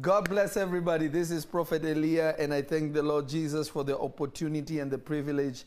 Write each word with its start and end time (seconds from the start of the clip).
God 0.00 0.30
bless 0.30 0.56
everybody. 0.56 1.06
This 1.06 1.30
is 1.30 1.44
Prophet 1.44 1.84
Elia, 1.84 2.34
and 2.38 2.54
I 2.54 2.62
thank 2.62 2.94
the 2.94 3.02
Lord 3.02 3.28
Jesus 3.28 3.68
for 3.68 3.84
the 3.84 3.98
opportunity 3.98 4.78
and 4.78 4.90
the 4.90 4.96
privilege 4.96 5.64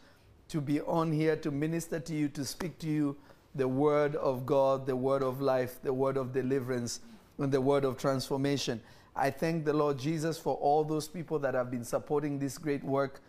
to 0.47 0.59
be 0.59 0.81
on 0.81 1.11
here 1.11 1.35
to 1.35 1.51
minister 1.51 1.99
to 1.99 2.15
you, 2.15 2.27
to 2.29 2.43
speak 2.43 2.79
to 2.79 2.87
you 2.87 3.15
the 3.53 3.67
word 3.67 4.15
of 4.15 4.43
God, 4.43 4.87
the 4.87 4.95
word 4.95 5.21
of 5.21 5.41
life, 5.41 5.79
the 5.83 5.93
word 5.93 6.17
of 6.17 6.33
deliverance, 6.33 7.01
and 7.37 7.51
the 7.51 7.61
word 7.61 7.85
of 7.85 7.99
transformation. 7.99 8.81
I 9.15 9.29
thank 9.29 9.63
the 9.63 9.73
Lord 9.73 9.99
Jesus 9.99 10.39
for 10.39 10.55
all 10.55 10.83
those 10.83 11.07
people 11.07 11.37
that 11.39 11.53
have 11.53 11.69
been 11.69 11.85
supporting 11.85 12.39
this 12.39 12.57
great 12.57 12.83
work, 12.83 13.21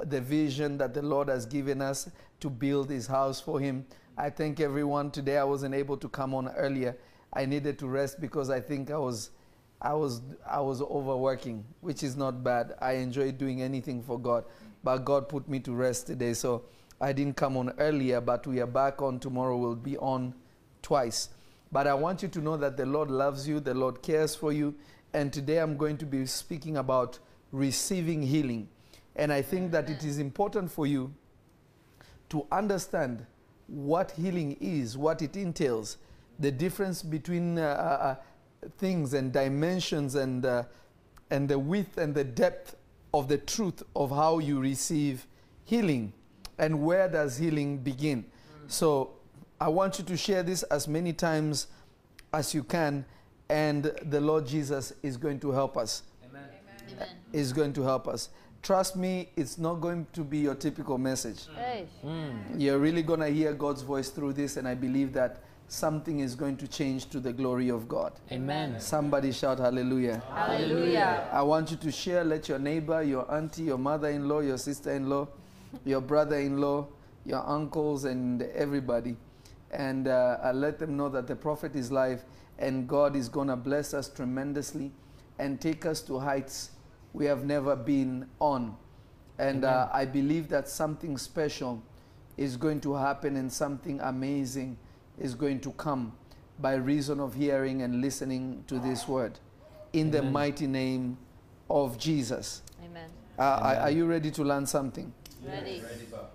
the 0.00 0.20
vision 0.20 0.76
that 0.78 0.92
the 0.92 1.02
Lord 1.02 1.28
has 1.28 1.46
given 1.46 1.80
us 1.80 2.10
to 2.40 2.50
build 2.50 2.90
his 2.90 3.06
house 3.06 3.40
for 3.40 3.60
him. 3.60 3.86
I 4.18 4.28
thank 4.28 4.58
everyone. 4.58 5.12
Today 5.12 5.38
I 5.38 5.44
wasn't 5.44 5.76
able 5.76 5.98
to 5.98 6.08
come 6.08 6.34
on 6.34 6.48
earlier. 6.48 6.96
I 7.32 7.44
needed 7.44 7.78
to 7.78 7.86
rest 7.86 8.20
because 8.20 8.50
I 8.50 8.58
think 8.58 8.90
I 8.90 8.98
was 8.98 9.30
I 9.82 9.94
was 9.94 10.22
I 10.48 10.60
was 10.60 10.80
overworking, 10.80 11.64
which 11.80 12.02
is 12.04 12.16
not 12.16 12.44
bad. 12.44 12.74
I 12.80 12.92
enjoy 12.92 13.32
doing 13.32 13.62
anything 13.62 14.02
for 14.02 14.18
God. 14.18 14.44
But 14.84 14.98
God 14.98 15.28
put 15.28 15.48
me 15.48 15.58
to 15.60 15.72
rest 15.72 16.06
today. 16.06 16.34
So 16.34 16.64
I 17.00 17.12
didn't 17.12 17.36
come 17.36 17.56
on 17.56 17.72
earlier, 17.78 18.20
but 18.20 18.46
we 18.46 18.60
are 18.60 18.66
back 18.66 19.02
on 19.02 19.18
tomorrow. 19.18 19.56
We'll 19.56 19.74
be 19.74 19.98
on 19.98 20.34
twice. 20.82 21.30
But 21.72 21.86
I 21.86 21.94
want 21.94 22.22
you 22.22 22.28
to 22.28 22.40
know 22.40 22.56
that 22.58 22.76
the 22.76 22.86
Lord 22.86 23.10
loves 23.10 23.48
you, 23.48 23.58
the 23.58 23.74
Lord 23.74 24.02
cares 24.02 24.36
for 24.36 24.52
you. 24.52 24.74
And 25.12 25.32
today 25.32 25.58
I'm 25.58 25.76
going 25.76 25.96
to 25.98 26.06
be 26.06 26.26
speaking 26.26 26.76
about 26.76 27.18
receiving 27.50 28.22
healing. 28.22 28.68
And 29.16 29.32
I 29.32 29.42
think 29.42 29.72
that 29.72 29.90
it 29.90 30.04
is 30.04 30.18
important 30.18 30.70
for 30.70 30.86
you 30.86 31.12
to 32.28 32.46
understand 32.52 33.26
what 33.66 34.12
healing 34.12 34.56
is, 34.60 34.96
what 34.96 35.22
it 35.22 35.36
entails, 35.36 35.96
the 36.38 36.50
difference 36.50 37.02
between 37.02 37.58
uh, 37.58 37.62
uh, 37.62 38.16
things 38.78 39.14
and 39.14 39.32
dimensions 39.32 40.14
and, 40.14 40.44
uh, 40.44 40.64
and 41.30 41.48
the 41.48 41.58
width 41.58 41.98
and 41.98 42.14
the 42.14 42.24
depth 42.24 42.76
of 43.14 43.28
the 43.28 43.38
truth 43.38 43.82
of 43.94 44.10
how 44.10 44.38
you 44.38 44.60
receive 44.60 45.26
healing 45.64 46.12
and 46.58 46.82
where 46.82 47.08
does 47.08 47.36
healing 47.36 47.78
begin. 47.78 48.24
So 48.68 49.10
I 49.60 49.68
want 49.68 49.98
you 49.98 50.04
to 50.04 50.16
share 50.16 50.42
this 50.42 50.62
as 50.64 50.88
many 50.88 51.12
times 51.12 51.66
as 52.32 52.54
you 52.54 52.64
can, 52.64 53.04
and 53.48 53.92
the 54.04 54.20
Lord 54.20 54.46
Jesus 54.46 54.92
is 55.02 55.16
going 55.16 55.40
to 55.40 55.50
help 55.50 55.76
us. 55.76 56.02
Amen. 56.28 56.48
Amen. 56.92 57.08
Is 57.32 57.52
going 57.52 57.72
to 57.74 57.82
help 57.82 58.08
us. 58.08 58.30
Trust 58.62 58.96
me, 58.96 59.28
it's 59.36 59.58
not 59.58 59.74
going 59.74 60.06
to 60.12 60.22
be 60.22 60.38
your 60.38 60.54
typical 60.54 60.96
message. 60.96 61.46
Hey. 61.56 61.86
You're 62.56 62.78
really 62.78 63.02
going 63.02 63.20
to 63.20 63.28
hear 63.28 63.52
God's 63.52 63.82
voice 63.82 64.08
through 64.08 64.34
this, 64.34 64.56
and 64.56 64.66
I 64.66 64.74
believe 64.74 65.12
that 65.14 65.40
something 65.72 66.20
is 66.20 66.34
going 66.34 66.56
to 66.58 66.68
change 66.68 67.06
to 67.06 67.18
the 67.18 67.32
glory 67.32 67.70
of 67.70 67.88
God. 67.88 68.12
Amen. 68.30 68.78
Somebody 68.78 69.32
shout 69.32 69.58
hallelujah. 69.58 70.22
Hallelujah. 70.30 71.28
I 71.32 71.40
want 71.42 71.70
you 71.70 71.78
to 71.78 71.90
share, 71.90 72.22
let 72.24 72.48
your 72.48 72.58
neighbor, 72.58 73.02
your 73.02 73.30
auntie, 73.32 73.62
your 73.62 73.78
mother 73.78 74.10
in 74.10 74.28
law, 74.28 74.40
your 74.40 74.58
sister 74.58 74.92
in 74.92 75.08
law, 75.08 75.28
your 75.84 76.02
brother 76.02 76.36
in 76.36 76.60
law, 76.60 76.88
your 77.24 77.42
uncles, 77.48 78.04
and 78.04 78.42
everybody. 78.42 79.16
And 79.70 80.08
uh, 80.08 80.38
uh, 80.44 80.52
let 80.54 80.78
them 80.78 80.96
know 80.96 81.08
that 81.08 81.26
the 81.26 81.36
prophet 81.36 81.74
is 81.74 81.90
live 81.90 82.22
and 82.58 82.86
God 82.86 83.16
is 83.16 83.30
going 83.30 83.48
to 83.48 83.56
bless 83.56 83.94
us 83.94 84.10
tremendously 84.10 84.92
and 85.38 85.58
take 85.58 85.86
us 85.86 86.02
to 86.02 86.18
heights 86.18 86.72
we 87.14 87.24
have 87.24 87.46
never 87.46 87.74
been 87.74 88.26
on. 88.40 88.76
And 89.38 89.64
uh, 89.64 89.88
I 89.90 90.04
believe 90.04 90.48
that 90.50 90.68
something 90.68 91.16
special 91.16 91.82
is 92.36 92.58
going 92.58 92.80
to 92.82 92.94
happen 92.94 93.36
and 93.36 93.50
something 93.50 93.98
amazing 94.00 94.76
is 95.18 95.34
going 95.34 95.60
to 95.60 95.70
come 95.72 96.12
by 96.58 96.74
reason 96.74 97.20
of 97.20 97.34
hearing 97.34 97.82
and 97.82 98.00
listening 98.00 98.64
to 98.66 98.78
this 98.78 99.06
word. 99.08 99.38
In 99.92 100.10
the 100.10 100.22
mighty 100.22 100.66
name 100.66 101.18
of 101.68 101.98
Jesus. 101.98 102.62
Amen. 102.84 103.10
Uh, 103.38 103.42
are, 103.42 103.74
are 103.76 103.90
you 103.90 104.06
ready 104.06 104.30
to 104.30 104.42
learn 104.44 104.66
something? 104.66 105.12
Ready. 105.44 105.82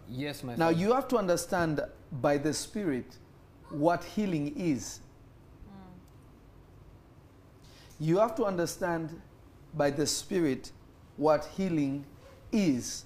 Yes, 0.09 0.43
my 0.43 0.55
Now, 0.55 0.67
Father. 0.67 0.77
you 0.79 0.93
have 0.93 1.07
to 1.09 1.17
understand 1.17 1.81
by 2.21 2.37
the 2.37 2.53
Spirit 2.53 3.17
what 3.69 4.03
healing 4.03 4.53
is. 4.57 4.99
You 7.99 8.19
have 8.19 8.35
to 8.35 8.45
understand 8.45 9.19
by 9.73 9.89
the 9.89 10.05
Spirit 10.05 10.71
what 11.15 11.45
healing 11.57 12.05
is. 12.51 13.05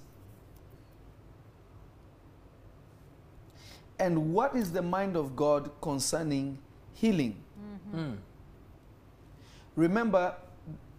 And 4.01 4.33
what 4.33 4.55
is 4.55 4.71
the 4.71 4.81
mind 4.81 5.15
of 5.15 5.35
God 5.35 5.69
concerning 5.79 6.57
healing? 6.95 7.35
Mm. 7.95 8.17
Remember, 9.75 10.33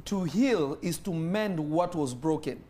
to 0.04 0.22
heal 0.22 0.78
is 0.82 0.98
to 0.98 1.12
mend 1.12 1.58
what 1.58 1.96
was 1.96 2.14
broken, 2.14 2.62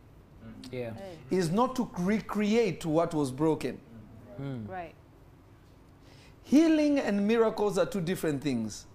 Yeah. 0.70 0.94
Hey. 0.94 1.36
is 1.36 1.50
not 1.50 1.76
to 1.76 1.88
recreate 1.98 2.86
what 2.86 3.12
was 3.12 3.30
broken. 3.30 3.78
Mm. 4.40 4.66
Right. 4.68 4.94
Healing 6.44 6.98
and 6.98 7.28
miracles 7.28 7.76
are 7.76 7.86
two 7.86 8.00
different 8.00 8.42
things. 8.42 8.86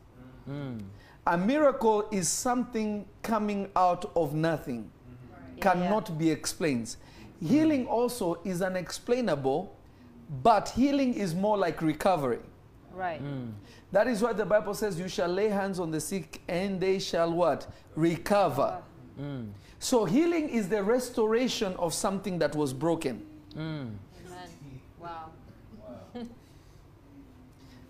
Mm. 0.49 0.81
A 1.27 1.37
miracle 1.37 2.07
is 2.11 2.27
something 2.27 3.05
coming 3.21 3.69
out 3.75 4.11
of 4.15 4.33
nothing, 4.33 4.89
Yeah, 5.55 5.61
cannot 5.61 6.17
be 6.17 6.31
explained. 6.31 6.95
Healing 7.39 7.85
also 7.85 8.39
is 8.43 8.63
unexplainable, 8.63 9.76
but 10.43 10.69
healing 10.69 11.13
is 11.13 11.33
more 11.33 11.57
like 11.57 11.81
recovery. 11.81 12.39
Right. 12.93 13.23
Mm. 13.23 13.51
That 13.91 14.07
is 14.07 14.21
why 14.21 14.33
the 14.33 14.45
Bible 14.45 14.73
says, 14.73 14.99
You 14.99 15.07
shall 15.07 15.29
lay 15.29 15.49
hands 15.49 15.79
on 15.79 15.91
the 15.91 16.01
sick 16.01 16.41
and 16.47 16.79
they 16.79 16.99
shall 16.99 17.31
what? 17.31 17.67
Recover. 17.95 18.81
Mm. 19.19 19.49
So 19.79 20.05
healing 20.05 20.49
is 20.49 20.67
the 20.67 20.83
restoration 20.83 21.75
of 21.77 21.93
something 21.93 22.39
that 22.39 22.55
was 22.55 22.73
broken. 22.73 23.25
Mm. 23.55 23.59
Amen. 24.25 24.49
Wow. 24.99 25.29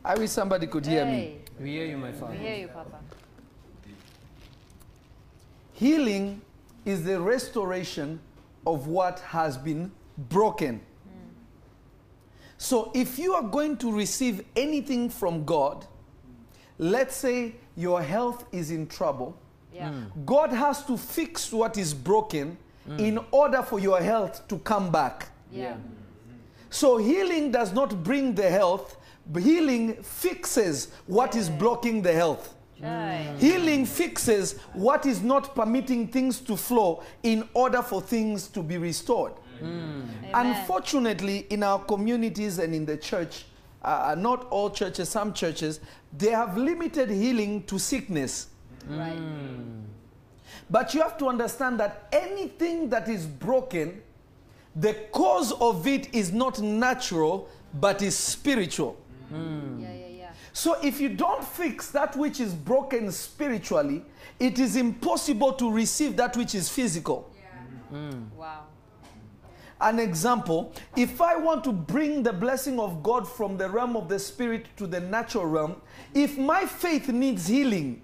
I 0.05 0.15
wish 0.15 0.29
somebody 0.31 0.67
could 0.67 0.85
hear 0.85 1.05
me. 1.05 1.39
We 1.59 1.71
hear 1.71 1.85
you, 1.85 1.97
my 1.97 2.11
father. 2.11 2.33
We 2.33 2.39
hear 2.39 2.55
you, 2.55 2.67
Papa. 2.67 2.99
Healing 5.73 6.41
is 6.85 7.03
the 7.03 7.19
restoration 7.19 8.19
of 8.65 8.87
what 8.87 9.19
has 9.19 9.57
been 9.57 9.91
broken. 10.29 10.81
So 12.57 12.91
if 12.93 13.19
you 13.19 13.33
are 13.33 13.43
going 13.43 13.77
to 13.77 13.91
receive 13.91 14.43
anything 14.55 15.09
from 15.09 15.45
God, 15.45 15.85
let's 16.79 17.15
say 17.15 17.55
your 17.75 18.01
health 18.01 18.45
is 18.51 18.71
in 18.71 18.87
trouble, 18.87 19.35
Yeah. 19.73 19.91
Hmm. 19.91 20.25
God 20.25 20.51
has 20.51 20.83
to 20.85 20.97
fix 20.97 21.51
what 21.51 21.77
is 21.77 21.93
broken 21.93 22.57
hmm. 22.85 22.99
in 22.99 23.19
order 23.31 23.61
for 23.61 23.79
your 23.79 24.01
health 24.01 24.47
to 24.47 24.57
come 24.59 24.91
back. 24.91 25.29
Yeah. 25.51 25.75
So 26.69 26.97
healing 26.97 27.51
does 27.51 27.73
not 27.73 28.03
bring 28.03 28.33
the 28.35 28.49
health, 28.49 28.97
but 29.31 29.43
healing 29.43 30.01
fixes 30.01 30.87
what 31.05 31.35
is 31.35 31.49
blocking 31.49 32.01
the 32.01 32.13
health. 32.13 32.55
Right. 32.81 33.27
Hmm. 33.33 33.37
Healing 33.39 33.85
fixes 33.85 34.55
what 34.73 35.05
is 35.05 35.21
not 35.21 35.53
permitting 35.53 36.07
things 36.07 36.39
to 36.41 36.55
flow 36.57 37.03
in 37.21 37.47
order 37.53 37.83
for 37.83 38.01
things 38.01 38.47
to 38.49 38.63
be 38.63 38.77
restored. 38.77 39.33
Amen. 39.61 40.09
Hmm. 40.23 40.31
Unfortunately, 40.33 41.47
in 41.49 41.63
our 41.63 41.79
communities 41.79 42.59
and 42.59 42.73
in 42.75 42.85
the 42.85 42.97
church, 42.97 43.45
uh, 43.83 44.09
uh, 44.11 44.15
not 44.15 44.47
all 44.49 44.69
churches, 44.69 45.09
some 45.09 45.33
churches, 45.33 45.79
they 46.17 46.31
have 46.31 46.57
limited 46.57 47.09
healing 47.09 47.63
to 47.63 47.77
sickness. 47.79 48.47
Hmm. 48.87 48.99
Right. 48.99 49.17
But 50.69 50.93
you 50.93 51.01
have 51.01 51.17
to 51.19 51.27
understand 51.27 51.79
that 51.79 52.07
anything 52.11 52.89
that 52.89 53.07
is 53.07 53.25
broken, 53.25 54.01
the 54.75 54.93
cause 55.11 55.53
of 55.53 55.87
it 55.87 56.13
is 56.13 56.31
not 56.31 56.61
natural, 56.61 57.49
but 57.73 58.01
is 58.01 58.15
spiritual. 58.15 58.97
Hmm. 59.29 59.79
Yeah, 59.79 59.93
yeah, 59.93 60.07
yeah. 60.07 60.29
So 60.53 60.75
if 60.83 60.99
you 60.99 61.09
don't 61.09 61.43
fix 61.43 61.89
that 61.91 62.15
which 62.15 62.39
is 62.39 62.53
broken 62.53 63.11
spiritually, 63.11 64.03
it 64.39 64.59
is 64.59 64.75
impossible 64.75 65.53
to 65.53 65.71
receive 65.71 66.15
that 66.17 66.35
which 66.37 66.53
is 66.53 66.69
physical. 66.69 67.31
Wow. 68.35 68.65
An 69.79 69.99
example, 69.99 70.73
if 70.95 71.21
I 71.21 71.35
want 71.35 71.63
to 71.65 71.71
bring 71.71 72.23
the 72.23 72.33
blessing 72.33 72.79
of 72.79 73.03
God 73.03 73.27
from 73.27 73.57
the 73.57 73.69
realm 73.69 73.95
of 73.95 74.09
the 74.09 74.17
spirit 74.17 74.65
to 74.77 74.87
the 74.87 74.99
natural 74.99 75.45
realm, 75.45 75.81
if 76.13 76.37
my 76.37 76.65
faith 76.65 77.09
needs 77.09 77.47
healing, 77.47 78.01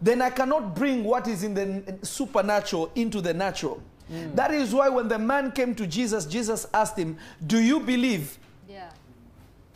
then 0.00 0.22
I 0.22 0.30
cannot 0.30 0.74
bring 0.74 1.04
what 1.04 1.28
is 1.28 1.42
in 1.42 1.54
the 1.54 1.98
supernatural 2.02 2.90
into 2.94 3.20
the 3.20 3.34
natural. 3.34 3.82
Hmm. 4.08 4.34
That 4.34 4.52
is 4.52 4.74
why 4.74 4.88
when 4.88 5.08
the 5.08 5.18
man 5.18 5.52
came 5.52 5.74
to 5.74 5.86
Jesus, 5.86 6.24
Jesus 6.24 6.66
asked 6.72 6.96
him, 6.96 7.18
Do 7.46 7.60
you 7.60 7.80
believe? 7.80 8.38
Yeah. 8.68 8.90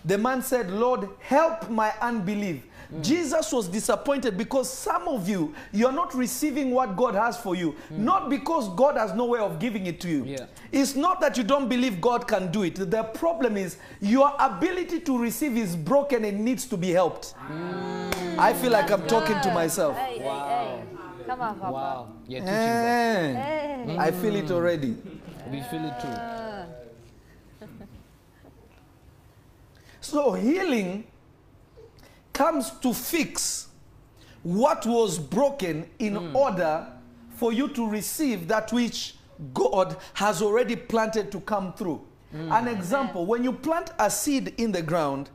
The 0.04 0.16
man 0.16 0.42
said, 0.42 0.70
Lord, 0.70 1.08
help 1.20 1.68
my 1.68 1.92
unbelief. 2.00 2.64
Jesus 3.00 3.52
was 3.52 3.68
disappointed 3.68 4.36
because 4.36 4.70
some 4.72 5.08
of 5.08 5.28
you, 5.28 5.54
you're 5.72 5.92
not 5.92 6.14
receiving 6.14 6.70
what 6.70 6.96
God 6.96 7.14
has 7.14 7.36
for 7.38 7.54
you. 7.54 7.74
Not 7.90 8.28
because 8.30 8.68
God 8.70 8.96
has 8.96 9.12
no 9.14 9.24
way 9.26 9.40
of 9.40 9.58
giving 9.58 9.86
it 9.86 10.00
to 10.02 10.08
you. 10.08 10.24
Yeah. 10.24 10.46
It's 10.72 10.94
not 10.94 11.20
that 11.20 11.36
you 11.36 11.44
don't 11.44 11.68
believe 11.68 12.00
God 12.00 12.26
can 12.28 12.50
do 12.52 12.62
it. 12.62 12.74
The 12.76 13.02
problem 13.04 13.56
is 13.56 13.78
your 14.00 14.32
ability 14.38 15.00
to 15.00 15.18
receive 15.18 15.56
is 15.56 15.76
broken 15.76 16.24
and 16.24 16.44
needs 16.44 16.66
to 16.66 16.76
be 16.76 16.90
helped. 16.90 17.34
I 18.38 18.52
feel 18.54 18.72
like 18.72 18.90
I'm 18.90 19.06
talking 19.06 19.40
to 19.40 19.52
myself. 19.54 19.96
Hey, 19.96 20.18
hey, 20.18 20.24
hey. 20.24 20.82
Come 21.26 21.40
on, 21.40 21.58
Papa. 21.58 21.72
Wow. 21.72 22.08
You're 22.28 22.40
teaching 22.40 22.54
that. 22.54 23.36
Eh, 23.36 23.84
Hey. 23.86 23.96
I 23.98 24.10
feel 24.10 24.34
it 24.36 24.50
already. 24.50 24.96
We 25.50 25.60
feel 25.62 25.84
it 25.84 26.00
too. 26.00 26.08
Uh, 26.08 26.66
So 30.00 30.32
healing 30.34 31.04
comes 32.34 32.70
to 32.80 32.92
fix 32.92 33.68
what 34.42 34.84
was 34.84 35.18
broken 35.18 35.88
in 35.98 36.16
hmm. 36.16 36.36
order 36.36 36.86
for 37.36 37.52
you 37.52 37.68
to 37.68 37.88
receive 37.88 38.46
that 38.48 38.72
which 38.72 39.14
God 39.54 39.96
has 40.12 40.42
already 40.42 40.76
planted 40.76 41.32
to 41.32 41.40
come 41.40 41.72
through. 41.72 42.04
Hmm. 42.30 42.52
An 42.52 42.68
example, 42.68 43.24
when 43.24 43.42
you 43.42 43.52
plant 43.52 43.92
a 43.98 44.10
seed 44.10 44.54
in 44.58 44.70
the 44.70 44.82
ground 44.82 45.30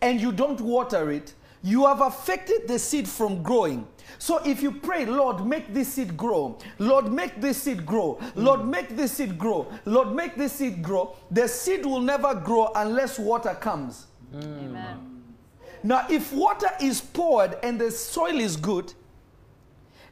and 0.00 0.20
you 0.20 0.30
don't 0.30 0.60
water 0.60 1.10
it, 1.10 1.34
you 1.62 1.84
have 1.86 2.00
affected 2.00 2.68
the 2.68 2.78
seed 2.78 3.08
from 3.08 3.42
growing. 3.42 3.88
So 4.18 4.38
if 4.44 4.62
you 4.62 4.70
pray, 4.70 5.04
Lord, 5.04 5.44
make 5.44 5.74
this 5.74 5.94
seed 5.94 6.16
grow, 6.16 6.58
Lord, 6.78 7.12
make 7.12 7.40
this 7.40 7.60
seed 7.62 7.84
grow, 7.84 8.20
Lord, 8.36 8.60
hmm. 8.60 8.70
make 8.70 8.96
this 8.96 9.12
seed 9.12 9.36
grow, 9.36 9.66
Lord, 9.84 10.14
make 10.14 10.36
this 10.36 10.52
seed 10.52 10.80
grow, 10.80 11.16
the 11.30 11.48
seed 11.48 11.84
will 11.84 12.00
never 12.00 12.34
grow 12.34 12.70
unless 12.76 13.18
water 13.18 13.54
comes. 13.54 14.06
Amen. 14.32 15.15
Now, 15.86 16.04
if 16.10 16.32
water 16.32 16.70
is 16.80 17.00
poured 17.00 17.58
and 17.62 17.80
the 17.80 17.92
soil 17.92 18.40
is 18.40 18.56
good, 18.56 18.92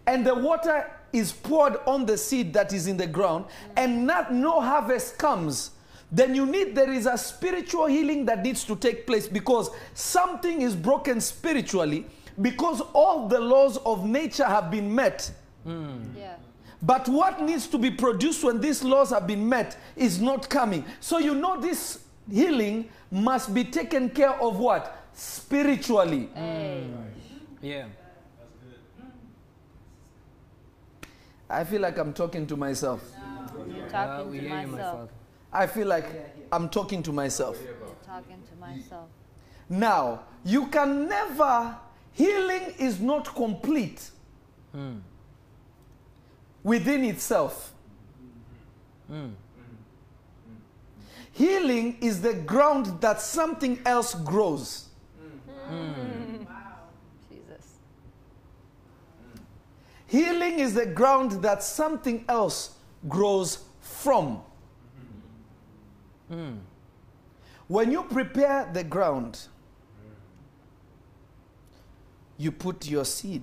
and 0.06 0.25
the 0.25 0.32
water 0.32 0.88
is 1.12 1.32
poured 1.32 1.79
on 1.85 2.06
the 2.06 2.17
seed 2.17 2.53
that 2.53 2.73
is 2.73 2.87
in 2.87 2.97
the 2.97 3.09
ground, 3.09 3.47
and 3.76 4.06
not 4.06 4.32
no 4.32 4.61
harvest 4.61 5.19
comes, 5.19 5.73
then 6.12 6.32
you 6.32 6.47
need 6.47 6.76
there 6.76 6.93
is 6.93 7.06
a 7.06 7.19
spiritual 7.19 7.87
healing 7.87 8.25
that 8.26 8.44
needs 8.44 8.62
to 8.62 8.76
take 8.76 9.05
place 9.05 9.26
because 9.26 9.69
something 9.94 10.62
is 10.62 10.76
broken 10.76 11.21
spiritually 11.21 12.06
because 12.41 12.81
all 12.93 13.27
the 13.27 13.41
laws 13.41 13.79
of 13.79 14.06
nature 14.06 14.44
have 14.44 14.70
been 14.70 14.94
met. 14.94 15.29
Hmm. 15.65 16.05
Yeah. 16.17 16.37
But 16.82 17.09
what 17.09 17.43
needs 17.43 17.67
to 17.67 17.79
be 17.79 17.91
produced 17.91 18.44
when 18.44 18.61
these 18.61 18.85
laws 18.85 19.11
have 19.11 19.27
been 19.27 19.49
met 19.49 19.77
is 19.97 20.20
not 20.20 20.49
coming. 20.49 20.85
So 21.00 21.19
you 21.19 21.35
know 21.35 21.61
this 21.61 22.05
healing 22.31 22.88
must 23.11 23.53
be 23.53 23.65
taken 23.65 24.09
care 24.09 24.41
of 24.41 24.59
what? 24.59 25.04
Spiritually. 25.15 26.29
Hey. 26.35 26.87
Yeah. 27.63 27.87
I 31.49 31.65
feel 31.65 31.81
like 31.81 31.99
I'm 31.99 32.13
talking 32.13 32.47
to 32.49 32.57
myself. 32.57 33.03
You're 33.69 33.89
talking 33.89 34.27
to 34.27 34.33
hear 34.33 34.43
you, 34.43 34.49
my 34.49 34.67
myself. 34.67 35.11
I 35.53 35.67
feel 35.67 35.87
like 35.87 36.07
I'm 36.51 36.69
talking 36.69 37.03
to 37.05 37.13
myself. 37.13 37.59
You're 37.65 37.75
talking 38.05 38.43
to 38.51 38.61
myself. 38.61 39.09
Now, 39.69 40.23
you 40.45 40.67
can 40.67 41.09
never, 41.09 41.77
healing 42.13 42.75
is 42.79 43.01
not 43.01 43.35
complete 43.35 44.11
Mm. 44.75 45.01
within 46.65 47.05
itself. 47.05 47.73
Mm. 49.11 49.35
Healing 51.33 51.97
is 52.01 52.21
the 52.23 52.35
ground 52.35 53.01
that 53.01 53.21
something 53.21 53.79
else 53.87 54.17
grows. 54.17 54.84
Jesus. 57.29 57.79
Healing 60.07 60.59
is 60.59 60.75
the 60.75 60.87
ground 60.87 61.43
that 61.43 61.63
something 61.63 62.25
else 62.29 62.77
grows 63.09 63.65
from. 63.81 64.41
Mm. 66.31 66.59
When 67.69 67.91
you 67.91 68.03
prepare 68.05 68.71
the 68.73 68.85
ground, 68.85 69.49
you 72.37 72.51
put 72.53 72.87
your 72.87 73.05
seed 73.05 73.43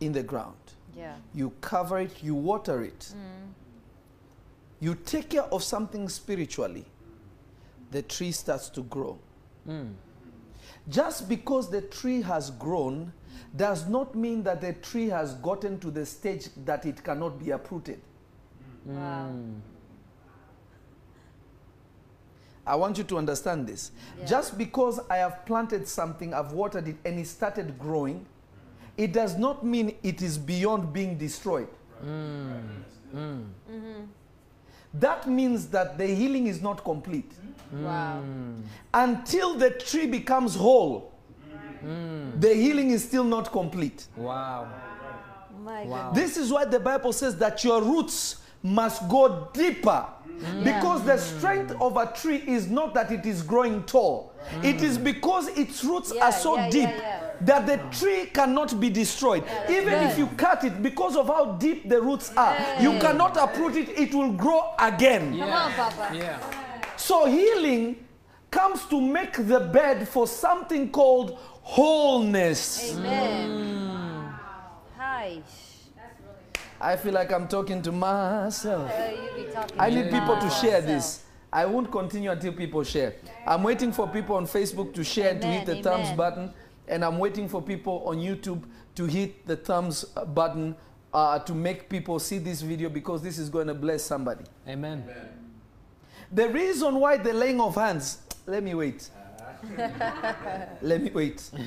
in 0.00 0.12
the 0.12 0.22
ground. 0.22 0.56
Yeah. 0.96 1.14
You 1.34 1.52
cover 1.60 2.00
it, 2.00 2.22
you 2.22 2.34
water 2.34 2.82
it. 2.82 3.12
You 4.80 4.94
take 4.94 5.30
care 5.30 5.42
of 5.42 5.62
something 5.62 6.08
spiritually, 6.08 6.86
the 7.90 8.02
tree 8.02 8.32
starts 8.32 8.68
to 8.70 8.82
grow. 8.82 9.18
Mm. 9.68 9.92
Just 10.88 11.28
because 11.28 11.70
the 11.70 11.82
tree 11.82 12.22
has 12.22 12.50
grown 12.50 13.12
does 13.56 13.88
not 13.88 14.14
mean 14.14 14.42
that 14.44 14.60
the 14.60 14.72
tree 14.74 15.08
has 15.08 15.34
gotten 15.34 15.78
to 15.80 15.90
the 15.90 16.06
stage 16.06 16.48
that 16.64 16.86
it 16.86 17.02
cannot 17.02 17.38
be 17.38 17.50
uprooted. 17.50 18.00
Wow. 18.84 19.30
Mm. 19.32 19.60
I 22.66 22.76
want 22.76 22.98
you 22.98 23.04
to 23.04 23.18
understand 23.18 23.66
this. 23.66 23.90
Yeah. 24.18 24.26
Just 24.26 24.56
because 24.56 25.00
I 25.10 25.16
have 25.16 25.44
planted 25.46 25.88
something, 25.88 26.32
I've 26.32 26.52
watered 26.52 26.86
it, 26.86 26.96
and 27.04 27.18
it 27.18 27.26
started 27.26 27.78
growing, 27.78 28.26
it 28.96 29.12
does 29.12 29.36
not 29.36 29.64
mean 29.64 29.96
it 30.02 30.22
is 30.22 30.38
beyond 30.38 30.92
being 30.92 31.16
destroyed. 31.18 31.68
Mm. 32.04 32.62
Mm. 33.14 33.44
That 34.94 35.28
means 35.28 35.66
that 35.68 35.98
the 35.98 36.06
healing 36.06 36.46
is 36.46 36.60
not 36.60 36.82
complete. 36.84 37.30
Wow. 37.72 38.22
Mm. 38.24 38.62
Until 38.92 39.54
the 39.54 39.70
tree 39.70 40.06
becomes 40.06 40.54
whole, 40.56 41.12
Mm. 41.84 42.40
the 42.40 42.52
healing 42.54 42.90
is 42.90 43.02
still 43.04 43.24
not 43.24 43.50
complete. 43.52 44.06
Wow. 44.16 44.66
My 45.64 45.84
Wow. 45.84 46.12
This 46.12 46.36
is 46.36 46.52
why 46.52 46.64
the 46.64 46.80
Bible 46.80 47.12
says 47.12 47.36
that 47.38 47.62
your 47.64 47.80
roots 47.82 48.36
must 48.62 49.08
go 49.08 49.48
deeper. 49.52 50.06
Because 50.64 51.04
the 51.04 51.18
strength 51.18 51.74
of 51.80 51.96
a 51.96 52.06
tree 52.06 52.42
is 52.46 52.68
not 52.68 52.94
that 52.94 53.10
it 53.12 53.26
is 53.26 53.42
growing 53.42 53.82
tall. 53.84 54.29
It 54.62 54.82
is 54.82 54.98
because 54.98 55.48
its 55.48 55.84
roots 55.84 56.12
Yeah, 56.14 56.26
are 56.26 56.32
so 56.32 56.56
yeah, 56.56 56.64
yeah, 56.64 56.70
deep 56.70 56.88
yeah. 56.88 57.30
that 57.42 57.66
the 57.66 57.76
tree 57.96 58.26
cannot 58.26 58.78
be 58.80 58.90
destroyed. 58.90 59.44
that's 59.46 59.70
Even 59.70 59.94
if 60.08 60.18
you 60.18 60.26
cut 60.36 60.64
it, 60.64 60.82
because 60.82 61.16
of 61.16 61.28
how 61.28 61.52
deep 61.52 61.88
the 61.88 62.00
roots 62.00 62.32
are, 62.36 62.56
you 62.80 62.98
cannot 62.98 63.36
uproot 63.36 63.76
it, 63.76 63.88
it 63.98 64.14
will 64.14 64.32
grow 64.32 64.74
again. 64.78 65.38
Come 65.38 65.50
on, 65.50 65.72
Papa. 65.72 66.10
Yeah. 66.14 66.38
So 66.96 67.26
healing 67.26 67.96
comes 68.50 68.84
to 68.86 69.00
make 69.00 69.34
the 69.46 69.60
bed 69.60 70.08
for 70.08 70.26
something 70.26 70.90
called 70.90 71.38
wholeness. 71.62 72.92
Amen. 72.96 74.34
Hi. 74.98 75.40
I 76.80 76.96
feel 76.96 77.12
like 77.12 77.30
I'm 77.30 77.46
talking 77.46 77.82
to 77.82 77.92
myself. 77.92 78.90
Uh, 78.90 79.10
you 79.36 79.44
be 79.44 79.52
talking 79.52 79.78
I 79.78 79.90
to 79.90 79.96
need 79.96 80.10
people 80.10 80.36
to 80.36 80.50
share 80.50 80.80
myself. 80.80 80.86
this. 80.86 81.20
I 81.52 81.66
won't 81.66 81.90
continue 81.90 82.30
until 82.30 82.52
people 82.52 82.84
share. 82.84 83.14
I'm 83.46 83.62
waiting 83.62 83.92
for 83.92 84.06
people 84.08 84.36
on 84.36 84.46
Facebook 84.46 84.94
to 84.94 85.02
share 85.02 85.30
and 85.30 85.42
to 85.42 85.48
hit 85.48 85.66
the 85.66 85.72
Amen, 85.72 85.82
thumbs 85.84 86.16
button. 86.16 86.52
And 86.86 87.04
I'm 87.04 87.18
waiting 87.18 87.48
for 87.48 87.60
people 87.60 88.02
on 88.06 88.18
YouTube 88.18 88.62
to 88.94 89.06
hit 89.06 89.46
the 89.46 89.56
thumbs 89.56 90.04
uh, 90.16 90.24
button 90.24 90.76
uh, 91.12 91.38
to 91.40 91.54
make 91.54 91.88
people 91.88 92.18
see 92.18 92.38
this 92.38 92.62
video 92.62 92.88
because 92.88 93.22
this 93.22 93.38
is 93.38 93.48
going 93.48 93.66
to 93.66 93.74
bless 93.74 94.02
somebody. 94.02 94.44
Amen. 94.68 95.04
The 96.32 96.48
reason 96.48 97.00
why 97.00 97.16
the 97.16 97.32
laying 97.32 97.60
of 97.60 97.74
hands, 97.74 98.18
let 98.46 98.62
me 98.62 98.74
wait. 98.74 99.10
let 100.82 101.02
me 101.02 101.10
wait. 101.10 101.50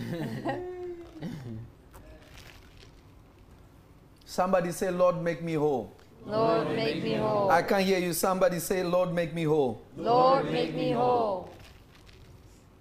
Somebody 4.25 4.71
say, 4.71 4.89
Lord, 4.89 5.21
make 5.21 5.43
me 5.43 5.53
whole. 5.53 5.93
Lord, 6.25 6.69
make 6.75 7.03
me 7.03 7.15
whole. 7.15 7.49
I 7.49 7.61
can't 7.61 7.83
hear 7.83 7.99
you. 7.99 8.13
Somebody 8.13 8.59
say, 8.59 8.83
Lord, 8.83 9.13
make 9.13 9.33
me 9.33 9.43
whole. 9.43 9.81
Lord, 9.97 10.51
make 10.51 10.73
me 10.73 10.91
whole. 10.91 11.49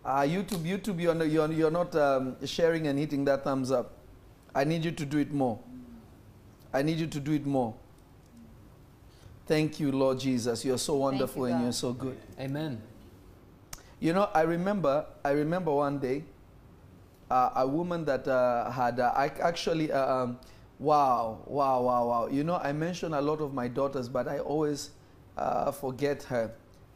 Uh, 0.04 0.20
YouTube, 0.22 0.64
YouTube, 0.64 1.00
you're, 1.00 1.14
no- 1.14 1.24
you're, 1.24 1.50
you're 1.52 1.70
not 1.70 1.94
um, 1.96 2.36
sharing 2.46 2.86
and 2.88 2.98
hitting 2.98 3.24
that 3.24 3.44
thumbs 3.44 3.70
up. 3.70 3.92
I 4.54 4.64
need 4.64 4.84
you 4.84 4.90
to 4.92 5.04
do 5.06 5.18
it 5.18 5.32
more. 5.32 5.58
I 6.72 6.82
need 6.82 6.98
you 6.98 7.06
to 7.06 7.20
do 7.20 7.32
it 7.32 7.46
more. 7.46 7.74
Thank 9.46 9.80
you, 9.80 9.92
Lord 9.92 10.20
Jesus. 10.20 10.64
You're 10.64 10.78
so 10.78 10.94
wonderful 10.96 11.44
and 11.44 11.62
you're 11.62 11.72
so 11.72 11.92
good. 11.92 12.16
Amen. 12.38 12.80
You 14.00 14.12
know, 14.12 14.28
I 14.34 14.42
remember, 14.42 15.04
I 15.24 15.30
remember 15.30 15.72
one 15.72 15.98
day, 15.98 16.24
uh, 17.30 17.50
a 17.56 17.66
woman 17.66 18.04
that 18.04 18.26
uh, 18.26 18.70
had 18.70 19.00
uh, 19.00 19.12
I 19.14 19.26
actually, 19.40 19.90
uh, 19.92 20.14
um, 20.14 20.38
wow, 20.82 21.38
wow, 21.46 21.80
wow, 21.82 22.06
wow. 22.08 22.26
You 22.26 22.44
know, 22.44 22.56
I 22.56 22.72
mention 22.72 23.14
a 23.14 23.20
lot 23.20 23.40
of 23.40 23.54
my 23.54 23.68
daughters, 23.68 24.08
but 24.08 24.26
I 24.28 24.38
always 24.40 24.90
uh, 25.36 25.70
forget 25.72 26.22
her, 26.24 26.50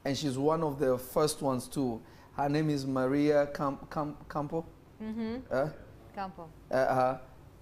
and 0.05 0.17
she's 0.17 0.37
one 0.37 0.63
of 0.63 0.79
the 0.79 0.99
first 0.99 1.41
ones 1.43 1.69
too. 1.69 2.01
Her 2.37 2.49
name 2.49 2.69
is 2.71 2.85
Maria 2.87 3.47
Camp- 3.47 3.91
Camp- 3.91 4.29
Campo. 4.29 4.65
Mm-hmm. 5.03 5.37
Uh, 5.51 5.69
Campo. 6.15 6.49
uh, 6.71 6.75
uh, 6.75 7.19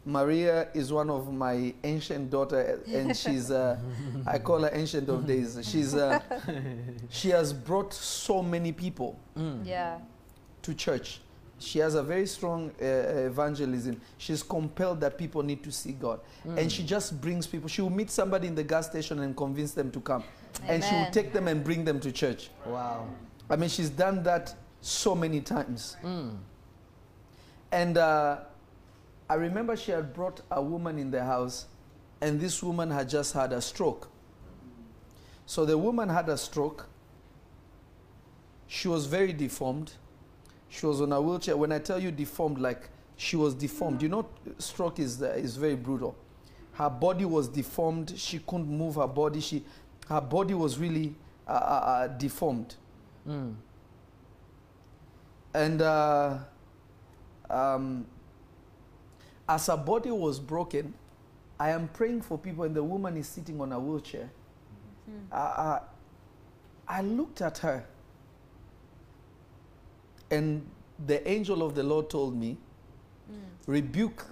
Maria 0.06 0.68
is 0.74 0.92
one 0.92 1.08
of 1.10 1.32
my 1.32 1.74
ancient 1.84 2.30
daughter, 2.30 2.80
and 2.86 3.16
she's 3.16 3.50
uh, 3.50 3.78
I 4.26 4.38
call 4.38 4.60
her 4.62 4.70
ancient 4.72 5.08
of 5.08 5.26
days. 5.26 5.58
She's 5.62 5.94
uh, 5.94 6.20
she 7.10 7.30
has 7.30 7.52
brought 7.52 7.92
so 7.94 8.42
many 8.42 8.72
people 8.72 9.18
Mm. 9.36 9.66
Yeah. 9.66 9.98
to 10.62 10.74
church. 10.74 11.20
She 11.64 11.78
has 11.78 11.94
a 11.94 12.02
very 12.02 12.26
strong 12.26 12.70
uh, 12.80 12.84
evangelism. 12.84 14.00
She's 14.18 14.42
compelled 14.42 15.00
that 15.00 15.16
people 15.16 15.42
need 15.42 15.62
to 15.64 15.72
see 15.72 15.92
God. 15.92 16.20
And 16.44 16.70
she 16.70 16.84
just 16.84 17.20
brings 17.20 17.46
people. 17.46 17.68
She 17.68 17.80
will 17.80 17.90
meet 17.90 18.10
somebody 18.10 18.46
in 18.46 18.54
the 18.54 18.62
gas 18.62 18.86
station 18.86 19.20
and 19.20 19.36
convince 19.36 19.72
them 19.72 19.90
to 19.92 20.00
come. 20.00 20.24
And 20.68 20.84
she 20.84 20.94
will 20.94 21.10
take 21.10 21.32
them 21.32 21.48
and 21.48 21.64
bring 21.64 21.84
them 21.84 22.00
to 22.00 22.12
church. 22.12 22.50
Wow. 22.66 23.08
I 23.48 23.56
mean, 23.56 23.70
she's 23.70 23.90
done 23.90 24.22
that 24.24 24.54
so 24.80 25.14
many 25.14 25.40
times. 25.40 25.96
Mm. 26.04 26.36
And 27.72 27.98
uh, 27.98 28.40
I 29.28 29.34
remember 29.34 29.76
she 29.76 29.90
had 29.90 30.12
brought 30.12 30.42
a 30.50 30.62
woman 30.62 30.98
in 30.98 31.10
the 31.10 31.24
house, 31.24 31.66
and 32.20 32.40
this 32.40 32.62
woman 32.62 32.90
had 32.90 33.08
just 33.08 33.32
had 33.32 33.52
a 33.52 33.60
stroke. 33.60 34.08
So 35.46 35.64
the 35.64 35.78
woman 35.78 36.08
had 36.08 36.28
a 36.28 36.36
stroke. 36.36 36.88
She 38.66 38.88
was 38.88 39.06
very 39.06 39.32
deformed. 39.32 39.92
She 40.74 40.86
was 40.86 41.00
on 41.00 41.12
a 41.12 41.20
wheelchair. 41.20 41.56
When 41.56 41.70
I 41.70 41.78
tell 41.78 42.00
you 42.00 42.10
deformed, 42.10 42.58
like 42.58 42.88
she 43.16 43.36
was 43.36 43.54
deformed. 43.54 44.02
You 44.02 44.08
know, 44.08 44.28
stroke 44.58 44.98
is, 44.98 45.22
uh, 45.22 45.28
is 45.30 45.56
very 45.56 45.76
brutal. 45.76 46.16
Her 46.72 46.90
body 46.90 47.24
was 47.24 47.46
deformed. 47.46 48.12
She 48.16 48.40
couldn't 48.40 48.68
move 48.68 48.96
her 48.96 49.06
body. 49.06 49.40
She, 49.40 49.64
her 50.08 50.20
body 50.20 50.52
was 50.52 50.76
really 50.76 51.14
uh, 51.46 51.52
uh, 51.52 51.54
uh, 51.54 52.06
deformed. 52.08 52.74
Mm. 53.28 53.54
And 55.54 55.80
uh, 55.80 56.38
um, 57.48 58.04
as 59.48 59.68
her 59.68 59.76
body 59.76 60.10
was 60.10 60.40
broken, 60.40 60.92
I 61.60 61.70
am 61.70 61.86
praying 61.86 62.22
for 62.22 62.36
people, 62.36 62.64
and 62.64 62.74
the 62.74 62.82
woman 62.82 63.16
is 63.16 63.28
sitting 63.28 63.60
on 63.60 63.70
a 63.70 63.78
wheelchair. 63.78 64.28
Uh, 65.30 65.34
uh, 65.36 65.80
I 66.88 67.02
looked 67.02 67.42
at 67.42 67.58
her, 67.58 67.86
and 70.34 70.66
the 71.06 71.26
angel 71.28 71.62
of 71.62 71.74
the 71.74 71.82
Lord 71.82 72.10
told 72.10 72.36
me, 72.36 72.56
rebuke 73.66 74.26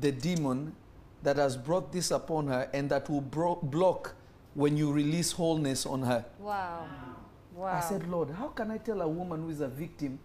the 0.00 0.12
demon 0.12 0.74
that 1.22 1.36
has 1.36 1.56
brought 1.56 1.92
this 1.92 2.10
upon 2.10 2.48
her 2.48 2.68
and 2.72 2.88
that 2.90 3.08
will 3.10 3.20
bro- 3.20 3.56
block 3.62 4.14
when 4.54 4.76
you 4.76 4.92
release 4.92 5.32
wholeness 5.32 5.86
on 5.86 6.02
her. 6.02 6.24
Wow. 6.38 6.86
Wow. 7.54 7.74
I 7.74 7.80
said, 7.80 8.08
Lord, 8.08 8.30
how 8.30 8.48
can 8.48 8.70
I 8.70 8.78
tell 8.78 9.02
a 9.02 9.08
woman 9.08 9.42
who 9.42 9.50
is 9.50 9.60
a 9.60 9.68
victim 9.68 10.18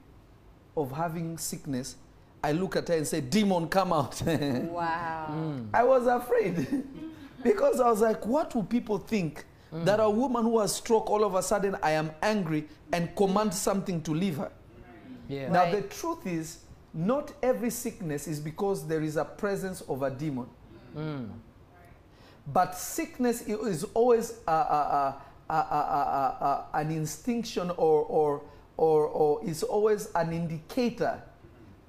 of 0.75 0.91
having 0.91 1.37
sickness? 1.37 1.97
I 2.43 2.51
look 2.53 2.75
at 2.75 2.87
her 2.87 2.95
and 2.95 3.05
say, 3.07 3.21
Demon, 3.21 3.67
come 3.67 3.91
out. 3.91 4.21
wow. 4.25 5.27
Mm. 5.31 5.69
I 5.73 5.83
was 5.83 6.07
afraid 6.07 6.83
because 7.43 7.79
I 7.79 7.89
was 7.89 8.01
like, 8.01 8.25
what 8.25 8.55
will 8.55 8.63
people 8.63 8.97
think? 8.97 9.45
That 9.69 9.99
a 9.99 10.09
woman 10.09 10.43
who 10.43 10.59
has 10.59 10.73
stroke, 10.75 11.09
all 11.09 11.25
of 11.25 11.35
a 11.35 11.43
sudden, 11.43 11.75
I 11.83 11.91
am 11.91 12.11
angry 12.21 12.67
and 12.93 13.13
command 13.17 13.53
something 13.53 14.01
to 14.03 14.11
leave 14.13 14.37
her. 14.37 14.51
Yeah. 15.27 15.49
Now, 15.49 15.63
Right. 15.63 15.75
the 15.75 15.81
truth 15.95 16.25
is, 16.25 16.59
not 16.93 17.33
every 17.43 17.69
sickness 17.69 18.27
is 18.27 18.39
because 18.39 18.87
there 18.87 19.01
is 19.03 19.17
a 19.17 19.25
presence 19.25 19.81
of 19.81 20.01
a 20.03 20.09
demon. 20.09 20.47
Mm. 20.95 21.29
But 22.47 22.75
sickness 22.75 23.41
is 23.41 23.83
always 23.93 24.33
a, 24.47 24.51
a, 24.51 24.55
a, 25.49 25.53
a, 25.53 25.53
a, 25.53 25.57
a, 25.57 26.65
a, 26.73 26.79
an 26.79 26.91
instinction 26.91 27.69
or, 27.71 28.03
or, 28.05 28.41
or, 28.77 29.05
or 29.07 29.45
is 29.45 29.63
always 29.63 30.09
an 30.15 30.31
indicator 30.31 31.21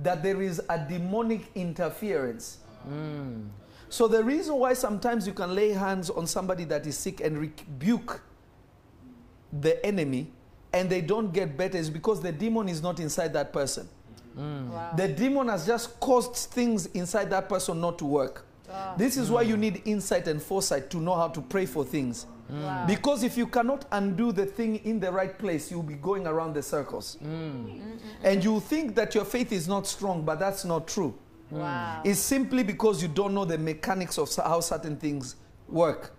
that 0.00 0.22
there 0.22 0.42
is 0.42 0.60
a 0.68 0.78
demonic 0.78 1.42
interference. 1.54 2.58
Mm. 2.88 3.48
So 3.88 4.08
the 4.08 4.22
reason 4.22 4.56
why 4.56 4.74
sometimes 4.74 5.26
you 5.26 5.32
can 5.32 5.54
lay 5.54 5.70
hands 5.70 6.10
on 6.10 6.26
somebody 6.26 6.64
that 6.64 6.86
is 6.86 6.98
sick 6.98 7.20
and 7.20 7.38
rebuke 7.38 8.20
the 9.52 9.84
enemy 9.86 10.30
and 10.72 10.88
they 10.90 11.00
don't 11.00 11.32
get 11.32 11.56
better 11.56 11.78
is 11.78 11.90
because 11.90 12.20
the 12.20 12.32
demon 12.32 12.68
is 12.68 12.82
not 12.82 13.00
inside 13.00 13.32
that 13.32 13.52
person. 13.52 13.88
Mm. 14.38 14.68
Wow. 14.68 14.92
The 14.96 15.08
demon 15.08 15.48
has 15.48 15.66
just 15.66 15.98
caused 16.00 16.34
things 16.52 16.86
inside 16.86 17.30
that 17.30 17.48
person 17.48 17.80
not 17.80 17.98
to 17.98 18.04
work. 18.04 18.44
Ah, 18.70 18.94
This 18.96 19.16
is 19.16 19.30
why 19.30 19.42
you 19.42 19.56
need 19.56 19.82
insight 19.84 20.28
and 20.28 20.40
foresight 20.42 20.90
to 20.90 20.98
know 20.98 21.14
how 21.14 21.28
to 21.28 21.40
pray 21.40 21.66
for 21.66 21.84
things. 21.84 22.26
wow. 22.50 22.84
Because 22.86 23.22
if 23.24 23.36
you 23.36 23.46
cannot 23.46 23.86
undo 23.92 24.30
the 24.30 24.44
thing 24.46 24.76
in 24.84 25.00
the 25.00 25.10
right 25.10 25.36
place, 25.38 25.70
you'll 25.70 25.82
be 25.82 25.94
going 25.94 26.26
around 26.26 26.54
the 26.54 26.62
circles. 26.62 27.16
Mm. 27.24 27.98
And 28.22 28.44
you 28.44 28.60
think 28.60 28.94
that 28.94 29.14
your 29.14 29.24
faith 29.24 29.52
is 29.52 29.66
not 29.68 29.86
strong, 29.86 30.22
but 30.24 30.38
that's 30.38 30.64
not 30.64 30.86
true. 30.86 31.14
wow. 31.50 32.02
It's 32.04 32.20
simply 32.20 32.62
because 32.62 33.02
you 33.02 33.08
don't 33.08 33.32
know 33.34 33.44
the 33.46 33.58
mechanics 33.58 34.18
of 34.18 34.28
how 34.36 34.60
certain 34.60 34.96
things 34.96 35.34
work. 35.68 36.12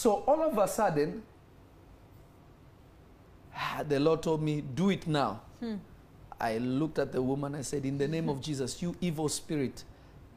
So 0.00 0.24
all 0.26 0.42
of 0.42 0.56
a 0.56 0.66
sudden, 0.66 1.22
ah, 3.54 3.84
the 3.86 4.00
Lord 4.00 4.22
told 4.22 4.40
me, 4.42 4.62
Do 4.62 4.88
it 4.88 5.06
now. 5.06 5.42
Hmm. 5.58 5.74
I 6.40 6.56
looked 6.56 6.98
at 6.98 7.12
the 7.12 7.20
woman. 7.20 7.54
I 7.54 7.60
said, 7.60 7.84
In 7.84 7.98
the 7.98 8.08
name 8.08 8.30
of 8.30 8.40
Jesus, 8.48 8.80
you 8.80 8.96
evil 9.02 9.28
spirit 9.28 9.84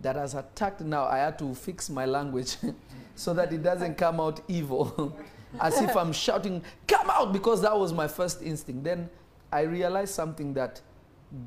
that 0.02 0.18
has 0.18 0.34
attacked 0.36 0.82
now, 0.82 1.06
I 1.06 1.20
had 1.20 1.40
to 1.40 1.56
fix 1.56 1.90
my 1.90 2.06
language 2.06 2.58
so 3.16 3.34
that 3.36 3.54
it 3.54 3.64
doesn't 3.64 3.96
come 3.98 4.20
out 4.20 4.42
evil. 4.50 5.18
As 5.62 5.80
if 5.80 5.96
I'm 5.96 6.12
shouting, 6.12 6.62
Come 6.86 7.10
out, 7.10 7.32
because 7.32 7.62
that 7.62 7.80
was 7.80 7.94
my 7.94 8.10
first 8.10 8.42
instinct. 8.42 8.84
Then 8.84 9.10
I 9.50 9.62
realized 9.62 10.14
something 10.14 10.54
that 10.56 10.82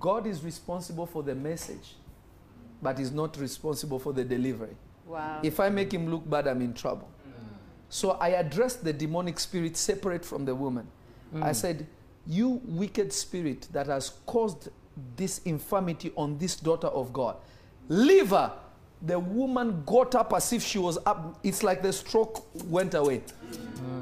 God 0.01 0.27
is 0.27 0.43
responsible 0.43 1.05
for 1.05 1.23
the 1.23 1.35
message, 1.35 1.97
but 2.81 2.99
is 2.99 3.13
not 3.13 3.37
responsible 3.37 3.99
for 3.99 4.15
the 4.15 4.25
delivery. 4.25 4.75
wow. 5.07 5.41
If 5.43 5.61
I 5.61 5.69
make 5.69 5.93
him 5.93 6.11
look 6.11 6.27
bad, 6.31 6.47
I'm 6.47 6.63
in 6.63 6.73
trouble. 6.73 7.11
So 7.97 8.11
I 8.11 8.29
addressed 8.29 8.85
the 8.85 8.93
demonic 8.93 9.41
spirit 9.41 9.75
separate 9.75 10.23
from 10.23 10.45
the 10.45 10.55
woman. 10.55 10.87
I 11.41 11.53
said, 11.53 11.87
You 12.27 12.61
wicked 12.67 13.11
spirit 13.11 13.69
that 13.73 13.87
has 13.87 14.11
caused 14.27 14.69
this 15.17 15.39
infirmity 15.47 16.13
on 16.15 16.37
this 16.37 16.57
daughter 16.57 16.89
of 16.89 17.15
God, 17.15 17.37
leave 17.89 18.31
her. 18.31 18.53
The 19.01 19.19
woman 19.19 19.83
got 19.87 20.15
up 20.15 20.35
as 20.35 20.53
if 20.53 20.63
she 20.63 20.79
was 20.79 20.99
up. 21.07 21.39
It's 21.43 21.63
like 21.63 21.83
the 21.83 21.91
stroke 21.91 22.47
went 22.67 22.93
away. 22.93 23.23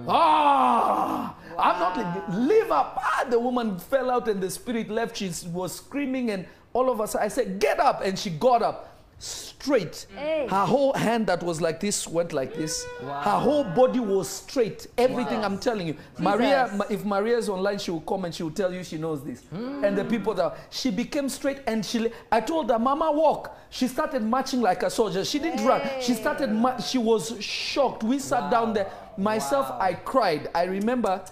Ah! 0.08 1.36
I'm 1.56 1.78
not 1.78 1.96
leaving. 1.96 2.48
Leave 2.48 2.66
her. 2.66 2.92
Ah, 2.96 3.26
the 3.30 3.38
woman 3.38 3.78
fell 3.78 4.10
out 4.10 4.26
and 4.26 4.40
the 4.40 4.50
spirit 4.50 4.90
left. 4.90 5.18
She 5.18 5.30
was 5.52 5.76
screaming, 5.76 6.32
and 6.32 6.46
all 6.72 6.90
of 6.90 6.98
a 6.98 7.06
sudden 7.06 7.24
I 7.24 7.28
said, 7.28 7.60
Get 7.60 7.78
up. 7.78 8.02
And 8.04 8.18
she 8.18 8.30
got 8.30 8.60
up 8.60 8.93
straight. 9.24 10.06
Hey. 10.14 10.46
Her 10.48 10.66
whole 10.66 10.92
hand 10.92 11.26
that 11.28 11.42
was 11.42 11.60
like 11.60 11.80
this 11.80 12.06
went 12.06 12.32
like 12.32 12.54
this. 12.54 12.84
Wow. 13.02 13.20
Her 13.20 13.38
whole 13.38 13.64
body 13.64 14.00
was 14.00 14.28
straight. 14.28 14.86
Everything 14.98 15.40
Wow. 15.40 15.46
I'm 15.46 15.58
telling 15.58 15.86
you. 15.86 15.96
Maria, 16.18 16.64
Jesus. 16.64 16.78
Ma- 16.78 16.84
if 16.90 17.04
Maria 17.04 17.38
is 17.38 17.48
online, 17.48 17.78
she 17.78 17.90
will 17.90 18.02
come 18.02 18.26
and 18.26 18.34
she 18.34 18.42
will 18.42 18.50
tell 18.50 18.72
you 18.72 18.84
she 18.84 18.98
knows 18.98 19.24
this. 19.24 19.42
And 19.52 19.96
the 19.96 20.04
people 20.04 20.34
that 20.34 20.56
she 20.70 20.90
became 20.90 21.28
straight 21.28 21.60
and 21.66 21.84
she. 21.84 22.10
I 22.30 22.40
told 22.40 22.70
her, 22.70 22.78
Mama, 22.78 23.10
walk. 23.12 23.56
She 23.70 23.88
started 23.88 24.22
marching 24.22 24.60
like 24.60 24.82
a 24.82 24.90
soldier. 24.90 25.24
She 25.24 25.38
didn't 25.38 25.64
run. 25.64 25.80
She 26.00 26.14
started. 26.14 26.52
Ma- 26.52 26.78
she 26.78 26.98
was 26.98 27.42
shocked. 27.42 28.02
We 28.02 28.18
sat 28.18 28.50
down 28.50 28.74
there. 28.74 28.90
Myself, 29.16 29.70
Wow. 29.70 29.78
I 29.80 29.94
cried. 29.94 30.50
I 30.54 30.64
remember. 30.64 31.24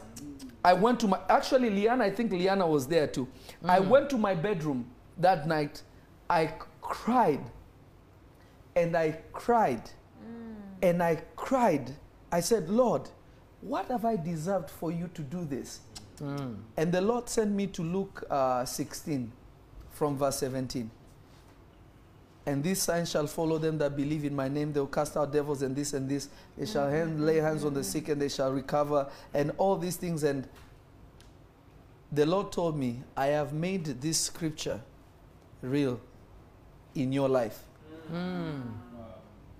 I 0.65 0.73
went 0.73 1.01
to 1.01 1.09
my. 1.09 1.19
Actually, 1.29 1.71
Liana. 1.71 2.05
I 2.05 2.11
think 2.11 2.33
Liana 2.33 2.67
was 2.67 2.87
there 2.87 3.07
too. 3.07 3.29
I 3.65 3.81
mm. 3.81 3.89
went 3.89 4.09
to 4.11 4.17
my 4.17 4.35
bedroom 4.35 4.87
that 5.19 5.47
night. 5.47 5.83
I 6.31 6.55
cried 6.81 7.41
and 8.75 8.97
I 8.97 9.19
cried. 9.33 9.91
And 10.83 11.03
I 11.03 11.17
cried. 11.37 11.93
I 12.31 12.41
said, 12.41 12.69
Lord, 12.69 13.09
what 13.61 13.87
have 13.89 14.05
I 14.05 14.17
deserved 14.17 14.71
for 14.71 14.91
you 14.91 15.09
to 15.15 15.23
do 15.23 15.45
this? 15.45 15.81
Mm. 16.21 16.57
And 16.77 16.93
the 16.93 17.01
Lord 17.01 17.29
sent 17.29 17.53
me 17.53 17.67
to 17.69 17.83
Luke 17.83 18.25
uh, 18.29 18.65
16 18.65 19.31
from 19.91 20.17
verse 20.17 20.39
17. 20.39 20.91
And 22.45 22.65
these 22.65 22.83
signs 22.83 23.11
shall 23.11 23.29
follow 23.29 23.59
them 23.59 23.79
that 23.79 23.97
believe 23.97 24.25
in 24.25 24.35
my 24.35 24.49
name. 24.49 24.73
They 24.73 24.81
will 24.81 24.89
cast 24.89 25.17
out 25.17 25.33
devils 25.33 25.63
and 25.63 25.77
this 25.77 25.93
and 25.93 26.09
this. 26.09 26.29
They 26.59 26.67
shall 26.67 26.91
hand, 26.91 27.25
lay 27.25 27.37
hands 27.37 27.65
on 27.65 27.73
the 27.73 27.85
sick 27.85 28.09
and 28.09 28.21
they 28.21 28.29
shall 28.29 28.53
recover. 28.53 29.09
And 29.33 29.53
all 29.59 29.77
these 29.77 29.97
things. 29.97 30.25
And 30.25 30.49
the 32.11 32.27
Lord 32.27 32.51
told 32.51 32.77
me, 32.77 33.03
I 33.17 33.27
have 33.27 33.53
made 33.53 33.85
this 33.85 34.19
scripture 34.19 34.81
real 35.61 36.01
in 36.97 37.13
your 37.13 37.29
life. 37.29 37.63
Mm. 38.13 38.63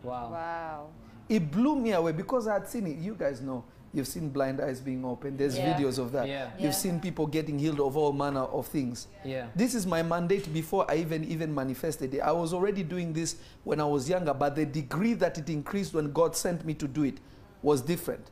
Wow. 0.03 0.31
wow. 0.33 0.87
It 1.29 1.51
blew 1.51 1.77
me 1.77 1.93
away 1.93 2.13
because 2.13 2.47
I 2.47 2.55
had 2.55 2.69
seen 2.69 2.87
it. 2.87 2.99
You 2.99 3.15
guys 3.15 3.41
know. 3.41 3.65
You've 3.95 4.09
seen 4.09 4.31
blind 4.31 4.59
eyes 4.61 4.81
being 4.81 5.05
opened. 5.05 5.39
There's 5.39 5.57
Yeah. 5.57 5.75
videos 5.79 5.99
of 5.99 6.13
that. 6.13 6.27
Yeah. 6.27 6.51
Yeah. 6.57 6.65
You've 6.65 6.75
seen 6.75 6.99
people 6.99 7.27
getting 7.27 7.59
healed 7.59 7.79
of 7.79 7.95
all 7.97 8.13
manner 8.13 8.41
of 8.41 8.67
things. 8.67 9.07
Yeah. 9.23 9.49
This 9.55 9.75
is 9.75 9.87
my 9.87 10.03
mandate 10.03 10.53
before 10.53 10.91
I 10.91 10.97
even 10.97 11.25
even 11.25 11.55
manifested 11.55 12.15
it. 12.15 12.21
I 12.21 12.33
was 12.33 12.55
already 12.55 12.83
doing 12.83 13.13
this 13.13 13.37
when 13.65 13.81
I 13.81 13.85
was 13.85 14.09
younger, 14.09 14.33
but 14.33 14.57
the 14.57 14.65
degree 14.65 15.13
that 15.15 15.37
it 15.37 15.51
increased 15.51 15.93
when 15.93 16.11
God 16.11 16.35
sent 16.35 16.65
me 16.65 16.73
to 16.75 16.89
do 16.89 17.03
it 17.05 17.19
was 17.63 17.83
different. 17.83 18.31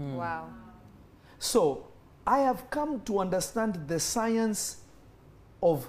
Mm. 0.00 0.16
Wow. 0.16 0.48
So 1.38 1.88
I 2.26 2.38
have 2.38 2.70
come 2.70 3.00
to 3.02 3.18
understand 3.18 3.86
the 3.88 4.00
science 4.00 4.78
of, 5.62 5.88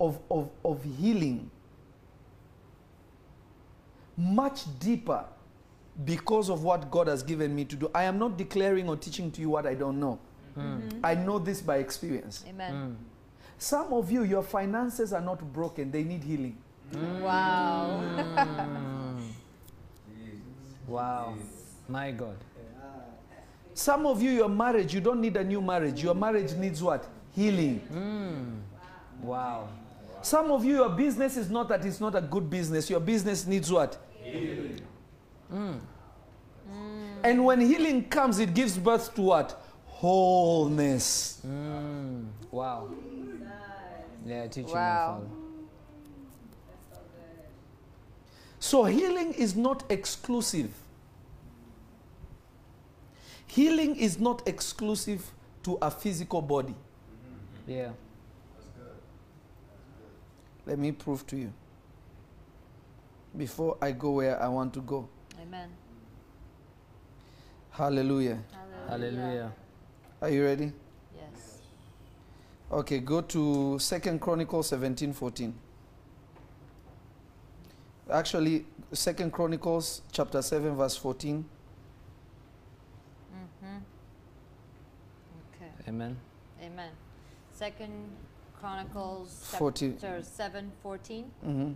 of, 0.00 0.20
of, 0.30 0.50
of 0.64 0.84
healing 0.84 1.50
much 4.16 4.64
deeper 4.78 5.24
because 6.04 6.48
of 6.50 6.62
what 6.64 6.90
God 6.90 7.06
has 7.06 7.22
given 7.22 7.54
me 7.54 7.64
to 7.66 7.76
do. 7.76 7.90
I 7.94 8.04
am 8.04 8.18
not 8.18 8.36
declaring 8.36 8.88
or 8.88 8.96
teaching 8.96 9.30
to 9.32 9.40
you 9.40 9.50
what 9.50 9.66
I 9.66 9.74
don't 9.74 10.00
know. 10.00 10.18
I 11.02 11.14
know 11.14 11.38
this 11.38 11.62
by 11.62 11.78
experience. 11.78 12.44
Amen. 12.46 12.74
Mm. 12.74 12.94
Some 13.56 13.92
of 13.94 14.10
you, 14.10 14.24
your 14.24 14.42
finances 14.42 15.12
are 15.14 15.20
not 15.20 15.40
broken, 15.52 15.90
they 15.90 16.04
need 16.04 16.22
healing. 16.22 16.56
Wow. 17.20 18.02
Mm. 18.26 19.18
Wow. 20.88 21.36
My 21.88 22.10
God. 22.10 22.36
Some 23.72 24.04
of 24.04 24.20
you, 24.20 24.30
your 24.30 24.48
marriage, 24.48 24.92
you 24.92 25.00
don't 25.00 25.20
need 25.20 25.36
a 25.36 25.44
new 25.44 25.62
marriage. 25.62 26.02
Your 26.02 26.14
marriage 26.14 26.52
needs 26.52 26.82
what? 26.82 27.08
healing. 27.34 28.62
Wow. 29.22 29.68
Some 30.22 30.50
of 30.50 30.64
you, 30.64 30.74
your 30.76 30.88
business 30.90 31.36
is 31.36 31.50
not 31.50 31.68
that 31.68 31.84
it's 31.84 32.00
not 32.00 32.14
a 32.14 32.20
good 32.20 32.48
business. 32.48 32.88
Your 32.88 33.00
business 33.00 33.46
needs 33.46 33.70
what? 33.70 33.98
Healing. 34.22 34.80
And 37.24 37.44
when 37.44 37.60
healing 37.60 38.04
comes, 38.08 38.38
it 38.38 38.54
gives 38.54 38.76
birth 38.78 39.14
to 39.14 39.22
what? 39.22 39.64
Wholeness. 39.86 41.40
Mm. 41.46 42.26
Wow. 42.50 42.88
Yeah, 44.26 44.46
teach 44.46 44.68
you, 44.68 44.74
my 44.74 44.80
Wow. 44.80 45.20
father. 45.20 45.26
So 48.58 48.84
healing 48.84 49.32
is 49.34 49.54
not 49.56 49.84
exclusive. 49.90 50.72
Healing 53.46 53.96
is 53.96 54.18
not 54.18 54.46
exclusive 54.48 55.30
to 55.64 55.78
a 55.82 55.90
physical 55.90 56.40
body. 56.40 56.74
Yeah. 57.66 57.90
Let 60.66 60.78
me 60.78 60.92
prove 60.92 61.26
to 61.28 61.36
you. 61.36 61.52
Before 63.36 63.76
I 63.80 63.92
go 63.92 64.10
where 64.12 64.40
I 64.40 64.48
want 64.48 64.74
to 64.74 64.80
go. 64.80 65.08
Amen. 65.40 65.70
Hallelujah. 67.70 68.38
Hallelujah. 68.88 69.52
Are 70.20 70.28
you 70.28 70.44
ready? 70.44 70.72
Yes. 71.16 71.58
Okay, 72.70 72.98
go 72.98 73.22
to 73.22 73.78
Second 73.78 74.20
Chronicles 74.20 74.68
17 74.68 75.12
14. 75.12 75.54
Actually, 78.10 78.66
Second 78.92 79.32
Chronicles 79.32 80.02
chapter 80.12 80.42
7, 80.42 80.76
verse 80.76 80.96
14. 80.96 81.44
Mm-hmm. 83.34 83.76
Okay. 85.56 85.70
Amen. 85.88 86.16
Amen. 86.62 86.90
Second 87.52 88.10
Chronicles 88.62 89.54
Forty. 89.58 89.90
chapter 89.90 90.22
7 90.22 90.70
14. 90.84 91.24
Mhm. 91.44 91.74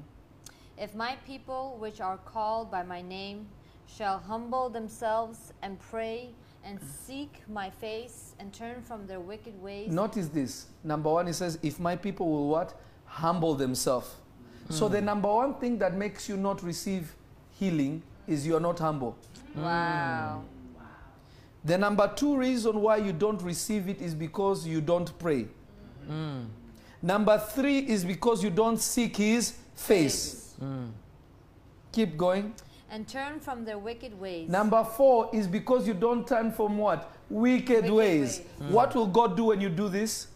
If 0.79 0.95
my 0.95 1.17
people, 1.27 1.77
which 1.81 2.01
are 2.01 2.19
called 2.19 2.71
by 2.71 2.85
my 2.85 3.03
name, 3.03 3.49
shall 3.89 4.21
humble 4.21 4.71
themselves 4.71 5.53
and 5.63 5.81
pray 5.81 6.31
and 6.65 6.79
seek 6.81 7.43
my 7.49 7.71
face 7.71 8.37
and 8.39 8.53
turn 8.53 8.83
from 8.83 9.09
their 9.09 9.19
wicked 9.19 9.61
ways. 9.61 9.91
Notice 9.93 10.29
this. 10.29 10.67
Number 10.85 11.11
one, 11.13 11.27
it 11.27 11.35
says, 11.35 11.59
if 11.61 11.81
my 11.81 11.97
people 11.97 12.29
will 12.31 12.49
what? 12.49 12.75
Humble 13.07 13.57
themselves. 13.57 14.15
So 14.71 14.89
the 14.89 15.01
number 15.01 15.33
one 15.33 15.55
thing 15.55 15.79
that 15.79 15.95
makes 15.95 16.29
you 16.29 16.37
not 16.37 16.63
receive 16.63 17.17
healing 17.59 18.03
is 18.29 18.47
you're 18.47 18.61
not 18.61 18.79
humble. 18.79 19.17
Wow. 19.57 20.43
The 21.65 21.79
number 21.79 22.13
two 22.15 22.37
reason 22.37 22.81
why 22.81 22.99
you 22.99 23.13
don't 23.13 23.43
receive 23.43 23.89
it 23.89 24.01
is 24.01 24.15
because 24.15 24.67
you 24.67 24.81
don't 24.81 25.17
pray. 25.19 25.49
Mm. 26.09 26.47
Number 27.07 27.39
three 27.39 27.79
is 27.79 28.05
because 28.05 28.43
you 28.43 28.51
don't 28.51 28.79
seek 28.79 29.17
his 29.17 29.55
face. 29.77 30.55
Mm. 30.61 30.91
Keep 31.93 32.17
going. 32.17 32.53
And 32.91 33.07
turn 33.07 33.39
from 33.39 33.65
their 33.65 33.79
wicked 33.79 34.19
ways. 34.19 34.49
Number 34.49 34.83
four 34.83 35.31
is 35.33 35.47
because 35.47 35.87
you 35.87 35.95
don't 35.95 36.27
turn 36.27 36.51
from 36.51 36.79
what? 36.79 37.13
Wicked, 37.31 37.69
Wicked 37.85 37.93
ways. 37.93 38.41
ways. 38.59 38.71
What 38.73 38.97
will 38.97 39.07
God 39.07 39.37
do 39.37 39.45
when 39.45 39.61
you 39.61 39.69
do 39.69 39.89
this? 39.89 40.27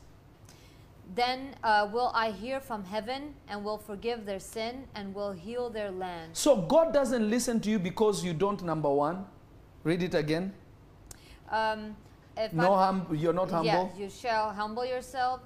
Then 1.17 1.57
uh, 1.65 1.89
will 1.93 2.13
I 2.15 2.31
hear 2.31 2.61
from 2.61 2.85
heaven 2.85 3.35
and 3.49 3.65
will 3.65 3.79
forgive 3.79 4.25
their 4.25 4.39
sin 4.39 4.85
and 4.95 5.13
will 5.13 5.33
heal 5.33 5.71
their 5.71 5.91
land. 5.91 6.37
So 6.37 6.55
God 6.57 6.93
doesn't 6.95 7.29
listen 7.29 7.59
to 7.63 7.71
you 7.71 7.81
because 7.81 8.25
you 8.25 8.33
don't, 8.33 8.63
number 8.63 8.89
one. 8.91 9.27
Read 9.83 10.05
it 10.05 10.15
again. 10.15 10.53
Um, 11.51 11.97
if 12.37 12.53
No, 12.53 12.77
hum- 12.77 13.09
you're 13.13 13.33
not 13.33 13.51
humble. 13.51 13.91
Yeah, 13.97 14.05
you 14.05 14.09
shall 14.09 14.53
humble 14.53 14.85
yourself, 14.85 15.41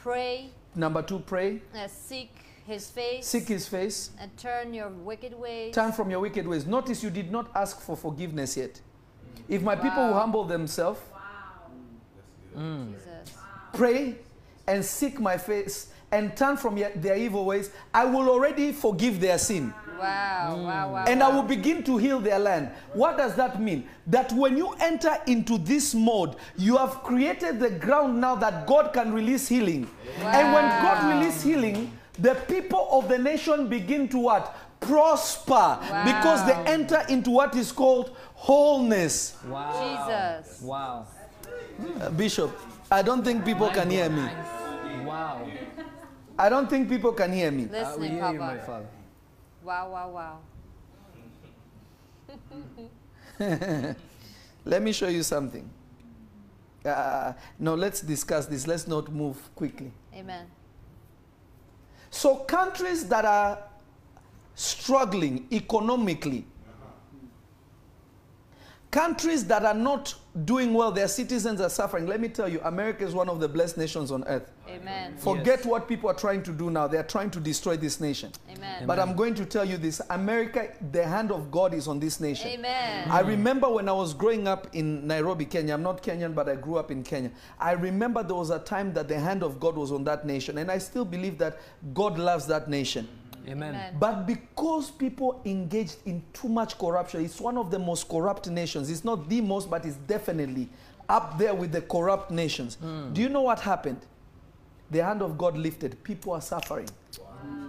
pray, 0.00 0.50
Number 0.74 1.02
two, 1.02 1.18
pray. 1.20 1.60
uh, 1.74 1.88
seek 1.88 2.30
his 2.66 2.88
face, 2.90 3.26
Seek 3.26 3.48
his 3.48 3.66
face. 3.66 4.10
and 4.20 4.30
turn 4.36 4.72
your 4.72 4.88
wicked 4.88 5.34
ways. 5.38 5.74
Turn 5.74 5.90
from 5.92 6.10
your 6.10 6.20
wicked 6.20 6.46
ways. 6.46 6.66
Notice 6.66 7.02
you 7.02 7.10
did 7.10 7.32
not 7.32 7.50
ask 7.54 7.80
for 7.80 7.96
forgiveness 7.96 8.56
yet. 8.56 8.80
If 9.48 9.62
my 9.62 9.74
people 9.74 10.06
will 10.06 10.14
humble 10.14 10.44
themselves, 10.44 11.00
Mm. 12.56 12.94
Pray, 13.72 14.16
and 14.66 14.84
seek 14.84 15.20
my 15.20 15.38
face, 15.38 15.88
and 16.10 16.36
turn 16.36 16.56
from 16.56 16.74
their 16.96 17.16
evil 17.16 17.44
ways, 17.44 17.70
I 17.94 18.04
will 18.04 18.28
already 18.28 18.72
forgive 18.72 19.20
their 19.20 19.38
sin. 19.38 19.70
Wow, 19.70 19.89
wow, 20.00 20.92
wow. 20.92 21.04
and 21.06 21.22
I 21.22 21.28
will 21.28 21.42
begin 21.42 21.82
to 21.84 21.96
heal 21.96 22.20
their 22.20 22.38
land. 22.38 22.70
What 22.92 23.16
does 23.16 23.34
that 23.36 23.60
mean? 23.60 23.86
That 24.06 24.32
when 24.32 24.56
you 24.56 24.74
enter 24.80 25.16
into 25.26 25.58
this 25.58 25.94
mode, 25.94 26.36
you 26.56 26.76
have 26.76 27.02
created 27.02 27.60
the 27.60 27.70
ground 27.70 28.20
now 28.20 28.34
that 28.36 28.66
God 28.66 28.92
can 28.92 29.12
release 29.12 29.48
healing. 29.48 29.88
And 30.20 30.52
when 30.52 30.68
God 30.82 31.14
releases 31.14 31.42
healing, 31.42 31.92
the 32.18 32.34
people 32.34 32.88
of 32.90 33.08
the 33.08 33.18
nation 33.18 33.68
begin 33.68 34.08
to 34.08 34.18
what? 34.18 34.56
Prosper 34.80 35.78
because 36.04 36.46
they 36.46 36.54
enter 36.70 37.04
into 37.08 37.30
what 37.30 37.54
is 37.54 37.70
called 37.70 38.16
wholeness. 38.34 39.36
Wow. 39.46 40.36
Jesus. 40.38 40.62
Wow. 40.62 41.06
Uh, 42.00 42.10
Bishop, 42.10 42.50
I 42.90 43.02
don't 43.02 43.22
think 43.22 43.44
people 43.44 43.68
can 43.70 43.90
hear 43.90 44.08
me. 44.08 44.26
Wow. 45.04 45.46
I 46.38 46.48
don't 46.48 46.70
think 46.70 46.88
people 46.88 47.12
can 47.12 47.32
hear 47.32 47.50
me. 47.50 47.64
Uh, 47.64 47.68
we 47.68 47.78
Listening, 47.78 48.12
hear 48.12 48.32
you, 48.32 48.38
my 48.38 48.56
Papa. 48.56 48.66
father. 48.66 48.86
Wow, 49.62 49.90
wow, 49.92 50.10
wow. 50.10 50.38
Let 54.64 54.82
me 54.82 54.92
show 54.92 55.08
you 55.08 55.22
something. 55.22 55.68
Uh, 56.84 57.32
no, 57.58 57.74
let's 57.74 58.00
discuss 58.00 58.46
this. 58.46 58.66
Let's 58.66 58.86
not 58.88 59.10
move 59.12 59.36
quickly. 59.54 59.92
Amen. 60.14 60.46
So, 62.10 62.36
countries 62.36 63.06
that 63.08 63.24
are 63.24 63.58
struggling 64.54 65.46
economically, 65.52 66.46
countries 68.90 69.44
that 69.46 69.64
are 69.64 69.74
not 69.74 70.14
doing 70.44 70.74
well, 70.74 70.90
their 70.90 71.08
citizens 71.08 71.60
are 71.60 71.68
suffering. 71.68 72.06
Let 72.06 72.20
me 72.20 72.28
tell 72.28 72.48
you, 72.48 72.60
America 72.64 73.04
is 73.04 73.14
one 73.14 73.28
of 73.28 73.40
the 73.40 73.48
blessed 73.48 73.78
nations 73.78 74.10
on 74.10 74.24
earth. 74.24 74.50
Amen. 74.68 75.16
Forget 75.16 75.64
what 75.66 75.88
people 75.88 76.08
are 76.10 76.14
trying 76.14 76.42
to 76.44 76.52
do 76.52 76.70
now. 76.70 76.86
They 76.86 76.98
are 76.98 77.04
trying 77.04 77.30
to 77.32 77.40
destroy 77.40 77.76
this 77.76 78.00
nation. 78.00 78.30
Amen. 78.50 78.86
But 78.86 78.98
I'm 78.98 79.16
going 79.16 79.34
to 79.34 79.44
tell 79.44 79.64
you 79.64 79.76
this 79.76 80.00
America, 80.10 80.72
the 80.92 81.04
hand 81.04 81.32
of 81.32 81.50
God 81.50 81.74
is 81.74 81.88
on 81.88 81.98
this 81.98 82.20
nation. 82.20 82.48
Amen. 82.48 83.10
I 83.10 83.20
remember 83.20 83.68
when 83.68 83.88
I 83.88 83.92
was 83.92 84.14
growing 84.14 84.46
up 84.46 84.68
in 84.72 85.06
Nairobi, 85.06 85.44
Kenya. 85.44 85.74
I'm 85.74 85.82
not 85.82 86.02
Kenyan, 86.02 86.34
but 86.34 86.48
I 86.48 86.54
grew 86.56 86.76
up 86.76 86.90
in 86.90 87.02
Kenya. 87.02 87.30
I 87.58 87.72
remember 87.72 88.22
there 88.22 88.36
was 88.36 88.50
a 88.50 88.60
time 88.60 88.92
that 88.94 89.08
the 89.08 89.18
hand 89.18 89.42
of 89.42 89.58
God 89.58 89.76
was 89.76 89.90
on 89.92 90.04
that 90.04 90.26
nation, 90.26 90.58
and 90.58 90.70
I 90.70 90.78
still 90.78 91.04
believe 91.04 91.38
that 91.38 91.58
God 91.94 92.18
loves 92.18 92.46
that 92.46 92.68
nation. 92.68 93.08
Amen. 93.48 93.74
Amen. 93.74 93.96
But 93.98 94.26
because 94.26 94.90
people 94.90 95.40
engaged 95.44 95.96
in 96.06 96.22
too 96.32 96.48
much 96.48 96.78
corruption, 96.78 97.24
it's 97.24 97.40
one 97.40 97.56
of 97.56 97.70
the 97.70 97.78
most 97.78 98.08
corrupt 98.08 98.48
nations. 98.48 98.90
It's 98.90 99.04
not 99.04 99.28
the 99.28 99.40
most, 99.40 99.70
but 99.70 99.84
it's 99.84 99.96
definitely 99.96 100.68
up 101.08 101.38
there 101.38 101.54
with 101.54 101.72
the 101.72 101.80
corrupt 101.82 102.30
nations. 102.30 102.76
Hmm. 102.76 103.12
Do 103.12 103.20
you 103.20 103.28
know 103.28 103.42
what 103.42 103.60
happened? 103.60 104.00
The 104.90 105.02
hand 105.02 105.22
of 105.22 105.38
God 105.38 105.56
lifted. 105.56 106.02
People 106.04 106.32
are 106.32 106.40
suffering. 106.40 106.88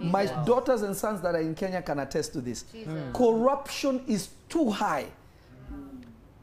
My 0.00 0.26
daughters 0.44 0.82
and 0.82 0.96
sons 0.96 1.20
that 1.20 1.34
are 1.34 1.40
in 1.40 1.54
Kenya 1.54 1.80
can 1.80 2.00
attest 2.00 2.32
to 2.32 2.40
this. 2.40 2.62
Jesus. 2.72 2.92
Hmm. 2.92 3.12
Corruption 3.12 4.02
is 4.06 4.30
too 4.48 4.70
high. 4.70 5.06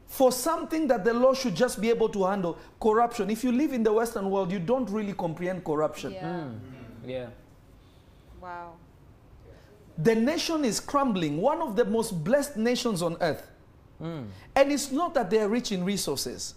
For 0.06 0.32
something 0.32 0.88
that 0.88 1.04
the 1.04 1.14
law 1.14 1.34
should 1.34 1.54
just 1.54 1.80
be 1.80 1.88
able 1.88 2.08
to 2.08 2.24
handle, 2.24 2.58
corruption. 2.80 3.30
If 3.30 3.44
you 3.44 3.52
live 3.52 3.72
in 3.72 3.82
the 3.84 3.92
Western 3.92 4.28
world, 4.28 4.50
you 4.50 4.58
don't 4.58 4.90
really 4.90 5.12
comprehend 5.12 5.64
corruption. 5.64 6.12
Yeah. 6.12 6.32
Hmm. 6.32 7.08
Yeah. 7.08 7.26
Wow. 8.40 8.72
The 10.02 10.14
nation 10.14 10.64
is 10.64 10.80
crumbling, 10.80 11.40
one 11.40 11.60
of 11.60 11.76
the 11.76 11.84
most 11.84 12.24
blessed 12.24 12.56
nations 12.56 13.02
on 13.02 13.16
earth. 13.20 13.50
Mm. 14.00 14.26
And 14.56 14.72
it's 14.72 14.90
not 14.90 15.14
that 15.14 15.30
they 15.30 15.40
are 15.40 15.48
rich 15.48 15.72
in 15.72 15.84
resources. 15.84 16.54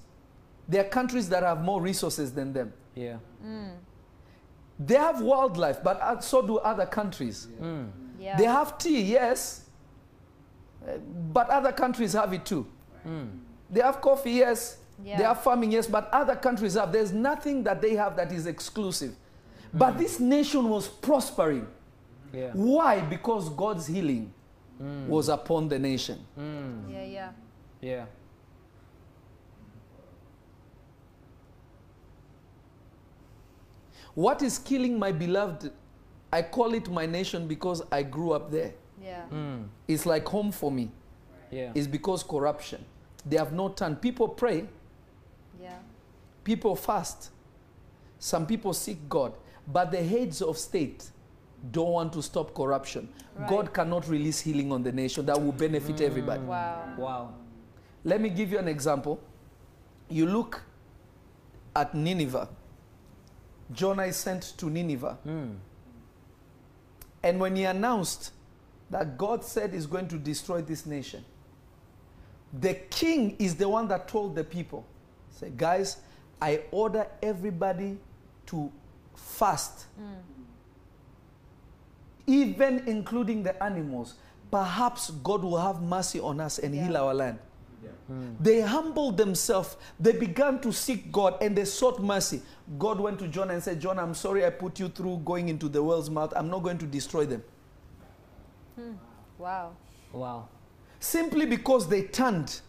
There 0.68 0.86
are 0.86 0.90
countries 0.90 1.28
that 1.30 1.44
have 1.44 1.62
more 1.62 1.82
resources 1.82 2.34
than 2.34 2.54
them. 2.54 2.74
Yeah. 2.96 3.18
They 4.80 4.96
have 4.96 5.22
wildlife, 5.22 5.84
but 5.84 6.00
uh, 6.02 6.20
so 6.20 6.46
do 6.46 6.58
other 6.58 6.86
countries. 6.86 7.48
Mm. 7.62 7.90
Yeah. 8.20 8.38
They 8.38 8.46
have 8.46 8.78
tea, 8.78 9.02
yes, 9.02 9.66
uh, 10.88 10.98
but 11.32 11.50
other 11.50 11.72
countries 11.72 12.14
have 12.14 12.34
it 12.34 12.46
too. 12.46 12.66
Mm. 13.06 13.40
They 13.70 13.82
have 13.82 14.02
coffee, 14.02 14.32
yes. 14.32 14.78
Yeah. 15.04 15.18
They 15.18 15.24
have 15.24 15.42
farming, 15.42 15.72
yes, 15.72 15.88
but 15.88 16.10
other 16.14 16.36
countries 16.36 16.76
have. 16.76 16.92
There's 16.92 17.12
nothing 17.12 17.64
that 17.64 17.82
they 17.82 17.96
have 17.96 18.16
that 18.16 18.32
is 18.32 18.46
exclusive. 18.46 19.16
But 19.74 19.98
this 19.98 20.20
nation 20.20 20.70
was 20.70 20.88
prospering. 20.88 21.68
Yeah. 22.34 22.52
Why? 22.54 23.02
Because 23.02 23.50
God's 23.50 23.88
healing 23.88 24.34
Mm. 24.82 25.08
was 25.08 25.30
upon 25.30 25.70
the 25.70 25.78
nation. 25.78 26.18
Mm. 26.38 26.92
yeah, 26.92 27.04
yeah. 27.06 27.32
Yeah. 27.82 28.06
What 34.16 34.42
is 34.42 34.60
killing 34.60 35.00
my 35.00 35.12
beloved? 35.12 35.72
I 36.32 36.42
call 36.42 36.74
it 36.74 36.90
my 36.90 37.06
nation 37.06 37.48
because 37.48 37.82
I 37.92 38.04
grew 38.04 38.32
up 38.32 38.52
there. 38.52 38.74
Yeah. 39.02 39.24
Mm. 39.32 39.66
It's 39.88 40.06
like 40.06 40.26
home 40.28 40.52
for 40.52 40.72
me. 40.72 40.92
Yeah. 41.52 41.72
It's 41.76 41.88
because 41.88 42.24
corruption. 42.24 42.84
They 43.26 43.38
have 43.38 43.54
no 43.54 43.70
turn. 43.70 43.96
People 43.96 44.28
pray, 44.30 44.68
Yeah. 45.62 45.78
people 46.44 46.76
fast. 46.76 47.30
some 48.20 48.46
people 48.48 48.72
seek 48.74 49.10
God, 49.10 49.34
but 49.68 49.92
the 49.92 50.02
heads 50.02 50.42
of 50.42 50.58
state 50.58 51.10
don't 51.72 51.92
want 51.92 52.14
to 52.14 52.22
stop 52.22 52.54
corruption. 52.54 53.08
Right. 53.36 53.50
God 53.50 53.74
cannot 53.74 54.08
release 54.08 54.42
healing 54.42 54.72
on 54.72 54.84
the 54.84 54.92
nation 54.92 55.26
that 55.26 55.42
will 55.42 55.52
benefit 55.52 56.02
everybody. 56.02 56.42
Wow. 56.42 56.94
Wow. 56.98 57.34
Let 58.04 58.22
me 58.22 58.30
give 58.30 58.52
you 58.52 58.60
an 58.60 58.68
example. 58.68 59.20
You 60.10 60.26
look 60.26 60.62
at 61.76 61.96
Nineveh. 61.96 62.50
Jonah 63.72 64.04
is 64.04 64.18
sent 64.18 64.54
to 64.58 64.70
Nineveh. 64.70 65.18
Mm. 65.26 65.56
And 67.24 67.40
when 67.40 67.56
he 67.56 67.64
announced 67.64 68.32
that 68.90 69.18
God 69.18 69.44
said 69.44 69.74
he's 69.74 69.86
going 69.86 70.08
to 70.10 70.18
destroy 70.18 70.62
this 70.62 70.86
nation, 70.86 71.24
the 72.60 72.74
king 72.74 73.36
is 73.40 73.56
the 73.56 73.68
one 73.68 73.88
that 73.88 74.08
told 74.08 74.36
the 74.36 74.44
people, 74.44 74.86
say, 75.32 75.52
guys, 75.56 75.98
I 76.42 76.62
order 76.72 77.08
everybody 77.22 77.98
to 78.48 78.72
fast, 79.16 79.86
even 82.28 82.84
including 82.88 83.44
the 83.44 83.62
animals. 83.64 84.16
Perhaps 84.52 85.12
God 85.24 85.44
will 85.44 85.58
have 85.58 85.82
mercy 85.82 86.20
on 86.20 86.40
us 86.40 86.60
and 86.60 86.74
heal 86.74 86.96
our 86.96 87.14
land. 87.14 87.40
Hmm. 88.08 88.34
They 88.40 88.62
humbled 88.62 89.18
themselves. 89.18 89.78
They 90.00 90.12
began 90.12 90.60
to 90.62 90.72
seek 90.72 91.12
God 91.12 91.38
and 91.42 91.56
they 91.56 91.66
sought 91.66 92.02
mercy. 92.02 92.42
God 92.78 93.00
went 93.00 93.20
to 93.20 93.28
John 93.28 93.50
and 93.52 93.64
said, 93.64 93.80
John, 93.80 93.98
I'm 93.98 94.14
sorry 94.14 94.46
I 94.46 94.50
put 94.50 94.80
you 94.80 94.90
through 94.90 95.22
going 95.26 95.50
into 95.50 95.70
the 95.70 95.82
whale's 95.82 96.10
mouth. 96.10 96.34
I'm 96.36 96.50
not 96.50 96.64
going 96.64 96.78
to 96.80 96.86
destroy 96.86 97.26
them. 97.26 97.44
Hmm. 98.76 98.94
Wow. 99.38 99.76
Wow. 100.12 100.50
Simply 101.00 101.46
because 101.46 101.88
they 101.88 102.04
turned, 102.04 102.62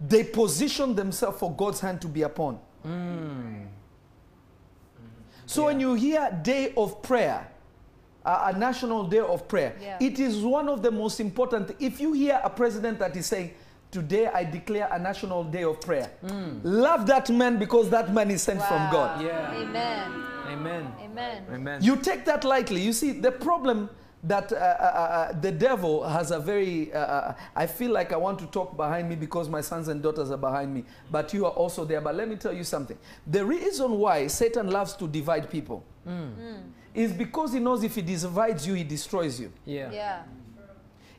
they 0.00 0.24
positioned 0.24 0.96
themselves 0.96 1.38
for 1.38 1.52
God's 1.52 1.80
hand 1.80 2.00
to 2.02 2.08
be 2.08 2.22
upon. 2.22 2.58
Hmm. 2.82 3.64
So 5.46 5.66
when 5.66 5.78
you 5.80 5.94
hear 5.94 6.38
day 6.42 6.72
of 6.76 7.02
prayer, 7.02 7.48
a, 8.26 8.52
a 8.54 8.58
national 8.58 9.04
day 9.04 9.20
of 9.20 9.46
prayer, 9.48 9.74
Yeah. 9.80 9.96
it 10.00 10.18
is 10.18 10.38
one 10.42 10.68
of 10.68 10.82
the 10.82 10.90
most 10.90 11.20
important. 11.20 11.74
If 11.78 12.00
you 12.00 12.12
hear 12.12 12.40
a 12.44 12.50
president 12.50 12.98
that 12.98 13.16
is 13.16 13.26
saying, 13.26 13.52
Today 13.92 14.26
I 14.26 14.42
declare 14.44 14.88
a 14.92 14.98
national 14.98 15.44
day 15.44 15.62
of 15.62 15.80
prayer, 15.80 16.10
love 16.64 17.06
that 17.06 17.30
man 17.30 17.56
because 17.56 17.88
that 17.90 18.12
man 18.12 18.30
is 18.32 18.42
sent 18.42 18.60
from 18.60 18.90
God. 18.90 19.22
Yeah. 19.22 19.54
Amen. 19.54 20.10
Amen. 20.48 20.92
Amen. 21.04 21.44
Amen. 21.54 21.82
You 21.82 21.96
take 21.96 22.24
that 22.24 22.42
lightly. 22.44 22.80
You 22.82 22.92
see, 22.92 23.12
the 23.12 23.30
problem 23.30 23.88
that 24.24 24.52
uh, 24.52 24.56
uh, 24.56 24.58
uh, 24.58 25.40
the 25.40 25.52
devil 25.52 26.02
has 26.06 26.30
a 26.32 26.38
very. 26.40 26.92
Uh, 26.92 26.98
uh, 26.98 27.34
I 27.54 27.66
feel 27.66 27.92
like 27.92 28.12
I 28.12 28.16
want 28.16 28.38
to 28.40 28.46
talk 28.46 28.76
behind 28.76 29.08
me 29.08 29.14
because 29.14 29.48
my 29.48 29.60
sons 29.60 29.86
and 29.88 30.02
daughters 30.02 30.30
are 30.32 30.36
behind 30.36 30.74
me, 30.74 30.84
but 31.10 31.32
you 31.32 31.46
are 31.46 31.52
also 31.52 31.84
there. 31.84 32.00
But 32.00 32.16
let 32.16 32.28
me 32.28 32.34
tell 32.36 32.52
you 32.52 32.64
something. 32.64 32.98
The 33.28 33.44
reason 33.44 33.92
why 33.98 34.26
Satan 34.26 34.68
loves 34.68 34.94
to 34.96 35.06
divide 35.06 35.48
people 35.48 35.84
is 36.96 37.12
because 37.12 37.52
he 37.52 37.60
knows 37.60 37.84
if 37.84 37.94
he 37.94 38.02
divides 38.02 38.66
you, 38.66 38.74
he 38.74 38.82
destroys 38.84 39.38
you. 39.38 39.52
yeah. 39.64 39.90
Yeah. 39.92 40.22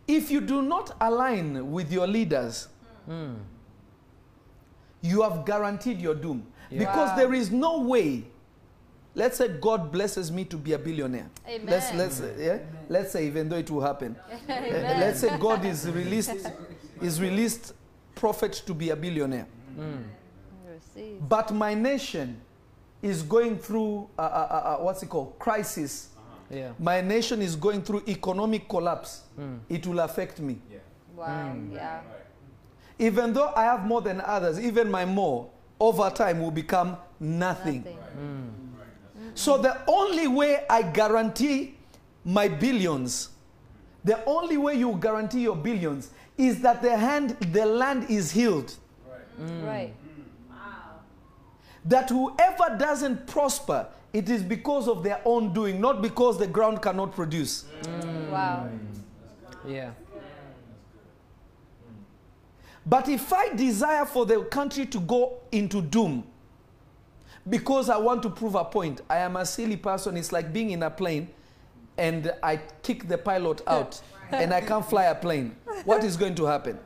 If 0.07 0.31
you 0.31 0.39
do 0.39 0.61
not 0.61 0.95
align 1.01 1.69
with 1.69 1.91
your 1.91 2.07
leaders, 2.07 2.69
hmm. 3.05 3.33
you 5.01 5.21
have 5.21 5.45
guaranteed 5.45 5.99
your 5.99 6.15
doom. 6.15 6.45
Yeah. 6.69 6.79
Because 6.79 7.09
Wow. 7.09 7.15
there 7.17 7.33
is 7.33 7.51
no 7.51 7.81
way. 7.81 8.23
Let's 9.15 9.37
say 9.37 9.49
God 9.49 9.91
blesses 9.91 10.31
me 10.31 10.45
to 10.45 10.55
be 10.57 10.71
a 10.73 10.79
billionaire. 10.79 11.29
Amen. 11.45 11.65
Let's 11.65 11.93
let's 11.93 12.21
uh, 12.21 12.33
yeah. 12.39 12.59
Let's 12.87 13.11
say 13.11 13.27
even 13.27 13.49
though 13.49 13.57
it 13.57 13.69
will 13.69 13.81
happen. 13.81 14.15
Uh, 14.49 14.53
Amen. 14.53 14.99
Let's 15.01 15.19
say 15.19 15.37
God 15.37 15.65
is 15.65 15.85
released 16.01 16.51
is 17.01 17.19
released 17.19 17.73
prophet 18.15 18.53
to 18.65 18.73
be 18.73 18.89
a 18.91 18.95
billionaire. 18.95 19.47
Hmm. 19.75 20.03
Receive. 20.69 21.19
But 21.27 21.51
my 21.53 21.73
nation 21.73 22.39
is 23.01 23.21
going 23.23 23.57
through 23.57 24.09
uh, 24.17 24.21
uh, 24.21 24.25
uh, 24.25 24.83
what's 24.83 25.03
it 25.03 25.09
called 25.09 25.37
crisis. 25.39 26.09
Yeah. 26.49 26.71
My 26.79 27.01
nation 27.01 27.41
is 27.41 27.55
going 27.55 27.81
through 27.81 28.03
economic 28.07 28.67
collapse. 28.69 29.23
It 29.69 29.85
will 29.85 29.99
affect 29.99 30.39
me. 30.39 30.59
Wow. 31.15 31.55
Yeah. 31.71 32.01
Even 32.99 33.33
though 33.33 33.51
I 33.55 33.63
have 33.63 33.85
more 33.85 34.01
than 34.01 34.21
others, 34.21 34.59
even 34.59 34.89
my 34.89 35.05
more, 35.05 35.49
over 35.79 36.09
time 36.09 36.41
will 36.41 36.51
become 36.51 36.97
nothing. 37.19 37.83
Nothing. 37.83 37.97
So 39.35 39.57
the 39.57 39.77
only 39.87 40.27
way 40.27 40.65
I 40.69 40.81
guarantee 40.81 41.75
my 42.25 42.47
billions, 42.47 43.29
the 44.03 44.23
only 44.25 44.57
way 44.57 44.75
you 44.75 44.97
guarantee 44.99 45.41
your 45.41 45.55
billions 45.55 46.11
is 46.37 46.61
that 46.61 46.81
the 46.81 46.95
hand, 46.95 47.31
the 47.51 47.65
land 47.65 48.09
is 48.09 48.31
healed. 48.31 48.73
Right. 49.63 49.93
That 51.87 52.09
whoever 52.09 52.75
doesn't 52.77 53.27
prosper, 53.27 53.87
it 54.13 54.29
is 54.29 54.43
because 54.43 54.87
of 54.87 55.03
their 55.03 55.21
own 55.25 55.53
doing, 55.53 55.79
not 55.79 56.01
because 56.01 56.37
the 56.37 56.47
ground 56.47 56.81
cannot 56.81 57.13
produce. 57.13 57.65
Mm. 57.83 58.29
Wow. 58.29 58.69
Mm. 58.69 59.71
Yeah. 59.71 59.91
But 62.85 63.09
if 63.09 63.33
I 63.33 63.49
desire 63.53 64.05
for 64.05 64.25
the 64.25 64.43
country 64.45 64.85
to 64.87 64.99
go 64.99 65.39
into 65.51 65.81
doom 65.81 66.23
because 67.49 67.89
I 67.89 67.97
want 67.97 68.23
to 68.23 68.29
prove 68.29 68.55
a 68.55 68.63
point, 68.63 69.01
I 69.09 69.17
am 69.17 69.35
a 69.35 69.45
silly 69.45 69.75
person. 69.77 70.15
It's 70.15 70.31
like 70.31 70.53
being 70.53 70.71
in 70.71 70.83
a 70.83 70.89
plane 70.89 71.29
and 71.97 72.33
I 72.41 72.57
kick 72.83 73.07
the 73.07 73.17
pilot 73.17 73.61
out 73.67 74.01
and 74.31 74.53
I 74.53 74.61
can't 74.61 74.85
fly 74.85 75.05
a 75.05 75.15
plane. 75.15 75.55
What 75.83 76.03
is 76.03 76.15
going 76.15 76.35
to 76.35 76.45
happen? 76.45 76.79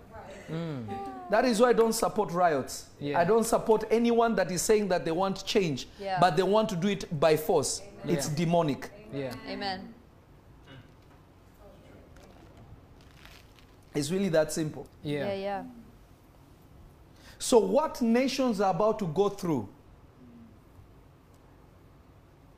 Mm. 0.49 1.10
That 1.31 1.45
is 1.45 1.61
why 1.61 1.69
I 1.69 1.73
don't 1.73 1.93
support 1.93 2.33
riots. 2.33 2.87
Yeah. 2.99 3.17
I 3.17 3.23
don't 3.23 3.45
support 3.45 3.85
anyone 3.89 4.35
that 4.35 4.51
is 4.51 4.61
saying 4.61 4.89
that 4.89 5.05
they 5.05 5.11
want 5.13 5.45
change, 5.45 5.87
Yeah. 5.97 6.19
but 6.19 6.35
they 6.35 6.43
want 6.43 6.67
to 6.69 6.75
do 6.75 6.89
it 6.89 7.19
by 7.21 7.37
force. 7.37 7.81
It's 8.05 8.27
Yeah. 8.27 8.35
demonic. 8.35 8.91
Yeah. 9.13 9.33
Amen. 9.47 9.93
It's 13.95 14.11
really 14.11 14.27
that 14.29 14.51
simple. 14.51 14.85
Yeah. 15.03 15.27
Yeah. 15.27 15.33
Yeah. 15.35 15.63
So, 17.39 17.59
what 17.59 18.01
nations 18.01 18.59
are 18.59 18.71
about 18.71 18.99
to 18.99 19.07
go 19.07 19.29
through 19.29 19.69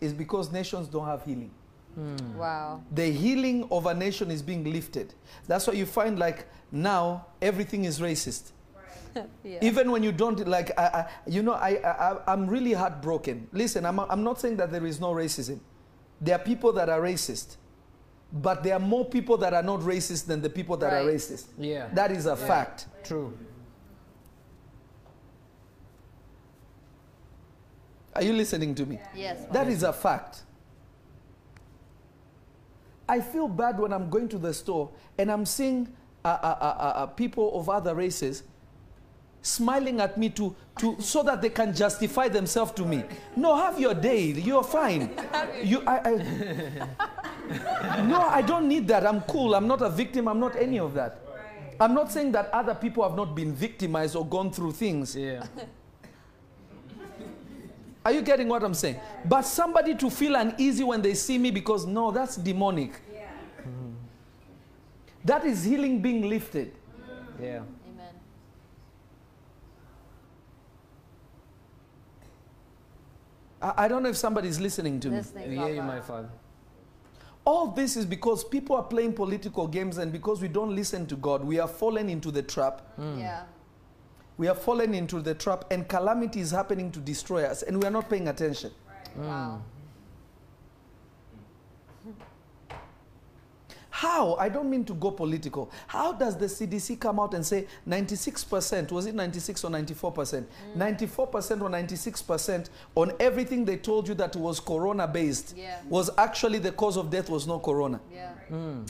is 0.02 0.14
because 0.14 0.52
nations 0.52 0.88
don't 0.88 1.06
have 1.06 1.24
healing. 1.24 1.52
Hmm. 1.94 2.38
Wow. 2.40 2.82
The 2.92 3.12
healing 3.12 3.68
of 3.72 3.86
a 3.86 3.94
nation 3.94 4.32
is 4.32 4.42
being 4.42 4.64
lifted. 4.64 5.14
That's 5.48 5.68
why 5.68 5.74
you 5.74 5.86
find, 5.86 6.18
like, 6.18 6.48
now 6.72 7.28
everything 7.40 7.86
is 7.86 8.00
racist. 8.00 8.52
Yeah. 9.44 9.60
Even 9.62 9.92
when 9.92 10.04
you 10.04 10.12
don't, 10.12 10.48
like, 10.48 10.72
I, 10.78 10.84
I, 10.84 11.06
you 11.28 11.44
know, 11.44 11.54
I, 11.54 11.72
I, 11.84 12.18
I'm 12.32 12.48
really 12.48 12.74
heartbroken. 12.74 13.48
Listen, 13.52 13.86
I'm, 13.86 14.00
I'm 14.00 14.24
not 14.24 14.40
saying 14.40 14.58
that 14.58 14.72
there 14.72 14.86
is 14.86 15.00
no 15.00 15.12
racism. 15.14 15.60
There 16.22 16.36
are 16.36 16.44
people 16.44 16.72
that 16.74 16.90
are 16.90 17.02
racist, 17.02 17.58
but 18.32 18.64
there 18.64 18.74
are 18.74 18.80
more 18.80 19.06
people 19.06 19.38
that 19.38 19.54
are 19.54 19.62
not 19.62 19.82
racist 19.82 20.26
than 20.26 20.42
the 20.42 20.50
people 20.50 20.78
that 20.78 20.94
are 20.94 21.04
racist. 21.04 21.48
Yeah. 21.58 21.90
That 21.94 22.12
is 22.12 22.26
a 22.26 22.36
fact. 22.36 22.88
True. 23.04 23.38
Are 28.16 28.24
you 28.24 28.34
listening 28.34 28.76
to 28.76 28.86
me? 28.86 29.00
yes. 29.16 29.46
That 29.52 29.68
is 29.68 29.84
a 29.84 29.92
fact. 29.92 30.44
I 33.10 33.20
feel 33.20 33.48
bad 33.48 33.80
when 33.80 33.92
I'm 33.92 34.10
going 34.10 34.30
to 34.30 34.38
the 34.38 34.54
store 34.54 34.90
and 35.18 35.32
I'm 35.32 35.46
seeing 35.46 35.94
uh, 36.24 36.28
uh, 36.28 36.32
uh, 36.32 36.66
uh, 36.66 36.84
uh, 37.04 37.06
people 37.08 37.60
of 37.60 37.68
other 37.70 37.94
races 37.94 38.44
smiling 39.44 40.02
at 40.02 40.18
me 40.18 40.30
to, 40.30 40.56
to, 40.80 41.00
so 41.00 41.22
that 41.22 41.44
they 41.44 41.50
can 41.50 41.76
justify 41.76 42.28
themselves 42.28 42.72
to 42.72 42.86
me. 42.86 43.04
No, 43.36 43.56
have 43.56 43.80
your 43.80 43.94
day. 43.94 44.32
You're 44.32 44.64
fine. 44.64 45.12
You, 45.62 45.84
I, 45.86 46.00
I, 46.00 46.12
no, 48.08 48.22
I 48.22 48.42
don't 48.42 48.68
need 48.68 48.88
that. 48.88 49.06
I'm 49.06 49.22
cool. 49.22 49.54
I'm 49.54 49.68
not 49.68 49.84
a 49.84 49.90
victim. 49.90 50.28
I'm 50.28 50.40
not 50.40 50.56
any 50.56 50.80
of 50.80 50.96
that. 50.96 51.20
I'm 51.80 51.94
not 51.94 52.12
saying 52.12 52.32
that 52.32 52.50
other 52.52 52.74
people 52.74 53.08
have 53.08 53.16
not 53.16 53.36
been 53.36 53.54
victimized 53.54 54.16
or 54.16 54.26
gone 54.26 54.52
through 54.52 54.72
things. 54.72 55.16
Yeah. 55.16 55.46
Are 58.06 58.12
you 58.12 58.22
getting 58.22 58.50
what 58.50 58.64
I'm 58.64 58.74
saying? 58.74 59.00
But 59.26 59.44
somebody 59.44 59.96
to 59.96 60.10
feel 60.10 60.36
uneasy 60.36 60.84
when 60.84 61.02
they 61.02 61.14
see 61.14 61.38
me 61.38 61.52
because 61.52 61.86
no, 61.86 62.12
that's 62.12 62.36
demonic. 62.36 63.00
Yeah. 63.14 63.28
Mm-hmm. 63.62 63.92
That 65.24 65.46
is 65.46 65.64
healing 65.64 66.02
being 66.02 66.28
lifted. 66.28 66.74
Yeah. 67.42 67.62
Amen. 67.88 68.14
I, 73.64 73.86
I 73.86 73.88
don't 73.88 74.04
know 74.04 74.10
if 74.10 74.18
somebody's 74.18 74.60
listening 74.60 75.00
to 75.00 75.10
me. 75.10 75.18
Listening. 75.18 75.54
Yeah, 75.54 75.68
you 75.68 75.82
my 75.82 76.02
father. 76.02 76.30
All 77.46 77.68
this 77.68 77.98
is 77.98 78.06
because 78.06 78.44
people 78.44 78.76
are 78.76 78.84
playing 78.84 79.14
political 79.14 79.68
games 79.68 79.98
and 79.98 80.12
because 80.12 80.42
we 80.42 80.48
don't 80.48 80.76
listen 80.76 81.06
to 81.08 81.16
God, 81.16 81.44
we 81.44 81.60
are 81.60 81.68
fallen 81.68 82.10
into 82.10 82.32
the 82.32 82.42
trap. 82.42 82.82
Hmm. 82.96 83.18
Yeah. 83.20 83.44
We 84.38 84.48
are 84.48 84.56
fallen 84.56 84.94
into 84.94 85.22
the 85.22 85.34
trap 85.34 85.66
and 85.72 85.88
calamity 85.88 86.40
is 86.40 86.52
happening 86.52 86.92
to 86.92 87.00
destroy 87.00 87.44
us 87.44 87.64
and 87.64 87.82
we 87.82 87.88
are 87.88 87.92
not 87.92 88.10
paying 88.10 88.28
attention. 88.28 88.72
Wow. 89.16 89.62
Hmm. 89.62 89.73
How? 94.04 94.36
I 94.36 94.50
don't 94.50 94.70
mean 94.70 94.84
to 94.86 94.94
go 94.96 95.12
political. 95.12 95.72
How 95.88 96.12
does 96.12 96.36
the 96.38 96.48
CDC 96.48 97.00
come 97.00 97.22
out 97.22 97.34
and 97.34 97.46
say 97.46 97.68
96%, 97.88 98.92
was 98.92 99.06
it 99.06 99.16
96 99.16 99.64
or 99.64 99.70
94%? 99.72 100.44
94% 100.76 101.08
mm. 101.16 101.62
or 101.62 101.70
96% 101.70 102.70
on 102.96 103.14
everything 103.18 103.64
they 103.64 103.78
told 103.78 104.10
you 104.10 104.14
that 104.16 104.36
was 104.36 104.60
corona 104.60 105.08
based 105.08 105.56
Yeah. 105.56 105.80
was 105.88 106.10
actually 106.18 106.60
the 106.60 106.74
cause 106.74 106.98
of 106.98 107.10
death 107.10 107.30
was 107.30 107.48
not 107.48 107.64
corona. 107.64 108.02
Yeah. 108.14 108.32
Mm. 108.52 108.90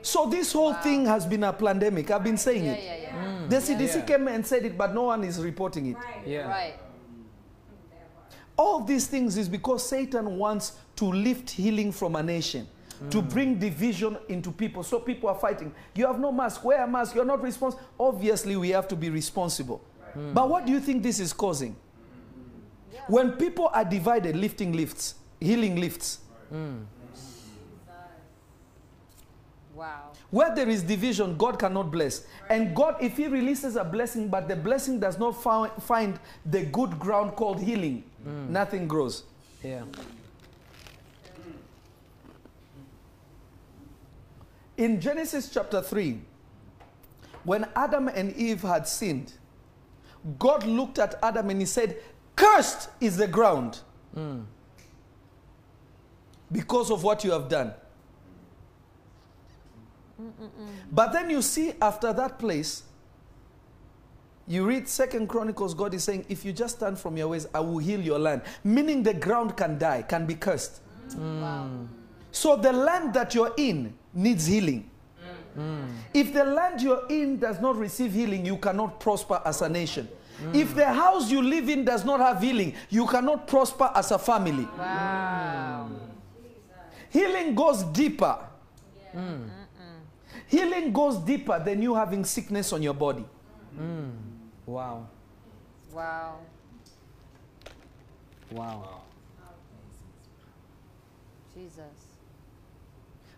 So 0.00 0.24
this 0.24 0.54
whole 0.54 0.72
thing 0.72 1.04
has 1.04 1.26
been 1.26 1.44
a 1.44 1.52
pandemic. 1.52 2.10
I've 2.10 2.24
been 2.24 2.38
saying 2.38 2.64
Yeah, 2.64 2.72
it. 2.72 2.84
yeah, 2.84 2.96
yeah. 3.02 3.24
Mm. 3.24 3.50
The 3.50 3.56
CDC 3.56 3.96
Yeah. 3.96 4.04
came 4.06 4.28
and 4.28 4.46
said 4.46 4.64
it, 4.64 4.78
but 4.78 4.94
no 4.94 5.02
one 5.02 5.22
is 5.24 5.38
reporting 5.38 5.88
it. 5.88 5.96
Yeah. 6.24 6.48
Right. 6.48 6.76
All 8.56 8.80
these 8.80 9.06
things 9.06 9.36
is 9.36 9.50
because 9.50 9.86
Satan 9.86 10.38
wants 10.38 10.72
to 10.96 11.04
lift 11.04 11.50
healing 11.50 11.92
from 11.92 12.16
a 12.16 12.22
nation, 12.22 12.66
to 13.10 13.22
bring 13.22 13.58
division 13.58 14.16
into 14.28 14.50
people. 14.52 14.82
So 14.82 14.98
people 14.98 15.28
are 15.28 15.38
fighting. 15.38 15.74
You 15.94 16.06
have 16.06 16.18
no 16.18 16.32
mask, 16.32 16.64
wear 16.64 16.82
a 16.84 16.88
mask, 16.88 17.14
you're 17.14 17.24
not 17.24 17.42
responsible. 17.42 17.82
Obviously, 17.98 18.56
we 18.56 18.70
have 18.70 18.88
to 18.88 18.96
be 18.96 19.10
responsible. 19.10 19.84
Hmm. 20.12 20.32
But 20.32 20.48
what 20.48 20.66
do 20.66 20.72
you 20.72 20.80
think 20.80 21.02
this 21.02 21.20
is 21.20 21.32
causing? 21.32 21.76
When 23.08 23.32
people 23.32 23.70
are 23.72 23.84
divided, 23.84 24.36
lifting 24.36 24.72
lifts, 24.72 25.16
healing 25.40 25.80
lifts. 25.80 26.20
Hmm. 26.48 26.82
Wow. 29.74 30.12
Where 30.30 30.54
there 30.54 30.68
is 30.68 30.82
division, 30.82 31.36
God 31.36 31.58
cannot 31.58 31.90
bless. 31.90 32.26
And 32.48 32.74
God, 32.74 32.96
if 33.00 33.16
He 33.16 33.26
releases 33.26 33.76
a 33.76 33.84
blessing, 33.84 34.28
but 34.28 34.48
the 34.48 34.56
blessing 34.56 35.00
does 35.00 35.18
not 35.18 35.42
found, 35.42 35.72
find 35.82 36.18
the 36.46 36.62
good 36.66 36.98
ground 36.98 37.34
called 37.34 37.60
healing, 37.60 38.04
hmm. 38.22 38.52
nothing 38.52 38.86
grows. 38.86 39.24
Yeah. 39.62 39.82
In 44.76 45.00
Genesis 45.00 45.50
chapter 45.50 45.80
3, 45.80 46.20
when 47.44 47.66
Adam 47.76 48.08
and 48.08 48.34
Eve 48.36 48.62
had 48.62 48.88
sinned, 48.88 49.32
God 50.38 50.64
looked 50.64 50.98
at 50.98 51.18
Adam 51.22 51.50
and 51.50 51.60
he 51.60 51.66
said, 51.66 51.96
Cursed 52.34 52.88
is 53.00 53.16
the 53.16 53.28
ground 53.28 53.80
because 56.50 56.90
of 56.90 57.04
what 57.04 57.22
you 57.24 57.30
have 57.30 57.48
done. 57.48 57.74
But 60.90 61.12
then 61.12 61.30
you 61.30 61.42
see 61.42 61.74
after 61.80 62.12
that 62.12 62.38
place, 62.38 62.84
you 64.46 64.66
read 64.66 64.88
Second 64.88 65.28
Chronicles, 65.28 65.74
God 65.74 65.94
is 65.94 66.04
saying, 66.04 66.26
if 66.28 66.44
you 66.44 66.52
just 66.52 66.78
turn 66.78 66.96
from 66.96 67.16
your 67.16 67.28
ways, 67.28 67.46
I 67.54 67.60
will 67.60 67.78
heal 67.78 68.00
your 68.00 68.18
land. 68.18 68.42
Meaning 68.62 69.02
the 69.02 69.14
ground 69.14 69.56
can 69.56 69.78
die, 69.78 70.02
can 70.02 70.26
be 70.26 70.34
cursed. 70.34 70.80
Mm. 71.10 71.40
Wow. 71.40 71.70
So 72.30 72.56
the 72.56 72.72
land 72.72 73.14
that 73.14 73.34
you're 73.34 73.54
in 73.56 73.94
needs 74.14 74.46
healing. 74.46 74.90
Mm. 75.58 75.88
If 76.12 76.32
the 76.32 76.44
land 76.44 76.80
you're 76.82 77.06
in 77.08 77.38
does 77.38 77.60
not 77.60 77.76
receive 77.76 78.12
healing, 78.12 78.44
you 78.44 78.56
cannot 78.56 78.98
prosper 78.98 79.40
as 79.44 79.62
a 79.62 79.68
nation. 79.68 80.08
Mm. 80.42 80.54
If 80.54 80.74
the 80.74 80.86
house 80.86 81.30
you 81.30 81.42
live 81.42 81.68
in 81.68 81.84
does 81.84 82.04
not 82.04 82.20
have 82.20 82.42
healing, 82.42 82.74
you 82.90 83.06
cannot 83.06 83.46
prosper 83.46 83.90
as 83.94 84.10
a 84.10 84.18
family. 84.18 84.66
Wow. 84.76 85.90
Mm. 85.90 85.98
Healing 87.10 87.54
goes 87.54 87.84
deeper. 87.84 88.38
Healing 90.48 90.92
goes 90.92 91.18
deeper 91.18 91.62
than 91.64 91.80
you 91.80 91.94
having 91.94 92.24
sickness 92.24 92.72
on 92.72 92.82
your 92.82 92.94
body. 92.94 93.24
Wow. 94.66 95.06
Wow. 95.92 96.38
Wow. 98.50 99.02
Jesus. 101.54 102.13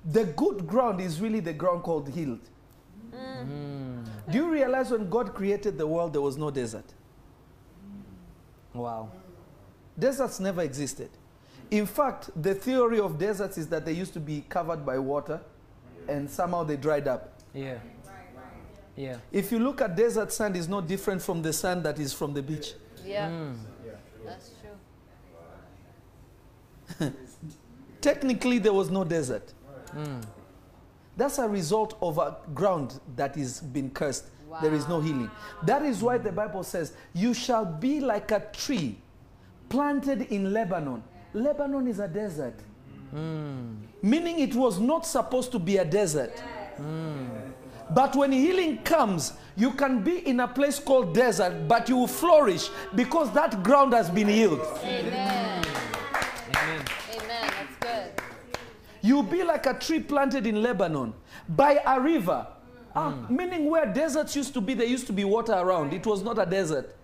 The 0.07 0.25
good 0.25 0.67
ground 0.67 1.01
is 1.01 1.21
really 1.21 1.41
the 1.41 1.53
ground 1.53 1.83
called 1.83 2.09
healed. 2.09 2.49
Do 3.13 4.39
you 4.39 4.51
realize 4.51 4.91
when 4.91 5.09
God 5.09 5.35
created 5.35 5.79
the 5.79 5.87
world, 5.87 6.13
there 6.13 6.21
was 6.21 6.37
no 6.37 6.51
desert? 6.51 6.85
Wow. 8.75 9.11
Deserts 9.99 10.41
never 10.41 10.63
existed. 10.63 11.11
In 11.71 11.87
fact, 11.87 12.31
the 12.41 12.55
theory 12.55 13.01
of 13.01 13.19
deserts 13.19 13.59
is 13.59 13.69
that 13.69 13.85
they 13.85 13.93
used 13.93 14.13
to 14.15 14.21
be 14.21 14.45
covered 14.49 14.85
by 14.85 14.99
water 14.99 15.41
and 16.09 16.31
somehow 16.31 16.63
they 16.63 16.77
dried 16.77 17.09
up. 17.09 17.41
Yeah. 17.55 17.79
Yeah. 18.97 19.17
If 19.31 19.53
you 19.53 19.59
look 19.59 19.81
at 19.81 19.97
desert 19.97 20.33
sand, 20.33 20.57
it's 20.57 20.69
no 20.69 20.81
different 20.81 21.23
from 21.23 21.43
the 21.43 21.53
sand 21.53 21.85
that 21.85 21.99
is 21.99 22.13
from 22.13 22.33
the 22.33 22.43
beach. 22.43 22.75
Yeah. 23.05 23.29
Mm. 23.29 23.57
That's 24.25 24.51
true. 26.99 27.13
Technically, 28.01 28.59
there 28.59 28.73
was 28.73 28.91
no 28.91 29.05
desert. 29.05 29.53
Mm. 29.97 30.23
That's 31.17 31.39
a 31.39 31.49
result 31.49 31.97
of 32.03 32.19
a 32.19 32.37
ground 32.55 33.01
that 33.17 33.37
is 33.37 33.61
been 33.61 33.91
cursed. 33.91 34.27
There 34.63 34.75
is 34.75 34.89
no 34.89 35.01
healing. 35.01 35.31
That 35.65 35.83
is 35.83 36.03
why 36.03 36.19
the 36.19 36.33
Bible 36.33 36.63
says, 36.63 36.93
You 37.13 37.35
shall 37.35 37.65
be 37.65 38.01
like 38.01 38.31
a 38.31 38.41
tree 38.53 38.99
planted 39.69 40.23
in 40.33 40.53
Lebanon. 40.53 41.03
Lebanon 41.35 41.87
is 41.89 41.99
a 41.99 42.09
desert. 42.09 42.55
Meaning 43.13 44.39
it 44.39 44.55
was 44.55 44.79
not 44.79 45.07
supposed 45.07 45.53
to 45.53 45.59
be 45.59 45.79
a 45.79 45.85
desert. 45.85 46.43
But 47.91 48.17
when 48.17 48.33
healing 48.33 48.79
comes, 48.79 49.33
you 49.57 49.71
can 49.73 50.03
be 50.03 50.27
in 50.27 50.41
a 50.41 50.49
place 50.49 50.79
called 50.79 51.15
desert, 51.15 51.69
but 51.69 51.89
you 51.89 51.97
will 51.97 52.09
flourish 52.09 52.69
because 52.95 53.31
that 53.33 53.63
ground 53.63 53.93
has 53.93 54.11
been 54.11 54.29
healed. 54.29 54.61
Amen. 54.83 55.65
Amen. 56.55 56.85
Amen. 59.07 59.07
That's 59.07 59.07
good. 59.07 59.09
You'll 59.09 59.23
be 59.23 59.43
like 59.45 59.67
a 59.67 59.75
tree 59.75 60.01
planted 60.01 60.47
in 60.47 60.63
Lebanon 60.63 61.15
by 61.49 61.81
a 61.87 62.01
river. 62.01 62.47
Ah, 62.95 63.15
meaning 63.29 63.69
where 63.69 63.85
deserts 63.93 64.35
used 64.37 64.55
to 64.55 64.61
be, 64.61 64.73
there 64.75 64.87
used 64.87 65.07
to 65.07 65.13
be 65.13 65.25
water 65.25 65.53
around. 65.53 65.93
It 65.93 66.07
was 66.07 66.23
not 66.23 66.39
a 66.39 66.47
desert. 66.47 66.97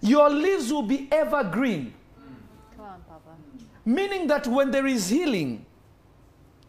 Your 0.00 0.30
leaves 0.30 0.72
will 0.72 0.82
be 0.82 1.08
evergreen, 1.10 1.92
Come 2.76 2.86
on, 2.86 3.00
Papa. 3.08 3.36
meaning 3.84 4.26
that 4.28 4.46
when 4.46 4.70
there 4.70 4.86
is 4.86 5.08
healing 5.08 5.64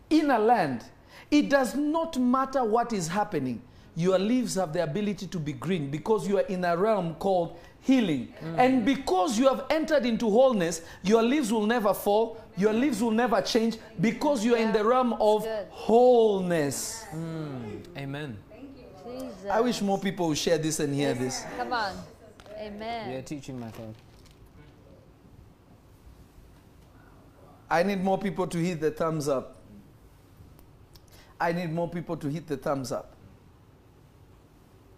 in 0.09 0.31
a 0.31 0.39
land, 0.39 0.83
it 1.29 1.49
does 1.49 1.75
not 1.75 2.17
matter 2.17 2.63
what 2.63 2.91
is 2.93 3.07
happening. 3.07 3.61
Your 3.95 4.17
leaves 4.17 4.55
have 4.55 4.73
the 4.73 4.81
ability 4.83 5.27
to 5.27 5.39
be 5.39 5.53
green 5.53 5.91
because 5.91 6.27
you 6.27 6.37
are 6.37 6.45
in 6.47 6.63
a 6.65 6.75
realm 6.75 7.13
called 7.15 7.57
healing. 7.81 8.33
And 8.57 8.83
because 8.85 9.37
you 9.37 9.47
have 9.47 9.65
entered 9.69 10.05
into 10.05 10.29
wholeness, 10.29 10.81
your 11.03 11.21
leaves 11.21 11.51
will 11.51 11.65
never 11.67 11.93
fall, 11.93 12.37
your 12.59 12.73
leaves 12.73 13.01
will 13.01 13.11
never 13.11 13.41
change 13.41 13.77
because 13.99 14.43
you 14.43 14.55
are 14.55 14.57
in 14.57 14.73
the 14.73 14.83
realm 14.83 15.13
of 15.13 15.43
good. 15.43 15.67
wholeness. 15.69 17.03
Hmm, 17.11 17.77
amen. 17.97 18.37
Jesus. 19.05 19.49
I 19.49 19.61
wish 19.61 19.81
more 19.81 19.97
people 19.97 20.27
would 20.27 20.37
share 20.37 20.57
this 20.57 20.79
and 20.79 20.93
hear 20.93 21.13
this. 21.13 21.43
Come 21.57 21.73
on. 21.73 21.95
Amen. 22.57 23.11
You're 23.11 23.21
teaching 23.21 23.59
method. 23.59 23.95
I 27.69 27.83
need 27.83 28.03
more 28.03 28.17
people 28.17 28.47
to 28.47 28.57
hit 28.57 28.81
the 28.81 28.91
thumbs 28.91 29.29
up. 29.29 29.55
I 31.39 31.53
need 31.53 31.71
more 31.71 31.87
people 31.87 32.17
to 32.17 32.27
hit 32.27 32.47
the 32.47 32.57
thumbs 32.57 32.91
up. 32.91 33.15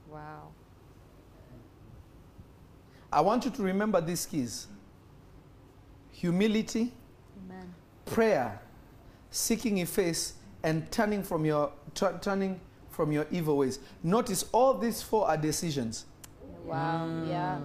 Wow. 0.09 0.47
I 3.13 3.21
want 3.21 3.45
you 3.45 3.51
to 3.51 3.61
remember 3.61 4.01
these 4.01 4.25
keys 4.25 4.67
humility, 6.21 6.79
Amen. 6.79 6.91
Prayer, 8.13 8.59
seeking 9.29 9.77
His 9.77 9.89
face, 9.89 10.33
and 10.63 10.89
turning 10.91 11.23
from 11.23 11.45
your, 11.45 11.71
tu- 11.93 12.17
turning 12.21 12.59
from 12.89 13.11
your 13.11 13.25
evil 13.31 13.57
ways. 13.57 13.79
Notice 14.03 14.45
all 14.51 14.73
these 14.73 15.01
four 15.01 15.27
are 15.27 15.37
decisions. 15.37 16.05
Wow. 16.65 17.23
Yeah. 17.27 17.59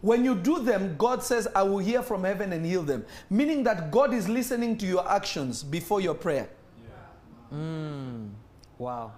When 0.00 0.24
you 0.24 0.34
do 0.34 0.62
them, 0.62 0.94
God 0.96 1.22
says, 1.22 1.48
I 1.54 1.62
will 1.62 1.78
hear 1.78 2.02
from 2.02 2.24
heaven 2.24 2.52
and 2.52 2.64
heal 2.64 2.82
them. 2.82 3.04
Meaning 3.30 3.64
that 3.64 3.90
God 3.90 4.14
is 4.14 4.28
listening 4.28 4.76
to 4.78 4.86
your 4.86 5.08
actions 5.10 5.62
before 5.62 6.00
your 6.00 6.14
prayer. 6.14 6.48
Yeah. 7.52 7.58
Mm. 7.58 8.30
Wow. 8.78 9.12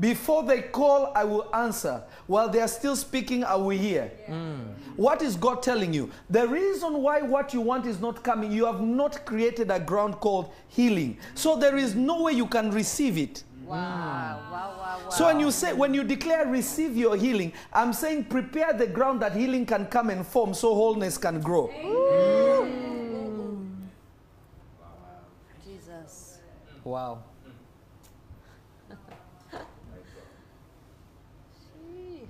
Before 0.00 0.44
they 0.44 0.62
call, 0.62 1.12
I 1.14 1.24
will 1.24 1.48
answer. 1.54 2.02
While 2.26 2.48
they 2.48 2.60
are 2.60 2.68
still 2.68 2.94
speaking, 2.94 3.42
I 3.42 3.56
will 3.56 3.76
hear. 3.76 4.12
Mm. 4.28 4.74
What 4.96 5.22
is 5.22 5.36
God 5.36 5.62
telling 5.62 5.92
you? 5.92 6.10
The 6.30 6.46
reason 6.46 7.02
why 7.02 7.22
what 7.22 7.52
you 7.52 7.60
want 7.60 7.86
is 7.86 8.00
not 8.00 8.22
coming, 8.22 8.52
you 8.52 8.64
have 8.66 8.80
not 8.80 9.24
created 9.26 9.70
a 9.70 9.80
ground 9.80 10.20
called 10.20 10.52
healing. 10.68 11.18
So 11.34 11.56
there 11.56 11.76
is 11.76 11.94
no 11.94 12.22
way 12.22 12.32
you 12.32 12.46
can 12.46 12.70
receive 12.70 13.18
it. 13.18 13.42
Wow. 13.66 13.76
Wow. 13.76 14.74
Wow. 14.78 15.00
Wow. 15.04 15.10
So 15.10 15.26
when 15.26 15.40
you 15.40 15.50
say, 15.50 15.72
when 15.72 15.92
you 15.94 16.04
declare 16.04 16.46
receive 16.46 16.96
your 16.96 17.16
healing, 17.16 17.52
I'm 17.72 17.92
saying 17.92 18.24
prepare 18.24 18.72
the 18.72 18.86
ground 18.86 19.20
that 19.22 19.34
healing 19.34 19.66
can 19.66 19.86
come 19.86 20.10
and 20.10 20.26
form 20.26 20.54
so 20.54 20.74
wholeness 20.74 21.18
can 21.18 21.40
grow. 21.40 21.68
Mm. 21.68 22.88
Jesus. 25.64 26.38
Wow. 26.84 27.24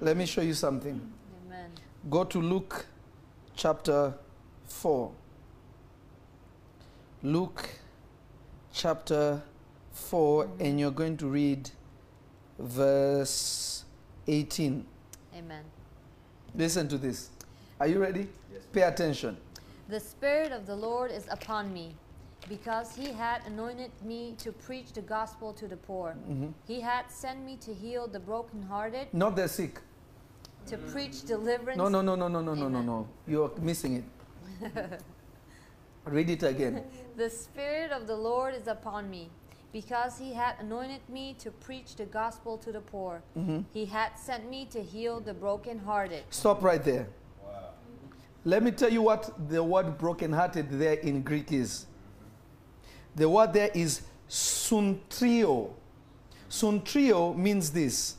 Let 0.01 0.17
me 0.17 0.27
show 0.27 0.43
you 0.43 0.55
something. 0.55 1.01
Amen. 1.47 1.71
Go 2.09 2.23
to 2.23 2.41
Luke 2.41 2.87
chapter 3.57 4.15
4. 4.67 5.11
Luke 7.25 7.69
chapter 8.73 9.43
4, 9.91 10.49
and 10.61 10.79
you're 10.79 10.93
going 10.93 11.17
to 11.17 11.27
read 11.27 11.69
verse 12.61 13.85
18. 14.29 14.87
Amen. 15.37 15.65
Listen 16.55 16.87
to 16.87 16.97
this. 16.97 17.31
Are 17.81 17.89
you 17.89 17.99
ready? 17.99 18.29
Yes. 18.53 18.63
Pay 18.73 18.83
attention. 18.83 19.37
The 19.89 19.99
Spirit 19.99 20.53
of 20.53 20.65
the 20.65 20.77
Lord 20.77 21.11
is 21.11 21.27
upon 21.29 21.73
me, 21.73 21.97
because 22.49 22.95
He 22.95 23.11
had 23.11 23.43
anointed 23.47 23.91
me 24.05 24.37
to 24.39 24.53
preach 24.53 24.93
the 24.93 25.03
gospel 25.03 25.53
to 25.55 25.67
the 25.67 25.77
poor. 25.77 26.15
Mm-hmm. 26.31 26.51
He 26.69 26.81
had 26.81 27.11
sent 27.11 27.45
me 27.45 27.57
to 27.63 27.75
heal 27.75 28.07
the 28.07 28.21
brokenhearted, 28.21 29.13
Not 29.13 29.35
the 29.35 29.49
sick. 29.49 29.81
To 30.69 30.79
preach 30.79 31.25
deliverance. 31.25 31.79
No, 31.79 31.89
no, 31.89 32.03
no, 32.03 32.15
no, 32.15 32.29
no, 32.29 32.41
no, 32.41 32.55
no, 32.55 32.69
no, 32.69 32.83
no. 32.83 33.09
You're 33.27 33.53
missing 33.61 33.97
it. 33.97 35.01
Read 36.05 36.31
it 36.31 36.43
again. 36.43 36.85
The 37.17 37.31
Spirit 37.31 37.91
of 37.91 38.07
the 38.07 38.15
Lord 38.15 38.55
is 38.55 38.69
upon 38.69 39.11
me, 39.11 39.29
because 39.73 40.19
He 40.19 40.33
had 40.35 40.55
anointed 40.61 41.01
me 41.09 41.35
to 41.41 41.51
preach 41.51 41.97
the 41.97 42.05
gospel 42.05 42.57
to 42.59 42.71
the 42.71 42.81
poor. 42.81 43.23
Mm-hmm. 43.37 43.63
He 43.73 43.87
had 43.87 44.17
sent 44.17 44.49
me 44.49 44.67
to 44.67 44.81
heal 44.81 45.19
the 45.19 45.35
brokenhearted. 45.35 46.23
Stop 46.31 46.63
right 46.63 46.83
there. 46.83 47.09
Let 48.45 48.63
me 48.63 48.71
tell 48.71 48.91
you 48.91 49.03
what 49.03 49.31
the 49.51 49.63
word 49.63 49.99
brokenhearted 49.99 50.71
there 50.71 50.95
in 50.95 51.23
Greek 51.23 51.51
is. 51.51 51.87
The 53.17 53.29
word 53.29 53.53
there 53.53 53.71
is 53.75 54.03
suntrio. 54.29 55.71
Suntrio 56.49 57.37
means 57.37 57.71
this 57.71 58.18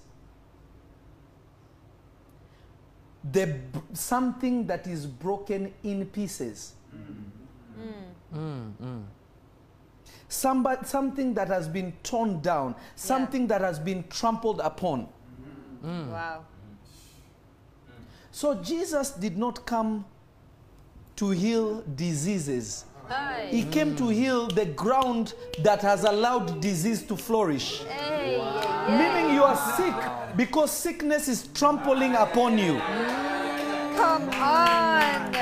the 3.31 3.59
something 3.93 4.67
that 4.67 4.87
is 4.87 5.05
broken 5.05 5.73
in 5.83 6.05
pieces. 6.07 6.73
Mm, 8.33 8.71
mm. 8.81 9.03
Somebody, 10.27 10.85
something 10.85 11.33
that 11.33 11.47
has 11.47 11.67
been 11.67 11.91
torn 12.03 12.39
down, 12.41 12.75
something 12.95 13.47
that 13.47 13.61
has 13.61 13.79
been 13.79 14.03
trampled 14.09 14.59
upon. 14.59 15.07
Wow. 15.83 16.45
So 18.31 18.55
Jesus 18.55 19.11
did 19.11 19.37
not 19.37 19.65
come 19.65 20.05
to 21.15 21.31
heal 21.31 21.81
diseases. 21.95 22.85
He 23.49 23.63
came 23.63 23.95
to 23.95 24.09
heal 24.09 24.47
the 24.47 24.65
ground 24.65 25.33
that 25.63 25.81
has 25.81 26.03
allowed 26.03 26.61
disease 26.61 27.01
to 27.03 27.17
flourish. 27.17 27.81
Hey. 27.81 28.37
yeah, 28.37 28.87
yeah. 28.87 28.97
Meaning 28.97 29.33
you 29.33 29.43
are 29.43 29.57
sick 29.75 30.28
because 30.35 30.71
sickness 30.71 31.27
is 31.27 31.47
trampling 31.53 32.15
upon 32.15 32.57
you. 32.57 32.79
Come 33.95 34.29
on. 34.29 35.33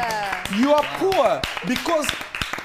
You 0.60 0.73
are 0.73 0.84
poor 0.97 1.41
because 1.67 2.08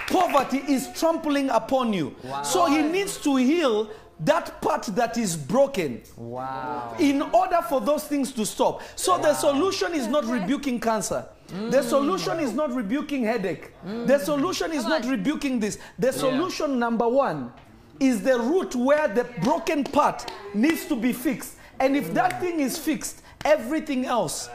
poverty 0.08 0.58
is 0.68 0.88
trampling 0.94 1.50
upon 1.50 1.92
you. 1.92 2.14
So 2.44 2.66
he 2.66 2.82
needs 2.82 3.18
to 3.18 3.36
heal 3.36 3.90
that 4.20 4.60
part 4.62 4.84
that 4.94 5.16
is 5.18 5.36
broken 5.36 6.00
Wow. 6.16 6.94
in 7.00 7.22
order 7.22 7.60
for 7.68 7.80
those 7.80 8.04
things 8.04 8.30
to 8.32 8.46
stop. 8.46 8.82
So 8.94 9.18
the 9.18 9.34
solution 9.34 9.94
is 9.94 10.06
not 10.06 10.24
rebuking 10.26 10.78
cancer. 10.80 11.26
Mm. 11.48 11.70
The 11.72 11.82
solution 11.82 12.38
is 12.38 12.52
not 12.52 12.72
rebuking 12.72 13.24
headache. 13.24 13.72
Mm. 13.84 14.06
The 14.06 14.18
solution 14.20 14.70
is 14.72 14.84
not 14.84 15.04
rebuking 15.06 15.58
this. 15.58 15.78
The 15.98 16.12
solution 16.12 16.78
number 16.78 17.08
1 17.08 17.52
is 18.00 18.22
the 18.22 18.38
root 18.38 18.76
where 18.76 19.08
the 19.08 19.24
broken 19.42 19.82
part 19.84 20.30
needs 20.54 20.86
to 20.86 20.96
be 20.96 21.12
fixed. 21.12 21.56
And 21.82 21.96
if 21.96 22.14
that 22.14 22.40
thing 22.40 22.60
is 22.60 22.78
fixed, 22.78 23.22
everything 23.44 24.06
else 24.06 24.48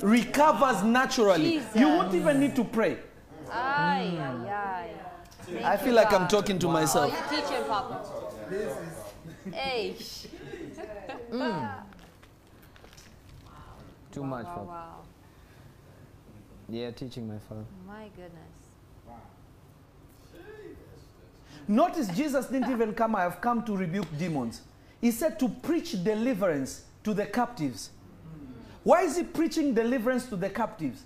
recovers 0.00 0.82
naturally. 0.84 1.60
You 1.74 1.88
won't 1.88 2.14
even 2.14 2.38
need 2.38 2.54
to 2.54 2.62
pray. 2.64 2.98
Ay, 3.50 4.16
ay, 4.16 4.48
ay. 4.48 4.90
Thank 5.42 5.64
I 5.64 5.76
feel 5.76 5.94
like 5.94 6.12
I'm 6.12 6.28
talking 6.28 6.58
to 6.60 6.68
Oh, 6.68 6.72
myself. 6.72 7.12
you 7.12 7.36
teaching, 7.36 7.64
Papa. 7.66 8.04
Hey. 9.52 9.96
Mm. 11.32 11.70
Too 14.12 14.24
much, 14.24 14.44
Wow, 14.46 14.54
Papa. 14.54 14.66
wow. 14.66 14.96
Yeah, 16.68 16.90
teaching 16.90 17.28
my 17.28 17.38
father. 17.48 17.64
My 17.86 18.08
goodness. 18.16 18.54
Notice 21.68 22.08
Jesus 22.08 22.46
didn't 22.46 22.70
even 22.70 22.94
come, 22.94 23.14
I 23.14 23.22
have 23.22 23.40
come 23.40 23.62
to 23.64 23.76
rebuke 23.76 24.06
demons. 24.18 24.62
He 25.00 25.10
said 25.10 25.38
to 25.40 25.48
preach 25.48 26.02
deliverance 26.04 26.84
to 27.04 27.14
the 27.14 27.26
captives. 27.26 27.90
Why 28.82 29.02
is 29.02 29.16
he 29.16 29.22
preaching 29.24 29.74
deliverance 29.74 30.26
to 30.26 30.36
the 30.36 30.48
captives? 30.50 31.02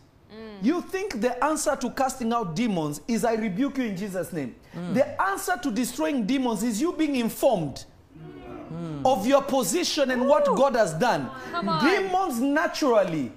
You 0.62 0.80
think 0.83 1.20
the 1.20 1.42
answer 1.44 1.76
to 1.76 1.90
casting 1.90 2.33
out 2.33 2.57
demons 2.57 3.00
is 3.07 3.24
I 3.24 3.35
rebuke 3.35 3.78
you 3.78 3.85
in 3.85 3.96
Jesus' 3.96 4.33
name. 4.33 4.54
The 4.92 5.20
answer 5.22 5.57
to 5.62 5.70
destroying 5.70 6.26
demons 6.26 6.62
is 6.62 6.80
you 6.80 6.92
being 6.92 7.16
informed 7.16 7.85
of 9.04 9.26
your 9.26 9.42
position 9.42 10.11
and 10.11 10.26
what 10.26 10.44
God 10.46 10.74
has 10.74 10.94
done. 10.94 11.30
Demons 11.83 12.40
naturally, 12.40 13.30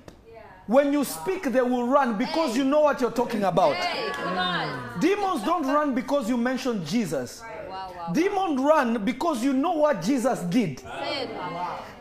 when 0.66 0.92
you 0.92 1.04
speak, 1.04 1.44
they 1.44 1.62
will 1.62 1.86
run 1.88 2.18
because 2.18 2.52
Hey. 2.54 2.60
you 2.60 2.64
know 2.66 2.82
what 2.82 3.00
you're 3.02 3.12
talking 3.12 3.44
about. 3.44 3.76
Hey. 3.76 5.00
Demons 5.00 5.44
don't 5.44 5.66
run 5.68 5.94
because 5.94 6.28
you 6.28 6.38
mentioned 6.38 6.86
Jesus. 6.86 7.42
Wow, 7.42 7.48
wow. 7.96 8.14
Demons 8.14 8.62
run 8.62 9.06
because 9.06 9.44
you 9.44 9.54
know 9.54 9.74
what 9.74 10.02
Jesus 10.02 10.40
did. 10.42 10.80
Say. 10.80 11.30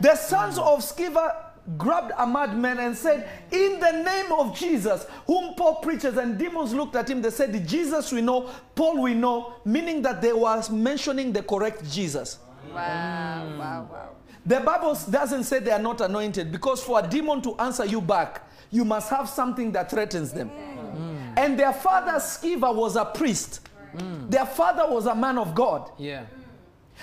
The 0.00 0.14
sons 0.16 0.58
of 0.58 0.80
Sceva 0.80 1.46
grabbed 1.76 2.12
a 2.16 2.26
madman 2.26 2.78
and 2.78 2.96
said, 2.96 3.28
In 3.50 3.80
the 3.80 3.90
name 3.90 4.32
of 4.32 4.56
Jesus, 4.56 5.06
whom 5.26 5.54
Paul 5.54 5.76
preaches, 5.76 6.16
and 6.16 6.38
demons 6.38 6.72
looked 6.72 6.96
at 6.96 7.10
him, 7.10 7.20
they 7.20 7.30
said, 7.30 7.66
Jesus 7.66 8.12
we 8.12 8.20
know, 8.20 8.50
Paul 8.74 9.02
we 9.02 9.14
know, 9.14 9.54
meaning 9.64 10.02
that 10.02 10.22
they 10.22 10.32
were 10.32 10.62
mentioning 10.70 11.32
the 11.32 11.42
correct 11.42 11.90
Jesus. 11.90 12.38
Wow, 12.72 13.46
mm. 13.46 13.58
wow, 13.58 13.88
wow. 13.90 14.08
The 14.44 14.60
Bible 14.60 14.96
doesn't 15.10 15.44
say 15.44 15.58
they 15.58 15.72
are 15.72 15.78
not 15.80 16.00
anointed 16.00 16.52
because 16.52 16.82
for 16.82 17.00
a 17.00 17.06
demon 17.06 17.42
to 17.42 17.56
answer 17.56 17.84
you 17.84 18.00
back, 18.00 18.48
you 18.70 18.84
must 18.84 19.10
have 19.10 19.28
something 19.28 19.72
that 19.72 19.90
threatens 19.90 20.32
them. 20.32 20.50
Mm. 20.50 20.96
Mm. 20.96 21.32
And 21.36 21.58
their 21.58 21.72
father, 21.72 22.12
Sceva, 22.12 22.74
was 22.74 22.96
a 22.96 23.04
priest. 23.04 23.68
Mm. 23.96 24.30
Their 24.30 24.46
father 24.46 24.84
was 24.88 25.06
a 25.06 25.14
man 25.14 25.38
of 25.38 25.54
God. 25.54 25.90
Yeah. 25.98 26.24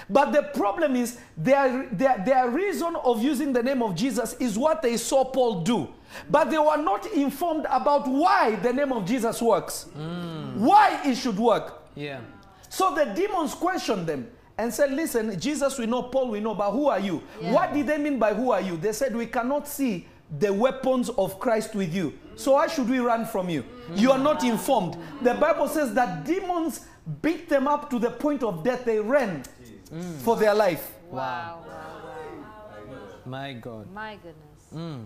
But 0.09 0.31
the 0.31 0.43
problem 0.43 0.95
is 0.95 1.19
their, 1.37 1.87
their, 1.91 2.23
their 2.25 2.49
reason 2.49 2.95
of 2.95 3.23
using 3.23 3.53
the 3.53 3.61
name 3.61 3.81
of 3.81 3.95
Jesus 3.95 4.33
is 4.39 4.57
what 4.57 4.81
they 4.81 4.97
saw 4.97 5.23
Paul 5.23 5.61
do. 5.61 5.87
But 6.29 6.49
they 6.49 6.57
were 6.57 6.77
not 6.77 7.05
informed 7.13 7.65
about 7.69 8.07
why 8.07 8.55
the 8.55 8.73
name 8.73 8.91
of 8.91 9.05
Jesus 9.05 9.41
works, 9.41 9.87
mm. 9.97 10.57
why 10.57 10.99
it 11.05 11.15
should 11.15 11.37
work. 11.37 11.81
Yeah. 11.95 12.21
So 12.69 12.93
the 12.93 13.05
demons 13.05 13.53
questioned 13.53 14.07
them 14.07 14.29
and 14.57 14.73
said, 14.73 14.91
Listen, 14.91 15.39
Jesus 15.39 15.77
we 15.77 15.85
know, 15.85 16.03
Paul 16.03 16.29
we 16.29 16.39
know, 16.39 16.55
but 16.55 16.71
who 16.71 16.87
are 16.87 16.99
you? 16.99 17.21
Yeah. 17.41 17.51
What 17.51 17.73
did 17.73 17.87
they 17.87 17.97
mean 17.97 18.19
by 18.19 18.33
who 18.33 18.51
are 18.51 18.61
you? 18.61 18.77
They 18.77 18.93
said, 18.93 19.15
We 19.15 19.25
cannot 19.25 19.67
see 19.67 20.07
the 20.39 20.51
weapons 20.53 21.09
of 21.09 21.39
Christ 21.39 21.75
with 21.75 21.93
you. 21.93 22.17
So 22.35 22.53
why 22.53 22.67
should 22.67 22.89
we 22.89 22.99
run 22.99 23.25
from 23.25 23.49
you? 23.49 23.63
You 23.95 24.11
are 24.11 24.17
not 24.17 24.43
informed. 24.43 24.97
The 25.21 25.33
Bible 25.33 25.67
says 25.67 25.93
that 25.93 26.25
demons 26.25 26.85
beat 27.21 27.49
them 27.49 27.67
up 27.67 27.89
to 27.89 27.99
the 27.99 28.09
point 28.09 28.43
of 28.43 28.63
death. 28.63 28.85
They 28.85 28.99
ran 28.99 29.43
for 30.19 30.35
their 30.35 30.53
life. 30.53 30.91
Wow, 31.09 31.63
wow, 31.67 31.67
wow. 31.67 32.95
My 33.25 33.53
God. 33.53 33.91
My 33.93 34.15
goodness. 34.15 34.63
Mm. 34.73 35.05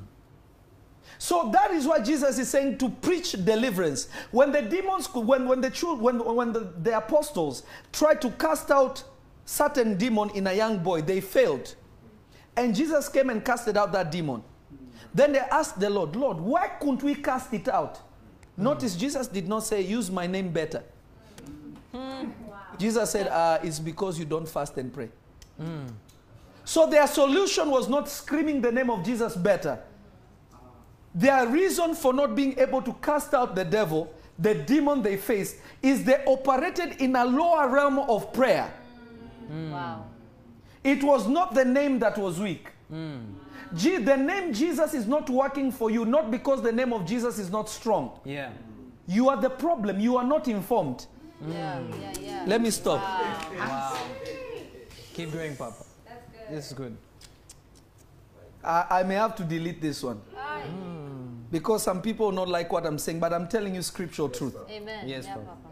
So 1.19 1.49
that 1.51 1.71
is 1.71 1.87
why 1.87 1.99
Jesus 1.99 2.37
is 2.37 2.49
saying 2.49 2.77
to 2.77 2.89
preach 2.89 3.31
deliverance. 3.43 4.07
When 4.31 4.51
the 4.51 4.61
demons, 4.61 5.13
when, 5.13 5.47
when 5.47 5.61
the 5.61 5.69
children, 5.69 6.19
when, 6.19 6.35
when 6.35 6.53
the, 6.53 6.71
the 6.81 6.97
apostles 6.97 7.63
tried 7.91 8.21
to 8.21 8.29
cast 8.31 8.71
out 8.71 9.03
certain 9.45 9.97
demon 9.97 10.29
in 10.31 10.47
a 10.47 10.53
young 10.53 10.77
boy, 10.79 11.01
they 11.01 11.21
failed. 11.21 11.73
And 12.55 12.75
Jesus 12.75 13.09
came 13.09 13.29
and 13.29 13.43
casted 13.43 13.77
out 13.77 13.91
that 13.93 14.11
demon. 14.11 14.43
Then 15.17 15.31
they 15.31 15.39
asked 15.39 15.79
the 15.79 15.89
Lord, 15.89 16.15
Lord, 16.15 16.39
why 16.39 16.67
couldn't 16.79 17.01
we 17.01 17.15
cast 17.15 17.51
it 17.51 17.67
out? 17.67 17.99
Notice 18.55 18.95
Jesus 18.95 19.27
did 19.27 19.47
not 19.47 19.63
say, 19.63 19.81
use 19.81 20.11
my 20.11 20.27
name 20.27 20.49
better. 20.51 20.83
Jesus 22.77 23.09
said, 23.09 23.27
uh, 23.27 23.57
it's 23.63 23.79
because 23.79 24.19
you 24.19 24.25
don't 24.25 24.47
fast 24.47 24.77
and 24.77 24.93
pray. 24.93 25.09
So 26.63 26.87
their 26.87 27.07
solution 27.07 27.71
was 27.71 27.89
not 27.89 28.07
screaming 28.07 28.61
the 28.61 28.71
name 28.71 28.91
of 28.91 29.03
Jesus 29.03 29.35
better. 29.35 29.79
Their 31.15 31.47
reason 31.47 31.95
for 31.95 32.13
not 32.13 32.35
being 32.35 32.59
able 32.59 32.83
to 32.83 32.93
cast 33.01 33.33
out 33.33 33.55
the 33.55 33.65
devil, 33.65 34.13
the 34.37 34.53
demon 34.53 35.01
they 35.01 35.17
faced, 35.17 35.55
is 35.81 36.03
they 36.03 36.23
operated 36.25 37.01
in 37.01 37.15
a 37.15 37.25
lower 37.25 37.67
realm 37.69 37.97
of 37.97 38.31
prayer. 38.33 38.71
Wow. 39.49 40.05
It 40.83 41.03
was 41.03 41.27
not 41.27 41.55
the 41.55 41.65
name 41.65 41.97
that 41.99 42.19
was 42.19 42.39
weak. 42.39 42.67
Gee, 43.75 43.97
the 43.97 44.15
name 44.15 44.53
Jesus 44.53 44.93
is 44.93 45.07
not 45.07 45.29
working 45.29 45.71
for 45.71 45.91
you, 45.91 46.05
not 46.05 46.31
because 46.31 46.61
the 46.61 46.71
name 46.71 46.93
of 46.93 47.05
Jesus 47.05 47.39
is 47.39 47.49
not 47.49 47.69
strong. 47.69 48.19
Yeah. 48.23 48.51
You 49.07 49.29
are 49.29 49.37
the 49.37 49.49
problem. 49.49 49.99
You 49.99 50.17
are 50.17 50.23
not 50.23 50.47
informed. 50.47 51.05
Yeah, 51.47 51.79
yeah, 52.01 52.13
yeah. 52.19 52.43
Let 52.47 52.61
me 52.61 52.71
stop. 52.71 53.01
Wow. 53.01 53.97
Keep 55.13 55.33
going, 55.33 55.55
Papa. 55.55 55.83
This 56.49 56.67
is 56.67 56.73
good. 56.73 56.97
I, 58.63 58.85
I 58.89 59.03
may 59.03 59.15
have 59.15 59.35
to 59.35 59.43
delete 59.43 59.81
this 59.81 60.03
one. 60.03 60.19
Ay. 60.37 60.61
Hmm. 60.61 61.27
Because 61.51 61.83
some 61.83 62.01
people 62.01 62.31
not 62.31 62.49
like 62.49 62.71
what 62.71 62.85
I'm 62.85 62.97
saying, 62.97 63.19
but 63.19 63.33
I'm 63.33 63.47
telling 63.47 63.75
you 63.75 63.81
scriptural 63.81 64.29
truth. 64.29 64.55
Amen. 64.69 65.07
Yes, 65.07 65.25
yeah, 65.25 65.35
Papa. 65.35 65.45
Papa. 65.45 65.67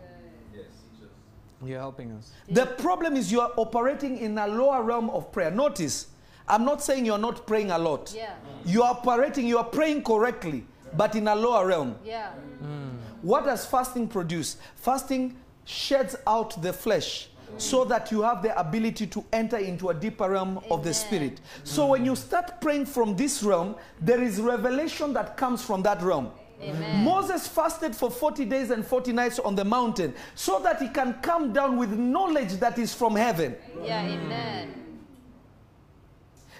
You're 1.63 1.79
helping 1.79 2.11
us. 2.11 2.31
The 2.49 2.65
problem 2.65 3.15
is 3.15 3.31
you 3.31 3.41
are 3.41 3.51
operating 3.57 4.17
in 4.17 4.37
a 4.37 4.47
lower 4.47 4.83
realm 4.83 5.09
of 5.09 5.31
prayer. 5.31 5.51
Notice, 5.51 6.07
I'm 6.47 6.65
not 6.65 6.81
saying 6.81 7.05
you're 7.05 7.17
not 7.17 7.47
praying 7.47 7.71
a 7.71 7.77
lot. 7.77 8.13
Yeah. 8.15 8.35
You 8.65 8.83
are 8.83 8.91
operating, 8.91 9.47
you 9.47 9.57
are 9.57 9.63
praying 9.63 10.03
correctly, 10.03 10.65
but 10.95 11.15
in 11.15 11.27
a 11.27 11.35
lower 11.35 11.67
realm. 11.67 11.95
Yeah. 12.03 12.31
Mm. 12.63 12.97
What 13.21 13.45
does 13.45 13.65
fasting 13.65 14.07
produce? 14.07 14.57
Fasting 14.75 15.35
sheds 15.65 16.15
out 16.27 16.61
the 16.61 16.71
flesh 16.71 17.29
so 17.57 17.85
that 17.85 18.11
you 18.11 18.21
have 18.21 18.41
the 18.43 18.57
ability 18.59 19.07
to 19.07 19.23
enter 19.31 19.57
into 19.57 19.89
a 19.89 19.93
deeper 19.93 20.29
realm 20.29 20.59
of 20.69 20.83
the 20.83 20.93
spirit. 20.93 21.39
So 21.63 21.87
when 21.87 22.05
you 22.05 22.15
start 22.15 22.59
praying 22.59 22.87
from 22.87 23.15
this 23.15 23.41
realm, 23.43 23.75
there 24.01 24.21
is 24.21 24.39
revelation 24.41 25.13
that 25.13 25.37
comes 25.37 25.63
from 25.63 25.81
that 25.83 26.01
realm. 26.01 26.31
Amen. 26.61 27.03
Moses 27.03 27.47
fasted 27.47 27.95
for 27.95 28.09
40 28.09 28.45
days 28.45 28.71
and 28.71 28.85
40 28.85 29.11
nights 29.13 29.39
on 29.39 29.55
the 29.55 29.65
mountain 29.65 30.13
so 30.35 30.59
that 30.59 30.81
he 30.81 30.87
can 30.87 31.13
come 31.21 31.53
down 31.53 31.77
with 31.77 31.91
knowledge 31.91 32.53
that 32.53 32.77
is 32.77 32.93
from 32.93 33.15
heaven. 33.15 33.55
Yeah. 33.83 34.03
Amen. 34.05 34.84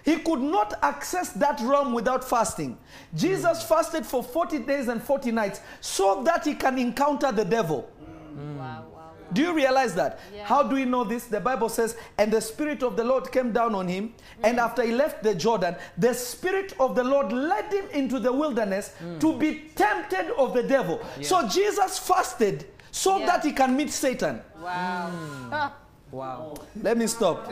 He 0.06 0.18
could 0.18 0.40
not 0.40 0.76
access 0.84 1.30
that 1.32 1.60
realm 1.62 1.92
without 1.92 2.24
fasting. 2.24 2.78
Jesus 3.16 3.64
mm. 3.64 3.68
fasted 3.68 4.06
for 4.06 4.22
40 4.24 4.60
days 4.60 4.88
and 4.88 5.02
40 5.02 5.32
nights 5.32 5.62
so 5.82 6.22
that 6.24 6.46
he 6.46 6.54
can 6.54 6.78
encounter 6.78 7.32
the 7.32 7.44
devil. 7.44 7.90
Mm. 8.00 8.58
Wow. 8.58 8.64
Wow. 8.64 8.86
wow. 8.94 9.12
Do 9.34 9.42
you 9.42 9.52
realize 9.56 9.96
that? 9.96 10.20
Yeah. 10.34 10.46
How 10.46 10.62
do 10.62 10.76
we 10.76 10.86
know 10.86 11.04
this? 11.04 11.26
The 11.26 11.40
Bible 11.40 11.70
says, 11.70 11.98
and 12.20 12.32
the 12.32 12.40
Spirit 12.40 12.84
of 12.84 12.96
the 12.96 13.04
Lord 13.04 13.32
came 13.32 13.52
down 13.52 13.74
on 13.74 13.88
him, 13.88 14.14
and 14.44 14.60
mm. 14.60 14.62
after 14.62 14.84
he 14.84 14.92
left 14.92 15.24
the 15.24 15.34
Jordan, 15.34 15.76
the 15.98 16.14
Spirit 16.14 16.74
of 16.80 16.96
the 16.96 17.04
Lord 17.04 17.34
led 17.34 17.74
him 17.74 17.90
into 17.92 18.20
the 18.20 18.32
wilderness 18.32 18.94
to 19.20 19.36
be 19.36 19.72
tempted 19.76 20.30
of 20.38 20.54
the 20.54 20.62
devil. 20.62 21.02
So 21.24 21.48
Jesus 21.48 21.98
fasted 21.98 22.68
so 22.92 23.18
Yeah. 23.18 23.26
that 23.26 23.44
he 23.44 23.54
can 23.54 23.76
meet 23.76 23.90
Satan. 23.90 24.40
Wow. 24.62 25.10
Ah, 25.52 25.74
Wow. 26.12 26.54
Let 26.82 26.98
me 26.98 27.08
stop. 27.08 27.52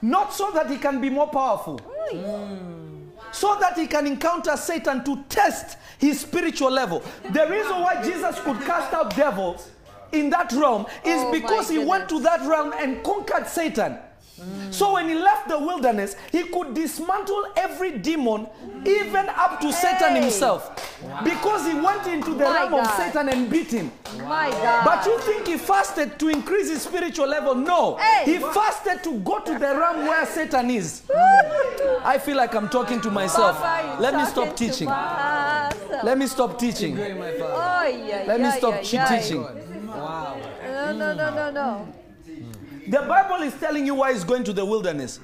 Not 0.00 0.32
so 0.32 0.50
that 0.52 0.70
he 0.70 0.78
can 0.78 1.00
be 1.00 1.10
more 1.10 1.28
powerful. 1.28 1.80
So 3.32 3.56
that 3.60 3.76
he 3.76 3.86
can 3.86 4.06
encounter 4.06 4.56
Satan 4.56 5.04
to 5.04 5.24
test 5.28 5.76
his 5.98 6.20
spiritual 6.20 6.70
level. 6.70 7.02
The 7.32 7.46
reason 7.48 7.80
why 7.80 8.02
Jesus 8.02 8.40
could 8.40 8.60
cast 8.60 8.92
out 8.92 9.14
devils 9.14 9.70
in 10.12 10.30
that 10.30 10.52
realm 10.52 10.86
is 11.04 11.20
Oh 11.20 11.32
because 11.32 11.68
he 11.68 11.78
went 11.78 12.08
to 12.08 12.20
that 12.20 12.40
realm 12.48 12.72
and 12.78 13.02
conquered 13.04 13.46
Satan. 13.46 13.98
So 14.70 14.92
when 14.94 15.08
he 15.08 15.14
left 15.14 15.48
the 15.48 15.58
wilderness, 15.58 16.14
he 16.30 16.44
could 16.44 16.74
dismantle 16.74 17.46
every 17.56 17.98
demon, 17.98 18.46
even 18.84 19.28
up 19.30 19.60
to 19.60 19.72
Satan 19.72 20.14
Hey. 20.14 20.20
himself. 20.22 20.94
Because 21.24 21.66
he 21.66 21.74
went 21.74 22.06
into 22.06 22.34
the 22.34 22.44
My 22.44 22.52
realm 22.68 22.74
of 22.74 22.86
Satan 22.92 23.28
and 23.28 23.50
beat 23.50 23.70
him. 23.70 23.90
My 24.18 24.50
God. 24.50 24.84
But 24.84 25.06
you 25.06 25.18
think 25.20 25.46
he 25.46 25.56
fasted 25.56 26.18
to 26.18 26.28
increase 26.28 26.68
his 26.68 26.82
spiritual 26.82 27.26
level? 27.26 27.54
No. 27.54 27.96
Hey. 27.96 28.24
He 28.32 28.38
fasted 28.38 29.02
to 29.04 29.18
go 29.20 29.40
to 29.40 29.52
the 29.52 29.58
realm 29.76 30.06
where 30.06 30.26
Satan 30.26 30.70
is. 30.70 31.02
I 32.04 32.18
feel 32.18 32.36
like 32.36 32.54
I'm 32.54 32.68
talking 32.68 33.00
to 33.00 33.10
myself. 33.10 33.56
Papa, 33.58 34.00
Let 34.00 34.14
me 34.14 34.20
talking 34.20 34.32
stop 34.32 34.56
to 34.56 34.66
teaching. 34.66 34.88
Let 36.04 36.18
me 36.18 36.26
stop 36.26 36.58
teaching. 36.58 36.94
Great, 36.94 37.16
my 37.16 37.32
father. 37.32 37.98
Let 38.26 38.40
me 38.40 38.50
stop 38.52 38.74
yeah, 38.74 38.82
cheat 38.82 38.92
yeah. 38.92 39.18
teaching. 39.18 39.42
Wow. 39.88 40.36
No, 40.62 40.92
no, 40.92 41.14
no, 41.14 41.30
no, 41.34 41.50
no. 41.50 41.88
The 42.88 43.02
Bible 43.02 43.42
is 43.42 43.54
telling 43.54 43.86
you 43.86 43.94
why 43.96 44.12
he's 44.12 44.24
going 44.24 44.44
to 44.44 44.52
the 44.52 44.64
wilderness. 44.64 45.20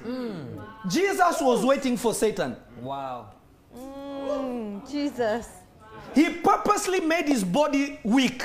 Jesus 0.87 1.41
was 1.41 1.65
waiting 1.65 1.97
for 1.97 2.13
Satan. 2.13 2.55
Wow. 2.81 3.31
Mm, 3.75 4.89
Jesus. 4.89 5.47
He 6.13 6.29
purposely 6.29 6.99
made 7.01 7.27
his 7.27 7.43
body 7.43 7.99
weak 8.03 8.43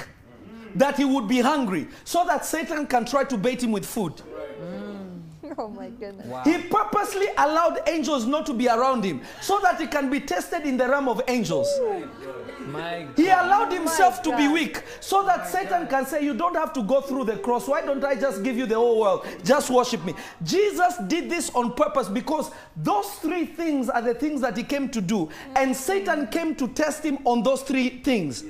that 0.75 0.97
he 0.97 1.05
would 1.05 1.29
be 1.29 1.41
hungry 1.41 1.89
so 2.05 2.25
that 2.27 2.45
Satan 2.45 2.87
can 2.87 3.05
try 3.05 3.25
to 3.25 3.37
bait 3.37 3.63
him 3.63 3.73
with 3.73 3.87
food. 3.87 4.21
Oh, 5.59 5.69
my 5.69 5.89
goodness. 5.89 6.27
Wow. 6.27 6.45
He 6.45 6.59
purposely 6.59 7.27
allowed 7.37 7.81
angels 7.89 8.25
not 8.25 8.47
to 8.47 8.55
be 8.55 8.69
around 8.69 9.03
him 9.03 9.21
so 9.41 9.59
that 9.61 9.81
he 9.81 9.89
can 9.89 10.09
be 10.09 10.21
tested 10.21 10.63
in 10.63 10.77
the 10.77 10.89
realm 10.89 11.09
of 11.09 11.21
angels. 11.27 11.69
My 11.81 12.07
He 13.17 13.29
allowed 13.29 13.73
himself 13.73 14.23
to 14.23 14.37
be 14.37 14.49
weak 14.49 14.83
so 15.01 15.25
that 15.25 15.49
Satan 15.49 15.87
can 15.87 16.07
say, 16.07 16.23
You 16.25 16.35
don't 16.35 16.57
have 16.57 16.73
to 16.75 16.83
go 16.83 17.01
through 17.01 17.25
the 17.25 17.37
cross. 17.39 17.67
Why 17.69 17.81
don't 17.81 18.05
I 18.05 18.15
just 18.15 18.43
give 18.43 18.57
you 18.57 18.67
the 18.67 18.75
whole 18.77 19.01
world? 19.01 19.27
Just 19.45 19.71
worship 19.71 20.05
me. 20.05 20.15
Jesus 20.43 20.97
did 21.07 21.31
this 21.31 21.51
on 21.55 21.75
purpose 21.75 22.09
because 22.09 22.51
those 22.77 23.07
three 23.17 23.47
things 23.47 23.89
are 23.89 24.03
the 24.03 24.15
things 24.15 24.41
that 24.41 24.57
he 24.57 24.63
came 24.63 24.89
to 24.91 25.01
do. 25.01 25.29
And 25.57 25.77
Satan 25.77 26.27
came 26.29 26.55
to 26.57 26.69
test 26.69 27.05
him 27.05 27.19
on 27.25 27.43
those 27.43 27.63
three 27.63 28.01
things. 28.03 28.45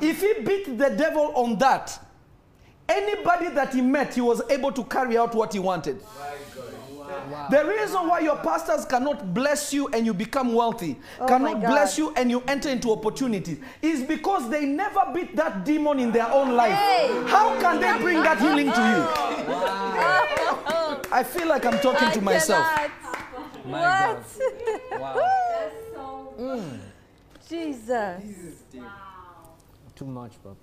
If 0.00 0.20
he 0.20 0.44
beat 0.44 0.78
the 0.78 0.90
devil 0.90 1.32
on 1.34 1.58
that, 1.58 1.98
anybody 2.88 3.48
that 3.50 3.74
he 3.74 3.80
met, 3.80 4.14
he 4.14 4.20
was 4.20 4.40
able 4.48 4.72
to 4.72 4.84
carry 4.84 5.18
out 5.18 5.34
what 5.34 5.52
he 5.52 5.58
wanted. 5.58 6.00
The 7.50 7.64
reason 7.66 8.08
why 8.08 8.20
your 8.20 8.36
pastors 8.36 8.84
cannot 8.84 9.34
bless 9.34 9.72
you 9.72 9.88
and 9.88 10.06
you 10.06 10.14
become 10.14 10.52
wealthy, 10.52 10.96
Oh 11.20 11.26
cannot 11.26 11.60
bless 11.60 11.98
you 11.98 12.12
and 12.14 12.30
you 12.30 12.42
enter 12.48 12.68
into 12.68 12.90
opportunities, 12.92 13.58
is 13.82 14.02
because 14.02 14.48
they 14.50 14.64
never 14.66 15.00
beat 15.14 15.36
that 15.36 15.64
demon 15.64 15.98
in 15.98 16.12
their 16.12 16.30
own 16.30 16.54
life. 16.54 16.72
Hey. 16.72 17.08
How 17.26 17.58
can 17.60 17.80
they 17.80 17.98
bring 18.02 18.22
that 18.22 18.38
healing 18.40 18.66
to 18.66 18.80
you? 18.80 19.28
I 21.10 21.22
feel 21.24 21.48
like 21.48 21.64
I'm 21.64 21.78
talking 21.80 22.08
I 22.08 22.12
to 22.12 22.20
myself. 22.20 22.66
cannot. 22.66 23.66
My 23.66 24.12
what? 24.12 24.24
Wow. 25.00 26.32
Mm. 26.38 26.78
Jesus. 27.48 28.22
Too 29.96 30.04
much, 30.04 30.32
Papa. 30.42 30.56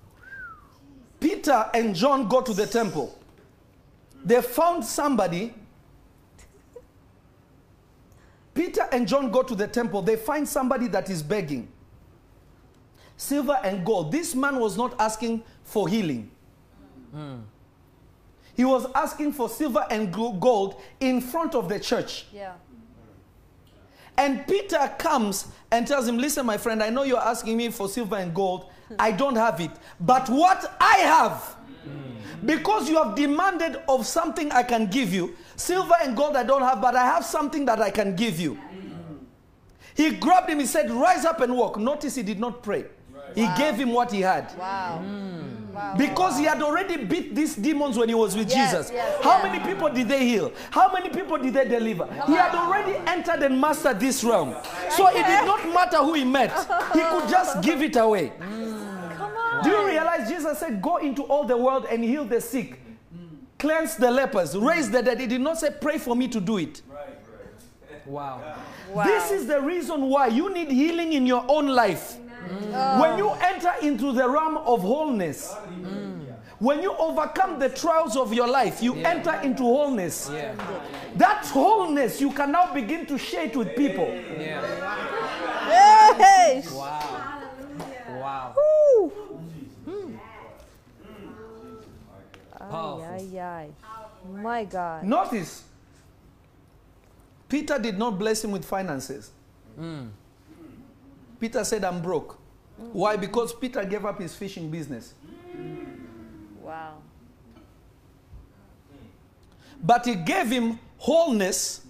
Peter 1.19 1.69
and 1.73 1.95
John 1.95 2.27
go 2.27 2.41
to 2.41 2.53
the 2.53 2.65
temple. 2.65 3.17
They 4.23 4.41
found 4.41 4.85
somebody. 4.85 5.53
Peter 8.55 8.87
and 8.91 9.07
John 9.07 9.29
go 9.29 9.43
to 9.43 9.53
the 9.53 9.67
temple. 9.67 10.01
They 10.01 10.15
find 10.15 10.47
somebody 10.47 10.87
that 10.87 11.11
is 11.11 11.21
begging 11.21 11.67
silver 13.17 13.57
and 13.63 13.85
gold. 13.85 14.11
This 14.11 14.33
man 14.35 14.59
was 14.59 14.75
not 14.77 14.99
asking 14.99 15.43
for 15.63 15.87
healing. 15.87 16.31
He 18.55 18.65
was 18.65 18.87
asking 18.95 19.33
for 19.33 19.47
silver 19.47 19.85
and 19.89 20.11
gold 20.11 20.81
in 20.99 21.21
front 21.21 21.55
of 21.55 21.69
the 21.69 21.79
church. 21.79 22.25
Yeah. 22.33 22.53
And 24.17 24.47
Peter 24.47 24.93
comes 24.97 25.47
and 25.71 25.85
tells 25.85 26.07
him, 26.07 26.17
Listen, 26.17 26.45
my 26.45 26.57
friend, 26.57 26.81
I 26.81 26.89
know 26.89 27.03
you're 27.03 27.19
asking 27.19 27.57
me 27.57 27.69
for 27.69 27.89
silver 27.89 28.15
and 28.15 28.33
gold. 28.33 28.69
I 28.97 29.11
don't 29.11 29.35
have 29.35 29.59
it. 29.59 29.71
But 29.99 30.29
what 30.29 30.75
I 30.79 30.97
have, 30.99 31.55
because 32.45 32.89
you 32.89 33.01
have 33.01 33.15
demanded 33.15 33.77
of 33.87 34.05
something 34.05 34.51
I 34.51 34.63
can 34.63 34.87
give 34.87 35.13
you, 35.13 35.35
silver 35.55 35.95
and 36.03 36.15
gold 36.15 36.35
I 36.35 36.43
don't 36.43 36.61
have, 36.61 36.81
but 36.81 36.95
I 36.95 37.05
have 37.05 37.25
something 37.25 37.65
that 37.65 37.81
I 37.81 37.89
can 37.89 38.15
give 38.15 38.39
you. 38.39 38.57
He 39.95 40.11
grabbed 40.11 40.49
him, 40.49 40.59
he 40.59 40.65
said, 40.65 40.91
Rise 40.91 41.23
up 41.23 41.39
and 41.39 41.55
walk. 41.55 41.79
Notice 41.79 42.15
he 42.15 42.23
did 42.23 42.39
not 42.39 42.61
pray. 42.61 42.85
He 43.33 43.47
gave 43.57 43.75
him 43.75 43.91
what 43.91 44.11
he 44.11 44.21
had. 44.21 44.53
Wow. 44.57 45.01
Mm. 45.03 45.55
Wow. 45.73 45.95
Because 45.97 46.37
he 46.37 46.45
had 46.45 46.61
already 46.61 47.03
beat 47.03 47.35
these 47.35 47.55
demons 47.55 47.97
when 47.97 48.07
he 48.07 48.15
was 48.15 48.33
with 48.35 48.49
Yes, 48.49 48.71
Jesus. 48.71 48.91
yes, 48.93 49.21
How 49.23 49.37
yes. 49.37 49.43
many 49.43 49.73
people 49.73 49.89
did 49.89 50.07
they 50.07 50.25
heal? 50.25 50.53
How 50.71 50.91
many 50.93 51.09
people 51.09 51.37
did 51.37 51.53
they 51.53 51.67
deliver? 51.67 52.05
he 52.27 52.33
had 52.33 52.55
already 52.55 52.95
entered 53.07 53.43
and 53.43 53.59
mastered 53.59 53.99
this 53.99 54.23
realm. 54.23 54.55
So 54.91 55.07
it 55.09 55.25
did 55.25 55.45
not 55.45 55.65
matter 55.73 55.97
who 55.97 56.13
he 56.13 56.23
met, 56.23 56.51
he 56.93 57.01
could 57.01 57.29
just 57.29 57.61
give 57.67 57.81
it 57.81 57.97
away. 57.97 58.31
Come 58.39 58.74
on. 59.57 59.63
Do 59.63 59.69
you 59.69 59.85
realize 59.87 60.29
Jesus 60.29 60.59
said, 60.59 60.81
Go 60.81 60.97
into 60.97 61.23
all 61.23 61.43
the 61.45 61.57
world 61.57 61.85
and 61.89 62.03
heal 62.03 62.25
the 62.25 62.39
sick, 62.41 62.79
cleanse 63.59 63.95
the 63.95 64.09
lepers, 64.11 64.55
raise 64.57 64.89
the 64.89 65.01
dead? 65.01 65.19
He 65.19 65.27
did 65.27 65.41
not 65.41 65.57
say, 65.59 65.69
Pray 65.79 65.97
for 65.97 66.15
me 66.15 66.27
to 66.29 66.39
do 66.39 66.57
it. 66.57 66.81
Wow. 68.05 68.39
Wow. 68.93 69.03
This 69.03 69.31
is 69.31 69.47
the 69.47 69.59
reason 69.59 70.09
why 70.09 70.27
you 70.27 70.53
need 70.53 70.69
healing 70.69 71.13
in 71.13 71.25
your 71.25 71.43
own 71.47 71.65
life. 71.67 72.17
When 72.99 73.17
you 73.17 73.31
enter 73.31 73.71
into 73.81 74.11
the 74.11 74.29
realm 74.29 74.57
of 74.57 74.81
wholeness, 74.81 75.55
mm. 75.67 76.23
when 76.59 76.83
you 76.83 76.93
overcome 76.99 77.57
the 77.57 77.69
trials 77.69 78.15
of 78.15 78.31
your 78.31 78.47
life, 78.47 78.83
you 78.83 78.93
Yeah. 78.95 79.09
enter 79.09 79.33
into 79.41 79.63
wholeness. 79.63 80.29
Yeah. 80.31 80.53
That 81.15 81.47
wholeness, 81.47 82.21
you 82.21 82.31
can 82.31 82.51
now 82.51 82.71
begin 82.75 83.07
to 83.07 83.17
share 83.17 83.45
it 83.45 83.55
with 83.57 83.75
people. 83.75 84.07
Yeah. 84.39 86.13
Hey. 86.15 86.63
Wow. 86.71 87.41
Wow. 88.19 88.53
Woo. 88.55 89.11
Powerful. 92.69 93.05
Ay, 93.13 93.39
ay, 93.39 93.39
ay. 93.39 93.69
My 94.41 94.65
God. 94.65 95.03
Notice, 95.03 95.63
Peter 97.47 97.77
did 97.79 97.97
not 97.97 98.17
bless 98.17 98.43
him 98.43 98.51
with 98.51 98.65
finances. 98.65 99.31
Hmm. 99.75 100.07
Peter 101.39 101.63
said, 101.63 101.83
I'm 101.83 102.01
broke. 102.01 102.39
Why? 102.91 103.15
Because 103.15 103.53
Peter 103.53 103.83
gave 103.85 104.05
up 104.05 104.19
his 104.19 104.35
fishing 104.35 104.69
business. 104.69 105.13
Wow. 106.61 106.95
But 109.83 110.05
he 110.05 110.15
gave 110.15 110.47
him 110.47 110.79
wholeness 110.97 111.81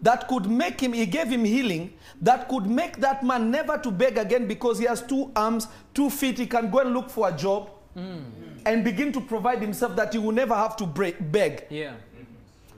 that 0.00 0.26
could 0.26 0.50
make 0.50 0.80
him, 0.80 0.92
he 0.92 1.06
gave 1.06 1.28
him 1.28 1.44
healing 1.44 1.92
that 2.20 2.48
could 2.48 2.66
make 2.66 2.96
that 2.98 3.22
man 3.22 3.50
never 3.50 3.78
to 3.78 3.90
beg 3.90 4.16
again 4.16 4.46
because 4.46 4.78
he 4.78 4.86
has 4.86 5.02
two 5.02 5.30
arms, 5.36 5.68
two 5.92 6.08
feet. 6.08 6.38
He 6.38 6.46
can 6.46 6.70
go 6.70 6.78
and 6.78 6.94
look 6.94 7.10
for 7.10 7.28
a 7.28 7.32
job 7.32 7.68
hmm. 7.94 8.20
And 8.66 8.84
begin 8.84 9.12
to 9.12 9.20
provide 9.20 9.60
himself 9.60 9.96
that 9.96 10.12
he 10.12 10.18
will 10.18 10.32
never 10.32 10.54
have 10.54 10.76
to 10.76 10.86
break, 10.86 11.16
beg. 11.32 11.66
Yeah. 11.70 11.94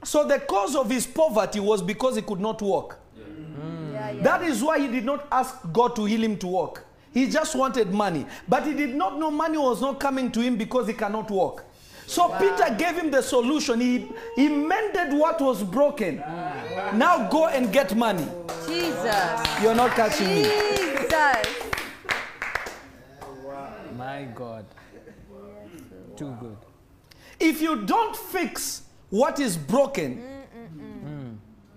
So 0.04 0.26
the 0.26 0.38
cause 0.38 0.76
of 0.76 0.90
his 0.90 1.06
poverty 1.06 1.60
was 1.60 1.82
because 1.82 2.16
he 2.16 2.22
could 2.22 2.40
not 2.40 2.60
walk. 2.60 2.98
Yeah, 3.16 4.10
yeah. 4.10 4.22
That 4.22 4.42
is 4.42 4.62
why 4.62 4.78
he 4.78 4.88
did 4.88 5.04
not 5.04 5.26
ask 5.32 5.56
God 5.72 5.96
to 5.96 6.04
heal 6.04 6.22
him 6.22 6.36
to 6.38 6.46
walk. 6.46 6.84
He 7.12 7.28
just 7.28 7.54
wanted 7.54 7.92
money. 7.92 8.26
But 8.48 8.66
he 8.66 8.74
did 8.74 8.94
not 8.94 9.18
know 9.18 9.30
money 9.30 9.56
was 9.56 9.80
not 9.80 10.00
coming 10.00 10.30
to 10.32 10.40
him 10.40 10.56
because 10.56 10.88
he 10.88 10.92
cannot 10.94 11.30
walk. 11.30 11.64
So 12.06 12.28
Peter 12.38 12.74
gave 12.76 12.96
him 12.96 13.10
the 13.10 13.22
solution. 13.22 13.80
He, 13.80 14.08
he 14.36 14.48
mended 14.48 15.18
what 15.18 15.40
was 15.40 15.62
broken. 15.62 16.16
Now 16.16 17.28
go 17.30 17.46
and 17.46 17.72
get 17.72 17.94
money. 17.96 18.26
Jesus. 18.66 19.62
You're 19.62 19.74
not 19.74 19.92
catching 19.92 20.28
me. 20.28 20.42
Jesus. 20.42 21.46
My 23.96 24.26
God. 24.34 24.66
Too 26.16 26.36
good. 26.40 26.56
If 27.40 27.60
you 27.60 27.84
don't 27.84 28.16
fix 28.16 28.82
what 29.10 29.40
is 29.40 29.56
broken, 29.56 30.22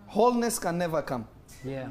wholeness 0.07 0.59
can 0.59 0.77
never 0.77 1.01
come. 1.01 1.27
Yeah. 1.63 1.87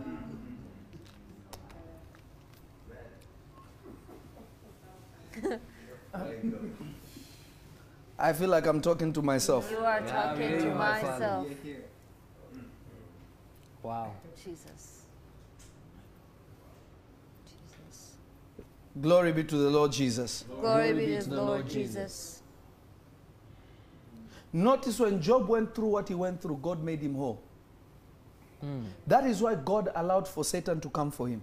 I 8.19 8.33
feel 8.33 8.49
like 8.49 8.67
I'm 8.67 8.81
talking 8.81 9.13
to 9.13 9.21
myself. 9.23 9.71
You 9.71 9.79
are 9.79 10.01
talking 10.01 10.53
really, 10.53 10.63
to 10.63 10.75
myself. 10.75 11.47
Wow. 13.83 14.13
Jesus. 14.43 15.03
Jesus. 17.45 18.15
Glory 19.01 19.33
be 19.33 19.45
to 19.45 19.57
the 19.57 19.69
Lord 19.71 19.93
Jesus. 19.93 20.45
Glory 20.61 20.93
be 20.95 21.19
to 21.19 21.29
the 21.29 21.43
Lord 21.43 21.69
Jesus. 21.69 22.36
Notice 24.57 24.99
when 25.01 25.21
Job 25.21 25.49
went 25.49 25.75
through 25.75 25.89
what 25.89 26.09
he 26.09 26.15
went 26.15 26.41
through, 26.41 26.61
God 26.63 26.83
made 26.83 27.01
him 27.01 27.15
whole. 27.15 27.43
Hmm. 28.63 28.85
That 29.07 29.27
is 29.27 29.43
why 29.43 29.55
God 29.55 29.93
allowed 29.95 30.27
for 30.27 30.45
Satan 30.45 30.81
to 30.81 30.89
come 30.89 31.11
for 31.11 31.29
him. 31.29 31.43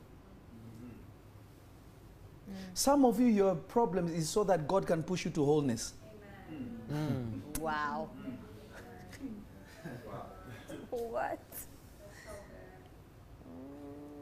Hmm. 2.48 2.54
Some 2.74 3.06
of 3.06 3.20
you, 3.20 3.28
your 3.28 3.54
problem 3.54 4.08
is 4.08 4.28
so 4.28 4.44
that 4.46 4.68
God 4.68 4.88
can 4.88 5.04
push 5.04 5.26
you 5.26 5.32
to 5.32 5.46
wholeness. 5.46 5.94
Hmm. 6.90 7.40
Wow. 7.62 8.10
what? 10.90 11.40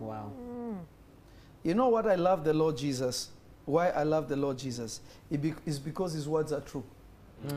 Wow. 0.01 0.33
You 1.63 1.75
know 1.75 1.87
what 1.87 2.07
I 2.07 2.15
love 2.15 2.43
the 2.43 2.53
Lord 2.53 2.75
Jesus? 2.75 3.29
Why 3.63 3.87
I 3.87 4.03
love 4.03 4.27
the 4.27 4.35
Lord 4.35 4.57
Jesus? 4.57 4.99
It 5.29 5.41
be- 5.41 5.53
is 5.65 5.79
because 5.79 6.11
his 6.11 6.27
words 6.27 6.51
are 6.51 6.59
true. 6.59 6.83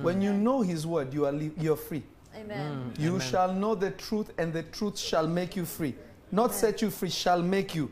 When 0.02 0.22
you 0.22 0.32
know 0.32 0.62
his 0.62 0.86
word, 0.86 1.12
you 1.12 1.26
are 1.26 1.32
li- 1.32 1.52
you're 1.58 1.76
free. 1.76 2.02
Amen. 2.36 2.92
Mm. 2.96 3.00
You 3.00 3.14
Amen. 3.16 3.20
shall 3.28 3.52
know 3.52 3.74
the 3.74 3.90
truth, 3.92 4.32
and 4.38 4.52
the 4.52 4.62
truth 4.62 4.98
shall 4.98 5.26
make 5.28 5.56
you 5.56 5.64
free. 5.64 5.94
Not 6.32 6.54
set 6.54 6.82
you 6.82 6.90
free, 6.90 7.10
shall 7.10 7.42
make 7.42 7.74
you. 7.74 7.90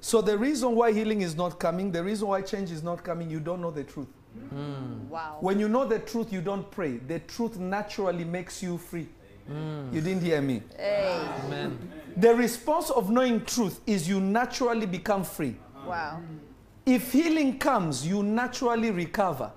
So 0.00 0.20
the 0.22 0.36
reason 0.36 0.74
why 0.74 0.92
healing 0.92 1.20
is 1.22 1.36
not 1.36 1.58
coming, 1.60 1.92
the 1.92 2.02
reason 2.02 2.28
why 2.28 2.42
change 2.42 2.70
is 2.70 2.82
not 2.82 3.04
coming, 3.04 3.30
you 3.30 3.38
don't 3.40 3.60
know 3.60 3.70
the 3.70 3.84
truth. 3.84 4.08
Mm. 4.36 4.58
Mm. 4.58 5.08
Wow. 5.08 5.36
When 5.40 5.60
you 5.60 5.68
know 5.68 5.84
the 5.86 5.98
truth, 5.98 6.32
you 6.32 6.40
don't 6.40 6.68
pray. 6.70 6.96
The 6.96 7.18
truth 7.20 7.58
naturally 7.58 8.24
makes 8.24 8.62
you 8.62 8.78
free. 8.78 9.08
You 9.48 10.00
didn't 10.00 10.22
hear 10.22 10.40
me. 10.40 10.62
Hey. 10.76 11.20
Amen. 11.44 11.76
The 12.16 12.34
response 12.34 12.90
of 12.90 13.10
knowing 13.10 13.44
truth 13.44 13.80
is 13.86 14.08
you 14.08 14.20
naturally 14.20 14.86
become 14.86 15.24
free. 15.24 15.56
Wow. 15.86 16.20
If 16.86 17.12
healing 17.12 17.58
comes, 17.58 18.06
you 18.06 18.22
naturally 18.22 18.90
recover. 18.90 19.52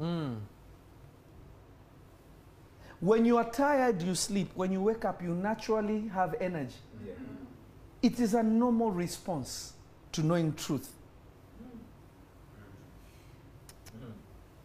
Mm. 0.00 0.36
When 3.00 3.24
you 3.24 3.36
are 3.36 3.50
tired, 3.50 4.02
you 4.02 4.14
sleep. 4.14 4.50
When 4.54 4.72
you 4.72 4.80
wake 4.82 5.04
up, 5.04 5.22
you 5.22 5.34
naturally 5.34 6.08
have 6.08 6.34
energy. 6.40 6.74
It 8.02 8.20
is 8.20 8.34
a 8.34 8.42
normal 8.42 8.90
response 8.90 9.72
to 10.12 10.22
knowing 10.22 10.54
truth. 10.54 10.92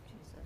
Jesus. 0.06 0.46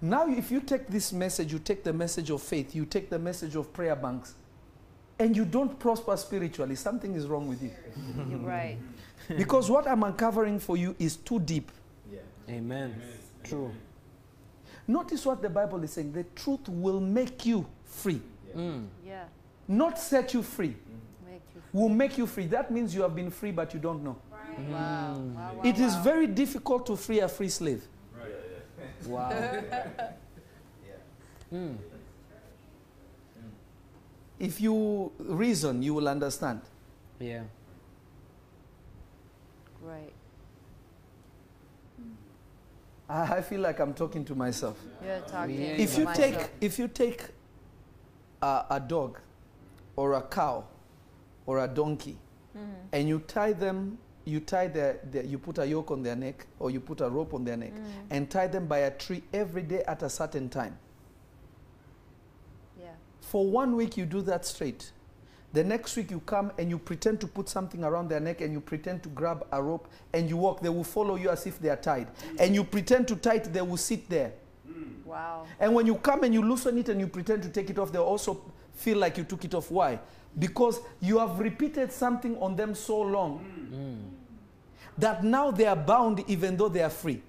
Now, 0.00 0.28
if 0.28 0.50
you 0.50 0.60
take 0.60 0.86
this 0.88 1.12
message, 1.12 1.52
you 1.52 1.58
take 1.58 1.82
the 1.82 1.92
message 1.92 2.30
of 2.30 2.42
faith, 2.42 2.74
you 2.74 2.84
take 2.84 3.10
the 3.10 3.18
message 3.18 3.56
of 3.56 3.72
prayer 3.72 3.96
banks, 3.96 4.34
and 5.18 5.36
you 5.36 5.44
don't 5.44 5.78
prosper 5.78 6.16
spiritually, 6.16 6.76
something 6.76 7.14
is 7.14 7.26
wrong 7.26 7.48
with 7.48 7.62
you. 7.62 7.70
You're 8.30 8.38
right. 8.38 8.76
because 9.36 9.68
what 9.68 9.88
I'm 9.88 10.02
uncovering 10.04 10.60
for 10.60 10.76
you 10.76 10.94
is 10.98 11.16
too 11.16 11.40
deep. 11.40 11.72
Amen. 12.48 12.94
True. 13.44 13.70
Notice 14.86 15.26
what 15.26 15.42
the 15.42 15.50
Bible 15.50 15.82
is 15.84 15.92
saying 15.92 16.12
the 16.12 16.24
truth 16.34 16.68
will 16.68 17.00
make 17.00 17.44
you 17.46 17.66
free, 17.84 18.20
Mm. 18.56 18.86
Yeah. 19.06 19.24
not 19.66 19.98
set 19.98 20.32
you 20.34 20.42
free. 20.42 20.74
Make 21.26 21.42
you. 21.54 21.62
Will 21.72 21.88
make 21.90 22.16
you 22.16 22.26
free. 22.26 22.46
That 22.46 22.70
means 22.70 22.94
you 22.94 23.02
have 23.02 23.14
been 23.14 23.30
free, 23.30 23.52
but 23.52 23.74
you 23.74 23.80
don't 23.80 24.02
know. 24.02 24.16
Wow. 24.30 24.38
Wow. 24.70 25.52
wow 25.54 25.60
It 25.62 25.78
is 25.78 25.94
wow. 25.94 26.02
very 26.02 26.26
difficult 26.26 26.86
to 26.86 26.96
free 26.96 27.20
a 27.20 27.28
free 27.28 27.48
slave. 27.50 27.86
Wow. 29.06 29.30
Mm. 31.52 31.78
If 34.38 34.60
you 34.60 35.10
reason, 35.18 35.82
you 35.82 35.94
will 35.94 36.08
understand. 36.08 36.60
Yeah. 37.18 37.44
Right. 39.80 40.12
I 43.08 43.36
I 43.38 43.42
feel 43.42 43.60
like 43.60 43.80
I'm 43.80 43.94
talking 43.94 44.24
to 44.26 44.34
myself. 44.34 44.76
You're 45.04 45.20
talking. 45.20 45.60
Yeah, 45.60 45.76
to 45.76 45.82
If 45.82 45.98
you 45.98 46.04
myself. 46.04 46.38
take, 46.38 46.50
if 46.60 46.78
you 46.78 46.88
take 46.88 47.24
a, 48.42 48.64
a 48.70 48.80
dog 48.80 49.18
or 49.96 50.12
a 50.14 50.22
cow 50.22 50.64
or 51.46 51.58
a 51.64 51.68
donkey 51.68 52.16
Mm-hmm. 52.56 52.72
and 52.92 53.08
you 53.08 53.18
tie 53.20 53.52
them, 53.52 53.98
you 54.24 54.40
tie 54.40 54.66
their, 54.68 54.98
their, 55.12 55.22
you 55.24 55.38
put 55.38 55.58
a 55.58 55.66
yoke 55.66 55.90
on 55.92 56.02
their 56.02 56.16
neck 56.16 56.46
or 56.58 56.70
you 56.70 56.80
put 56.80 57.00
a 57.02 57.08
rope 57.08 57.34
on 57.34 57.44
their 57.44 57.56
neck 57.58 57.72
Mm. 57.74 57.84
and 58.10 58.30
tie 58.30 58.46
them 58.48 58.66
by 58.66 58.78
a 58.78 58.90
tree 58.90 59.22
every 59.32 59.62
day 59.62 59.82
at 59.86 60.02
a 60.02 60.08
certain 60.08 60.48
time. 60.48 60.76
Yeah. 62.80 62.86
For 63.20 63.46
one 63.46 63.76
week, 63.76 63.96
you 63.96 64.06
do 64.06 64.22
that 64.22 64.44
straight. 64.46 64.90
The 65.54 65.64
next 65.64 65.96
week, 65.96 66.10
you 66.10 66.20
come 66.20 66.52
and 66.58 66.68
you 66.68 66.78
pretend 66.78 67.20
to 67.22 67.26
put 67.26 67.48
something 67.48 67.82
around 67.82 68.08
their 68.08 68.20
neck 68.20 68.42
and 68.42 68.52
you 68.52 68.60
pretend 68.60 69.02
to 69.04 69.08
grab 69.08 69.46
a 69.50 69.62
rope 69.62 69.88
and 70.12 70.28
you 70.28 70.36
walk. 70.36 70.60
They 70.60 70.68
will 70.68 70.84
follow 70.84 71.16
you 71.16 71.30
as 71.30 71.46
if 71.46 71.58
they 71.58 71.70
are 71.70 71.76
tied. 71.76 72.08
And 72.38 72.54
you 72.54 72.64
pretend 72.64 73.08
to 73.08 73.16
tie 73.16 73.36
it, 73.36 73.52
they 73.52 73.62
will 73.62 73.78
sit 73.78 74.08
there. 74.10 74.32
Hmm. 74.66 75.08
Wow. 75.08 75.46
And 75.58 75.74
when 75.74 75.86
you 75.86 75.94
come 75.94 76.22
and 76.24 76.34
you 76.34 76.42
loosen 76.42 76.76
it 76.76 76.90
and 76.90 77.00
you 77.00 77.06
pretend 77.06 77.42
to 77.44 77.48
take 77.48 77.70
it 77.70 77.78
off, 77.78 77.92
they 77.92 77.98
also 77.98 78.42
feel 78.74 78.98
like 78.98 79.16
you 79.16 79.24
took 79.24 79.44
it 79.44 79.54
off. 79.54 79.70
Why? 79.70 79.98
Because 80.38 80.80
you 81.00 81.18
have 81.18 81.38
repeated 81.40 81.92
something 81.92 82.36
on 82.42 82.54
them 82.54 82.74
so 82.74 83.00
long 83.00 83.38
hmm. 83.38 83.94
that 84.98 85.24
now 85.24 85.50
they 85.50 85.64
are 85.66 85.76
bound 85.76 86.22
even 86.28 86.58
though 86.58 86.68
they 86.68 86.82
are 86.82 86.90
free. 86.90 87.22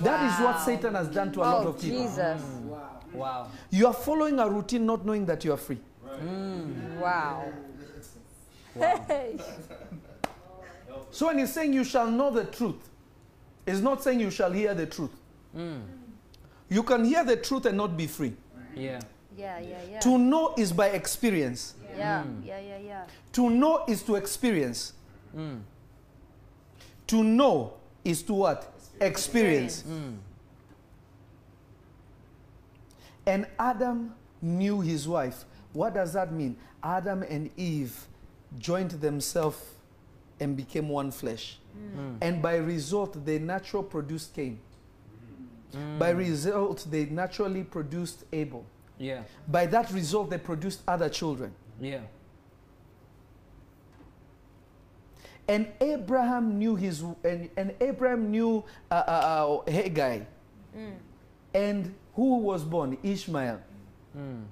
That 0.00 0.32
is 0.32 0.44
what 0.44 0.60
Satan 0.60 0.94
has 0.94 1.08
done 1.08 1.32
to 1.32 1.42
a 1.42 1.44
oh, 1.44 1.50
lot 1.50 1.66
Oh, 1.66 1.68
of 1.70 1.80
people. 1.80 2.02
Jesus. 2.02 2.40
Hmm. 2.40 2.68
Wow. 3.12 3.48
You 3.70 3.86
are 3.86 3.94
following 3.94 4.38
a 4.38 4.48
routine 4.48 4.86
not 4.86 5.04
knowing 5.04 5.26
that 5.26 5.44
you 5.44 5.52
are 5.52 5.56
free. 5.56 5.78
Wow. 7.00 7.52
Wow. 8.76 9.04
Hey. 9.06 9.38
So 11.10 11.26
when 11.26 11.38
he's 11.38 11.52
saying 11.52 11.72
you 11.72 11.84
shall 11.84 12.10
know 12.10 12.30
the 12.30 12.44
truth, 12.44 12.88
it's 13.66 13.80
not 13.80 14.02
saying 14.02 14.20
you 14.20 14.30
shall 14.30 14.52
hear 14.52 14.74
the 14.74 14.86
truth. 14.86 15.10
Mm. 15.56 15.82
You 16.68 16.82
can 16.82 17.04
hear 17.04 17.24
the 17.24 17.36
truth 17.36 17.66
and 17.66 17.76
not 17.76 17.96
be 17.96 18.06
free. 18.06 18.34
Yeah. 18.74 19.00
Yeah, 19.36 19.58
yeah, 19.60 19.78
yeah. 19.90 20.00
To 20.00 20.18
know 20.18 20.54
is 20.56 20.72
by 20.72 20.88
experience. 20.88 21.74
yeah, 21.96 22.24
yeah, 22.44 22.58
yeah, 22.60 22.78
yeah. 22.78 23.04
To 23.32 23.48
know 23.50 23.84
is 23.86 24.02
to 24.04 24.16
experience. 24.16 24.92
Mm. 25.36 25.60
To 27.06 27.24
know 27.24 27.74
is 28.04 28.22
to 28.24 28.34
what? 28.34 28.72
Experience. 29.00 29.84
Mm. 29.88 30.16
And 33.26 33.46
Adam 33.58 34.14
knew 34.42 34.80
his 34.80 35.06
wife. 35.06 35.44
What 35.78 35.94
does 35.94 36.12
that 36.14 36.32
mean? 36.32 36.56
Adam 36.82 37.22
and 37.22 37.50
Eve 37.56 38.08
joined 38.58 38.90
themselves 38.90 39.62
and 40.40 40.56
became 40.56 40.88
one 40.88 41.12
flesh. 41.12 41.60
Mm. 41.96 42.16
And 42.20 42.42
by 42.42 42.56
result, 42.56 43.24
they 43.24 43.38
naturally 43.38 43.86
produced 43.86 44.34
Cain. 44.34 44.58
Mm. 45.72 46.00
By 46.00 46.10
result, 46.10 46.84
they 46.90 47.04
naturally 47.06 47.62
produced 47.62 48.24
Abel. 48.32 48.64
Yeah. 48.98 49.22
By 49.46 49.66
that 49.66 49.92
result, 49.92 50.30
they 50.30 50.38
produced 50.38 50.82
other 50.88 51.08
children. 51.08 51.52
Yeah. 51.80 52.00
And 55.46 55.68
Abraham 55.80 56.58
knew 56.58 56.74
his, 56.74 57.04
and, 57.22 57.50
and 57.56 57.72
Abraham 57.80 58.32
knew 58.32 58.64
uh, 58.90 58.94
uh, 58.94 59.62
uh, 59.68 59.70
Haggai. 59.70 60.22
Mm. 60.76 60.94
And 61.54 61.94
who 62.16 62.38
was 62.38 62.64
born? 62.64 62.98
Ishmael. 63.04 63.60
Mm. 64.18 64.42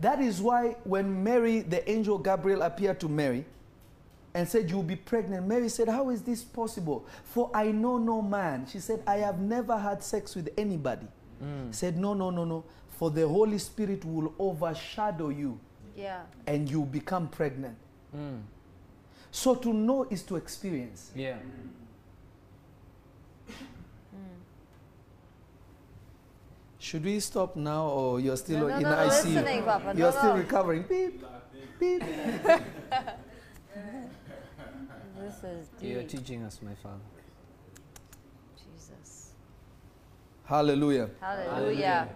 That 0.00 0.20
is 0.20 0.40
why 0.40 0.76
when 0.84 1.22
Mary, 1.22 1.60
the 1.60 1.88
angel 1.90 2.18
Gabriel, 2.18 2.62
appeared 2.62 2.98
to 3.00 3.08
Mary 3.08 3.44
and 4.34 4.48
said, 4.48 4.70
You'll 4.70 4.82
be 4.82 4.96
pregnant, 4.96 5.46
Mary 5.46 5.68
said, 5.68 5.88
How 5.88 6.08
is 6.10 6.22
this 6.22 6.42
possible? 6.42 7.04
For 7.24 7.50
I 7.54 7.70
know 7.70 7.98
no 7.98 8.22
man. 8.22 8.66
She 8.66 8.78
said, 8.80 9.02
I 9.06 9.16
have 9.16 9.38
never 9.40 9.76
had 9.76 10.02
sex 10.02 10.34
with 10.34 10.48
anybody. 10.56 11.06
Mm. 11.42 11.74
Said, 11.74 11.98
No, 11.98 12.14
no, 12.14 12.30
no, 12.30 12.44
no. 12.44 12.64
For 12.98 13.10
the 13.10 13.26
Holy 13.28 13.58
Spirit 13.58 14.04
will 14.04 14.32
overshadow 14.38 15.28
you 15.30 15.58
Yeah. 15.96 16.22
and 16.46 16.70
you 16.70 16.84
become 16.84 17.28
pregnant. 17.28 17.76
Mm. 18.16 18.40
So 19.30 19.54
to 19.54 19.72
know 19.72 20.04
is 20.10 20.22
to 20.24 20.36
experience. 20.36 21.10
Yeah. 21.14 21.36
Should 26.80 27.04
we 27.04 27.20
stop 27.20 27.56
now 27.56 27.88
or 27.88 28.20
you're 28.20 28.38
still 28.38 28.60
No, 28.60 28.68
no, 28.68 28.76
in 28.76 28.82
no, 28.82 28.88
ICU? 28.88 29.64
Papa. 29.66 29.94
You're 29.96 30.12
still 30.12 30.34
recovering. 30.34 30.82
Beep, 30.88 31.22
beep. 31.78 32.02
This 35.20 35.44
is 35.44 35.68
You're 35.82 36.02
teaching 36.04 36.42
us, 36.42 36.60
my 36.62 36.74
Father. 36.82 37.04
Jesus. 38.56 39.32
Hallelujah. 40.44 41.10
Hallelujah. 41.20 42.08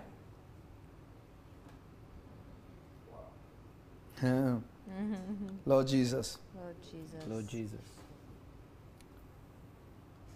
Yeah. 4.22 4.56
Lord 5.66 5.86
Jesus. 5.86 6.38
Lord 6.56 6.76
Jesus. 6.90 7.28
Lord 7.28 7.46
Jesus. 7.46 7.80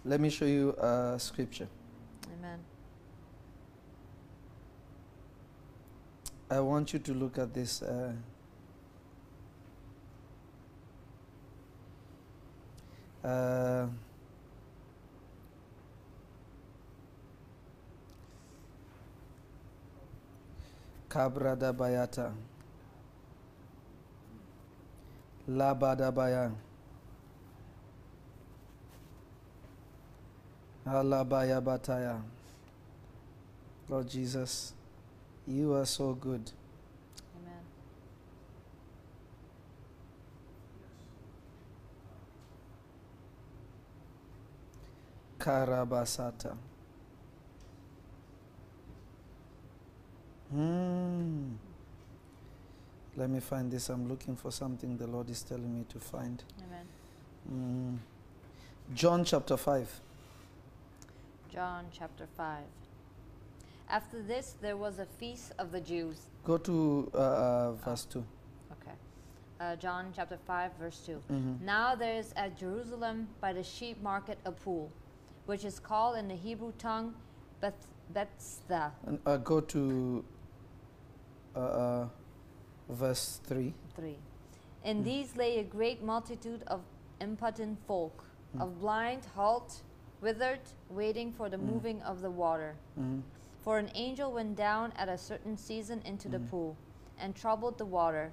Let 0.05 0.21
me 0.21 0.29
show 0.29 0.45
you 0.45 0.77
a 0.79 1.17
scripture. 1.19 1.69
Amen. 2.39 2.59
I 6.51 6.61
want 6.61 6.93
you 6.95 6.99
to 6.99 7.13
look 7.15 7.37
at 7.39 7.53
this. 7.53 7.83
Uh, 7.83 8.13
uh, 13.23 13.87
Kabrada 21.11 21.73
Bayata. 21.75 22.33
Labada 25.49 26.15
Baya. 26.15 26.51
Alabaya 30.87 31.61
Bataya. 31.63 32.23
Lord 33.89 34.09
Jesus, 34.09 34.73
you 35.49 35.73
are 35.73 35.87
so 35.87 36.13
good. 36.13 36.53
Amen. 37.41 37.63
Karabasata. 45.39 46.55
Hmm. 50.51 51.53
Let 53.17 53.31
me 53.31 53.41
find 53.41 53.71
this. 53.71 53.89
I'm 53.89 54.07
looking 54.09 54.37
for 54.37 54.53
something 54.53 54.97
the 54.97 55.07
Lord 55.07 55.31
is 55.31 55.43
telling 55.43 55.75
me 55.75 55.85
to 55.89 55.99
find. 55.99 56.43
Amen. 56.67 56.87
Hmm. 57.49 57.97
John 58.95 59.25
chapter 59.25 59.57
5. 59.57 60.01
John 61.53 61.87
chapter 61.91 62.27
5. 62.37 62.59
After 63.91 64.23
this, 64.23 64.57
there 64.61 64.77
was 64.77 64.99
a 64.99 65.07
feast 65.07 65.53
of 65.59 65.73
the 65.73 65.81
Jews. 65.81 66.19
Go 66.45 66.59
to 66.59 67.11
uh, 67.15 67.19
uh, 67.19 67.73
verse 67.73 68.05
2. 68.05 68.25
Okay. 68.73 68.93
Uh, 69.61 69.77
John 69.77 70.13
chapter 70.15 70.37
5, 70.47 70.73
verse 70.79 71.01
2. 71.07 71.23
Mhm. 71.31 71.61
Now 71.63 71.95
there 71.95 72.17
is 72.19 72.33
at 72.37 72.57
Jerusalem 72.59 73.29
by 73.41 73.53
the 73.53 73.63
sheep 73.63 74.03
market 74.03 74.39
a 74.45 74.53
pool, 74.53 74.91
which 75.47 75.65
is 75.65 75.79
called 75.81 76.17
in 76.19 76.29
the 76.29 76.35
Hebrew 76.37 76.73
tongue 76.79 77.15
Beth- 77.61 77.89
Bethesda. 78.13 78.93
And, 79.07 79.19
uh, 79.27 79.37
go 79.39 79.61
to 79.61 80.25
uh, 81.57 81.59
uh, 81.61 82.09
verse 82.91 83.41
3. 83.45 83.75
3. 83.97 84.19
In 84.85 85.03
these 85.03 85.35
lay 85.37 85.59
a 85.59 85.65
great 85.65 86.03
multitude 86.03 86.63
of 86.67 86.81
impotent 87.21 87.79
folk, 87.87 88.25
Mm. 88.57 88.63
of 88.63 88.81
blind, 88.81 89.27
halt, 89.35 89.83
withered, 90.23 90.61
waiting 90.89 91.33
for 91.33 91.49
the 91.51 91.57
Mm. 91.59 91.67
moving 91.73 92.03
of 92.03 92.21
the 92.23 92.31
water. 92.31 92.77
For 93.69 93.77
an 93.77 93.91
angel 93.95 94.33
went 94.33 94.57
down 94.57 94.93
at 94.97 95.11
a 95.11 95.19
certain 95.19 95.59
season 95.59 96.01
into 96.07 96.27
the 96.31 96.39
Mm. 96.39 96.49
pool, 96.49 96.77
and 97.19 97.37
troubled 97.37 97.77
the 97.77 97.85
water. 97.85 98.33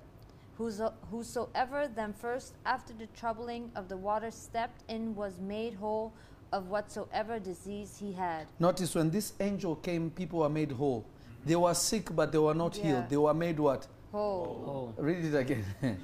Whoso, 0.58 0.94
whosoever 1.12 1.90
then 1.90 2.14
first, 2.14 2.54
after 2.66 2.94
the 2.94 3.08
troubling 3.08 3.70
of 3.76 3.90
the 3.90 3.98
water, 3.98 4.32
stepped 4.32 4.90
in 4.90 5.14
was 5.14 5.42
made 5.42 5.74
whole 5.74 6.14
of 6.54 6.70
whatsoever 6.70 7.38
disease 7.38 7.98
he 7.98 8.14
had. 8.14 8.48
Notice 8.60 8.96
when 8.96 9.10
this 9.10 9.34
angel 9.42 9.76
came, 9.76 10.10
people 10.10 10.40
were 10.40 10.48
made 10.48 10.72
whole. 10.72 11.04
They 11.46 11.58
were 11.58 11.74
sick, 11.74 12.16
but 12.16 12.32
they 12.32 12.38
were 12.40 12.54
not 12.56 12.78
Yeah. 12.78 12.84
healed. 12.86 13.10
They 13.10 13.18
were 13.18 13.34
made 13.34 13.60
what? 13.60 13.88
Whole. 14.14 14.94
Oh. 14.98 15.04
Read 15.04 15.26
it 15.26 15.36
again. 15.36 15.66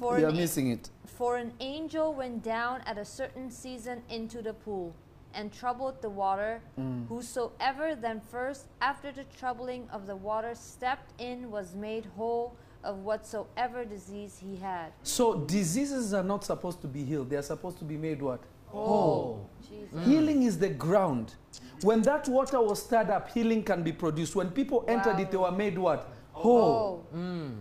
For 0.00 0.18
you 0.18 0.26
are 0.26 0.30
a- 0.30 0.32
missing 0.32 0.66
it. 0.68 0.90
For 1.06 1.36
an 1.36 1.52
angel 1.60 2.12
went 2.12 2.42
down 2.42 2.80
at 2.86 2.98
a 2.98 3.04
certain 3.04 3.52
season 3.52 4.02
into 4.08 4.42
the 4.42 4.52
pool, 4.52 4.94
and 5.34 5.52
troubled 5.52 6.00
the 6.02 6.10
water. 6.10 6.60
Mm. 6.78 7.06
Whosoever 7.08 7.94
then 7.94 8.20
first, 8.20 8.66
after 8.80 9.12
the 9.12 9.24
troubling 9.38 9.88
of 9.92 10.06
the 10.06 10.16
water, 10.16 10.54
stepped 10.54 11.20
in 11.20 11.50
was 11.50 11.74
made 11.74 12.06
whole 12.16 12.56
of 12.84 12.98
whatsoever 12.98 13.84
disease 13.84 14.38
he 14.42 14.56
had. 14.56 14.92
So 15.02 15.34
diseases 15.40 16.12
are 16.14 16.24
not 16.24 16.44
supposed 16.44 16.80
to 16.82 16.88
be 16.88 17.04
healed. 17.04 17.30
They 17.30 17.36
are 17.36 17.42
supposed 17.42 17.78
to 17.78 17.84
be 17.84 17.96
made 17.96 18.20
what? 18.20 18.40
Oh. 18.74 19.46
Jesus. 19.68 20.06
Healing 20.06 20.42
is 20.42 20.58
the 20.58 20.68
ground. 20.68 21.34
When 21.82 22.02
that 22.02 22.28
water 22.28 22.60
was 22.60 22.82
stirred 22.82 23.10
up, 23.10 23.30
healing 23.30 23.62
can 23.62 23.82
be 23.82 23.92
produced. 23.92 24.34
When 24.36 24.50
people 24.50 24.84
entered 24.88 25.20
it, 25.20 25.30
they 25.30 25.36
were 25.36 25.50
made 25.52 25.78
what? 25.78 26.08
Whole. 26.32 27.06
Oh, 27.12 27.16
Mm. 27.16 27.54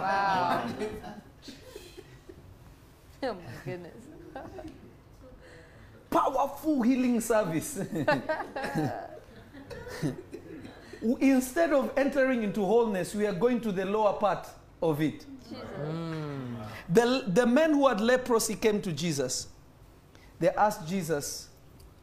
wow. 0.00 0.66
oh 3.22 3.34
my 3.34 3.40
goodness. 3.64 3.94
Powerful 6.10 6.82
healing 6.82 7.20
service. 7.20 7.80
Instead 11.20 11.72
of 11.72 11.92
entering 11.96 12.42
into 12.42 12.64
wholeness, 12.64 13.14
we 13.14 13.26
are 13.26 13.32
going 13.32 13.60
to 13.60 13.70
the 13.72 13.84
lower 13.84 14.14
part 14.14 14.48
of 14.82 15.00
it. 15.00 15.24
Jesus. 15.48 15.64
The, 16.88 17.24
the 17.26 17.46
men 17.46 17.72
who 17.72 17.86
had 17.88 18.00
leprosy 18.00 18.54
came 18.54 18.80
to 18.82 18.92
Jesus. 18.92 19.48
They 20.40 20.48
asked 20.50 20.88
Jesus 20.88 21.48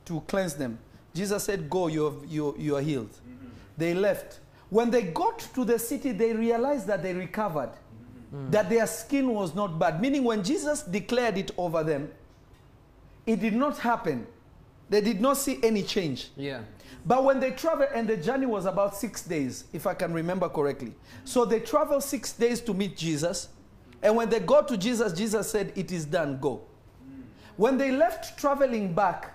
to 0.06 0.22
cleanse 0.28 0.54
them. 0.54 0.78
Jesus 1.14 1.44
said, 1.44 1.70
Go, 1.70 1.88
you, 1.88 2.24
you, 2.28 2.56
you 2.58 2.76
are 2.76 2.82
healed. 2.82 3.10
Mm-hmm. 3.10 3.48
They 3.78 3.94
left. 3.94 4.40
When 4.70 4.92
they 4.92 5.04
got 5.04 5.40
to 5.56 5.64
the 5.64 5.80
city, 5.80 6.12
they 6.12 6.34
realized 6.34 6.88
that 6.88 7.02
they 7.02 7.14
recovered, 7.14 7.72
mm-hmm. 7.72 8.52
that 8.52 8.70
their 8.70 8.86
skin 8.88 9.30
was 9.34 9.56
not 9.56 9.80
bad. 9.80 10.02
Meaning, 10.02 10.24
when 10.24 10.44
Jesus 10.44 10.84
declared 10.84 11.38
it 11.38 11.52
over 11.58 11.84
them, 11.84 12.12
it 13.26 13.40
did 13.40 13.54
not 13.54 13.78
happen. 13.80 14.28
They 14.90 15.02
did 15.02 15.20
not 15.20 15.38
see 15.38 15.60
any 15.64 15.84
change. 15.84 16.30
Yeah. 16.36 16.62
But 17.06 17.24
when 17.24 17.40
they 17.40 17.52
traveled, 17.52 17.90
and 17.94 18.08
the 18.08 18.18
journey 18.18 18.46
was 18.46 18.66
about 18.66 18.96
six 18.96 19.24
days, 19.24 19.66
if 19.74 19.86
I 19.86 19.94
can 19.94 20.14
remember 20.14 20.50
correctly. 20.50 20.94
So 21.24 21.46
they 21.46 21.60
traveled 21.60 22.04
six 22.04 22.34
days 22.34 22.62
to 22.62 22.74
meet 22.74 22.98
Jesus. 22.98 23.50
And 24.02 24.16
when 24.16 24.30
they 24.30 24.40
got 24.40 24.68
to 24.70 24.78
Jesus, 24.78 25.14
Jesus 25.14 25.50
said, 25.50 25.72
It 25.76 25.92
is 25.92 26.06
done, 26.06 26.40
go. 26.40 26.62
When 27.58 27.78
they 27.78 27.92
left 27.92 28.38
traveling 28.40 28.94
back, 28.94 29.34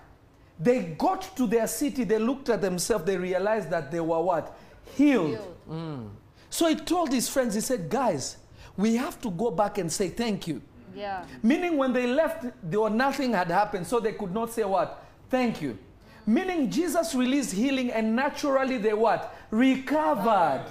they 0.59 0.83
got 0.97 1.35
to 1.37 1.47
their 1.47 1.67
city, 1.67 2.03
they 2.03 2.19
looked 2.19 2.49
at 2.49 2.61
themselves, 2.61 3.05
they 3.05 3.17
realized 3.17 3.69
that 3.71 3.91
they 3.91 3.99
were 3.99 4.21
what? 4.21 4.57
Healed. 4.95 5.29
Healed. 5.29 5.57
Mm. 5.69 6.09
So 6.49 6.67
he 6.67 6.75
told 6.75 7.11
his 7.11 7.29
friends, 7.29 7.55
he 7.55 7.61
said, 7.61 7.89
Guys, 7.89 8.37
we 8.77 8.95
have 8.95 9.19
to 9.21 9.31
go 9.31 9.49
back 9.49 9.77
and 9.77 9.91
say 9.91 10.09
thank 10.09 10.47
you. 10.47 10.61
Yeah. 10.95 11.25
Meaning 11.43 11.77
when 11.77 11.93
they 11.93 12.07
left, 12.07 12.45
there 12.63 12.89
nothing 12.89 13.33
had 13.33 13.49
happened, 13.49 13.87
so 13.87 13.99
they 13.99 14.13
could 14.13 14.33
not 14.33 14.51
say 14.51 14.63
what? 14.63 15.03
Thank 15.29 15.61
you. 15.61 15.77
Meaning 16.25 16.69
Jesus 16.69 17.15
released 17.15 17.51
healing 17.53 17.91
and 17.91 18.15
naturally 18.15 18.77
they 18.77 18.93
what? 18.93 19.35
Recovered. 19.49 20.65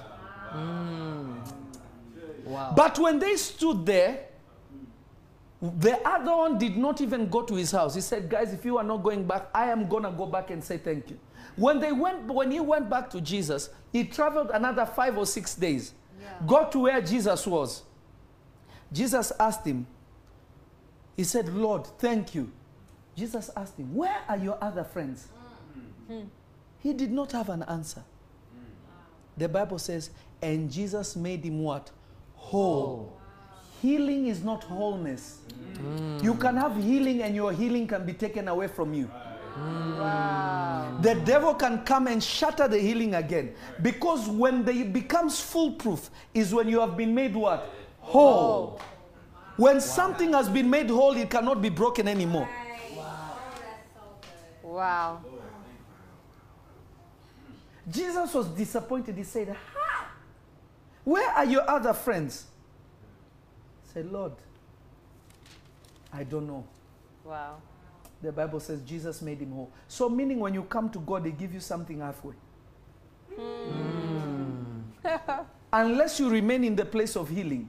Hmm. 0.50 1.38
Wow. 2.44 2.72
But 2.76 2.98
when 2.98 3.18
they 3.18 3.36
stood 3.36 3.86
there, 3.86 4.26
the 5.60 5.98
other 6.08 6.34
one 6.34 6.58
did 6.58 6.76
not 6.76 7.00
even 7.00 7.28
go 7.28 7.42
to 7.42 7.54
his 7.54 7.70
house. 7.70 7.94
He 7.94 8.00
said, 8.00 8.28
Guys, 8.30 8.52
if 8.52 8.64
you 8.64 8.78
are 8.78 8.84
not 8.84 9.02
going 9.02 9.24
back, 9.26 9.48
I 9.54 9.66
am 9.70 9.88
gonna 9.88 10.10
go 10.10 10.26
back 10.26 10.50
and 10.50 10.62
say 10.64 10.78
thank 10.78 11.10
you. 11.10 11.18
When 11.56 11.78
they 11.80 11.92
went, 11.92 12.24
when 12.26 12.50
he 12.50 12.60
went 12.60 12.88
back 12.88 13.10
to 13.10 13.20
Jesus, 13.20 13.70
he 13.92 14.04
traveled 14.04 14.50
another 14.52 14.86
five 14.86 15.18
or 15.18 15.26
six 15.26 15.54
days, 15.54 15.92
Yeah. 16.20 16.28
got 16.46 16.72
to 16.72 16.78
where 16.80 17.00
Jesus 17.02 17.46
was. 17.46 17.82
Jesus 18.92 19.32
asked 19.38 19.66
him, 19.66 19.86
He 21.16 21.24
said, 21.24 21.48
Lord, 21.48 21.86
thank 21.98 22.34
you. 22.34 22.50
Jesus 23.16 23.50
asked 23.56 23.78
him, 23.78 23.94
Where 23.94 24.22
are 24.28 24.36
your 24.36 24.58
other 24.62 24.84
friends? 24.84 25.28
Hmm. 26.08 26.22
He 26.78 26.92
did 26.92 27.10
not 27.10 27.32
have 27.32 27.48
an 27.50 27.62
answer. 27.64 28.02
The 29.36 29.48
Bible 29.48 29.78
says, 29.78 30.10
and 30.42 30.70
Jesus 30.70 31.16
made 31.16 31.44
him 31.44 31.62
what? 31.62 31.90
Whole. 32.34 33.18
Healing 33.80 34.26
is 34.26 34.42
not 34.42 34.64
wholeness. 34.64 35.38
Hmm. 35.78 36.18
You 36.22 36.34
can 36.34 36.56
have 36.56 36.76
healing 36.76 37.22
and 37.22 37.34
your 37.34 37.52
healing 37.52 37.86
can 37.86 38.04
be 38.04 38.12
taken 38.12 38.48
away 38.48 38.68
from 38.68 38.92
you. 38.92 39.06
Hmm. 39.06 39.98
Wow. 39.98 40.98
The 41.00 41.14
devil 41.14 41.54
can 41.54 41.84
come 41.84 42.06
and 42.06 42.22
shatter 42.22 42.68
the 42.68 42.78
healing 42.78 43.14
again. 43.14 43.54
Because 43.80 44.28
when 44.28 44.64
they 44.64 44.82
becomes 44.82 45.40
foolproof 45.40 46.10
is 46.34 46.52
when 46.54 46.68
you 46.68 46.80
have 46.80 46.96
been 46.96 47.14
made 47.14 47.34
what? 47.34 47.70
Whole. 48.00 48.80
When 49.60 49.78
something 49.82 50.32
has 50.32 50.48
been 50.48 50.70
made 50.70 50.88
whole, 50.88 51.14
it 51.14 51.28
cannot 51.28 51.60
be 51.60 51.68
broken 51.68 52.08
anymore. 52.08 52.48
Wow. 52.96 53.36
wow. 54.62 55.20
Jesus 57.86 58.32
was 58.32 58.46
disappointed. 58.46 59.18
He 59.18 59.22
said, 59.22 59.54
Ha! 59.74 60.10
Where 61.04 61.30
are 61.32 61.44
your 61.44 61.68
other 61.68 61.92
friends? 61.92 62.46
He 63.82 63.92
said, 63.92 64.10
Lord, 64.10 64.32
I 66.10 66.24
don't 66.24 66.46
know. 66.46 66.64
Wow. 67.22 67.56
The 68.22 68.32
Bible 68.32 68.60
says 68.60 68.80
Jesus 68.80 69.20
made 69.20 69.40
him 69.42 69.52
whole. 69.52 69.70
So, 69.88 70.08
meaning 70.08 70.40
when 70.40 70.54
you 70.54 70.62
come 70.62 70.88
to 70.88 71.00
God, 71.00 71.24
they 71.24 71.32
give 71.32 71.52
you 71.52 71.60
something 71.60 72.00
halfway. 72.00 72.34
Hmm. 73.38 74.80
Unless 75.74 76.18
you 76.18 76.30
remain 76.30 76.64
in 76.64 76.74
the 76.74 76.86
place 76.86 77.14
of 77.14 77.28
healing, 77.28 77.68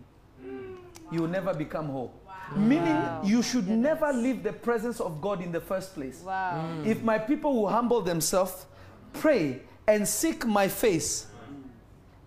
you 1.11 1.21
will 1.21 1.29
never 1.29 1.53
become 1.53 1.87
whole. 1.89 2.13
Meaning, 2.55 2.97
you 3.23 3.41
should 3.41 3.65
Goodness. 3.65 3.83
never 3.83 4.11
leave 4.11 4.43
the 4.43 4.51
presence 4.51 4.99
of 4.99 5.21
God 5.21 5.41
in 5.41 5.51
the 5.51 5.61
first 5.61 5.93
place. 5.93 6.21
Wow. 6.25 6.67
Mm. 6.67 6.85
If 6.85 7.01
my 7.01 7.17
people 7.17 7.61
will 7.61 7.69
humble 7.69 8.01
themselves, 8.01 8.65
pray, 9.13 9.61
and 9.87 10.07
seek 10.07 10.45
my 10.45 10.67
face, 10.67 11.27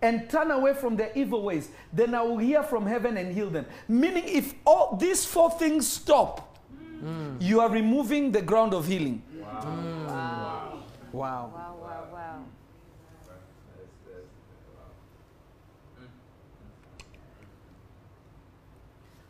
and 0.01 0.29
turn 0.29 0.51
away 0.51 0.75
from 0.75 0.97
their 0.97 1.11
evil 1.15 1.43
ways, 1.43 1.71
then 1.93 2.15
I 2.15 2.23
will 2.23 2.39
hear 2.39 2.63
from 2.63 2.87
heaven 2.87 3.17
and 3.17 3.35
heal 3.35 3.51
them. 3.51 3.67
Meaning, 3.89 4.25
if 4.27 4.55
all 4.67 4.97
these 4.97 5.25
four 5.25 5.51
things 5.51 5.87
stop, 5.89 6.59
mm. 7.03 7.41
you 7.41 7.61
are 7.61 7.71
removing 7.71 8.31
the 8.33 8.43
ground 8.43 8.75
of 8.75 8.87
healing. 8.87 9.23
Wow. 9.41 9.61
Mm. 9.65 10.07
Wow. 10.07 10.79
Wow. 11.13 11.53
Wow. 11.55 11.77
Wow. 11.81 11.84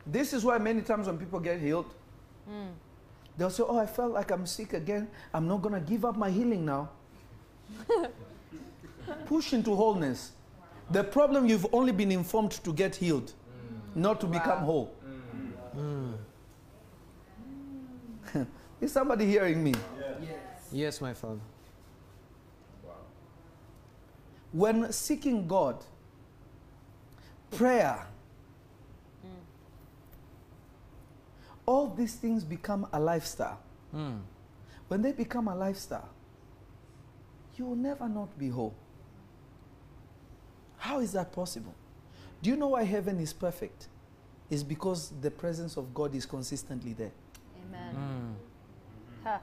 This 0.07 0.33
is 0.33 0.45
why 0.45 0.59
many 0.59 0.83
times 0.83 1.07
when 1.07 1.19
people 1.19 1.41
get 1.41 1.61
healed, 1.61 1.87
Mm. 2.49 2.73
they'll 3.39 3.49
say, 3.51 3.63
Oh, 3.67 3.79
I 3.79 3.87
felt 3.87 4.13
like 4.13 4.31
I'm 4.31 4.47
sick 4.47 4.75
again. 4.75 5.09
I'm 5.33 5.49
not 5.49 5.63
going 5.63 5.75
to 5.75 5.81
give 5.81 6.05
up 6.05 6.17
my 6.17 6.31
healing 6.31 6.65
now. 6.67 6.91
Push 9.27 9.53
into 9.55 9.75
wholeness. 9.75 10.33
The 10.91 11.03
problem 11.03 11.47
you've 11.47 11.67
only 11.73 11.93
been 11.93 12.13
informed 12.13 12.53
to 12.65 12.73
get 12.73 12.95
healed, 12.97 13.33
not 13.95 14.21
to 14.21 14.27
become 14.27 14.61
Wow. 14.67 14.67
whole. 14.67 14.95
Is 18.81 18.93
somebody 18.93 19.25
hearing 19.27 19.63
me? 19.65 19.73
Yes, 20.73 21.01
my 21.01 21.15
Father. 21.15 21.41
When 24.53 24.93
seeking 24.93 25.47
God, 25.49 25.83
prayer, 27.51 28.07
all 31.67 31.89
these 31.89 32.15
things 32.15 32.45
become 32.45 32.87
a 32.93 33.01
lifestyle. 33.01 33.61
Mm. 33.95 34.21
When 34.89 35.03
they 35.03 35.13
become 35.13 35.49
a 35.49 35.55
lifestyle, 35.55 36.09
you 37.57 37.67
will 37.67 37.77
never 37.77 38.09
not 38.09 38.39
be 38.39 38.49
whole. 38.49 38.75
How 40.77 41.01
is 41.01 41.13
that 41.13 41.33
possible? 41.33 41.75
Do 42.43 42.51
you 42.51 42.57
know 42.57 42.69
why 42.69 42.83
heaven 42.83 43.19
is 43.19 43.33
perfect? 43.33 43.89
It's 44.51 44.63
because 44.63 45.13
the 45.23 45.31
presence 45.31 45.77
of 45.77 45.95
God 45.95 46.15
is 46.15 46.27
consistently 46.27 46.93
there. 46.93 47.13
Amen. 47.67 47.95
Mm. 47.95 49.25
Ha. 49.25 49.41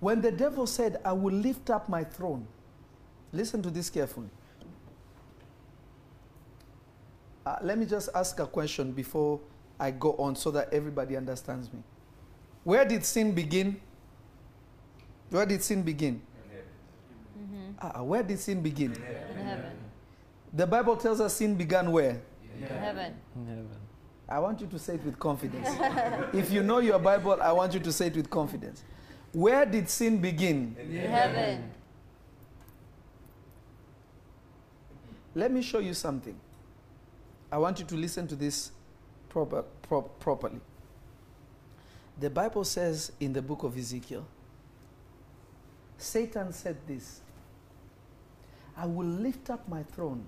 When 0.00 0.20
the 0.20 0.30
devil 0.30 0.66
said, 0.66 1.00
I 1.04 1.12
will 1.12 1.34
lift 1.34 1.70
up 1.70 1.88
my 1.88 2.04
throne, 2.04 2.46
listen 3.32 3.60
to 3.62 3.70
this 3.70 3.90
carefully. 3.90 4.30
Uh, 7.44 7.56
let 7.62 7.78
me 7.78 7.86
just 7.86 8.10
ask 8.14 8.38
a 8.38 8.46
question 8.46 8.92
before 8.92 9.40
I 9.78 9.90
go 9.90 10.14
on 10.14 10.34
so 10.36 10.50
that 10.50 10.72
everybody 10.72 11.16
understands 11.16 11.72
me. 11.72 11.80
Where 12.64 12.84
did 12.84 13.04
sin 13.04 13.32
begin? 13.32 13.80
Where 15.30 15.46
did 15.46 15.62
sin 15.62 15.82
begin? 15.82 16.22
Ah, 17.80 18.02
where 18.02 18.22
did 18.22 18.38
sin 18.40 18.60
begin? 18.60 18.92
In 18.92 19.44
heaven. 19.46 19.72
The 20.52 20.66
Bible 20.66 20.96
tells 20.96 21.20
us 21.20 21.34
sin 21.34 21.54
began 21.54 21.92
where? 21.92 22.20
In 22.56 22.66
heaven. 22.66 23.14
In 23.36 23.46
heaven. 23.46 23.68
I 24.28 24.38
want 24.40 24.60
you 24.60 24.66
to 24.66 24.78
say 24.78 24.94
it 24.94 25.04
with 25.04 25.18
confidence. 25.18 25.68
if 26.34 26.50
you 26.50 26.62
know 26.62 26.80
your 26.80 26.98
Bible, 26.98 27.38
I 27.40 27.52
want 27.52 27.72
you 27.74 27.80
to 27.80 27.92
say 27.92 28.08
it 28.08 28.16
with 28.16 28.28
confidence. 28.28 28.82
Where 29.32 29.64
did 29.64 29.88
sin 29.88 30.18
begin? 30.20 30.76
In 30.78 31.10
heaven. 31.10 31.70
Let 35.34 35.52
me 35.52 35.62
show 35.62 35.78
you 35.78 35.94
something. 35.94 36.38
I 37.52 37.58
want 37.58 37.78
you 37.78 37.84
to 37.86 37.94
listen 37.94 38.26
to 38.28 38.36
this 38.36 38.72
proper, 39.28 39.64
pro- 39.82 40.02
properly. 40.02 40.60
The 42.18 42.30
Bible 42.30 42.64
says 42.64 43.12
in 43.20 43.32
the 43.32 43.42
book 43.42 43.62
of 43.62 43.76
Ezekiel, 43.76 44.26
Satan 45.98 46.52
said 46.52 46.76
this 46.86 47.20
I 48.76 48.86
will 48.86 49.06
lift 49.06 49.50
up 49.50 49.68
my 49.68 49.82
throne 49.82 50.24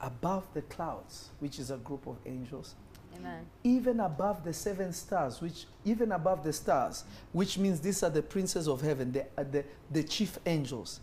above 0.00 0.46
the 0.54 0.62
clouds, 0.62 1.28
which 1.40 1.58
is 1.58 1.70
a 1.70 1.76
group 1.76 2.06
of 2.06 2.16
angels, 2.24 2.74
Amen. 3.16 3.44
even 3.62 4.00
above 4.00 4.42
the 4.44 4.52
seven 4.52 4.92
stars, 4.92 5.42
which 5.42 5.66
even 5.84 6.12
above 6.12 6.42
the 6.42 6.52
stars, 6.52 7.04
which 7.32 7.58
means 7.58 7.80
these 7.80 8.02
are 8.02 8.08
the 8.10 8.22
princes 8.22 8.66
of 8.66 8.80
heaven, 8.80 9.12
the, 9.12 9.26
uh, 9.36 9.44
the, 9.50 9.64
the 9.90 10.02
chief 10.02 10.38
angels. 10.46 11.00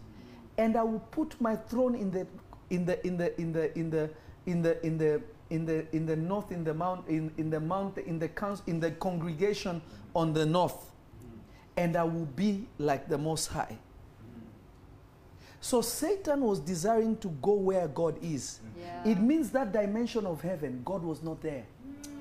And 0.57 0.75
I 0.75 0.81
will 0.81 0.99
put 1.11 1.39
my 1.39 1.55
throne 1.55 1.93
in 1.93 2.09
the 2.09 2.25
in 2.71 2.85
the 2.85 3.05
in 3.05 3.17
the 3.17 3.39
in 3.39 3.53
the 3.53 3.77
in 3.77 3.89
the 3.91 4.09
in 4.47 4.61
the 4.63 4.85
in 4.85 4.97
the 4.97 5.21
in 5.49 5.65
the 5.65 5.85
in 5.95 6.05
the 6.05 6.15
north 6.15 6.51
in 6.51 6.63
the 6.63 6.73
mount 6.73 7.07
in, 7.07 7.31
in 7.37 7.49
the 7.49 7.59
mount 7.59 7.97
in 7.97 8.19
the 8.19 8.27
council 8.27 8.63
in 8.67 8.79
the 8.79 8.91
congregation 8.91 9.81
on 10.13 10.33
the 10.33 10.45
north 10.45 10.91
and 11.77 11.95
I 11.95 12.03
will 12.03 12.25
be 12.25 12.67
like 12.79 13.07
the 13.07 13.17
most 13.17 13.47
high. 13.47 13.77
So 15.61 15.81
Satan 15.81 16.41
was 16.41 16.59
desiring 16.59 17.17
to 17.17 17.29
go 17.41 17.53
where 17.53 17.87
God 17.87 18.17
is. 18.21 18.59
Yeah. 18.79 19.11
It 19.11 19.19
means 19.19 19.51
that 19.51 19.71
dimension 19.71 20.25
of 20.25 20.41
heaven, 20.41 20.81
God 20.83 21.03
was 21.03 21.21
not 21.21 21.41
there. 21.41 21.65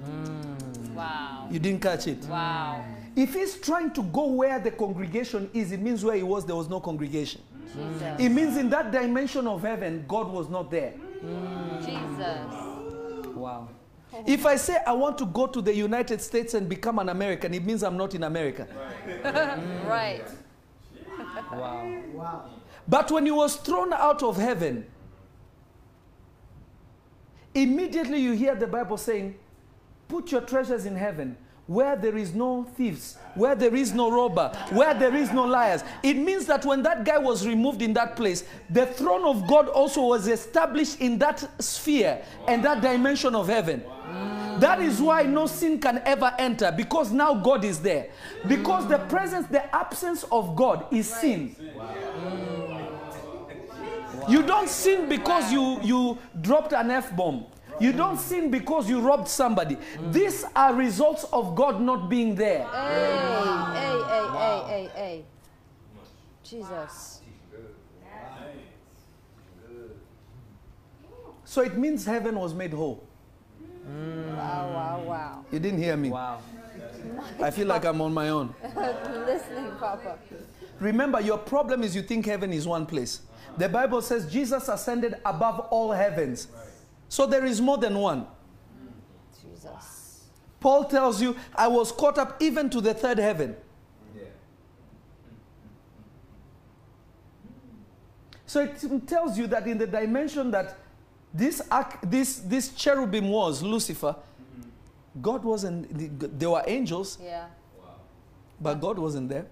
Hmm. 0.04 0.94
Wow. 0.94 1.48
You 1.50 1.58
didn't 1.58 1.80
catch 1.80 2.06
it. 2.06 2.24
Wow. 2.24 2.84
If 3.14 3.34
he's 3.34 3.56
trying 3.56 3.92
to 3.92 4.02
go 4.02 4.26
where 4.26 4.58
the 4.58 4.70
congregation 4.70 5.50
is, 5.54 5.72
it 5.72 5.80
means 5.80 6.04
where 6.04 6.16
he 6.16 6.22
was, 6.22 6.44
there 6.44 6.56
was 6.56 6.68
no 6.68 6.80
congregation. 6.80 7.40
Hmm. 7.72 7.92
Jesus. 7.92 8.20
It 8.20 8.28
means 8.30 8.56
in 8.56 8.68
that 8.70 8.90
dimension 8.90 9.46
of 9.46 9.62
heaven, 9.62 10.04
God 10.08 10.28
was 10.28 10.48
not 10.48 10.70
there. 10.70 10.90
Hmm. 10.90 11.78
Jesus. 11.84 12.65
Wow. 13.47 13.68
If 14.26 14.44
I 14.44 14.57
say 14.57 14.78
I 14.84 14.92
want 14.92 15.18
to 15.18 15.26
go 15.26 15.47
to 15.47 15.62
the 15.62 15.72
United 15.72 16.20
States 16.20 16.55
and 16.55 16.68
become 16.68 16.99
an 16.99 17.09
American, 17.11 17.55
it 17.55 17.64
means 17.64 17.84
I'm 17.84 17.97
not 17.97 18.12
in 18.14 18.24
America. 18.24 18.66
Right. 19.86 20.24
Wow. 21.53 22.03
Wow. 22.12 22.51
But 22.88 23.11
when 23.12 23.24
he 23.24 23.30
was 23.30 23.57
thrown 23.57 23.92
out 23.92 24.22
of 24.22 24.36
heaven, 24.36 24.84
immediately 27.55 28.18
you 28.18 28.32
hear 28.32 28.57
the 28.57 28.66
Bible 28.66 28.97
saying, 28.97 29.36
Put 30.09 30.32
your 30.32 30.40
treasures 30.40 30.86
in 30.86 30.97
heaven 30.97 31.36
where 31.66 31.96
there 31.96 32.16
is 32.16 32.32
no 32.32 32.64
thieves, 32.76 33.16
where 33.34 33.54
there 33.54 33.74
is 33.74 33.92
no 33.92 34.10
robber, 34.10 34.52
where 34.70 34.94
there 34.94 35.14
is 35.14 35.32
no 35.32 35.44
liars. 35.44 35.82
It 36.02 36.14
means 36.16 36.46
that 36.46 36.64
when 36.64 36.82
that 36.84 37.04
guy 37.04 37.18
was 37.18 37.46
removed 37.46 37.82
in 37.82 37.92
that 37.94 38.14
place, 38.14 38.44
the 38.70 38.86
throne 38.86 39.24
of 39.24 39.48
God 39.48 39.68
also 39.68 40.02
was 40.02 40.28
established 40.28 41.00
in 41.00 41.18
that 41.18 41.48
sphere 41.60 42.22
and 42.46 42.64
that 42.64 42.82
dimension 42.82 43.34
of 43.34 43.48
heaven. 43.48 43.82
That 44.60 44.80
is 44.80 45.02
why 45.02 45.24
no 45.24 45.46
sin 45.46 45.78
can 45.80 46.00
ever 46.06 46.32
enter 46.38 46.72
because 46.72 47.12
now 47.12 47.34
God 47.34 47.64
is 47.64 47.80
there. 47.80 48.08
Because 48.46 48.86
the 48.88 48.98
presence, 48.98 49.46
the 49.48 49.74
absence 49.74 50.24
of 50.30 50.56
God 50.56 50.86
is 50.92 51.12
sin. 51.12 51.54
You 54.28 54.42
don't 54.42 54.68
sin 54.68 55.08
because 55.08 55.52
you, 55.52 55.80
you 55.82 56.18
dropped 56.40 56.72
an 56.72 56.90
F 56.90 57.14
bomb. 57.14 57.46
You 57.80 57.92
don't 57.92 58.18
sin 58.18 58.50
because 58.50 58.88
you 58.88 59.00
robbed 59.00 59.28
somebody. 59.28 59.76
These 60.10 60.44
are 60.54 60.74
results 60.74 61.24
of 61.32 61.54
God 61.54 61.80
not 61.80 62.08
being 62.08 62.34
there. 62.34 62.66
Hey, 62.66 63.18
hey, 63.74 64.02
hey, 64.08 64.28
hey, 64.38 64.62
hey, 64.68 64.90
hey. 64.94 65.24
Jesus. 66.42 67.20
So 71.44 71.62
it 71.62 71.76
means 71.78 72.04
heaven 72.04 72.38
was 72.38 72.52
made 72.54 72.72
whole. 72.72 73.02
Wow, 73.86 74.72
wow, 74.74 75.04
wow. 75.06 75.44
You 75.52 75.58
didn't 75.58 75.80
hear 75.80 75.96
me. 75.96 76.10
Wow. 76.10 76.40
I 77.40 77.50
feel 77.50 77.66
like 77.66 77.84
I'm 77.84 78.00
on 78.00 78.12
my 78.12 78.30
own. 78.30 78.54
Listening, 79.26 79.70
Papa. 79.78 80.18
Remember, 80.80 81.20
your 81.20 81.38
problem 81.38 81.82
is 81.82 81.94
you 81.94 82.02
think 82.02 82.26
heaven 82.26 82.52
is 82.52 82.66
one 82.66 82.84
place. 82.84 83.22
The 83.56 83.68
Bible 83.68 84.02
says 84.02 84.30
Jesus 84.30 84.68
ascended 84.68 85.14
above 85.24 85.60
all 85.70 85.92
heavens. 85.92 86.48
So 87.09 87.26
there 87.26 87.44
is 87.44 87.61
more 87.61 87.78
than 87.78 87.98
one. 87.98 88.26
Jesus. 89.40 90.24
Paul 90.61 90.84
tells 90.84 91.20
you, 91.22 91.36
I 91.54 91.68
was 91.68 91.92
caught 91.92 92.18
up 92.18 92.36
even 92.42 92.68
to 92.70 92.80
the 92.80 92.94
third 92.94 93.18
heaven. 93.18 93.57
So 98.48 98.62
it 98.62 99.07
tells 99.09 99.36
you 99.36 99.46
that 99.48 99.66
in 99.66 99.76
the 99.76 99.86
dimension 99.86 100.50
that 100.52 100.76
this, 101.34 101.61
arch- 101.70 101.98
this, 102.02 102.36
this 102.38 102.68
cherubim 102.70 103.28
was, 103.28 103.61
Lucifer, 103.62 104.14
God 105.20 105.44
wasn't, 105.44 106.38
there 106.38 106.50
were 106.50 106.62
angels, 106.66 107.18
Yeah. 107.22 107.46
but 108.61 108.80
God 108.80 108.98
wasn't 108.98 109.28
there. 109.28 109.46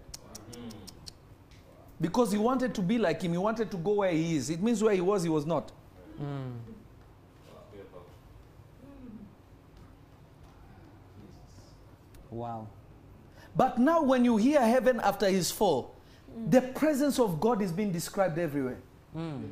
Because 2.00 2.32
he 2.32 2.38
wanted 2.38 2.74
to 2.74 2.82
be 2.82 2.98
like 2.98 3.22
him, 3.22 3.32
he 3.32 3.38
wanted 3.38 3.70
to 3.70 3.76
go 3.76 3.94
where 3.94 4.10
he 4.12 4.36
is. 4.36 4.50
It 4.50 4.62
means 4.62 4.82
where 4.82 4.94
he 4.94 5.00
was, 5.00 5.22
he 5.22 5.28
was 5.28 5.44
not. 5.44 5.70
Hmm. 6.18 6.50
Wow. 12.34 12.66
But 13.56 13.78
now, 13.78 14.02
when 14.02 14.24
you 14.24 14.36
hear 14.36 14.60
heaven 14.60 15.00
after 15.02 15.28
his 15.28 15.50
fall, 15.50 15.94
the 16.48 16.60
presence 16.60 17.20
of 17.20 17.40
God 17.40 17.62
is 17.62 17.70
being 17.70 17.92
described 17.92 18.38
everywhere. 18.38 18.78
Hmm. 19.12 19.44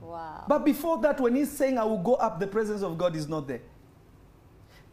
Wow. 0.00 0.44
But 0.48 0.64
before 0.64 0.98
that, 1.02 1.20
when 1.20 1.36
he's 1.36 1.50
saying, 1.50 1.78
I 1.78 1.84
will 1.84 2.02
go 2.02 2.14
up, 2.14 2.40
the 2.40 2.48
presence 2.48 2.82
of 2.82 2.98
God 2.98 3.14
is 3.14 3.28
not 3.28 3.46
there. 3.46 3.62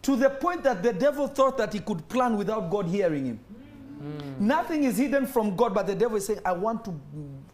To 0.03 0.15
the 0.15 0.29
point 0.29 0.63
that 0.63 0.83
the 0.83 0.93
devil 0.93 1.27
thought 1.27 1.57
that 1.57 1.73
he 1.73 1.79
could 1.79 2.07
plan 2.07 2.37
without 2.37 2.69
God 2.69 2.87
hearing 2.87 3.25
him. 3.25 3.37
Hmm. 3.37 4.47
Nothing 4.47 4.83
is 4.83 4.97
hidden 4.97 5.25
from 5.25 5.55
God, 5.55 5.73
but 5.73 5.87
the 5.87 5.95
devil 5.95 6.17
is 6.17 6.25
saying, 6.27 6.39
I 6.45 6.51
want 6.51 6.85
to 6.85 6.99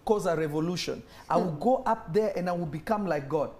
cause 0.04 0.26
a 0.26 0.36
revolution. 0.36 1.02
I 1.30 1.38
will 1.38 1.52
hmm. 1.52 1.60
go 1.60 1.84
up 1.86 2.14
there 2.14 2.34
and 2.36 2.50
I 2.50 2.52
will 2.52 2.66
become 2.66 3.08
like 3.08 3.30
God. 3.30 3.52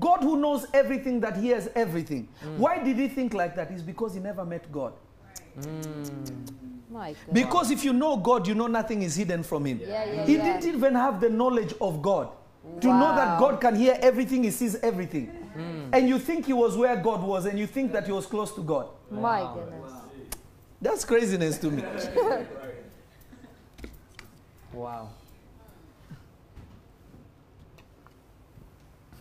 God, 0.00 0.22
who 0.22 0.38
knows 0.38 0.66
everything, 0.72 1.20
that 1.20 1.36
hears 1.36 1.68
everything. 1.74 2.28
Why 2.56 2.82
did 2.82 2.98
he 2.98 3.08
think 3.08 3.32
like 3.32 3.54
that? 3.56 3.70
It's 3.70 3.82
because 3.82 4.14
he 4.14 4.20
never 4.20 4.44
met 4.44 4.70
God. 4.70 4.92
Mm. 5.60 6.50
My 6.90 7.12
God. 7.12 7.34
Because 7.34 7.70
if 7.70 7.84
you 7.84 7.92
know 7.92 8.16
God, 8.16 8.46
you 8.46 8.54
know 8.54 8.66
nothing 8.66 9.02
is 9.02 9.16
hidden 9.16 9.42
from 9.42 9.64
him. 9.66 9.80
Yeah, 9.80 10.04
yeah, 10.04 10.24
he 10.26 10.36
yeah. 10.36 10.58
didn't 10.60 10.74
even 10.76 10.94
have 10.94 11.20
the 11.20 11.28
knowledge 11.28 11.74
of 11.80 12.00
God. 12.02 12.30
To 12.80 12.86
know 12.88 13.14
that 13.16 13.38
God 13.40 13.60
can 13.60 13.74
hear 13.76 13.96
everything, 14.00 14.44
he 14.44 14.50
sees 14.50 14.76
everything. 14.76 15.30
Mm. 15.56 15.88
And 15.92 16.08
you 16.08 16.18
think 16.18 16.46
he 16.46 16.52
was 16.52 16.76
where 16.76 16.94
God 16.96 17.22
was, 17.22 17.46
and 17.46 17.58
you 17.58 17.66
think 17.66 17.92
that 17.92 18.06
he 18.06 18.12
was 18.12 18.26
close 18.26 18.52
to 18.54 18.62
God. 18.62 18.88
My 19.10 19.42
Wow. 19.42 19.54
goodness. 19.54 19.92
That's 20.80 21.04
craziness 21.04 21.58
to 21.58 21.70
me. 21.70 21.82
Wow. 24.72 25.08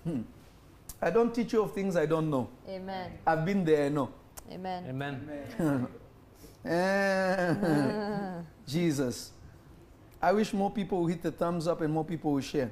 Hmm. 0.03 0.21
I 1.01 1.09
don't 1.09 1.33
teach 1.33 1.53
you 1.53 1.63
of 1.63 1.73
things 1.73 1.95
I 1.95 2.05
don't 2.05 2.29
know. 2.29 2.47
Amen. 2.69 3.11
I've 3.25 3.45
been 3.45 3.63
there, 3.65 3.85
I 3.85 3.89
know. 3.89 4.09
Amen. 4.51 4.85
Amen. 4.87 5.87
Eh, 6.65 8.41
Jesus. 8.67 9.31
I 10.21 10.33
wish 10.33 10.53
more 10.53 10.71
people 10.71 11.01
would 11.03 11.09
hit 11.09 11.21
the 11.21 11.31
thumbs 11.31 11.67
up 11.67 11.81
and 11.81 11.93
more 11.93 12.03
people 12.03 12.33
would 12.33 12.43
share. 12.43 12.71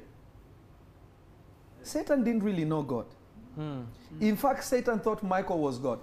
Satan 1.84 2.24
didn't 2.24 2.44
really 2.44 2.66
know 2.66 2.82
God. 2.82 3.06
Hmm. 3.56 3.82
In 4.20 4.36
fact, 4.36 4.64
Satan 4.64 5.00
thought 5.00 5.22
Michael 5.24 5.60
was 5.60 5.78
God. 5.78 6.00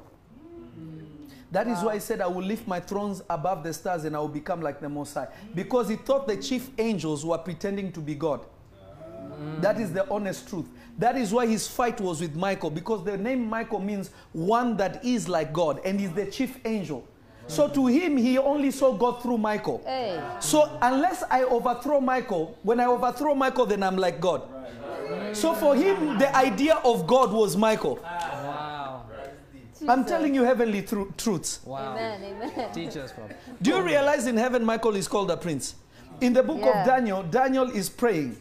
That 1.51 1.69
is 1.69 1.83
why 1.83 1.95
he 1.95 2.01
said, 2.01 2.23
I 2.23 2.27
will 2.29 2.43
lift 2.43 2.67
my 2.67 2.81
thrones 2.81 3.23
above 3.29 3.63
the 3.63 3.75
stars 3.75 4.05
and 4.05 4.17
I 4.17 4.21
will 4.21 4.29
become 4.29 4.63
like 4.63 4.81
the 4.81 4.89
Most 4.89 5.13
High. 5.13 5.29
Because 5.55 5.89
he 5.89 5.97
thought 5.97 6.27
the 6.27 6.37
chief 6.39 6.71
angels 6.79 7.27
were 7.27 7.37
pretending 7.37 7.93
to 7.93 8.01
be 8.01 8.15
God. 8.15 8.47
That 9.61 9.79
is 9.79 9.93
the 9.93 10.09
honest 10.09 10.49
truth. 10.49 10.67
That 10.99 11.17
is 11.17 11.33
why 11.33 11.47
his 11.47 11.69
fight 11.69 12.01
was 12.01 12.21
with 12.21 12.35
Michael, 12.37 12.71
because 12.71 13.05
the 13.05 13.17
name 13.17 13.49
Michael 13.49 13.81
means 13.81 14.11
one 14.33 14.77
that 14.77 15.05
is 15.05 15.29
like 15.29 15.53
God 15.53 15.81
and 15.85 16.01
is 16.01 16.13
the 16.13 16.27
chief 16.27 16.59
angel. 16.65 17.07
So 17.53 17.69
to 17.69 17.87
him, 17.87 18.17
he 18.17 18.39
only 18.39 18.71
saw 18.71 18.93
God 18.95 19.23
through 19.23 19.37
Michael. 19.37 19.83
Hey. 19.85 20.19
So 20.41 20.79
unless 20.81 21.23
I 21.31 21.43
overthrow 21.45 22.01
Michael, 22.01 22.57
when 22.63 22.81
I 22.81 22.87
overthrow 22.87 23.35
Michael, 23.35 23.67
then 23.67 23.83
I'm 23.83 23.97
like 23.99 24.21
God. 24.21 24.43
So 25.35 25.53
for 25.55 25.77
him, 25.77 26.19
the 26.19 26.35
idea 26.35 26.77
of 26.77 27.07
God 27.07 27.31
was 27.31 27.55
Michael. 27.57 27.97
Wow. 28.03 29.05
I'm 29.87 30.05
telling 30.07 30.35
you 30.35 30.45
heavenly 30.45 30.81
tru- 30.83 31.13
truths. 31.19 31.61
Wow. 31.67 31.93
Amen. 31.93 32.23
Amen. 32.25 32.73
Teach 32.73 32.97
us, 32.97 33.13
Papa. 33.13 33.35
Do 33.61 33.71
you 33.71 33.83
realize 33.83 34.27
in 34.27 34.37
heaven, 34.39 34.65
Michael 34.65 34.97
is 34.97 35.07
called 35.07 35.31
a 35.31 35.37
prince? 35.37 35.75
In 36.21 36.33
the 36.33 36.43
book 36.43 36.61
Yeah. 36.61 36.81
of 36.81 36.87
Daniel, 36.87 37.23
Daniel 37.25 37.69
is 37.71 37.91
praying. 37.91 38.41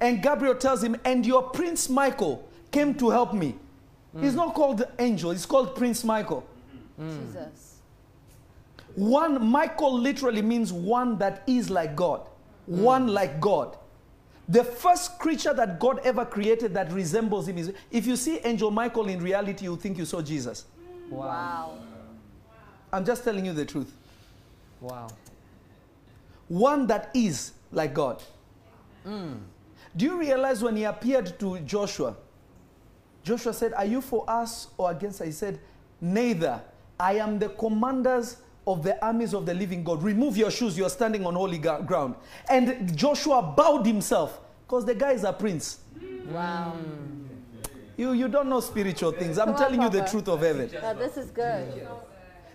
And 0.00 0.22
Gabriel 0.22 0.56
tells 0.56 0.82
him, 0.82 0.96
And 1.04 1.24
your 1.24 1.44
prince 1.44 1.88
Michael 1.88 2.46
came 2.70 2.94
to 2.96 3.08
help 3.10 3.32
me. 3.32 3.54
He's 4.20 4.34
not 4.34 4.52
called 4.54 4.84
angel, 4.98 5.30
he's 5.30 5.46
called 5.46 5.74
Prince 5.74 6.04
Michael. 6.04 6.44
Jesus. 6.98 7.74
One, 8.94 9.44
Michael 9.44 9.98
literally 9.98 10.42
means 10.42 10.72
one 10.72 11.18
that 11.18 11.42
is 11.46 11.68
like 11.70 11.96
God, 11.96 12.28
one 12.66 13.08
mm. 13.08 13.12
like 13.12 13.40
God. 13.40 13.76
The 14.48 14.62
first 14.62 15.18
creature 15.18 15.54
that 15.54 15.80
God 15.80 16.00
ever 16.04 16.24
created 16.24 16.74
that 16.74 16.92
resembles 16.92 17.48
him 17.48 17.58
is 17.58 17.72
if 17.90 18.06
you 18.06 18.14
see 18.14 18.38
Angel 18.44 18.70
Michael 18.70 19.08
in 19.08 19.20
reality, 19.20 19.64
you 19.64 19.76
think 19.76 19.98
you 19.98 20.04
saw 20.04 20.20
Jesus. 20.20 20.66
Mm. 20.78 21.10
Wow. 21.10 21.26
Wow. 21.26 21.78
I'm 22.92 23.04
just 23.04 23.24
telling 23.24 23.46
you 23.46 23.52
the 23.52 23.64
truth. 23.64 23.92
Wow. 24.80 25.08
One 26.48 26.86
that 26.86 27.10
is 27.14 27.52
like 27.72 27.94
God. 27.94 28.22
Mm. 29.06 29.38
Do 29.96 30.04
you 30.04 30.18
realize 30.18 30.62
when 30.62 30.76
he 30.76 30.84
appeared 30.84 31.38
to 31.38 31.58
Joshua, 31.60 32.16
Joshua 33.22 33.52
said, 33.52 33.72
Are 33.74 33.84
you 33.84 34.00
for 34.00 34.24
us 34.28 34.68
or 34.76 34.90
against 34.90 35.20
us? 35.20 35.26
He 35.26 35.32
said, 35.32 35.58
Neither. 36.00 36.60
I 36.98 37.14
am 37.14 37.38
the 37.38 37.48
commanders 37.50 38.36
of 38.66 38.82
the 38.82 39.02
armies 39.04 39.34
of 39.34 39.46
the 39.46 39.54
living 39.54 39.84
God. 39.84 40.02
Remove 40.02 40.36
your 40.36 40.50
shoes, 40.50 40.76
you're 40.78 40.90
standing 40.90 41.26
on 41.26 41.34
holy 41.34 41.58
ground. 41.58 42.14
And 42.48 42.96
Joshua 42.96 43.42
bowed 43.56 43.86
himself 43.86 44.40
because 44.66 44.84
the 44.84 44.94
guy 44.94 45.12
is 45.12 45.24
a 45.24 45.32
prince. 45.32 45.80
Wow. 46.30 46.76
You, 47.96 48.12
you 48.12 48.28
don't 48.28 48.48
know 48.48 48.60
spiritual 48.60 49.12
things. 49.12 49.38
I'm 49.38 49.46
Come 49.46 49.54
on, 49.54 49.60
telling 49.60 49.82
you 49.82 49.90
the 49.90 50.04
truth 50.04 50.28
of 50.28 50.40
heaven. 50.40 50.70
Now, 50.72 50.94
this 50.94 51.16
is 51.16 51.30
good. 51.30 51.86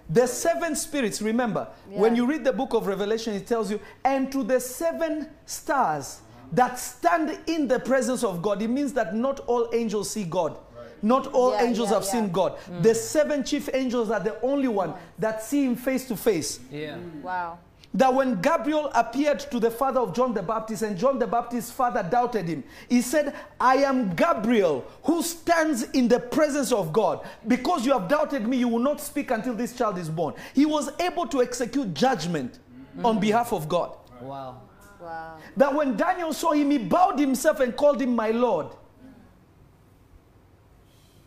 The 0.10 0.26
seven 0.26 0.76
spirits, 0.76 1.22
remember, 1.22 1.68
when 1.88 2.16
you 2.16 2.26
read 2.26 2.44
the 2.44 2.52
book 2.52 2.74
of 2.74 2.88
Revelation, 2.88 3.36
it 3.36 3.46
tells 3.46 3.70
you, 3.70 3.80
and 4.04 4.32
to 4.32 4.44
the 4.44 4.60
seven 4.60 5.30
stars 5.46 6.22
that 6.52 6.80
stand 6.80 7.38
in 7.46 7.68
the 7.68 7.80
presence 7.80 8.24
of 8.24 8.42
God. 8.42 8.62
It 8.62 8.70
means 8.70 8.92
that 8.94 9.16
not 9.16 9.42
all 9.42 9.70
angels 9.72 10.10
see 10.10 10.24
God. 10.24 10.58
Not 11.02 11.28
all 11.28 11.52
Yeah, 11.52 11.64
angels 11.64 11.90
yeah, 11.90 11.96
have 11.96 12.04
yeah. 12.06 12.12
seen 12.12 12.32
God. 12.32 12.58
Mm. 12.70 12.84
The 12.84 12.96
seven 12.96 13.44
chief 13.44 13.70
angels 13.74 14.10
are 14.12 14.20
the 14.20 14.40
only 14.42 14.68
one 14.68 14.94
that 15.18 15.44
see 15.44 15.66
him 15.66 15.76
face 15.76 16.08
to 16.08 16.16
face. 16.16 16.60
Yeah. 16.72 16.98
Mm. 16.98 17.22
Wow. 17.22 17.60
That 17.92 18.14
when 18.14 18.40
Gabriel 18.40 18.92
appeared 18.94 19.40
to 19.40 19.60
the 19.60 19.72
father 19.72 20.00
of 20.00 20.14
John 20.14 20.34
the 20.34 20.44
Baptist 20.44 20.84
and 20.84 20.96
John 20.96 21.18
the 21.18 21.26
Baptist's 21.26 21.72
father 21.72 22.04
doubted 22.04 22.48
him, 22.48 22.64
he 22.88 23.02
said, 23.02 23.34
I 23.60 23.78
am 23.78 24.16
Gabriel 24.16 24.86
who 25.04 25.24
stands 25.24 25.84
in 25.92 26.08
the 26.08 26.20
presence 26.20 26.72
of 26.72 26.94
God. 26.94 27.26
Because 27.48 27.88
you 27.88 27.94
have 27.94 28.08
doubted 28.08 28.48
me, 28.48 28.58
you 28.58 28.68
will 28.68 28.78
not 28.78 29.02
speak 29.02 29.32
until 29.32 29.56
this 29.56 29.76
child 29.76 29.98
is 29.98 30.08
born. 30.08 30.36
He 30.54 30.68
was 30.68 30.92
able 31.00 31.26
to 31.28 31.42
execute 31.42 31.96
judgment 31.96 32.60
mm. 32.96 33.06
on 33.06 33.20
behalf 33.20 33.54
of 33.54 33.68
God. 33.68 33.98
Wow. 34.22 34.62
Wow. 35.02 35.38
That 35.58 35.74
when 35.74 35.96
Daniel 35.98 36.34
saw 36.34 36.52
him, 36.52 36.70
he 36.70 36.78
bowed 36.78 37.18
himself 37.18 37.60
and 37.60 37.76
called 37.76 38.02
him 38.02 38.16
my 38.16 38.30
Lord. 38.32 38.68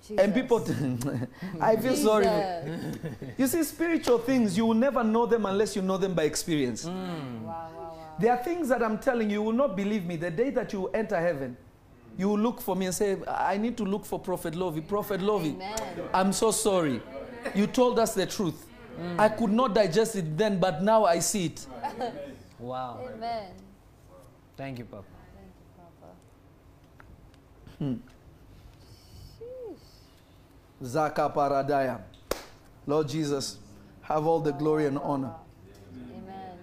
Jesus. 0.02 0.18
And 0.24 0.34
people, 0.34 0.58
I 1.60 1.76
feel 1.76 1.94
sorry. 1.96 2.26
You 3.38 3.46
see, 3.46 3.62
spiritual 3.62 4.18
things, 4.18 4.56
you 4.56 4.66
will 4.66 4.74
never 4.74 5.04
know 5.04 5.26
them 5.26 5.46
unless 5.46 5.76
you 5.76 5.82
know 5.82 5.96
them 5.96 6.14
by 6.14 6.24
experience. 6.24 6.84
Mm. 6.84 7.42
Wow, 7.42 7.70
wow, 7.76 7.94
wow. 7.96 8.16
There 8.18 8.32
are 8.32 8.42
things 8.42 8.68
that 8.68 8.82
I'm 8.82 8.98
telling 8.98 9.30
you, 9.30 9.34
you 9.38 9.42
will 9.42 9.52
not 9.52 9.76
believe 9.76 10.04
me. 10.04 10.16
The 10.16 10.30
day 10.30 10.50
that 10.50 10.72
you 10.72 10.88
enter 10.88 11.18
heaven, 11.20 11.56
you 12.18 12.28
will 12.28 12.38
look 12.38 12.60
for 12.60 12.74
me 12.74 12.86
and 12.86 12.94
say, 12.94 13.16
I 13.28 13.56
need 13.56 13.76
to 13.76 13.84
look 13.84 14.04
for 14.04 14.18
Prophet 14.18 14.54
Lovy. 14.54 14.80
Prophet 14.80 15.20
Lovy, 15.22 15.50
Amen. 15.50 15.76
I'm 16.12 16.32
so 16.32 16.50
sorry. 16.50 17.00
You 17.54 17.66
told 17.66 17.98
us 17.98 18.14
the 18.14 18.26
truth. 18.26 18.66
Mm. 19.00 19.18
I 19.18 19.28
could 19.28 19.50
not 19.50 19.74
digest 19.74 20.16
it 20.16 20.36
then, 20.36 20.58
but 20.58 20.82
now 20.82 21.04
I 21.04 21.20
see 21.20 21.46
it. 21.46 21.66
Wow. 22.58 23.00
Amen. 23.12 23.50
Thank 24.56 24.78
you, 24.78 24.84
Papa. 24.84 25.04
Thank 25.34 25.50
you, 25.58 25.82
Papa. 25.98 26.14
Hmm. 27.78 28.11
Zaka 30.82 31.32
Paradaya. 31.32 32.00
Lord 32.86 33.08
Jesus, 33.08 33.58
have 34.02 34.26
all 34.26 34.40
the 34.40 34.52
glory 34.52 34.86
and 34.86 34.98
honor. 34.98 35.34
Amen. 35.94 36.58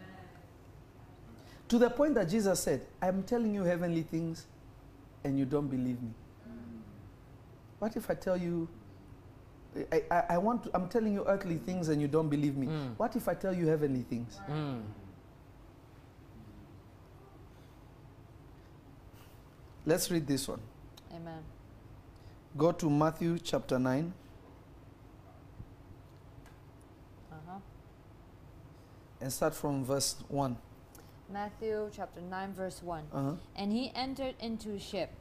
To 1.69 1.77
the 1.77 1.89
point 1.89 2.15
that 2.15 2.29
Jesus 2.29 2.59
said, 2.59 2.85
I'm 3.01 3.23
telling 3.23 3.53
you 3.53 3.63
heavenly 3.63 4.03
things 4.03 4.45
and 5.23 5.39
you 5.39 5.45
don't 5.45 5.67
believe 5.67 6.01
me. 6.01 6.11
What 7.79 7.95
if 7.95 8.09
I 8.09 8.13
tell 8.15 8.35
you 8.35 8.67
I, 9.91 10.03
I, 10.09 10.23
I, 10.31 10.37
want 10.37 10.63
to, 10.63 10.71
I'm 10.73 10.89
telling 10.89 11.13
you 11.13 11.23
earthly 11.27 11.57
things 11.57 11.89
and 11.89 12.01
you 12.01 12.07
don't 12.07 12.29
believe 12.29 12.57
me. 12.57 12.67
Mm. 12.67 12.97
What 12.97 13.15
if 13.15 13.27
I 13.27 13.33
tell 13.33 13.53
you 13.53 13.67
heavenly 13.67 14.01
things? 14.01 14.39
Mm. 14.49 14.81
Let's 19.85 20.09
read 20.11 20.27
this 20.27 20.47
one. 20.47 20.59
Go 22.57 22.71
to 22.71 22.89
Matthew 22.89 23.37
chapter 23.39 23.77
9. 23.79 24.13
Uh-huh. 27.31 27.59
and 29.21 29.31
start 29.31 29.53
from 29.53 29.85
verse 29.85 30.15
1. 30.29 30.57
Matthew 31.31 31.89
chapter 31.95 32.21
9, 32.21 32.53
verse 32.53 32.81
1. 32.81 33.03
Uh-huh. 33.13 33.31
And 33.55 33.71
he 33.71 33.91
entered 33.93 34.35
into 34.39 34.71
a 34.73 34.79
ship 34.79 35.11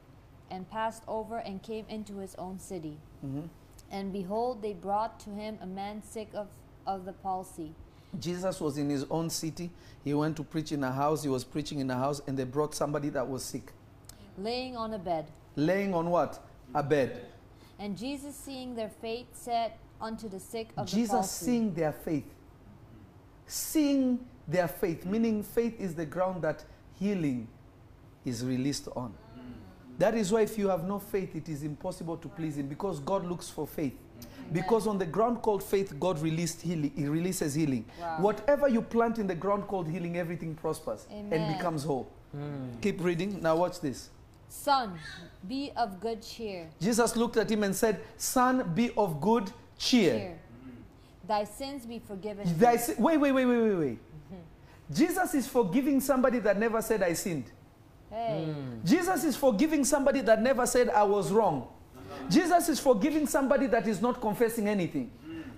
and 0.51 0.69
passed 0.71 1.03
over 1.07 1.39
and 1.39 1.63
came 1.63 1.85
into 1.89 2.17
his 2.19 2.35
own 2.37 2.59
city. 2.59 2.99
hmm 3.21 3.43
And 3.91 4.13
behold, 4.13 4.63
they 4.63 4.73
brought 4.73 5.21
to 5.21 5.31
him 5.31 5.59
a 5.61 5.67
man 5.67 6.03
sick 6.03 6.29
of, 6.35 6.49
of 6.87 7.05
the 7.05 7.13
palsy. 7.13 7.75
Jesus 8.19 8.59
was 8.61 8.79
in 8.79 8.89
his 8.89 9.05
own 9.11 9.29
city. 9.29 9.71
He 10.03 10.15
went 10.15 10.37
to 10.39 10.45
preach 10.45 10.73
in 10.73 10.83
a 10.83 10.91
house. 10.91 11.23
He 11.23 11.29
was 11.29 11.45
preaching 11.45 11.81
in 11.81 11.91
a 11.91 11.97
house, 11.97 12.23
and 12.27 12.39
they 12.39 12.45
brought 12.45 12.75
somebody 12.75 13.11
that 13.11 13.29
was 13.29 13.43
sick, 13.45 13.73
laying 14.39 14.77
on 14.77 14.95
a 14.95 14.99
bed. 14.99 15.27
laying 15.57 15.93
on 15.95 16.09
what? 16.09 16.41
A 16.75 16.83
bed. 16.83 17.27
And 17.79 17.97
Jesus, 17.97 18.35
seeing 18.35 18.75
their 18.75 18.89
faith, 18.89 19.27
said 19.33 19.73
unto 20.01 20.29
the 20.29 20.41
sick 20.41 20.71
of 20.77 20.87
the 20.87 20.97
Jesus 20.97 21.11
palsy, 21.11 21.45
seeing 21.47 21.75
their 21.75 21.93
faith. 21.93 22.35
Seeing 23.47 24.19
their 24.47 24.69
faith, 24.69 25.05
meaning 25.07 25.43
faith 25.43 25.81
is 25.81 25.95
the 25.95 26.07
ground 26.07 26.43
that 26.43 26.65
healing 26.99 27.49
is 28.25 28.45
released 28.45 28.89
on. 28.95 29.15
That 29.99 30.15
is 30.15 30.31
why 30.31 30.43
if 30.43 30.57
you 30.57 30.69
have 30.69 30.85
no 30.85 30.99
faith, 31.01 31.35
it 31.35 31.49
is 31.49 31.65
impossible 31.65 32.17
to 32.19 32.29
please 32.29 32.57
Him 32.57 32.69
because 32.69 33.01
God 33.01 33.27
looks 33.27 33.49
for 33.49 33.67
faith. 33.67 33.95
Because 34.53 34.87
on 34.87 34.97
the 34.97 35.05
ground 35.07 35.43
called 35.43 35.63
faith, 35.63 35.99
God 36.01 36.21
released 36.21 36.63
healing. 36.63 36.93
He 36.97 37.07
releases 37.07 37.55
healing. 37.55 37.85
Wow. 38.01 38.17
Whatever 38.21 38.69
you 38.69 38.81
plant 38.81 39.19
in 39.19 39.27
the 39.27 39.35
ground 39.35 39.67
called 39.67 39.89
healing, 39.89 40.17
everything 40.17 40.55
prospers 40.55 41.07
and 41.11 41.31
becomes 41.55 41.85
whole. 41.85 42.11
Mm. 42.37 42.81
Keep 42.81 43.03
reading. 43.03 43.43
Now 43.43 43.57
watch 43.57 43.81
this. 43.81 44.11
Son, 44.49 44.99
be 45.47 45.73
of 45.77 46.01
good 46.01 46.23
cheer. 46.23 46.69
Jesus 46.81 47.17
looked 47.17 47.37
at 47.37 47.51
him 47.51 47.63
and 47.63 47.75
said, 47.75 48.01
Son, 48.17 48.73
be 48.75 48.91
of 48.97 49.21
good 49.21 49.51
cheer. 49.79 50.13
cheer. 50.13 50.39
Thy 51.27 51.45
sins 51.45 51.85
be 51.85 51.99
forgiven. 51.99 52.59
Thy 52.59 52.77
si- 52.77 52.95
wait, 52.99 53.19
wait, 53.19 53.33
wait, 53.33 53.45
wait, 53.45 53.61
wait, 53.61 53.75
wait. 53.75 53.99
Jesus 54.91 55.35
is 55.35 55.47
forgiving 55.47 56.01
somebody 56.01 56.39
that 56.39 56.59
never 56.59 56.81
said 56.81 57.03
I 57.03 57.13
sinned. 57.13 57.45
Hey. 58.11 58.49
Mm. 58.49 58.85
Jesus 58.87 59.25
is 59.25 59.37
forgiving 59.37 59.85
somebody 59.85 60.23
that 60.23 60.41
never 60.41 60.67
said 60.67 60.89
I 60.89 61.03
was 61.03 61.31
wrong. 61.31 61.69
Jesus 62.31 62.71
is 62.71 62.81
forgiving 62.81 63.27
somebody 63.27 63.67
that 63.67 63.87
is 63.87 64.01
not 64.01 64.21
confessing 64.21 64.67
anything. 64.67 65.11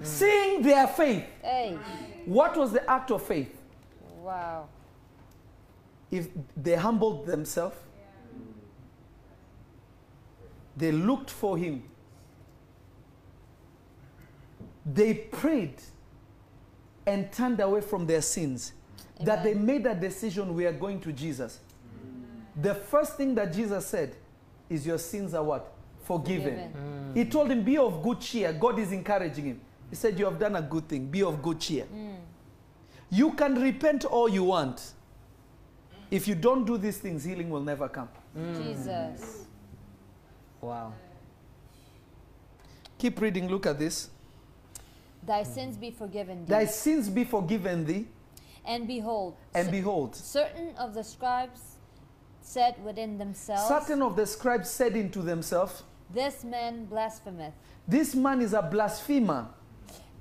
Seeing 0.02 0.62
their 0.62 0.88
faith. 0.88 1.24
Hey. 1.42 1.78
What 2.24 2.56
was 2.56 2.72
the 2.72 2.88
act 2.90 3.10
of 3.10 3.22
faith? 3.22 3.56
Wow. 4.20 4.68
If 6.10 6.28
they 6.56 6.74
humbled 6.74 7.26
themselves, 7.26 7.76
they 10.80 10.90
looked 10.92 11.30
for 11.30 11.56
him, 11.58 11.82
they 14.84 15.14
prayed 15.14 15.76
and 17.06 17.30
turned 17.32 17.60
away 17.60 17.80
from 17.82 18.06
their 18.06 18.22
sins, 18.22 18.72
that 19.20 19.44
they 19.44 19.54
made 19.54 19.86
a 19.86 19.94
decision 19.94 20.54
we 20.54 20.64
are 20.66 20.72
going 20.72 21.00
to 21.00 21.12
Jesus. 21.12 21.60
The 22.60 22.74
first 22.74 23.16
thing 23.16 23.34
that 23.34 23.52
Jesus 23.52 23.86
said 23.86 24.16
is, 24.68 24.86
Your 24.86 24.98
sins 24.98 25.34
are 25.34 25.44
what? 25.44 25.72
Forgiven. 26.04 26.72
Forgiven. 26.72 27.12
He 27.14 27.24
told 27.26 27.50
him, 27.50 27.62
Be 27.62 27.76
of 27.78 28.02
good 28.02 28.20
cheer. 28.20 28.52
God 28.52 28.78
is 28.78 28.92
encouraging 28.92 29.44
him. 29.44 29.60
He 29.90 29.96
said, 29.96 30.18
You 30.18 30.24
have 30.24 30.38
done 30.38 30.56
a 30.56 30.62
good 30.62 30.88
thing. 30.88 31.06
Be 31.06 31.22
of 31.22 31.42
good 31.42 31.60
cheer. 31.60 31.84
Mm. 31.84 32.16
You 33.10 33.32
can 33.32 33.60
repent 33.60 34.04
all 34.04 34.28
you 34.28 34.44
want. 34.44 34.92
If 36.10 36.26
you 36.26 36.34
don't 36.34 36.64
do 36.64 36.78
these 36.78 36.98
things, 36.98 37.24
healing 37.24 37.50
will 37.50 37.62
never 37.62 37.88
come. 37.88 38.08
Jesus. 38.56 39.46
Wow. 40.60 40.92
Keep 42.98 43.20
reading. 43.20 43.48
Look 43.48 43.66
at 43.66 43.78
this. 43.78 44.10
Thy 45.26 45.42
sins 45.42 45.76
be 45.76 45.90
forgiven 45.90 46.44
thee. 46.44 46.50
Thy 46.50 46.64
sins 46.64 47.08
be 47.08 47.24
forgiven 47.24 47.84
thee, 47.84 48.06
and 48.64 48.86
behold, 48.86 49.36
and 49.54 49.66
cer- 49.66 49.70
behold, 49.72 50.16
certain 50.16 50.74
of 50.76 50.94
the 50.94 51.04
scribes 51.04 51.76
said 52.40 52.82
within 52.84 53.18
themselves, 53.18 53.68
certain 53.68 54.02
of 54.02 54.16
the 54.16 54.26
scribes 54.26 54.70
said 54.70 54.96
into 54.96 55.20
themselves, 55.20 55.82
This 56.12 56.42
man 56.42 56.86
blasphemeth. 56.86 57.52
This 57.86 58.14
man 58.14 58.40
is 58.40 58.54
a 58.54 58.62
blasphemer. 58.62 59.48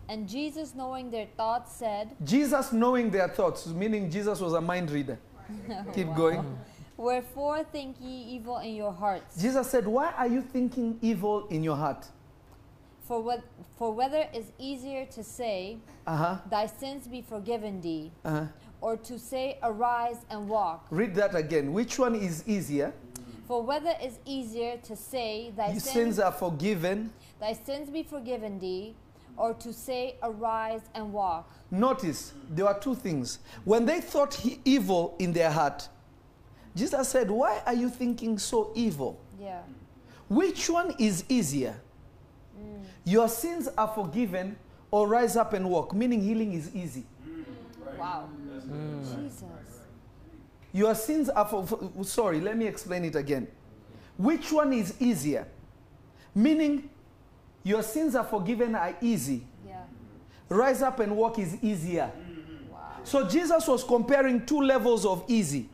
And 0.10 0.28
Jesus, 0.28 0.74
knowing 0.74 1.12
their 1.12 1.28
thoughts, 1.38 1.76
said, 1.76 2.16
Jesus, 2.24 2.74
knowing 2.74 3.12
their 3.12 3.30
thoughts, 3.30 3.68
meaning 3.68 4.10
Jesus 4.10 4.40
was 4.40 4.54
a 4.54 4.62
mind 4.62 4.90
reader. 4.92 5.20
Keep 5.94 6.16
going. 6.16 6.58
Wherefore 7.00 7.64
think 7.64 7.95
ye 8.02 8.24
evil 8.36 8.58
in 8.58 8.76
your 8.76 8.91
hearts? 8.91 9.41
Jesus 9.41 9.70
said, 9.70 9.88
Why 9.88 10.12
are 10.18 10.28
you 10.28 10.41
thinking 10.41 11.00
evil 11.02 11.47
in 11.47 11.64
your 11.64 11.78
heart? 11.78 12.06
For, 13.08 13.22
what, 13.22 13.41
for 13.78 13.93
whether 13.93 14.28
it's 14.34 14.52
easier 14.60 15.06
to 15.06 15.24
say, 15.24 15.78
Uh 16.06 16.16
huh. 16.18 16.38
Thy 16.50 16.66
sins 16.66 17.08
be 17.08 17.22
forgiven 17.22 17.80
thee, 17.80 18.12
Uh 18.26 18.30
huh. 18.32 18.45
or 18.82 18.97
to 18.97 19.18
say, 19.18 19.58
Arise 19.64 20.18
and 20.30 20.50
walk? 20.50 20.88
Read 20.91 21.16
that 21.16 21.36
again. 21.36 21.72
Which 21.72 21.97
one 21.97 22.16
is 22.16 22.43
easier? 22.45 22.91
For 23.47 23.64
whether 23.64 23.93
it's 24.02 24.20
easier 24.26 24.76
to 24.84 24.95
say, 24.97 25.54
Thy 25.56 25.70
sins, 25.72 25.84
sins 25.89 26.20
are 26.20 26.34
forgiven. 26.34 27.12
thy 27.39 27.54
sins 27.54 27.89
be 27.89 28.04
forgiven 28.04 28.60
thee, 28.60 28.93
or 29.38 29.54
to 29.54 29.72
say, 29.72 30.18
Arise 30.22 30.82
and 30.93 31.14
walk? 31.14 31.50
Notice 31.72 32.34
there 32.50 32.68
are 32.68 32.78
two 32.78 32.93
things. 32.93 33.39
When 33.64 33.86
they 33.86 34.02
thought 34.02 34.34
he, 34.34 34.60
evil 34.66 35.16
in 35.18 35.32
their 35.32 35.50
heart, 35.50 35.88
Jesus 36.76 37.09
said, 37.09 37.30
Why 37.30 37.61
are 37.65 37.74
you 37.74 37.89
thinking 37.89 38.38
so 38.38 38.72
evil? 38.76 39.20
Yeah. 39.39 39.61
Which 40.30 40.70
one 40.70 40.93
is 40.99 41.24
easier? 41.30 41.80
Your 43.03 43.28
sins 43.28 43.67
are 43.78 43.88
forgiven 43.88 44.55
or 44.91 45.07
rise 45.07 45.36
up 45.36 45.53
and 45.53 45.70
walk, 45.70 45.93
meaning 45.93 46.22
healing 46.22 46.53
is 46.53 46.76
easy. 46.76 47.05
Wow. 47.97 48.30
Mm. 48.67 49.24
Jesus. 49.24 49.43
Your 50.72 50.93
sins 50.93 51.30
are 51.30 51.45
for, 51.45 51.65
for- 51.65 52.03
sorry, 52.03 52.39
let 52.39 52.55
me 52.55 52.67
explain 52.67 53.05
it 53.05 53.15
again. 53.15 53.47
Which 54.17 54.51
one 54.51 54.74
is 54.74 55.01
easier? 55.01 55.47
Meaning 56.36 56.89
your 57.63 57.82
sins 57.82 58.15
are 58.15 58.24
forgiven 58.24 58.76
are 58.76 58.95
easy. 59.01 59.43
Yeah. 59.67 59.82
Rise 60.47 60.82
up 60.82 60.99
and 60.99 61.15
walk 61.15 61.39
is 61.39 61.57
easier. 61.63 62.11
Wow. 62.72 62.80
So 63.03 63.28
Jesus 63.28 63.67
was 63.67 63.84
comparing 63.84 64.45
two 64.45 64.61
levels 64.61 65.05
of 65.05 65.24
easy, 65.28 65.70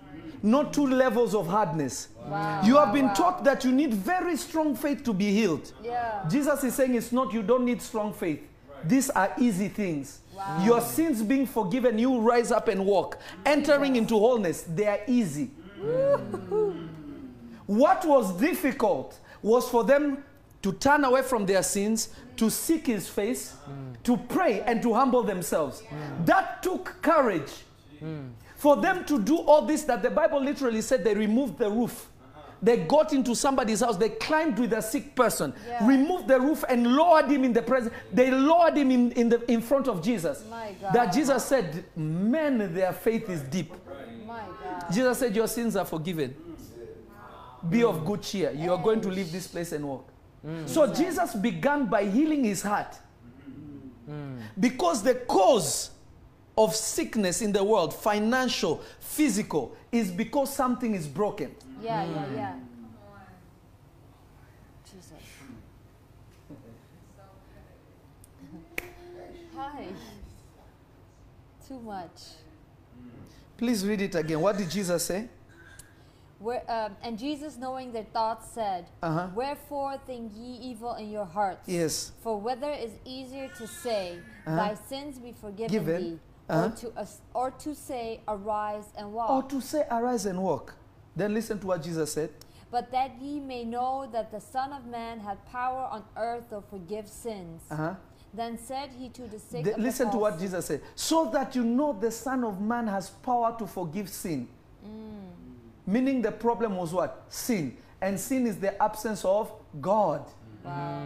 not 0.46 0.74
two 0.74 0.86
levels 0.88 1.34
of 1.34 1.48
hardness. 1.48 2.10
Wow. 2.28 2.62
You 2.64 2.78
have 2.78 2.94
been 2.94 3.08
Wow. 3.08 3.14
taught 3.14 3.44
that 3.44 3.66
you 3.66 3.72
need 3.72 3.94
very 3.94 4.38
strong 4.38 4.76
faith 4.76 5.04
to 5.04 5.14
be 5.14 5.32
healed. 5.32 5.74
Yeah. 5.84 6.24
Jesus 6.30 6.64
is 6.64 6.76
saying 6.76 6.96
it's 6.96 7.12
not, 7.12 7.34
you 7.34 7.42
don't 7.42 7.66
need 7.66 7.82
strong 7.82 8.14
faith. 8.14 8.42
These 8.84 9.10
are 9.10 9.34
easy 9.40 9.68
things. 9.70 10.20
Wow. 10.36 10.64
Your 10.64 10.82
sins 10.82 11.24
being 11.24 11.48
forgiven, 11.48 11.98
you 11.98 12.20
rise 12.20 12.52
up 12.52 12.68
and 12.68 12.86
walk. 12.86 13.18
Entering 13.46 13.96
into 13.96 14.14
wholeness, 14.18 14.62
they 14.64 14.86
are 14.86 15.00
easy. 15.08 15.50
What 17.66 18.06
was 18.06 18.38
difficult 18.40 19.20
was 19.42 19.68
for 19.70 19.84
them 19.84 20.24
to 20.62 20.74
turn 20.74 21.04
away 21.04 21.22
from 21.22 21.46
their 21.46 21.64
sins, 21.64 22.10
to 22.38 22.50
seek 22.50 22.88
his 22.88 23.08
face, 23.08 23.56
mm. 23.70 23.96
to 24.04 24.18
pray, 24.18 24.62
and 24.62 24.82
to 24.82 24.94
humble 24.94 25.24
themselves. 25.24 25.84
That 26.26 26.62
took 26.62 27.02
courage. 27.02 27.52
Mm. 28.04 28.32
For 28.56 28.78
them 28.78 29.04
to 29.06 29.20
do 29.20 29.38
all 29.38 29.64
this, 29.64 29.84
that 29.84 30.02
the 30.02 30.10
Bible 30.10 30.42
literally 30.42 30.82
said 30.82 31.04
they 31.04 31.14
removed 31.14 31.58
the 31.58 31.70
roof. 31.70 32.10
They 32.62 32.78
got 32.78 33.14
into 33.14 33.36
somebody's 33.36 33.82
house, 33.82 33.98
they 33.98 34.10
climbed 34.10 34.58
with 34.58 34.74
a 34.74 34.82
sick 34.82 35.14
person, 35.14 35.54
Yeah. 35.68 35.86
removed 35.86 36.28
the 36.28 36.40
roof, 36.40 36.64
and 36.68 36.96
lowered 36.96 37.30
him 37.30 37.44
in 37.44 37.54
the 37.54 37.62
presence. 37.62 37.94
They 38.12 38.32
lowered 38.32 38.78
him 38.78 38.92
in, 38.92 39.12
in, 39.12 39.30
the, 39.30 39.52
in 39.52 39.62
front 39.62 39.88
of 39.88 40.02
Jesus. 40.02 40.44
That 40.94 41.14
Jesus 41.14 41.46
said, 41.46 41.86
Men, 41.96 42.74
their 42.74 42.94
faith 42.94 43.30
is 43.30 43.42
deep. 43.42 43.74
My 44.26 44.40
God. 44.64 44.86
Jesus 44.92 45.20
said, 45.20 45.36
Your 45.36 45.48
sins 45.48 45.76
are 45.76 45.86
forgiven. 45.86 46.34
Be 47.70 47.84
of 47.84 48.06
good 48.06 48.22
cheer. 48.22 48.52
You 48.52 48.72
are 48.72 48.82
going 48.82 49.02
to 49.02 49.10
leave 49.10 49.32
this 49.32 49.48
place 49.48 49.72
and 49.72 49.86
walk. 49.88 50.08
Mm. 50.46 50.68
So 50.68 50.92
Jesus 50.94 51.34
began 51.36 51.86
by 51.88 52.06
healing 52.06 52.44
his 52.44 52.62
heart. 52.62 52.96
Mm. 54.10 54.38
Because 54.60 55.02
the 55.04 55.16
cause 55.16 55.92
of 56.58 56.76
sickness 56.76 57.42
in 57.42 57.52
the 57.52 57.64
world, 57.64 57.94
financial, 57.94 58.82
physical, 59.00 59.76
is 59.92 60.10
because 60.12 60.54
something 60.54 60.94
is 60.96 61.08
broken. 61.08 61.54
Yeah, 61.82 62.04
yeah, 62.06 62.26
yeah. 62.36 62.56
Jesus. 64.86 65.12
Hi. 69.56 69.86
Too 71.68 71.80
much. 71.80 72.10
Please 73.58 73.86
read 73.86 74.02
it 74.02 74.16
again. 74.16 74.40
What 74.40 74.58
did 74.58 74.70
Jesus 74.70 75.06
say? 75.06 75.28
Where, 76.40 76.62
um, 76.70 76.96
and 77.02 77.18
Jesus, 77.18 77.56
knowing 77.58 77.92
their 77.94 78.04
thoughts, 78.04 78.50
said, 78.54 78.86
Uh 79.02 79.12
huh. 79.14 79.28
Wherefore 79.34 79.98
think 80.06 80.34
ye 80.36 80.58
evil 80.62 80.94
in 80.96 81.10
your 81.10 81.26
hearts? 81.26 81.68
Yes. 81.68 82.12
For 82.22 82.40
whether 82.40 82.70
is 82.72 82.92
easier 83.06 83.48
to 83.58 83.68
say, 83.68 84.20
Uh-huh. 84.46 84.56
Thy 84.56 84.76
sins 84.76 85.18
be 85.18 85.34
forgiven 85.34 85.72
Given. 85.72 86.02
thee. 86.04 86.20
Or, 86.50 86.70
to, 86.70 86.92
as- 86.98 87.22
or 87.34 87.52
to 87.52 87.76
say, 87.76 88.22
Arise 88.28 88.86
and 88.98 89.14
walk. 89.14 89.30
Or 89.30 89.44
to 89.50 89.62
say, 89.62 89.84
Arise 89.90 90.26
and 90.26 90.42
walk. 90.42 90.76
Then 91.16 91.34
listen 91.34 91.60
to 91.60 91.68
what 91.68 91.84
Jesus 91.84 92.14
said. 92.14 92.30
But 92.72 92.92
that 92.92 93.12
ye 93.22 93.40
may 93.40 93.64
know 93.64 94.08
that 94.12 94.32
the 94.32 94.42
Son 94.42 94.74
of 94.74 94.86
Man 94.86 95.20
had 95.20 95.44
power 95.46 95.88
on 95.92 96.04
earth 96.18 96.50
to 96.50 96.62
forgive 96.70 97.08
sins. 97.08 97.62
Uh-huh. 97.72 97.96
Then 98.34 98.58
said 98.58 98.90
he 99.00 99.10
to 99.10 99.22
the 99.28 99.40
sick. 99.40 99.64
The- 99.64 99.72
of 99.72 99.78
the 99.78 99.82
listen 99.84 100.12
to 100.12 100.18
what 100.18 100.40
Jesus 100.40 100.66
said. 100.66 100.82
So 100.94 101.30
that 101.32 101.56
you 101.56 101.64
know 101.64 101.94
the 101.94 102.12
Son 102.12 102.44
of 102.44 102.60
Man 102.60 102.88
has 102.88 103.10
power 103.10 103.56
to 103.58 103.66
forgive 103.66 104.10
sin. 104.10 104.48
Meaning 105.88 106.22
the 106.22 106.32
problem 106.32 106.76
was 106.78 106.92
what? 106.94 107.26
Sin. 107.30 107.78
And 108.02 108.20
sin 108.20 108.46
is 108.48 108.58
the 108.58 108.82
absence 108.82 109.24
of 109.24 109.52
God. 109.80 110.26
Wow. 110.64 111.02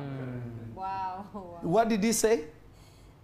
Wow. 0.74 1.26
What 1.62 1.90
did 1.90 2.04
he 2.04 2.14
say? 2.14 2.46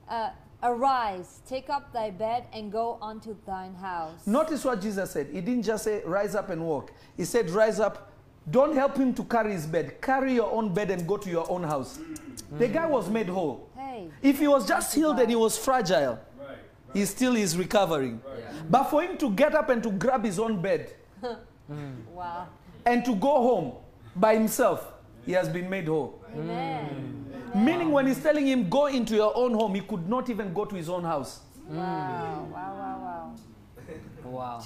Uh, 0.07 0.29
arise, 0.63 1.41
take 1.47 1.69
up 1.69 1.91
thy 1.93 2.09
bed, 2.11 2.45
and 2.53 2.71
go 2.71 2.97
unto 3.01 3.35
thine 3.45 3.75
house. 3.75 4.25
Notice 4.25 4.63
what 4.65 4.81
Jesus 4.81 5.11
said. 5.11 5.27
He 5.31 5.41
didn't 5.41 5.63
just 5.63 5.83
say, 5.83 6.01
rise 6.05 6.35
up 6.35 6.49
and 6.49 6.65
walk. 6.65 6.91
He 7.17 7.25
said, 7.25 7.49
rise 7.49 7.79
up. 7.79 8.11
Don't 8.49 8.75
help 8.75 8.95
him 8.97 9.13
to 9.15 9.23
carry 9.23 9.53
his 9.53 9.65
bed. 9.65 10.01
Carry 10.01 10.35
your 10.35 10.51
own 10.51 10.73
bed 10.73 10.91
and 10.91 11.07
go 11.07 11.17
to 11.17 11.29
your 11.29 11.49
own 11.49 11.63
house. 11.63 11.99
The 12.59 12.67
guy 12.67 12.85
was 12.87 13.09
made 13.09 13.27
whole. 13.27 13.69
Hey. 13.75 14.09
If 14.21 14.39
he 14.39 14.47
was 14.47 14.67
just 14.67 14.93
healed 14.93 15.17
and 15.19 15.29
he 15.29 15.35
was 15.35 15.57
fragile, 15.57 16.19
he 16.93 17.05
still 17.05 17.35
is 17.35 17.57
recovering. 17.57 18.21
But 18.69 18.85
for 18.85 19.01
him 19.01 19.17
to 19.17 19.31
get 19.31 19.55
up 19.55 19.69
and 19.69 19.81
to 19.83 19.91
grab 19.91 20.23
his 20.23 20.39
own 20.39 20.61
bed 20.61 20.93
Wow. 22.13 22.47
and 22.85 23.03
to 23.05 23.15
go 23.15 23.41
home 23.41 23.73
by 24.15 24.35
himself, 24.35 24.93
he 25.25 25.31
has 25.31 25.49
been 25.49 25.67
made 25.69 25.87
whole. 25.87 26.21
Amen. 26.35 27.25
Mm. 27.53 27.63
Meaning, 27.63 27.91
when 27.91 28.07
he's 28.07 28.21
telling 28.21 28.47
him, 28.47 28.69
go 28.69 28.87
into 28.87 29.15
your 29.15 29.35
own 29.35 29.53
home, 29.53 29.75
he 29.75 29.81
could 29.81 30.09
not 30.09 30.29
even 30.29 30.53
go 30.53 30.65
to 30.65 30.75
his 30.75 30.89
own 30.89 31.03
house. 31.03 31.41
Wow. 31.67 32.47
Wow. 32.51 32.53
Wow. 32.53 33.35
Wow. 34.23 34.31
Wow. 34.31 34.63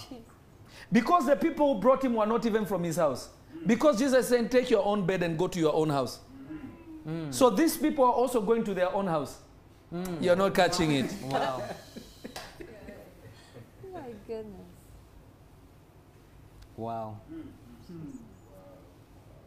Because 0.92 1.28
the 1.28 1.36
people 1.36 1.74
who 1.74 1.80
brought 1.80 2.04
him 2.04 2.16
were 2.16 2.26
not 2.26 2.46
even 2.46 2.66
from 2.66 2.84
his 2.84 2.96
house. 2.96 3.30
Because 3.66 4.00
Jesus 4.00 4.28
said, 4.28 4.52
take 4.52 4.70
your 4.70 4.84
own 4.84 5.06
bed 5.06 5.24
and 5.24 5.38
go 5.38 5.48
to 5.48 5.60
your 5.60 5.74
own 5.74 5.90
house. 5.90 6.20
Mm. 7.08 7.34
So 7.34 7.50
these 7.50 7.78
people 7.78 8.06
are 8.06 8.14
also 8.14 8.42
going 8.42 8.64
to 8.64 8.74
their 8.74 8.94
own 8.94 9.08
house. 9.08 9.40
Mm. 9.94 10.24
You're 10.24 10.36
not 10.36 10.54
catching 10.54 10.92
it. 10.92 11.14
Wow. 11.24 11.64
My 13.94 14.02
goodness. 14.28 14.68
Wow. 16.78 17.20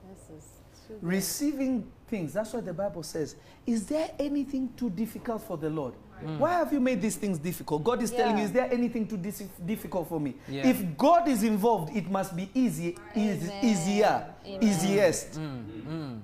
This 0.09 0.39
is 0.39 0.45
too 0.87 0.95
good. 0.95 1.03
Receiving 1.03 1.91
things, 2.13 2.35
that's 2.35 2.53
what 2.53 2.67
the 2.67 2.75
Bible 2.75 3.03
says. 3.03 3.37
Is 3.67 3.87
there 3.87 4.11
anything 4.19 4.69
too 4.77 4.91
difficult 4.91 5.41
for 5.41 5.57
the 5.57 5.71
Lord? 5.71 5.95
Mm. 6.23 6.39
Why 6.39 6.53
have 6.59 6.71
you 6.71 6.79
made 6.79 7.01
these 7.01 7.17
things 7.17 7.39
difficult? 7.39 7.83
God 7.83 8.03
is 8.03 8.11
telling 8.11 8.37
you, 8.37 8.45
is 8.45 8.53
there 8.53 8.71
anything 8.71 9.09
too 9.09 9.17
dis- 9.17 9.49
difficult 9.65 10.09
for 10.11 10.21
me? 10.21 10.35
Yeah. 10.47 10.69
If 10.69 10.99
God 10.99 11.27
is 11.27 11.43
involved, 11.43 11.97
it 11.97 12.11
must 12.11 12.37
be 12.37 12.51
easy, 12.55 12.97
easy 13.17 13.51
easier, 13.63 14.27
Amen. 14.47 14.63
easiest. 14.63 15.41
Mm, 15.41 15.65
mm. 15.89 16.21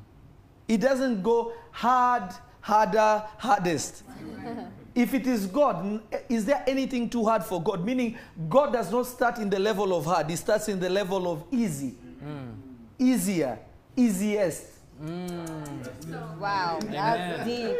It 0.68 0.82
doesn't 0.82 1.22
go 1.22 1.54
hard, 1.70 2.34
harder, 2.60 3.24
hardest. 3.38 4.02
if 4.94 5.14
it 5.14 5.26
is 5.26 5.46
God, 5.46 6.02
eh, 6.12 6.18
is 6.28 6.44
there 6.44 6.62
anything 6.66 7.08
too 7.08 7.24
hard 7.24 7.42
for 7.42 7.62
God? 7.62 7.82
Meaning, 7.82 8.18
God 8.50 8.74
does 8.74 8.92
not 8.92 9.06
start 9.06 9.38
in 9.38 9.48
the 9.48 9.58
level 9.58 9.96
of 9.96 10.04
hard, 10.04 10.28
He 10.28 10.36
starts 10.36 10.68
in 10.68 10.78
the 10.78 10.90
level 10.90 11.32
of 11.32 11.44
easy, 11.50 11.94
mm. 12.22 12.54
easier, 12.98 13.58
easiest. 13.96 14.77
Wow. 15.00 16.78
Amen. 16.82 16.92
That's 16.92 17.44
deep. 17.46 17.76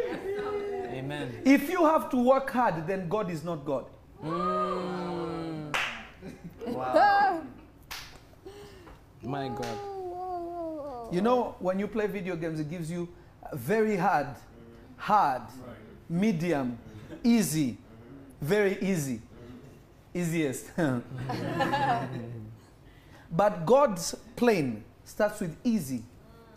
Amen. 0.91 1.41
If 1.45 1.69
you 1.69 1.85
have 1.85 2.09
to 2.11 2.17
work 2.17 2.49
hard, 2.49 2.87
then 2.87 3.07
God 3.09 3.29
is 3.29 3.43
not 3.43 3.65
God. 3.65 3.85
Mm. 4.23 5.75
Wow. 6.67 7.41
My 9.23 9.47
God. 9.49 11.11
You 11.11 11.21
know, 11.21 11.55
when 11.59 11.79
you 11.79 11.87
play 11.87 12.07
video 12.07 12.35
games, 12.35 12.59
it 12.59 12.69
gives 12.69 12.91
you 12.91 13.09
very 13.53 13.97
hard, 13.97 14.27
hard, 14.97 15.41
medium, 16.07 16.77
easy, 17.23 17.77
very 18.39 18.77
easy, 18.81 19.21
easiest. 20.13 20.71
but 23.31 23.65
God's 23.65 24.15
plane 24.35 24.83
starts 25.03 25.39
with 25.39 25.57
easy, 25.63 26.03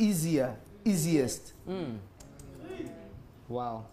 easier, 0.03 0.57
easiest. 0.85 1.53
Mm. 1.69 1.99
Wow. 3.49 3.87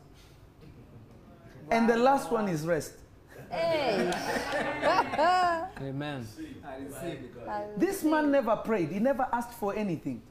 And 1.69 1.87
the 1.87 1.97
last 1.97 2.31
one 2.31 2.47
is 2.47 2.65
rest. 2.65 2.93
Hey. 3.51 4.11
Amen. 5.81 6.27
This 7.77 8.03
man 8.03 8.31
never 8.31 8.55
prayed, 8.57 8.89
he 8.89 8.99
never 8.99 9.27
asked 9.31 9.53
for 9.53 9.75
anything. 9.75 10.21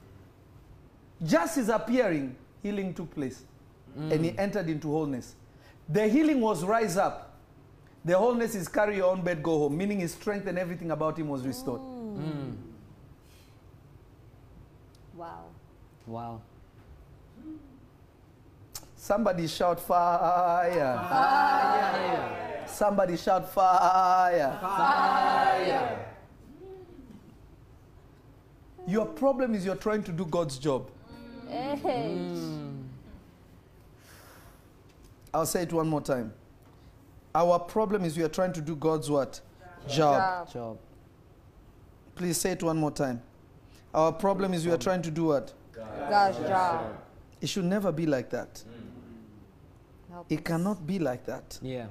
Just 1.24 1.56
his 1.56 1.68
appearing, 1.68 2.36
healing 2.62 2.94
took 2.94 3.14
place. 3.14 3.42
And 3.96 4.24
he 4.24 4.38
entered 4.38 4.68
into 4.68 4.88
wholeness. 4.88 5.34
The 5.88 6.06
healing 6.06 6.40
was 6.40 6.64
rise 6.64 6.96
up. 6.96 7.36
The 8.04 8.16
wholeness 8.16 8.54
is 8.54 8.68
carry 8.68 8.96
your 8.96 9.10
own 9.10 9.22
bed, 9.22 9.42
go 9.42 9.58
home, 9.58 9.76
meaning 9.76 9.98
his 9.98 10.14
strength 10.14 10.46
and 10.46 10.56
everything 10.56 10.92
about 10.92 11.18
him 11.18 11.28
was 11.28 11.44
restored. 11.44 11.80
Mm. 11.80 12.54
Wow. 15.16 15.46
Wow. 16.08 16.40
Somebody 18.96 19.46
shout 19.46 19.78
fire. 19.78 20.96
Somebody 22.66 23.16
shout 23.16 23.52
fire. 23.52 24.58
Fire. 24.60 26.06
Your 28.86 29.04
problem 29.04 29.54
is 29.54 29.66
you're 29.66 29.76
trying 29.76 30.02
to 30.04 30.12
do 30.12 30.24
God's 30.24 30.58
job. 30.58 30.90
Mm. 31.50 32.84
I'll 35.34 35.44
say 35.44 35.62
it 35.64 35.72
one 35.74 35.88
more 35.88 36.00
time. 36.00 36.32
Our 37.34 37.58
problem 37.58 38.04
is 38.04 38.16
we 38.16 38.22
are 38.24 38.30
trying 38.30 38.54
to 38.54 38.62
do 38.62 38.74
God's 38.74 39.10
what? 39.10 39.42
Job. 39.86 40.46
Job. 40.46 40.52
Job. 40.52 40.78
Please 42.14 42.38
say 42.38 42.52
it 42.52 42.62
one 42.62 42.78
more 42.78 42.90
time. 42.90 43.20
Our 43.92 44.10
problem 44.10 44.54
is 44.54 44.64
we 44.64 44.72
are 44.72 44.78
trying 44.78 45.02
to 45.02 45.10
do 45.10 45.24
what? 45.24 45.52
God's 46.10 46.38
job. 46.38 46.96
It 47.40 47.48
should 47.48 47.64
never 47.64 47.92
be 47.92 48.06
like 48.06 48.30
that. 48.30 48.62
Help 50.10 50.26
It 50.30 50.44
cannot 50.44 50.86
be 50.86 50.98
like 50.98 51.24
that. 51.26 51.58
Yeah. 51.62 51.86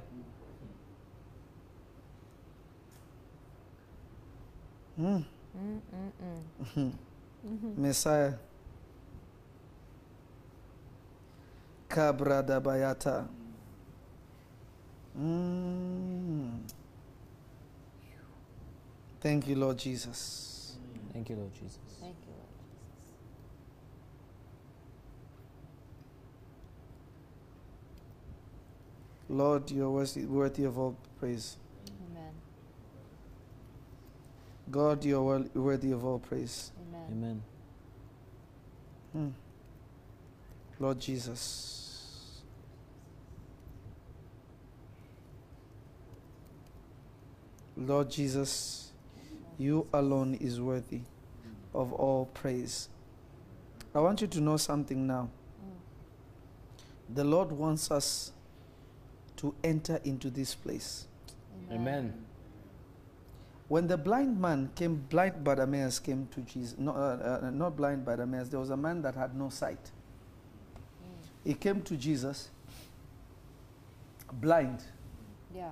Mm. 4.99 5.23
Mm, 5.55 5.81
mm, 6.75 6.91
mm. 7.45 7.77
Messiah. 7.77 8.33
Kabra 11.88 12.43
dabayata. 12.43 13.27
Mm. 15.18 16.59
Thank 19.22 19.47
you, 19.47 19.55
Lord 19.55 19.77
Jesus. 19.77 20.77
Thank 21.14 21.30
you, 21.30 21.35
Lord 21.38 21.53
Jesus. 21.53 21.77
Thank 21.99 22.15
you, 22.26 22.34
Lord 22.34 22.49
Jesus. 22.53 22.77
Lord, 29.30 29.70
you're 29.72 29.90
worthy, 29.90 30.26
worthy 30.26 30.64
of 30.64 30.78
all 30.78 30.95
praise. 31.20 31.58
Amen. 32.10 32.32
God, 34.72 35.04
you're 35.04 35.45
worthy 35.54 35.91
of 35.91 36.06
all 36.06 36.20
praise. 36.20 36.72
Amen. 36.90 37.12
Amen. 37.12 37.44
Mm. 39.18 39.32
Lord 40.80 40.99
Jesus. 40.99 42.41
Lord 47.76 48.10
Jesus, 48.10 48.91
you 49.58 49.88
alone 49.94 50.36
is 50.36 50.60
worthy 50.60 51.02
of 51.76 51.94
all 51.94 52.26
praise. 52.34 52.90
I 53.94 53.99
want 53.99 54.22
you 54.22 54.28
to 54.28 54.41
know 54.41 54.58
something 54.58 55.06
now. 55.06 55.30
The 57.10 57.24
Lord 57.24 57.52
wants 57.52 57.91
us 57.91 58.32
to 59.38 59.53
enter 59.64 59.99
into 60.03 60.30
this 60.30 60.53
place. 60.55 61.07
Amen. 61.72 62.14
When 63.68 63.88
the 63.88 63.97
blind 63.97 64.39
man 64.39 64.69
came, 64.76 64.95
blind 65.09 65.43
Bartimaeus 65.43 65.99
came 65.99 66.27
to 66.31 66.41
Jesus. 66.41 66.77
No, 66.77 66.91
uh, 66.93 67.39
uh, 67.43 67.49
not 67.49 67.76
blind 67.76 68.05
Bartimaeus. 68.05 68.47
There 68.49 68.59
was 68.59 68.69
a 68.69 68.77
man 68.77 69.01
that 69.01 69.15
had 69.15 69.35
no 69.35 69.49
sight. 69.49 69.91
He 71.43 71.53
came 71.53 71.81
to 71.84 71.95
Jesus, 71.97 72.49
blind, 74.34 74.84
Yeah. 75.53 75.72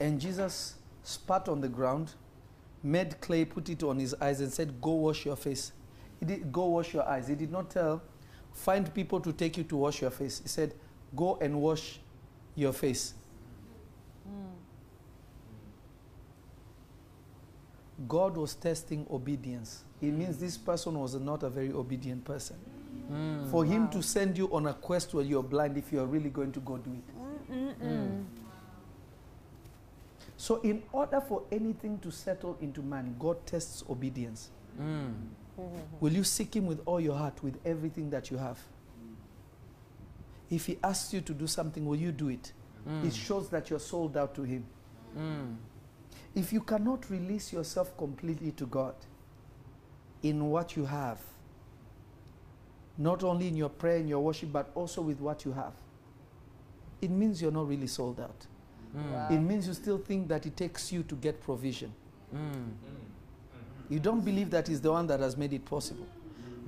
and 0.00 0.20
Jesus 0.20 0.74
spat 1.02 1.48
on 1.48 1.60
the 1.60 1.68
ground, 1.68 2.14
made 2.82 3.20
clay, 3.20 3.44
put 3.44 3.68
it 3.68 3.82
on 3.82 3.98
his 3.98 4.14
eyes, 4.20 4.40
and 4.40 4.52
said, 4.52 4.80
"Go 4.80 4.92
wash 4.92 5.24
your 5.24 5.36
face." 5.36 5.72
He 6.20 6.26
did 6.26 6.52
go 6.52 6.66
wash 6.66 6.94
your 6.94 7.04
eyes. 7.04 7.28
He 7.28 7.34
did 7.34 7.50
not 7.50 7.70
tell, 7.70 8.02
find 8.52 8.92
people 8.94 9.20
to 9.20 9.32
take 9.32 9.56
you 9.58 9.64
to 9.64 9.76
wash 9.76 10.00
your 10.00 10.10
face. 10.10 10.40
He 10.40 10.48
said, 10.48 10.74
"Go 11.14 11.36
and 11.40 11.60
wash 11.60 12.00
your 12.54 12.72
face." 12.72 13.14
Mm. 14.28 14.48
God 18.08 18.36
was 18.36 18.54
testing 18.54 19.06
obedience. 19.10 19.84
It 20.00 20.12
means 20.12 20.38
this 20.38 20.56
person 20.58 20.98
was 20.98 21.14
not 21.14 21.42
a 21.42 21.48
very 21.50 21.72
obedient 21.72 22.24
person. 22.24 22.56
Mm. 23.10 23.50
For 23.50 23.64
him 23.64 23.84
Wow. 23.84 23.90
to 23.90 24.02
send 24.02 24.36
you 24.38 24.52
on 24.52 24.66
a 24.66 24.74
quest 24.74 25.14
where 25.14 25.24
you're 25.24 25.42
blind 25.42 25.76
if 25.76 25.92
you're 25.92 26.06
really 26.06 26.30
going 26.30 26.52
to 26.52 26.60
go 26.60 26.78
do 26.78 26.90
it. 26.92 27.04
Mm-mm. 27.52 28.24
So, 30.36 30.60
in 30.62 30.82
order 30.92 31.20
for 31.20 31.42
anything 31.52 31.98
to 32.00 32.10
settle 32.10 32.56
into 32.60 32.82
man, 32.82 33.14
God 33.18 33.46
tests 33.46 33.84
obedience. 33.88 34.50
Mm. 34.80 35.14
Will 36.00 36.12
you 36.12 36.24
seek 36.24 36.56
Him 36.56 36.66
with 36.66 36.80
all 36.86 37.00
your 37.00 37.16
heart, 37.16 37.42
with 37.42 37.56
everything 37.64 38.10
that 38.10 38.30
you 38.30 38.38
have? 38.38 38.58
If 40.50 40.66
He 40.66 40.78
asks 40.82 41.12
you 41.12 41.20
to 41.22 41.32
do 41.32 41.46
something, 41.46 41.86
will 41.86 41.96
you 41.96 42.12
do 42.12 42.28
it? 42.28 42.52
Mm. 42.88 43.06
It 43.06 43.14
shows 43.14 43.48
that 43.50 43.70
you're 43.70 43.80
sold 43.80 44.16
out 44.16 44.34
to 44.34 44.42
Him. 44.42 44.64
Mm. 45.16 45.56
If 46.34 46.52
you 46.52 46.60
cannot 46.60 47.08
release 47.10 47.52
yourself 47.52 47.96
completely 47.96 48.50
to 48.52 48.66
God 48.66 48.94
in 50.22 50.50
what 50.50 50.76
you 50.76 50.84
have, 50.84 51.20
not 52.98 53.24
only 53.24 53.48
in 53.48 53.56
your 53.56 53.68
prayer 53.68 53.96
and 53.96 54.08
your 54.08 54.20
worship, 54.20 54.52
but 54.52 54.70
also 54.74 55.02
with 55.02 55.20
what 55.20 55.44
you 55.44 55.52
have, 55.52 55.72
it 57.00 57.10
means 57.10 57.40
you're 57.40 57.52
not 57.52 57.68
really 57.68 57.86
sold 57.86 58.20
out. 58.20 58.46
Mm. 58.96 59.12
Wow. 59.12 59.28
It 59.30 59.38
means 59.38 59.66
you 59.66 59.74
still 59.74 59.98
think 59.98 60.28
that 60.28 60.46
it 60.46 60.56
takes 60.56 60.92
you 60.92 61.02
to 61.04 61.14
get 61.16 61.40
provision. 61.40 61.92
Mm. 62.34 62.72
You 63.88 63.98
don't 63.98 64.24
believe 64.24 64.50
that 64.50 64.68
He's 64.68 64.80
the 64.80 64.90
one 64.90 65.06
that 65.08 65.20
has 65.20 65.36
made 65.36 65.52
it 65.52 65.64
possible. 65.64 66.06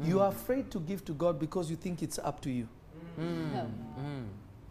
You 0.02 0.20
are 0.20 0.28
afraid 0.28 0.70
to 0.72 0.80
give 0.80 1.04
to 1.06 1.12
God 1.12 1.40
because 1.40 1.70
you 1.70 1.76
think 1.76 2.02
it's 2.02 2.18
up 2.18 2.40
to 2.42 2.50
you. 2.50 2.68
Mm. 3.18 3.52
No. 3.52 3.70
Mm. 3.98 4.24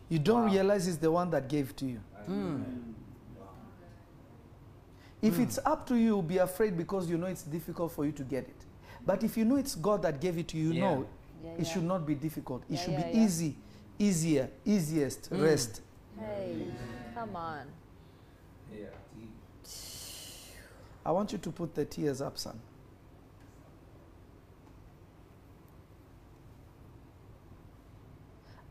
You 0.09 0.19
don't 0.19 0.51
realize 0.51 0.87
it's 0.87 0.97
the 0.97 1.11
one 1.11 1.29
that 1.31 1.47
gave 1.49 1.75
to 1.77 1.85
you. 1.85 1.99
Mm. 2.29 2.63
If 5.21 5.39
it's 5.39 5.57
up 5.65 5.87
to 5.87 5.95
you, 5.95 6.21
be 6.21 6.37
afraid 6.37 6.77
because 6.77 7.09
you 7.09 7.17
know 7.17 7.25
it's 7.27 7.43
difficult 7.43 7.91
for 7.91 8.05
you 8.05 8.11
to 8.11 8.23
get 8.23 8.43
it. 8.47 8.55
But 9.05 9.23
if 9.23 9.37
you 9.37 9.45
know 9.45 9.55
it's 9.55 9.73
God 9.75 10.01
that 10.03 10.19
gave 10.21 10.37
it 10.37 10.47
to 10.49 10.57
you, 10.57 10.67
you 10.67 10.73
Yeah. 10.73 10.81
know 10.95 11.07
Yeah, 11.43 11.51
it 11.51 11.59
yeah. 11.59 11.73
should 11.73 11.83
not 11.83 12.05
be 12.05 12.15
difficult. 12.15 12.63
It 12.69 12.73
Yeah, 12.75 12.79
should 12.81 12.93
yeah, 12.93 13.11
be 13.11 13.17
yeah. 13.17 13.25
easy, 13.25 13.55
easier, 13.99 14.49
easiest, 14.65 15.29
Mm. 15.31 15.41
rest. 15.43 15.81
Hey, 16.19 16.67
come 17.13 17.35
on. 17.35 17.65
I 21.07 21.11
want 21.11 21.31
you 21.31 21.37
to 21.37 21.51
put 21.51 21.75
the 21.75 21.85
tears 21.85 22.19
up, 22.19 22.37
son. 22.37 22.59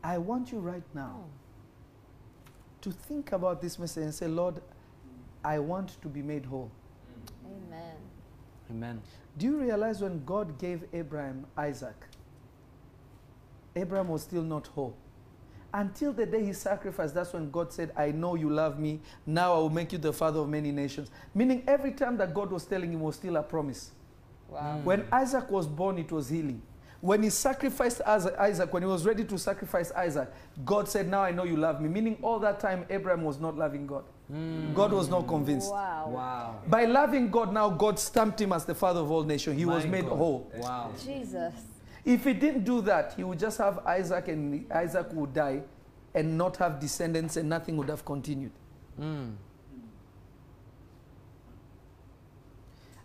I 0.05 0.19
want 0.19 0.51
you 0.51 0.59
right 0.59 0.83
now 0.93 1.15
Oh. 1.23 1.29
to 2.81 2.91
think 2.91 3.31
about 3.31 3.59
this 3.61 3.79
message 3.79 4.03
and 4.03 4.13
say, 4.13 4.27
Lord, 4.27 4.61
I 5.43 5.57
want 5.59 5.99
to 6.01 6.07
be 6.07 6.21
made 6.21 6.45
whole. 6.45 6.69
Amen. 7.45 7.95
Amen. 8.69 9.01
Do 9.37 9.47
you 9.47 9.57
realize 9.59 10.01
when 10.01 10.23
God 10.23 10.59
gave 10.59 10.83
Abraham 10.93 11.47
Isaac, 11.57 11.95
Abraham 13.75 14.09
was 14.09 14.21
still 14.21 14.43
not 14.43 14.67
whole? 14.67 14.95
Until 15.73 16.13
the 16.13 16.25
day 16.25 16.45
he 16.45 16.53
sacrificed, 16.53 17.15
that's 17.15 17.33
when 17.33 17.49
God 17.51 17.73
said, 17.73 17.91
I 17.97 18.11
know 18.11 18.35
you 18.35 18.49
love 18.49 18.79
me. 18.79 19.01
Now 19.25 19.53
I 19.55 19.57
will 19.57 19.69
make 19.69 19.91
you 19.91 19.97
the 19.97 20.13
father 20.13 20.39
of 20.39 20.47
many 20.49 20.71
nations. 20.71 21.09
Meaning, 21.33 21.63
every 21.67 21.91
time 21.91 22.15
that 22.17 22.33
God 22.33 22.51
was 22.51 22.65
telling 22.65 22.93
him 22.93 23.01
was 23.01 23.15
still 23.15 23.35
a 23.37 23.43
promise. 23.43 23.91
Wow. 24.49 24.79
When 24.83 25.05
Isaac 25.11 25.49
was 25.49 25.67
born, 25.67 25.97
it 25.97 26.11
was 26.11 26.29
healing. 26.29 26.61
When 27.05 27.21
he 27.21 27.29
sacrificed 27.29 28.01
Isaac, 28.03 28.73
when 28.73 28.81
he 28.81 28.87
was 28.87 29.05
ready 29.05 29.23
to 29.25 29.37
sacrifice 29.37 29.91
Isaac, 29.91 30.27
God 30.65 30.89
said, 30.89 31.07
Now 31.07 31.21
I 31.21 31.29
know 31.29 31.43
you 31.43 31.55
love 31.55 31.79
me. 31.79 31.87
Meaning, 31.87 32.17
all 32.23 32.39
that 32.39 32.59
time, 32.59 32.83
Abraham 32.89 33.21
was 33.23 33.39
not 33.39 33.55
loving 33.55 33.85
God. 33.85 34.05
Mm. 34.33 34.73
God 34.73 34.91
was 34.91 35.07
not 35.07 35.27
convinced. 35.27 35.69
Wow. 35.69 36.09
Wow. 36.09 36.61
By 36.67 36.85
loving 36.85 37.29
God, 37.29 37.53
now 37.53 37.69
God 37.69 37.99
stamped 37.99 38.41
him 38.41 38.51
as 38.51 38.65
the 38.65 38.73
father 38.73 39.01
of 39.01 39.11
all 39.11 39.23
nations. 39.23 39.55
He 39.55 39.65
was 39.65 39.85
made 39.85 40.05
God. 40.05 40.17
whole. 40.17 40.51
Wow. 40.55 40.93
Jesus. 40.99 41.53
If 42.03 42.23
he 42.23 42.33
didn't 42.33 42.63
do 42.63 42.81
that, 42.81 43.13
he 43.15 43.23
would 43.23 43.37
just 43.37 43.59
have 43.59 43.85
Isaac 43.85 44.27
and 44.27 44.65
Isaac 44.71 45.05
would 45.13 45.31
die 45.31 45.61
and 46.15 46.35
not 46.35 46.57
have 46.57 46.79
descendants 46.79 47.37
and 47.37 47.47
nothing 47.47 47.77
would 47.77 47.89
have 47.89 48.03
continued. 48.03 48.53
Mm. 48.99 49.35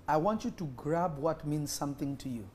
I 0.08 0.16
want 0.16 0.46
you 0.46 0.52
to 0.52 0.64
grab 0.74 1.18
what 1.18 1.46
means 1.46 1.70
something 1.70 2.16
to 2.16 2.30
you 2.30 2.46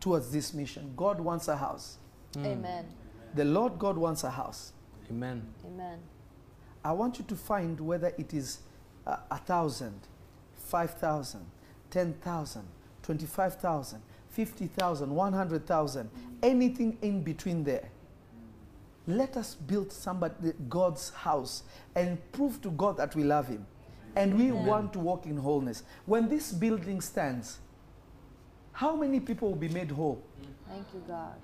towards 0.00 0.30
this 0.30 0.54
mission. 0.54 0.92
God 0.96 1.20
wants 1.20 1.48
a 1.48 1.56
house. 1.56 1.98
Mm. 2.34 2.46
Amen. 2.46 2.86
The 3.34 3.44
Lord 3.44 3.78
God 3.78 3.96
wants 3.96 4.24
a 4.24 4.30
house. 4.30 4.72
Amen. 5.10 5.46
Amen. 5.66 5.98
I 6.84 6.92
want 6.92 7.18
you 7.18 7.24
to 7.26 7.34
find 7.34 7.78
whether 7.80 8.12
it 8.18 8.32
is 8.32 8.60
uh, 9.06 9.16
a 9.30 9.38
thousand, 9.38 10.00
five 10.54 10.92
thousand, 10.94 11.44
ten 11.90 12.14
thousand, 12.14 12.66
twenty-five 13.02 13.56
thousand, 13.56 14.00
fifty 14.30 14.66
thousand, 14.66 15.14
one 15.14 15.32
hundred 15.32 15.66
thousand, 15.66 16.10
anything 16.42 16.98
in 17.02 17.22
between 17.22 17.64
there. 17.64 17.90
Let 19.06 19.36
us 19.36 19.54
build 19.54 19.90
somebody 19.90 20.52
God's 20.68 21.10
house 21.10 21.62
and 21.94 22.18
prove 22.32 22.60
to 22.62 22.70
God 22.70 22.98
that 22.98 23.16
we 23.16 23.24
love 23.24 23.48
Him, 23.48 23.66
and 24.14 24.36
we 24.38 24.50
Amen. 24.50 24.66
want 24.66 24.92
to 24.92 24.98
walk 24.98 25.26
in 25.26 25.38
wholeness. 25.38 25.82
When 26.06 26.28
this 26.28 26.52
building 26.52 27.00
stands, 27.00 27.58
how 28.78 28.94
many 28.94 29.18
people 29.18 29.48
will 29.48 29.56
be 29.56 29.68
made 29.68 29.90
whole? 29.90 30.22
Thank 30.68 30.86
you, 30.94 31.02
God. 31.08 31.34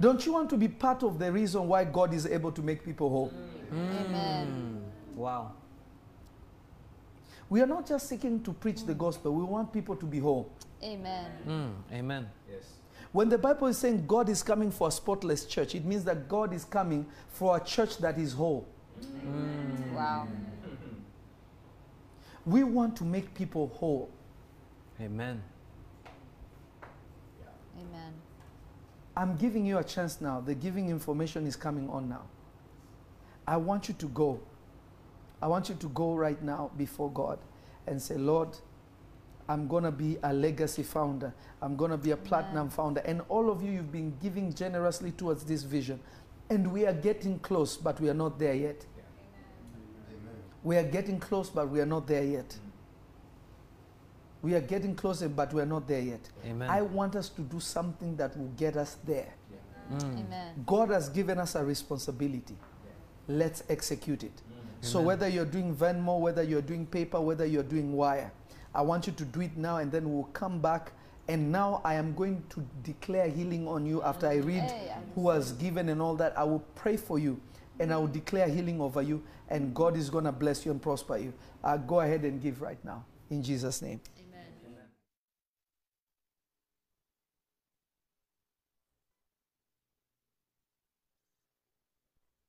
Don't 0.00 0.26
you 0.26 0.32
want 0.32 0.50
to 0.50 0.56
be 0.56 0.66
part 0.66 1.04
of 1.04 1.20
the 1.20 1.30
reason 1.30 1.68
why 1.68 1.84
God 1.84 2.12
is 2.12 2.26
able 2.26 2.50
to 2.50 2.62
make 2.62 2.84
people 2.84 3.08
whole? 3.08 3.32
Amen. 3.72 4.82
Mm. 5.14 5.16
Wow. 5.16 5.52
We 7.48 7.60
are 7.60 7.66
not 7.66 7.86
just 7.86 8.08
seeking 8.08 8.42
to 8.42 8.52
preach 8.52 8.84
the 8.86 8.94
gospel, 8.94 9.32
we 9.32 9.44
want 9.44 9.72
people 9.72 9.94
to 9.94 10.04
be 10.04 10.18
whole. 10.18 10.50
Amen. 10.82 11.30
Mm. 11.46 11.74
Amen. 11.92 12.28
Yes. 12.50 12.64
When 13.12 13.28
the 13.28 13.38
Bible 13.38 13.68
is 13.68 13.78
saying 13.78 14.04
God 14.08 14.28
is 14.28 14.42
coming 14.42 14.72
for 14.72 14.88
a 14.88 14.90
spotless 14.90 15.44
church, 15.44 15.76
it 15.76 15.84
means 15.84 16.02
that 16.06 16.28
God 16.28 16.52
is 16.52 16.64
coming 16.64 17.06
for 17.28 17.56
a 17.56 17.60
church 17.60 17.98
that 17.98 18.18
is 18.18 18.32
whole. 18.32 18.66
Wow. 19.94 20.26
We 22.44 22.64
want 22.64 22.96
to 22.96 23.04
make 23.04 23.32
people 23.32 23.68
whole. 23.76 24.10
Amen. 24.98 25.10
Amen. 25.20 25.42
I'm 29.20 29.36
giving 29.36 29.66
you 29.66 29.76
a 29.76 29.84
chance 29.84 30.22
now. 30.22 30.40
The 30.40 30.54
giving 30.54 30.88
information 30.88 31.46
is 31.46 31.54
coming 31.54 31.90
on 31.90 32.08
now. 32.08 32.22
I 33.46 33.58
want 33.58 33.86
you 33.86 33.94
to 33.98 34.06
go. 34.06 34.40
I 35.42 35.46
want 35.46 35.68
you 35.68 35.74
to 35.74 35.88
go 35.90 36.14
right 36.14 36.42
now 36.42 36.70
before 36.78 37.10
God 37.10 37.38
and 37.86 38.00
say, 38.00 38.14
Lord, 38.14 38.56
I'm 39.46 39.68
going 39.68 39.84
to 39.84 39.90
be 39.90 40.16
a 40.22 40.32
legacy 40.32 40.82
founder. 40.82 41.34
I'm 41.60 41.76
going 41.76 41.90
to 41.90 41.98
be 41.98 42.12
a 42.12 42.16
platinum 42.16 42.70
founder. 42.70 43.02
And 43.04 43.20
all 43.28 43.50
of 43.50 43.62
you, 43.62 43.70
you've 43.70 43.92
been 43.92 44.16
giving 44.22 44.54
generously 44.54 45.10
towards 45.10 45.44
this 45.44 45.64
vision. 45.64 46.00
And 46.48 46.72
we 46.72 46.86
are 46.86 46.94
getting 46.94 47.40
close, 47.40 47.76
but 47.76 48.00
we 48.00 48.08
are 48.08 48.14
not 48.14 48.38
there 48.38 48.54
yet. 48.54 48.86
We 50.62 50.78
are 50.78 50.82
getting 50.82 51.20
close, 51.20 51.50
but 51.50 51.68
we 51.68 51.82
are 51.82 51.86
not 51.86 52.06
there 52.06 52.24
yet. 52.24 52.56
We 54.42 54.54
are 54.54 54.60
getting 54.60 54.94
closer, 54.94 55.28
but 55.28 55.52
we 55.52 55.60
are 55.60 55.66
not 55.66 55.86
there 55.86 56.00
yet. 56.00 56.20
Amen. 56.46 56.68
I 56.68 56.82
want 56.82 57.16
us 57.16 57.28
to 57.30 57.42
do 57.42 57.60
something 57.60 58.16
that 58.16 58.36
will 58.36 58.52
get 58.56 58.76
us 58.76 58.96
there. 59.04 59.34
Mm. 59.92 60.26
Amen. 60.26 60.64
God 60.66 60.90
has 60.90 61.08
given 61.08 61.38
us 61.38 61.54
a 61.54 61.64
responsibility. 61.64 62.56
Let's 63.28 63.62
execute 63.68 64.24
it. 64.24 64.32
So, 64.80 64.98
Amen. 64.98 65.06
whether 65.06 65.28
you're 65.28 65.44
doing 65.44 65.74
Venmo, 65.74 66.18
whether 66.18 66.42
you're 66.42 66.62
doing 66.62 66.86
paper, 66.86 67.20
whether 67.20 67.44
you're 67.44 67.62
doing 67.62 67.92
wire, 67.92 68.32
I 68.74 68.82
want 68.82 69.06
you 69.06 69.12
to 69.12 69.24
do 69.24 69.42
it 69.42 69.56
now 69.56 69.76
and 69.76 69.92
then 69.92 70.12
we'll 70.12 70.30
come 70.32 70.60
back. 70.60 70.92
And 71.28 71.52
now 71.52 71.80
I 71.84 71.94
am 71.94 72.14
going 72.14 72.42
to 72.50 72.66
declare 72.82 73.28
healing 73.28 73.68
on 73.68 73.84
you 73.86 74.02
after 74.02 74.26
I 74.26 74.36
read 74.36 74.62
Hey, 74.62 74.92
I 74.96 74.98
who 75.14 75.28
has 75.28 75.52
given 75.52 75.88
and 75.88 76.00
all 76.00 76.16
that. 76.16 76.36
I 76.36 76.44
will 76.44 76.64
pray 76.74 76.96
for 76.96 77.18
you 77.18 77.40
and 77.80 77.92
I 77.92 77.96
will 77.96 78.06
declare 78.06 78.46
healing 78.46 78.80
over 78.80 79.02
you, 79.02 79.22
and 79.48 79.74
God 79.74 79.96
is 79.96 80.10
going 80.10 80.24
to 80.24 80.32
bless 80.32 80.64
you 80.64 80.70
and 80.70 80.80
prosper 80.80 81.16
you. 81.16 81.32
Uh, 81.64 81.78
go 81.78 82.00
ahead 82.00 82.22
and 82.24 82.40
give 82.40 82.60
right 82.60 82.82
now 82.84 83.04
in 83.30 83.42
Jesus' 83.42 83.80
name. 83.80 84.00
Amen. 84.18 84.30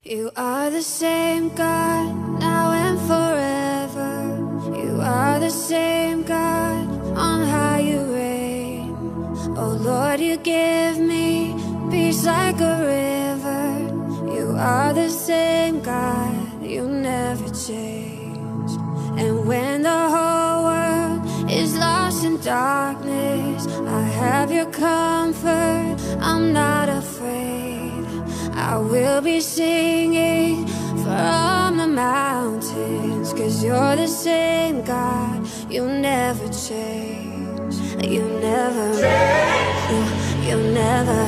You 0.04 0.32
are 0.36 0.72
the 0.72 0.82
same 0.82 1.50
God 1.50 2.40
now 2.40 2.72
and 2.72 2.98
forever. 3.02 4.76
You 4.76 5.00
are 5.00 5.40
the 5.40 5.52
same 5.52 6.24
God 6.24 6.90
on 7.16 7.48
high 7.48 7.82
you 7.82 8.02
reign. 8.12 8.96
Oh 9.56 9.78
Lord, 9.80 10.20
you 10.20 10.38
give 10.38 10.98
me 10.98 11.54
peace 11.92 12.26
like 12.26 12.60
a 12.60 12.78
river. 12.82 14.34
You 14.36 14.56
are 14.58 14.92
the 14.92 15.08
same 15.08 15.82
God, 15.82 16.64
you 16.64 16.88
never 16.88 17.48
change. 17.54 18.72
And 19.22 19.46
when 19.46 19.84
the 19.84 20.10
whole 20.10 20.64
world 20.64 21.52
is 21.52 21.78
lost 21.78 22.26
in 22.26 22.42
darkness, 22.42 23.68
I 23.86 24.02
have 24.02 24.52
your 24.52 24.72
comfort. 24.72 25.96
I'm 26.20 26.54
not 26.54 26.90
afraid. 26.90 27.61
I 28.54 28.78
will 28.78 29.22
be 29.22 29.40
singing 29.42 30.68
from 31.04 31.78
the 31.78 31.88
mountains, 31.88 33.34
Cause 33.34 33.64
you're 33.64 33.96
the 33.96 34.08
same 34.08 34.84
God, 34.84 35.48
you 35.70 35.88
never 35.88 36.48
change. 36.50 37.76
You 38.04 38.24
never, 38.42 38.88
you, 39.92 40.02
you 40.50 40.58
never, 40.74 41.20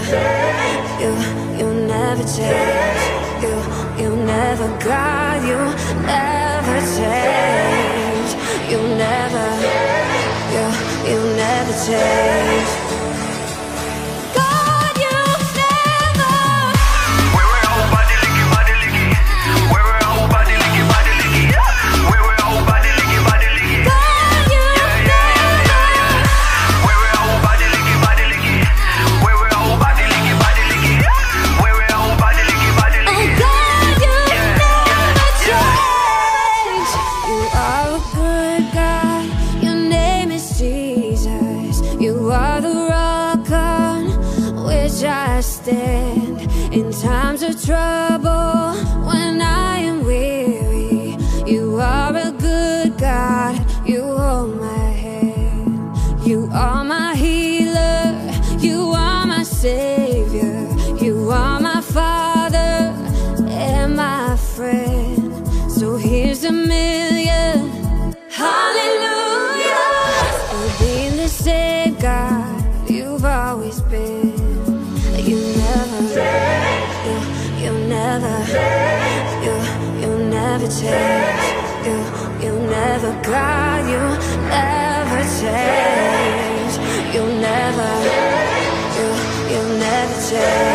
you, 1.01 1.11
you 1.59 1.87
never 1.87 2.23
change. 2.23 3.03
You, 3.43 4.03
you 4.03 4.15
never, 4.25 4.67
God, 4.83 5.43
you 5.47 5.57
never 6.05 6.79
change. 6.97 8.31
You 8.71 8.79
never, 8.97 9.47
you, 10.53 11.11
you 11.11 11.35
never 11.35 11.73
change. 11.85 12.82
Never 80.63 80.81
change. 80.81 81.85
You, 81.85 82.47
you 82.47 82.59
never, 82.67 83.11
God, 83.21 83.85
you 83.89 83.99
never 84.47 85.21
change. 85.39 86.73
You 87.13 87.25
never, 87.41 87.91
you, 88.97 89.07
you 89.53 89.79
never 89.79 90.29
change. 90.29 90.72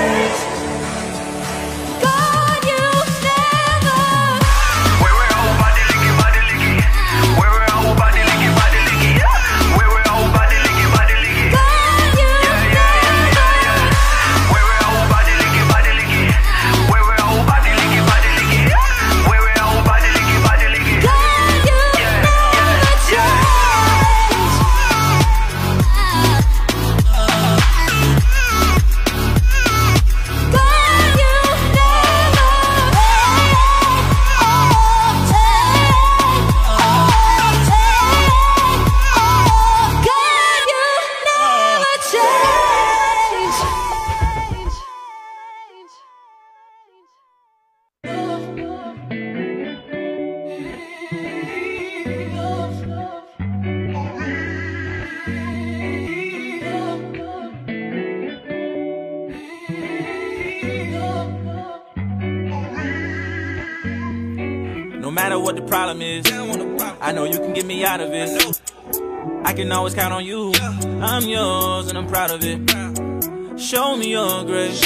Always 69.88 70.02
count 70.02 70.12
on 70.12 70.24
you. 70.24 70.52
I'm 71.00 71.22
yours 71.22 71.88
and 71.88 71.96
I'm 71.96 72.06
proud 72.06 72.30
of 72.30 72.40
it. 72.42 73.58
Show 73.58 73.96
me 73.96 74.10
your 74.10 74.44
grace. 74.44 74.84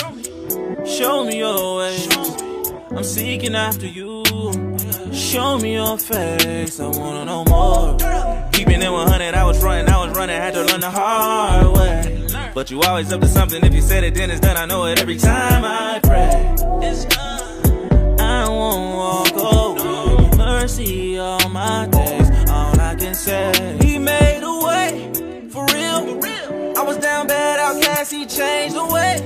Show 0.87 1.24
me 1.24 1.39
your 1.39 1.79
ways. 1.79 2.09
I'm 2.91 3.03
seeking 3.03 3.55
after 3.55 3.87
you. 3.87 4.23
Show 5.12 5.59
me 5.59 5.74
your 5.74 5.99
face. 5.99 6.79
I 6.79 6.87
wanna 6.87 7.24
know 7.24 7.45
more. 7.45 7.97
Keeping 8.53 8.81
it 8.81 8.91
100, 8.91 9.35
I 9.35 9.45
was 9.45 9.62
running, 9.62 9.89
I 9.89 10.07
was 10.07 10.16
running, 10.16 10.37
had 10.37 10.55
to 10.55 10.62
learn 10.65 10.81
the 10.81 10.91
hard 10.91 11.77
way. 11.77 12.29
But 12.55 12.70
you 12.70 12.81
always 12.83 13.12
up 13.12 13.20
to 13.23 13.29
something. 13.29 13.65
If 13.65 13.74
you 13.74 13.81
said 13.81 14.05
it, 14.05 14.15
then 14.15 14.31
it's 14.31 14.41
done. 14.41 14.57
I 14.57 14.66
know 14.66 14.87
it 14.87 15.01
every 15.01 15.19
time 15.19 15.65
I 15.65 15.99
pray. 16.01 16.55
I 18.20 18.49
won't 18.49 18.95
walk 19.03 19.33
away. 19.35 20.37
Mercy 20.37 21.19
all 21.19 21.49
my 21.49 21.89
days. 21.91 22.29
All 22.51 22.81
I 22.81 22.95
can 22.95 23.15
say, 23.15 23.79
He 23.83 23.99
made 23.99 24.31
outcast. 28.12 28.36
He 28.36 28.36
changed 28.36 28.76
the 28.76 28.86
way 28.86 29.16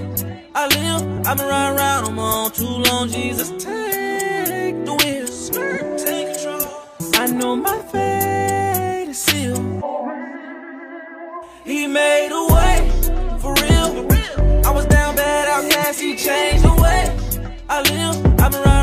I 0.55 0.67
live. 0.69 1.27
I've 1.27 1.37
been 1.37 1.47
riding 1.47 1.79
around. 1.79 2.05
I'm 2.07 2.19
on 2.19 2.51
too 2.53 2.65
long. 2.65 3.09
Jesus, 3.09 3.51
take 3.63 4.85
the 4.85 4.95
wheel. 4.95 5.27
Take 5.99 6.35
control. 6.35 6.63
I 7.15 7.27
know 7.27 7.57
my 7.57 7.79
fate 7.93 9.09
is 9.09 9.19
sealed. 9.19 9.83
He 11.65 11.87
made 11.87 12.31
a 12.33 12.55
way 12.55 12.91
for 13.41 13.55
real. 13.55 14.07
I 14.65 14.71
was 14.71 14.87
down 14.87 15.17
bad, 15.17 15.49
outcast. 15.49 16.01
He 16.01 16.17
changed 16.17 16.65
the 16.65 16.75
way 16.83 17.17
I 17.69 17.83
live. 17.83 18.41
I've 18.41 18.53
been 18.53 18.63
riding 18.63 18.76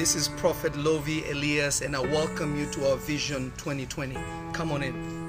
This 0.00 0.16
is 0.16 0.28
Prophet 0.28 0.74
Lovy 0.76 1.28
Elias, 1.30 1.82
and 1.82 1.94
I 1.94 2.00
welcome 2.00 2.58
you 2.58 2.64
to 2.70 2.88
our 2.88 2.96
Vision 2.96 3.52
2020. 3.58 4.16
Come 4.54 4.72
on 4.72 4.82
in. 4.82 5.19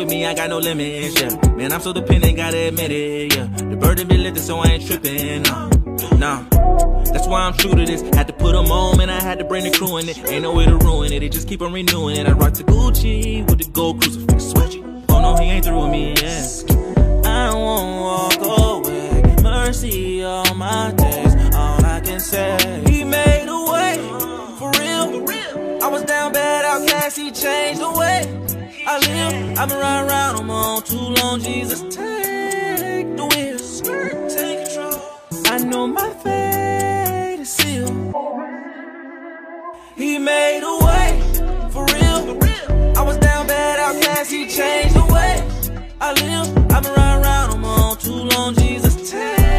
With 0.00 0.08
me? 0.08 0.26
I 0.26 0.34
got 0.34 0.48
no 0.48 0.58
limits, 0.58 1.20
yeah. 1.20 1.52
Man, 1.52 1.72
I'm 1.72 1.80
so 1.80 1.92
dependent, 1.92 2.36
gotta 2.36 2.68
admit 2.68 2.90
it, 2.90 3.36
yeah. 3.36 3.46
The 3.46 3.76
burden 3.76 4.08
been 4.08 4.22
lifted, 4.22 4.42
so 4.42 4.58
I 4.58 4.66
ain't 4.66 4.86
tripping, 4.86 5.42
no. 5.42 5.68
No. 6.16 6.46
That's 7.12 7.26
why 7.26 7.42
I'm 7.42 7.54
true 7.54 7.72
to 7.72 7.84
this. 7.84 8.02
Had 8.14 8.26
to 8.28 8.32
put 8.32 8.52
them 8.52 8.70
on, 8.70 9.00
and 9.00 9.10
I 9.10 9.20
had 9.20 9.38
to 9.38 9.44
bring 9.44 9.64
the 9.64 9.70
crew 9.70 9.98
in 9.98 10.08
it. 10.08 10.18
Ain't 10.28 10.42
no 10.42 10.54
way 10.54 10.64
to 10.64 10.76
ruin 10.76 11.12
it, 11.12 11.22
It 11.22 11.32
just 11.32 11.48
keep 11.48 11.60
on 11.62 11.72
renewing 11.72 12.16
it. 12.16 12.26
I 12.26 12.32
rock 12.32 12.54
the 12.54 12.64
Gucci 12.64 13.48
with 13.48 13.58
the 13.58 13.70
gold 13.70 14.00
crucifix 14.00 14.44
switch. 14.44 14.76
it. 14.76 14.84
Oh 15.08 15.20
no, 15.20 15.36
he 15.36 15.50
ain't 15.50 15.64
through 15.64 15.82
with 15.82 15.90
me, 15.90 16.14
yeah. 16.14 16.46
I 17.24 17.54
won't 17.54 18.00
walk 18.00 18.86
away. 18.86 19.36
Mercy 19.42 20.22
all 20.24 20.54
my 20.54 20.92
days, 20.92 21.34
all 21.54 21.84
I 21.84 22.00
can 22.02 22.20
say. 22.20 22.56
He 22.88 23.04
made 23.04 23.46
a 23.48 23.72
way, 23.72 23.96
for 24.58 24.70
real. 24.78 25.82
I 25.82 25.88
was 25.88 26.04
down 26.04 26.32
bad, 26.32 26.64
outcast, 26.64 27.16
he 27.16 27.30
changed 27.30 27.80
the 27.80 27.90
way 27.92 28.40
I 28.86 28.98
live. 28.98 29.58
I've 29.58 29.68
been 29.68 29.78
riding 29.78 30.08
around, 30.10 30.50
on 30.50 30.82
too 30.82 30.96
long. 30.96 31.40
Jesus, 31.40 31.80
take 31.94 33.16
the 33.16 33.26
wheel, 33.30 33.58
take 34.28 34.64
control. 34.66 35.00
I 35.46 35.58
know 35.58 35.86
my 35.86 36.08
fate 36.22 37.40
is 37.40 37.52
sealed. 37.52 38.14
He 39.96 40.18
made 40.18 40.62
a 40.62 40.84
way, 40.84 41.70
for 41.70 41.84
real. 41.86 42.96
I 42.96 43.02
was 43.02 43.16
down 43.18 43.46
bad, 43.46 43.78
outcast, 43.78 44.30
he 44.30 44.48
changed 44.48 44.94
the 44.94 45.04
way 45.12 45.42
I 46.00 46.12
live. 46.12 46.72
I've 46.72 46.82
been 46.82 46.94
riding 46.94 47.24
around, 47.24 47.64
on 47.64 47.98
too 47.98 48.12
long. 48.12 48.54
Jesus, 48.54 49.10
take 49.10 49.49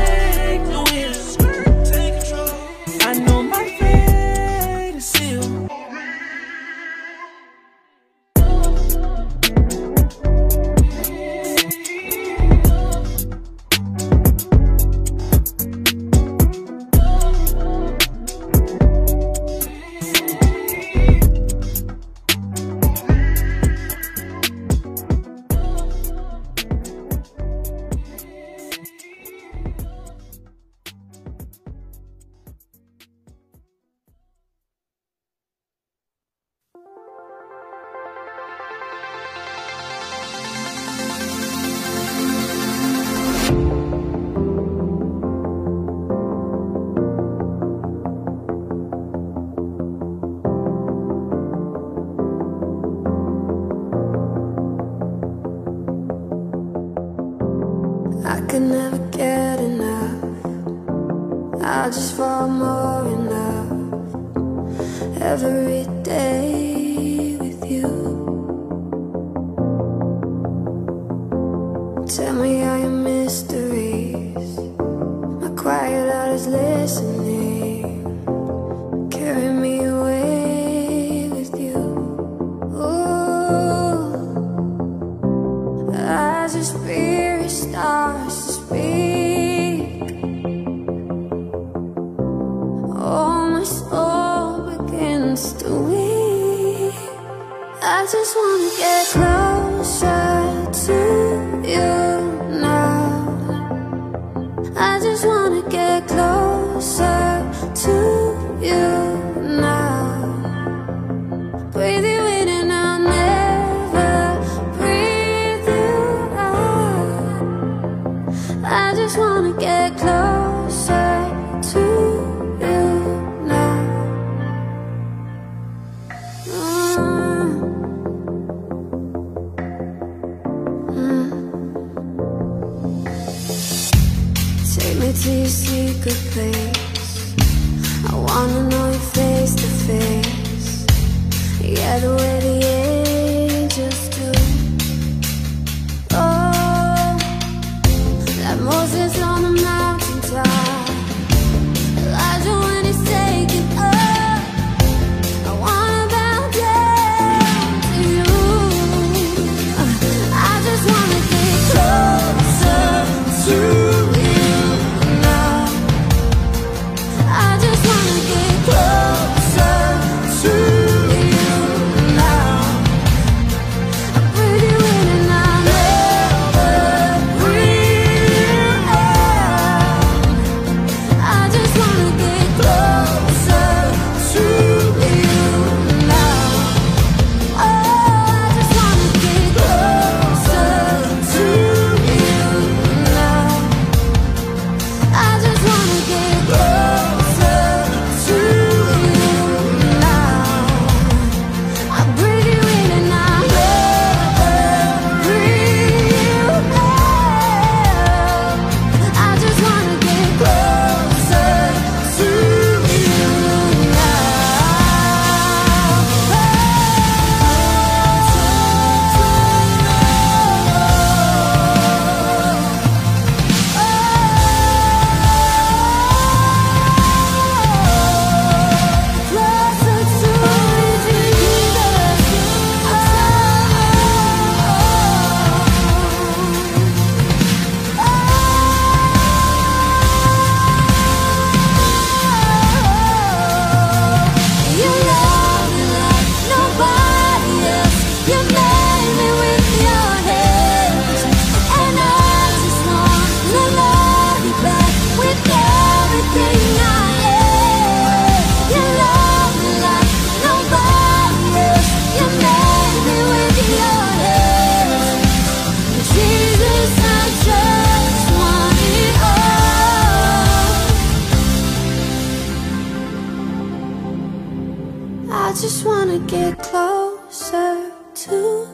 get 276.31 276.57
closer 276.59 277.91
to 278.15 278.65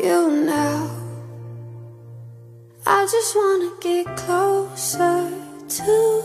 you 0.00 0.30
now. 0.46 0.88
I 2.86 3.08
just 3.10 3.34
wanna 3.34 3.72
get 3.80 4.06
closer 4.16 5.28
to 5.78 6.22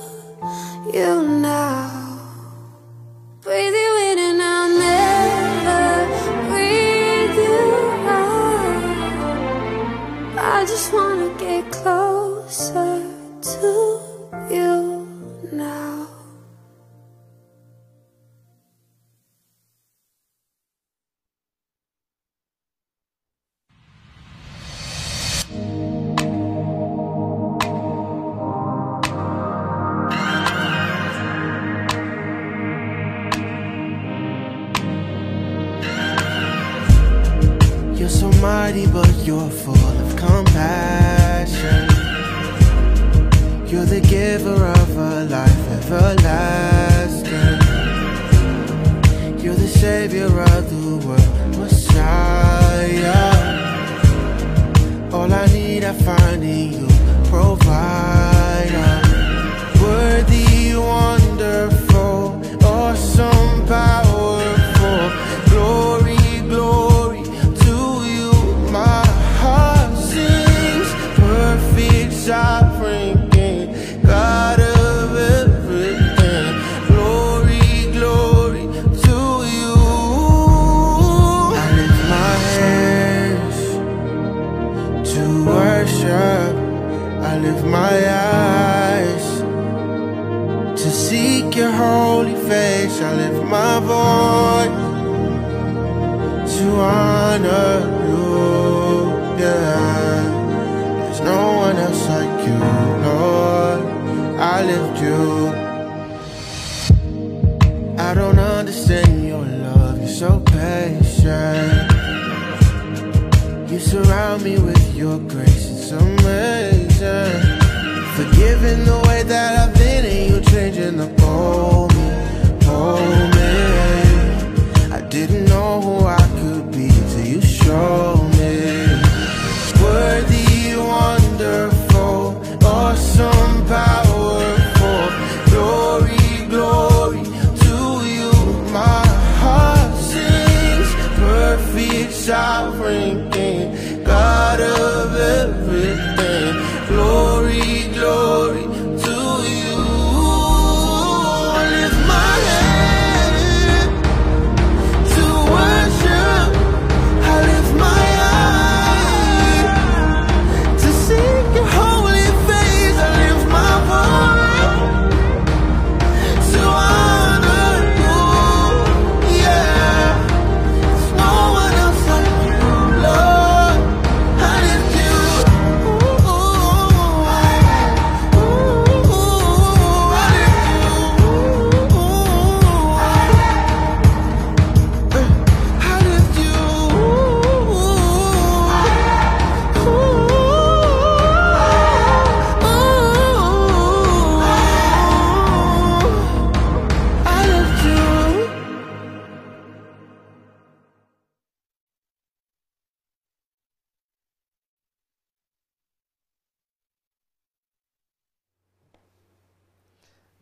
you 0.93 1.27
now. 1.41 1.89
Breathe 3.41 3.73
you 3.73 3.91
in 4.09 4.19
and 4.19 4.41
I'll 4.53 4.69
never 4.87 5.83
breathe 6.51 7.37
you 7.47 7.63
out. 8.19 8.83
I 10.37 10.63
just 10.63 10.93
wanna 10.93 11.29
get 11.39 11.71
closer 11.71 13.01
to 13.49 14.10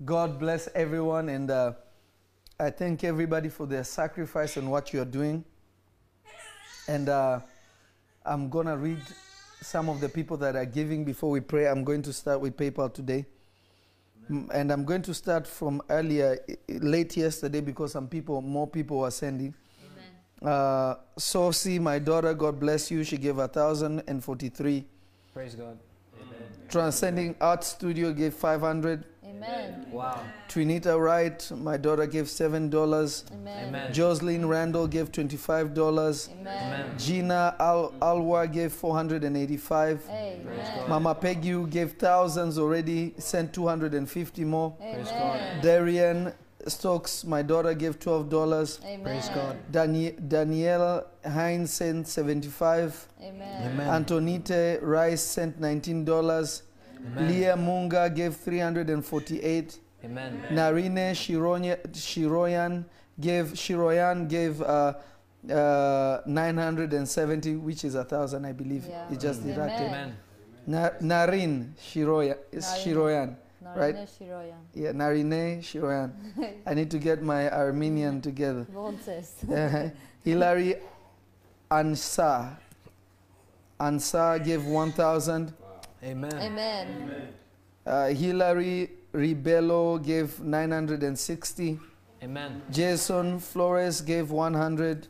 God 0.06 0.40
bless 0.40 0.70
everyone, 0.76 1.30
and 1.30 1.52
uh, 1.52 1.74
I 2.60 2.70
thank 2.70 3.04
everybody 3.04 3.50
for 3.50 3.66
their 3.66 3.84
sacrifice 3.84 4.56
and 4.58 4.72
what 4.72 4.94
you're 4.94 5.06
doing. 5.06 5.44
And 6.88 7.10
uh, 7.10 7.42
I'm 8.26 8.50
gonna 8.50 8.78
read 8.78 9.02
some 9.62 9.90
of 9.90 10.00
the 10.00 10.08
people 10.08 10.38
that 10.38 10.56
are 10.56 10.66
giving 10.66 11.04
before 11.04 11.30
we 11.30 11.42
pray. 11.42 11.68
I'm 11.68 11.84
going 11.84 12.02
to 12.04 12.14
start 12.14 12.40
with 12.40 12.56
PayPal 12.56 12.94
today, 12.94 13.26
and 14.30 14.72
I'm 14.72 14.86
going 14.86 15.02
to 15.02 15.14
start 15.14 15.46
from 15.46 15.82
earlier, 15.90 16.40
i- 16.48 16.52
i- 16.72 16.78
late 16.78 17.18
yesterday, 17.18 17.60
because 17.60 17.92
some 17.92 18.08
people, 18.08 18.42
more 18.42 18.68
people 18.68 19.00
were 19.00 19.12
sending. 19.12 19.54
Uh, 20.42 20.96
Sosi, 21.18 21.82
my 21.82 22.00
daughter, 22.00 22.34
God 22.34 22.58
bless 22.58 22.90
you. 22.90 23.04
She 23.04 23.18
gave 23.18 23.38
a 23.40 23.50
thousand 23.50 24.02
and 24.08 24.24
forty-three. 24.24 24.86
Praise 25.34 25.56
God. 25.56 25.78
Transcending 26.70 27.36
Art 27.42 27.66
Studio 27.66 28.14
gave 28.14 28.34
five 28.34 28.62
hundred. 28.62 29.04
Amen. 29.44 29.86
Wow. 29.92 30.20
Trinita 30.50 31.00
Wright, 31.00 31.50
my 31.56 31.78
daughter, 31.78 32.06
gave 32.06 32.28
seven 32.30 32.70
dollars. 32.70 33.24
Amen. 33.32 33.68
Amen. 33.70 33.94
Jocelyn 33.94 34.48
Randall 34.48 34.86
gave 34.88 35.12
twenty-five 35.12 35.74
dollars. 35.74 36.30
Amen. 36.40 36.74
Amen. 36.74 36.98
Gina 37.00 37.56
Al- 37.60 37.94
Alwa 38.02 38.48
gave 38.48 38.74
four 38.74 38.94
hundred 38.94 39.24
and 39.24 39.38
eighty-five. 39.38 40.02
Amen. 40.10 40.90
Mama 40.90 41.16
Peggy 41.16 41.64
gave 41.66 41.94
thousands 41.94 42.58
already, 42.60 43.14
sent 43.18 43.54
two 43.54 43.66
hundred 43.68 43.94
and 43.94 44.10
fifty 44.10 44.44
more. 44.44 44.72
Praise 44.72 45.08
Amen. 45.10 45.62
Darian 45.62 46.34
Stokes, 46.68 47.24
my 47.24 47.42
daughter, 47.42 47.74
gave 47.74 47.98
twelve 48.00 48.30
dollars. 48.30 48.82
Amen. 48.84 49.04
Praise 49.06 49.30
God. 49.30 49.56
Danie- 49.72 50.16
Danielle 50.28 51.06
Hines 51.24 51.72
sent 51.72 52.08
seventy-five. 52.10 53.08
Amen. 53.22 53.72
Amen. 53.72 53.88
Antonite 54.04 54.80
Rice 54.82 55.22
sent 55.22 55.60
nineteen 55.62 56.04
dollars. 56.04 56.64
Amen. 57.06 57.28
Leah 57.28 57.56
Munga 57.56 58.14
gave 58.14 58.36
three 58.36 58.60
hundred 58.60 58.90
and 58.90 59.06
forty-eight. 59.06 59.80
Amen. 60.04 60.42
Narine 60.52 61.12
Shironya, 61.12 61.78
Shiroyan 61.92 62.86
gave 63.20 63.48
Shiroyan 63.48 64.28
gave 64.30 64.62
uh, 64.62 64.94
uh, 65.52 66.22
970, 66.26 67.56
which 67.58 67.84
is 67.84 67.96
a 67.96 68.04
thousand, 68.04 68.46
I 68.46 68.52
believe. 68.54 68.86
Yeah. 68.88 69.12
It 69.12 69.20
just 69.20 69.42
Amen. 69.42 69.56
deducted. 69.56 69.88
Amen. 69.88 70.16
Na- 70.68 70.90
Narin 71.02 71.74
Shiroya 71.76 72.38
is 72.52 72.66
Narine. 72.66 72.86
Shiroyan. 72.86 73.36
Right. 73.76 73.96
Narine 73.96 74.08
Shiroyan. 74.20 74.60
Yeah, 74.74 74.92
Narine 74.92 75.60
Shiroyan. 75.60 76.12
I 76.66 76.74
need 76.74 76.92
to 76.92 76.98
get 77.00 77.22
my 77.22 77.50
Armenian 77.52 78.22
together. 78.30 78.66
Vonses. 78.74 79.44
Uh, 79.50 79.90
Hilary 80.24 80.76
Ansa. 81.72 82.58
Ansar 83.80 84.40
gave 84.40 84.66
1,000. 84.66 85.54
Amen. 86.04 86.34
Amen. 86.34 87.34
Uh, 87.86 88.08
Hilary 88.08 88.90
Ribello 89.14 90.04
gave 90.04 90.40
960. 90.40 91.80
Amen. 92.24 92.64
Jason 92.72 93.38
Flores 93.40 94.02
gave 94.02 94.32
100. 94.32 95.08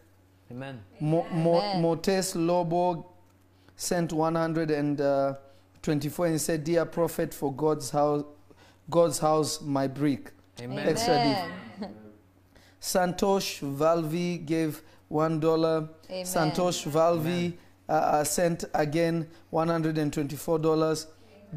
Amen. 0.52 0.82
Mo, 0.99 1.26
Mo, 1.32 1.60
Amen. 1.60 1.82
Motes 1.82 2.36
Lobo 2.36 3.06
sent 3.76 4.11
124 4.14 6.26
and 6.26 6.41
said, 6.41 6.64
Dear 6.64 6.86
prophet, 6.86 7.32
for 7.34 7.53
God's 7.53 7.90
house, 7.91 8.24
God's 8.90 9.20
house, 9.20 9.61
my 9.61 9.86
brick. 9.88 10.32
Amen. 10.60 10.88
Extra 10.88 11.14
gift. 11.16 11.41
Amen. 11.78 11.95
Santosh 12.82 13.60
Valvi 13.61 14.44
gave 14.45 14.82
$1. 15.11 15.90
Amen. 16.10 16.26
Santosh 16.26 16.88
Valvi 16.90 17.53
uh, 17.53 17.56
uh, 17.90 18.24
sent 18.24 18.66
again 18.74 19.28
$124. 19.52 21.07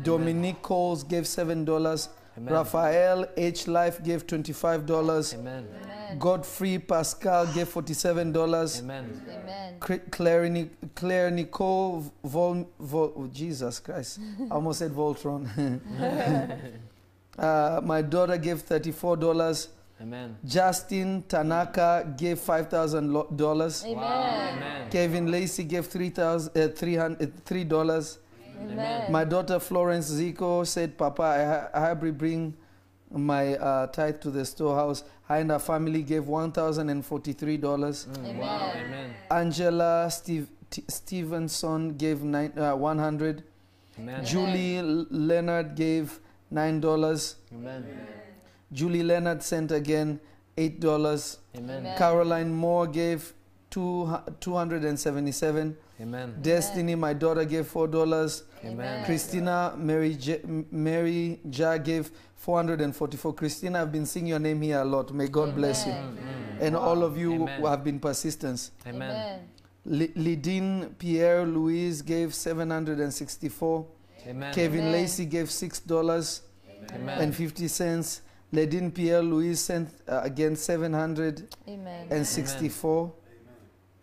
Dominique 0.03 0.63
Coles 0.63 1.03
gave 1.05 1.25
$7. 1.25 2.09
Amen. 2.39 2.55
Raphael 2.55 3.27
H. 3.37 3.69
Life 3.69 4.03
gave 4.03 4.27
$25. 4.27 5.35
Amen. 5.35 5.69
Amen. 5.83 6.19
Godfrey 6.19 6.79
Pascal 6.79 7.47
gave 7.53 7.69
$47. 7.69 8.81
Amen. 8.81 9.23
Amen. 9.29 10.01
Claire, 10.11 10.49
Ni- 10.49 10.71
Claire 10.95 11.31
Nicole 11.31 12.11
Vol, 12.25 12.67
Vol, 12.81 13.13
oh, 13.17 13.27
Jesus 13.31 13.81
Christ, 13.81 14.19
I 14.51 14.55
almost 14.55 14.79
said 14.79 14.93
Voltron. 14.93 15.47
uh, 17.39 17.81
my 17.85 18.01
daughter 18.03 18.39
gave 18.39 18.63
$34. 18.67 19.69
Amen. 20.01 20.36
Justin 20.44 21.23
Tanaka 21.28 22.12
gave 22.16 22.39
$5,000. 22.40 23.85
Amen. 23.85 23.98
Amen. 23.98 24.90
Kevin 24.90 25.31
Lacey 25.31 25.64
gave 25.64 25.86
3000 25.86 26.51
uh, 26.56 26.69
300 26.74 27.44
$3. 27.44 28.19
Amen. 28.60 29.12
My 29.12 29.24
daughter 29.24 29.59
Florence 29.60 30.10
Zico 30.10 30.66
said, 30.66 30.97
Papa, 30.98 31.23
I, 31.23 31.44
ha- 31.44 31.69
I 31.74 31.81
have 31.89 32.01
to 32.01 32.12
bring 32.12 32.55
my 33.10 33.55
uh, 33.56 33.86
tithe 33.89 34.20
to 34.23 34.31
the 34.31 34.44
storehouse. 34.44 35.05
Her 35.28 35.36
and 35.36 35.51
her 35.51 35.59
family 35.59 36.02
gave 36.02 36.24
$1,043. 36.24 37.59
Mm, 37.60 38.39
Wow. 38.39 38.73
Amen. 38.74 38.85
Amen. 38.86 39.14
Angela 39.31 40.09
Steve, 40.10 40.48
T- 40.70 40.85
Stevenson 40.89 41.97
gave 41.97 42.23
nine, 42.23 42.52
uh, 42.59 42.74
100 42.74 43.43
Amen. 43.98 44.24
Julie 44.24 44.78
L- 44.78 45.06
Leonard 45.10 45.74
gave 45.77 46.19
$9. 46.52 47.35
Amen. 47.55 47.85
Julie 48.73 49.03
Leonard 49.03 49.43
sent 49.43 49.70
again 49.73 50.19
$8. 50.57 51.39
Amen. 51.57 51.78
Amen. 51.78 51.99
Caroline 51.99 52.53
Moore 52.53 52.86
gave 52.86 53.35
two, 53.70 54.09
277 54.40 55.77
Amen. 56.01 56.35
Destiny, 56.43 56.94
my 56.94 57.12
daughter, 57.12 57.44
gave 57.44 57.66
$4. 57.73 58.43
Amen. 58.65 59.05
Christina 59.05 59.74
Mary 59.77 60.15
J, 60.15 60.40
M- 60.44 60.66
Mary 60.70 61.39
Ja 61.51 61.77
gave 61.78 62.11
444. 62.36 63.35
Christina, 63.35 63.82
I've 63.82 63.93
been 63.93 64.07
seeing 64.07 64.27
your 64.27 64.39
name 64.40 64.61
here 64.62 64.81
a 64.81 64.85
lot. 64.85 65.12
May 65.12 65.28
God 65.28 65.55
bless 65.55 65.86
you. 65.86 65.93
Amen. 65.93 66.16
Mm, 66.16 66.59
mm. 66.59 66.66
And 66.66 66.77
all 66.77 67.03
of 67.05 67.16
you 67.16 67.35
Amen. 67.35 67.61
who 67.61 67.66
have 67.66 67.85
been 67.85 68.01
persistent. 68.01 68.70
Amen. 68.86 69.11
Amen. 69.11 69.40
Li- 69.85 70.12
Lidine 70.16 70.94
Pierre 70.99 71.44
Louise 71.47 72.03
gave 72.03 72.35
764. 72.35 73.86
Amen. 74.27 74.55
Kevin 74.55 74.81
Amen. 74.81 74.93
Lacey 74.93 75.24
gave 75.27 75.51
six 75.51 75.81
dollars 75.81 76.43
and 77.09 77.35
fifty 77.35 77.69
cents. 77.69 78.23
Ledine 78.53 78.91
Pierre 78.93 79.23
Louise 79.23 79.61
sent 79.61 79.89
uh, 80.09 80.20
again 80.23 80.55
764. 80.57 81.41
Amen. 81.69 82.09
and. 82.12 83.12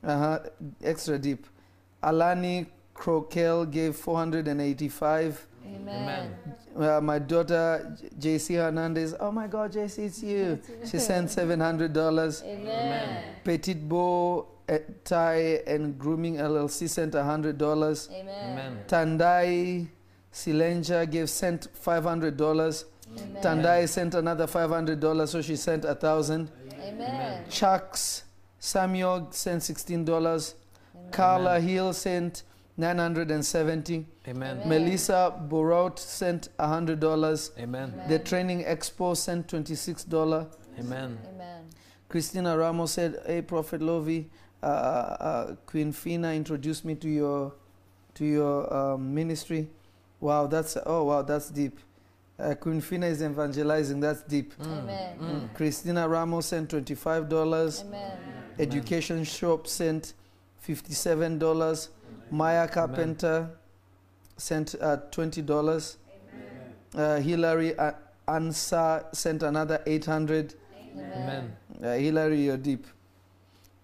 Uh-huh. 0.04 0.40
Extra 0.84 1.20
deep. 1.20 1.46
Alani 2.02 2.66
Croquel 2.96 3.70
gave 3.70 3.96
four 3.96 4.18
hundred 4.18 4.48
and 4.48 4.60
eighty-five. 4.62 5.46
Amen. 5.66 6.36
Uh, 6.76 7.00
my 7.02 7.20
daughter 7.20 7.96
JC 8.18 8.56
Hernandez. 8.56 9.14
Oh 9.20 9.32
my 9.32 9.48
God, 9.48 9.72
JC, 9.74 10.06
it's 10.06 10.24
you. 10.24 10.60
She 10.90 10.98
sent 11.10 11.30
seven 11.30 11.60
hundred 11.60 11.94
dollars. 11.94 12.42
Amen. 12.44 13.24
Petit 13.44 13.74
Beau 13.76 14.48
uh, 14.68 14.78
Tie 15.04 15.62
and 15.68 15.98
Grooming 16.00 16.36
LLC 16.38 16.90
sent 16.90 17.14
hundred 17.14 17.58
dollars. 17.58 18.10
Amen. 18.12 18.52
Amen. 18.52 18.80
Tandai 18.88 19.88
Silenja 20.34 21.10
gave 21.10 21.30
sent 21.30 21.68
five 21.74 22.04
hundred 22.04 22.38
dollars. 22.38 22.86
Amen. 23.18 23.42
Tandai 23.44 23.88
sent 23.88 24.14
another 24.16 24.48
five 24.48 24.70
hundred 24.70 25.00
dollars, 25.00 25.32
so 25.32 25.42
she 25.42 25.56
sent 25.56 25.86
a 25.86 25.96
thousand. 25.96 26.52
Amen. 26.82 27.44
Chucks 27.50 28.24
Samuel 28.60 29.28
sent 29.32 29.64
sixteen 29.64 30.06
dollars. 30.06 30.56
Carla 31.12 31.60
Hill 31.60 31.94
sent 31.94 32.44
nine 32.78 32.98
hundred 32.98 33.32
and 33.32 33.46
seventy. 33.46 34.06
Amen. 34.28 34.62
Melissa 34.66 35.34
Borot 35.50 35.98
sent 35.98 36.50
hundred 36.60 37.00
dollars. 37.00 37.52
Amen. 37.58 37.94
The 38.08 38.20
Training 38.20 38.64
Expo 38.64 39.16
sent 39.16 39.48
twenty 39.48 39.76
six 39.76 40.04
dollar. 40.04 40.48
Amen. 40.78 41.18
Amen. 41.34 41.64
Christina 42.08 42.58
Ramos 42.58 42.92
said, 42.92 43.22
"Hey, 43.26 43.42
Prophet 43.42 43.82
Lovy, 43.82 44.30
uh, 44.64 44.66
uh, 44.66 45.56
Queen 45.66 45.92
Fina 45.92 46.34
introduced 46.34 46.86
me 46.86 46.96
to 46.96 47.10
your 47.10 47.54
to 48.16 48.26
your 48.26 48.74
um, 48.74 49.14
ministry. 49.14 49.70
Wow, 50.20 50.48
that's 50.48 50.78
oh 50.86 51.04
wow, 51.06 51.22
that's 51.22 51.50
deep. 51.50 51.80
Uh, 52.40 52.56
Queen 52.56 52.80
Fina 52.80 53.08
is 53.08 53.22
evangelizing. 53.22 54.00
That's 54.00 54.22
deep. 54.24 54.54
Amen. 54.62 55.50
Christina 55.54 56.08
Ramos 56.08 56.46
sent 56.46 56.70
twenty 56.70 56.96
five 56.96 57.28
dollars. 57.28 57.84
Amen. 57.86 58.18
Education 58.58 59.24
Shop 59.24 59.68
sent 59.68 60.14
fifty 60.58 60.94
seven 60.94 61.38
dollars. 61.38 61.90
Maya 62.32 62.68
Carpenter 62.68 63.50
sent 64.38 64.76
uh, 64.80 64.98
twenty 65.12 65.42
dollars. 65.42 65.98
Uh, 66.96 67.18
Hillary 67.18 67.78
uh, 67.78 67.92
Ansa 68.28 69.14
sent 69.14 69.44
another 69.44 69.82
eight 69.86 70.06
hundred. 70.06 70.54
Amen. 70.96 71.56
Uh, 71.84 71.94
Hillary, 71.94 72.42
you're 72.46 72.58
deep. 72.58 72.86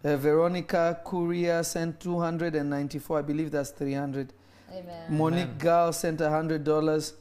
Uh, 0.03 0.17
Veronica 0.17 0.99
Courier 1.03 1.63
sent 1.63 1.99
294. 1.99 3.19
I 3.19 3.21
believe 3.21 3.51
that's 3.51 3.69
300. 3.71 4.33
Amen. 4.69 4.85
Monique 5.09 5.43
Amen. 5.43 5.57
Gal 5.57 5.93
sent 5.93 6.19
$100. 6.19 7.13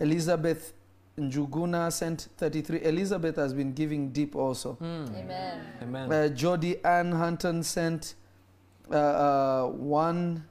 Elizabeth 0.00 0.72
Njuguna 1.18 1.90
sent 1.92 2.28
33. 2.38 2.80
Elizabeth 2.84 3.36
has 3.36 3.52
been 3.54 3.72
giving 3.74 4.08
deep 4.12 4.34
also. 4.34 4.78
Amen. 4.80 5.60
Amen. 5.82 6.10
Uh, 6.12 6.28
Jody 6.28 6.82
Ann 6.84 7.12
Hunton 7.12 7.62
sent 7.62 8.14
uh, 8.90 8.96
uh, 8.96 9.66
one, 9.68 10.44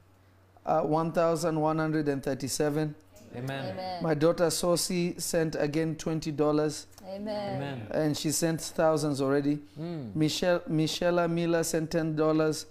uh, 0.64 0.82
1,137. 0.82 2.94
Amen. 3.34 3.72
Amen. 3.72 4.02
My 4.02 4.14
daughter 4.14 4.46
Sosi 4.46 5.20
sent 5.20 5.56
again 5.58 5.96
$20 5.96 6.86
Amen. 7.08 7.56
Amen. 7.56 7.86
and 7.90 8.16
she 8.16 8.30
sent 8.30 8.60
thousands 8.60 9.20
already. 9.20 9.58
Mm. 9.80 10.14
Michelle 10.14 10.62
Michelle 10.68 11.26
Miller 11.28 11.64
sent 11.64 11.90
ten 11.90 12.14
dollars. 12.14 12.66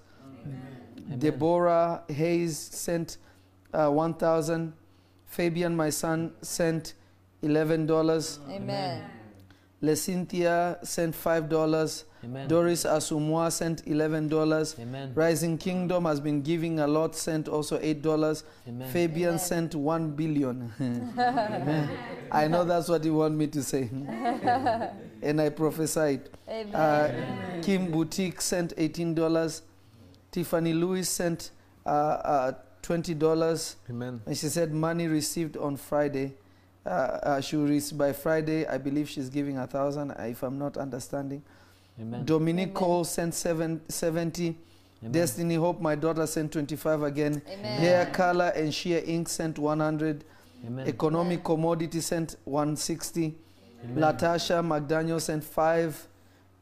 Deborah 1.17 2.03
Hayes 2.07 2.57
sent 2.57 3.17
uh, 3.73 3.89
one 3.89 4.13
thousand. 4.13 4.71
Fabian, 5.25 5.75
my 5.75 5.89
son, 5.89 6.31
sent 6.41 6.93
eleven 7.41 7.85
dollars. 7.85 8.39
Amen. 8.49 9.03
Lecinthia 9.81 10.77
sent 10.85 11.15
five 11.15 11.49
dollars. 11.49 12.05
Amen. 12.23 12.47
Doris 12.47 12.83
Asumwa 12.83 13.51
sent 13.51 13.87
eleven 13.87 14.27
dollars. 14.27 14.75
Amen. 14.79 15.11
Rising 15.15 15.57
Kingdom 15.57 16.05
has 16.05 16.19
been 16.19 16.43
giving 16.43 16.79
a 16.79 16.85
lot, 16.87 17.15
sent 17.15 17.47
also 17.47 17.79
eight 17.81 18.03
dollars. 18.03 18.43
Fabian 18.91 19.29
Amen. 19.29 19.39
sent 19.39 19.73
one 19.75 20.11
billion. 20.11 20.71
I 22.31 22.47
know 22.47 22.63
that's 22.63 22.89
what 22.89 23.03
you 23.03 23.15
want 23.15 23.35
me 23.35 23.47
to 23.47 23.63
say. 23.63 23.89
and 25.23 25.41
I 25.41 25.49
prophesied. 25.49 26.29
Amen. 26.47 26.75
Uh, 26.75 27.61
Kim 27.63 27.89
Boutique 27.91 28.39
sent 28.39 28.73
eighteen 28.77 29.15
dollars. 29.15 29.63
Tiffany 30.31 30.73
Lewis 30.73 31.09
sent 31.09 31.49
uh, 31.87 31.89
uh, 31.89 32.51
twenty 32.83 33.15
dollars, 33.15 33.77
Amen. 33.89 34.21
and 34.27 34.37
she 34.37 34.47
said 34.47 34.71
money 34.71 35.07
received 35.07 35.57
on 35.57 35.75
Friday. 35.75 36.35
Uh, 36.85 36.89
uh, 36.89 37.41
she 37.41 37.55
will 37.55 37.67
receive 37.67 37.97
by 37.97 38.11
Friday. 38.11 38.65
I 38.65 38.77
believe 38.77 39.07
she's 39.07 39.29
giving 39.29 39.57
a 39.57 39.67
thousand, 39.67 40.11
if 40.19 40.41
I'm 40.43 40.57
not 40.57 40.77
understanding. 40.77 41.43
Amen. 41.99 42.25
Dominique 42.25 42.69
Amen. 42.69 42.73
Cole 42.75 43.03
sent 43.03 43.33
seven, 43.35 43.81
70. 43.87 44.57
Amen. 45.01 45.11
Destiny 45.11 45.55
Hope, 45.55 45.79
my 45.79 45.93
daughter, 45.95 46.25
sent 46.25 46.51
25 46.53 47.03
again. 47.03 47.41
Amen. 47.47 47.79
Hair 47.79 48.05
Color 48.07 48.53
and 48.55 48.73
Sheer 48.73 49.03
Ink 49.05 49.29
sent 49.29 49.59
100. 49.59 50.23
Amen. 50.65 50.87
Economic 50.87 51.39
Amen. 51.39 51.43
Commodity 51.43 52.01
sent 52.01 52.35
160. 52.45 53.35
Amen. 53.83 53.97
Latasha 53.97 54.63
McDaniel 54.65 55.21
sent 55.21 55.43
five. 55.43 56.07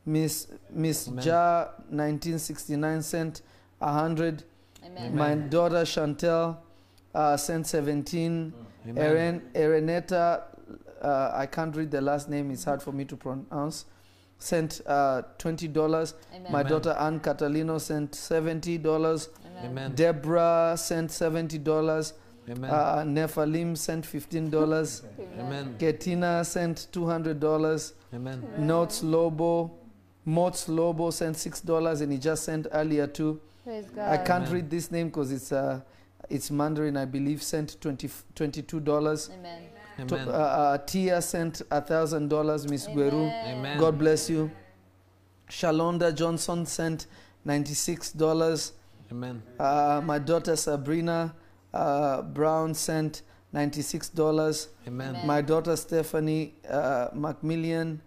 Miss 0.06 0.48
Miss 0.72 1.08
Amen. 1.08 1.24
Ja 1.24 1.68
1969 1.90 3.02
sent 3.04 3.42
100. 3.80 4.44
Amen. 4.86 5.16
My 5.16 5.36
daughter 5.36 5.84
Chantel 5.86 6.58
uh, 7.14 7.38
sent 7.38 7.68
17. 7.68 8.54
Amen. 8.90 9.04
Erin 9.04 9.42
Ereneta, 9.54 10.44
uh, 11.02 11.32
I 11.34 11.46
can't 11.46 11.76
read 11.76 11.92
the 11.92 12.02
last 12.02 12.30
name. 12.30 12.52
It's 12.52 12.64
hard 12.64 12.82
for 12.82 12.92
me 12.92 13.06
to 13.06 13.16
pronounce. 13.16 13.86
Sent 14.38 14.82
uh, 14.86 15.24
twenty 15.38 15.68
dollars. 15.68 16.14
Amen. 16.34 16.52
My 16.52 16.62
Amen. 16.62 16.72
daughter 16.72 16.92
Ann 17.00 17.20
Catalino 17.20 17.80
sent 17.80 18.16
seventy 18.16 18.78
dollars. 18.78 19.30
Amen. 19.46 19.66
Amen. 19.66 19.96
Deborah 19.96 20.76
sent 20.78 21.12
seventy 21.12 21.58
dollars. 21.58 22.14
Amen. 22.50 22.70
Uh, 22.70 23.04
Nephalim 23.06 23.78
sent 23.78 24.06
fifteen 24.06 24.50
dollars. 24.50 25.04
Amen. 25.38 25.76
Getina 25.78 26.44
sent 26.46 26.88
two 26.92 27.06
hundred 27.06 27.40
dollars. 27.40 27.94
Amen. 28.14 28.48
Notes 28.58 29.04
Lobo, 29.04 29.72
Mots 30.26 30.70
Lobo 30.70 31.12
sent 31.12 31.36
six 31.36 31.60
dollars, 31.62 32.00
and 32.02 32.12
he 32.12 32.18
just 32.18 32.44
sent 32.44 32.66
earlier 32.72 33.08
too. 33.08 33.42
Praise 33.66 33.86
God. 33.94 34.10
I 34.10 34.18
can't 34.18 34.44
Amen. 34.46 34.54
read 34.54 34.70
this 34.70 34.90
name 34.90 35.08
because 35.10 35.32
it's 35.34 35.52
uh, 35.52 35.82
it's 36.30 36.52
Mandarin, 36.52 36.98
I 36.98 37.06
believe. 37.06 37.42
Sent 37.44 37.80
20, 37.82 38.10
22 38.36 38.80
dollars. 38.80 39.30
Amen. 39.34 39.64
To- 40.08 40.16
uh, 40.18 40.32
uh, 40.32 40.78
Tia 40.78 41.22
sent 41.22 41.62
a 41.72 41.82
thousand 41.82 42.30
dollars. 42.30 42.66
Miss 42.70 42.88
Gueru, 42.88 43.26
Amen. 43.46 43.78
God 43.78 43.98
bless 43.98 44.30
you. 44.30 44.50
Shalonda 45.50 46.16
Johnson 46.16 46.66
sent 46.66 47.08
ninety 47.44 47.74
six 47.74 48.12
dollars. 48.12 48.74
Amen. 49.12 49.42
Uh, 49.60 50.02
my 50.06 50.20
daughter 50.20 50.56
Sabrina 50.56 51.36
uh, 51.74 52.22
Brown 52.22 52.74
sent 52.74 53.24
ninety 53.52 53.82
six 53.82 54.08
dollars. 54.10 54.70
Amen. 54.88 55.10
Amen. 55.16 55.28
My 55.28 55.42
daughter 55.42 55.76
Stephanie 55.76 56.54
uh, 56.70 57.10
Macmillian 57.14 58.02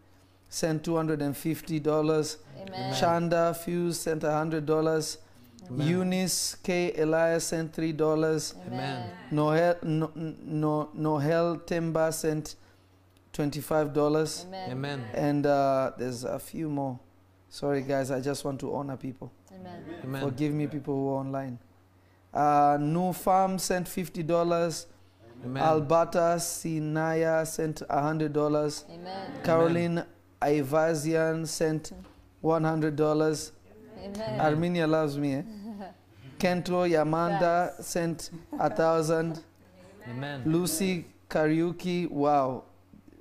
sent 0.48 0.84
two 0.84 0.96
hundred 0.96 1.20
and 1.20 1.36
fifty 1.36 1.78
dollars. 1.80 2.38
Amen. 2.58 2.94
Chanda 2.94 3.52
Fuse 3.54 3.98
sent 4.00 4.22
hundred 4.22 4.64
dollars. 4.66 5.18
Amen. 5.70 5.86
Eunice 5.86 6.56
K. 6.56 6.92
Elias 6.98 7.44
sent 7.44 7.72
three 7.72 7.92
dollars. 7.92 8.54
Amen. 8.66 9.10
Noel 9.30 9.76
no, 9.82 10.10
no, 10.14 10.90
Noel 10.94 11.58
Temba 11.58 12.12
sent 12.12 12.56
twenty-five 13.32 13.92
dollars, 13.92 14.44
Amen. 14.48 14.70
Amen. 14.70 15.04
and 15.14 15.46
uh, 15.46 15.92
there's 15.96 16.24
a 16.24 16.38
few 16.38 16.68
more. 16.68 16.98
Sorry, 17.48 17.82
guys, 17.82 18.10
I 18.10 18.20
just 18.20 18.44
want 18.44 18.60
to 18.60 18.74
honor 18.74 18.96
people. 18.96 19.30
Amen. 19.54 19.84
Amen. 20.04 20.22
Forgive 20.22 20.52
me, 20.52 20.66
people 20.66 20.94
who 20.94 21.08
are 21.10 21.20
online. 21.20 21.58
Uh, 22.32 22.78
New 22.80 23.12
Farm 23.12 23.58
sent 23.58 23.86
fifty 23.88 24.22
dollars. 24.22 24.86
Amen. 25.44 25.62
Alberta 25.62 26.36
Sinaya 26.38 27.46
sent 27.46 27.82
hundred 27.90 28.32
dollars. 28.32 28.84
Amen. 28.90 29.32
Caroline 29.44 30.04
Ivazian 30.40 31.46
sent 31.46 31.92
one 32.40 32.64
hundred 32.64 32.96
dollars. 32.96 33.52
Amen. 34.02 34.40
Armenia 34.40 34.86
loves 34.86 35.18
me. 35.18 35.34
Eh? 35.34 35.42
Kento 36.38 36.88
Yamanda 36.88 37.82
sent 37.82 38.30
a 38.58 38.68
thousand. 38.68 39.40
Amen. 40.08 40.42
Lucy 40.44 41.04
Kariuki, 41.28 42.10
wow. 42.10 42.64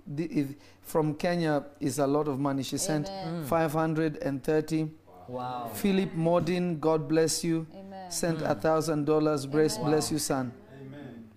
The, 0.07 0.25
if, 0.25 0.47
from 0.81 1.13
Kenya 1.13 1.63
is 1.79 1.99
a 1.99 2.07
lot 2.07 2.27
of 2.27 2.39
money. 2.39 2.63
She 2.63 2.77
sent 2.77 3.09
Amen. 3.09 3.45
530. 3.45 4.89
Wow. 5.27 5.69
Philip 5.73 6.13
Modin, 6.13 6.79
God 6.79 7.07
bless 7.07 7.43
you, 7.43 7.65
Amen. 7.73 8.11
sent 8.11 8.41
a 8.41 8.55
thousand 8.55 9.05
dollars. 9.05 9.45
Bless, 9.45 9.77
Amen. 9.77 9.89
bless 9.91 10.11
you, 10.11 10.17
son. 10.17 10.51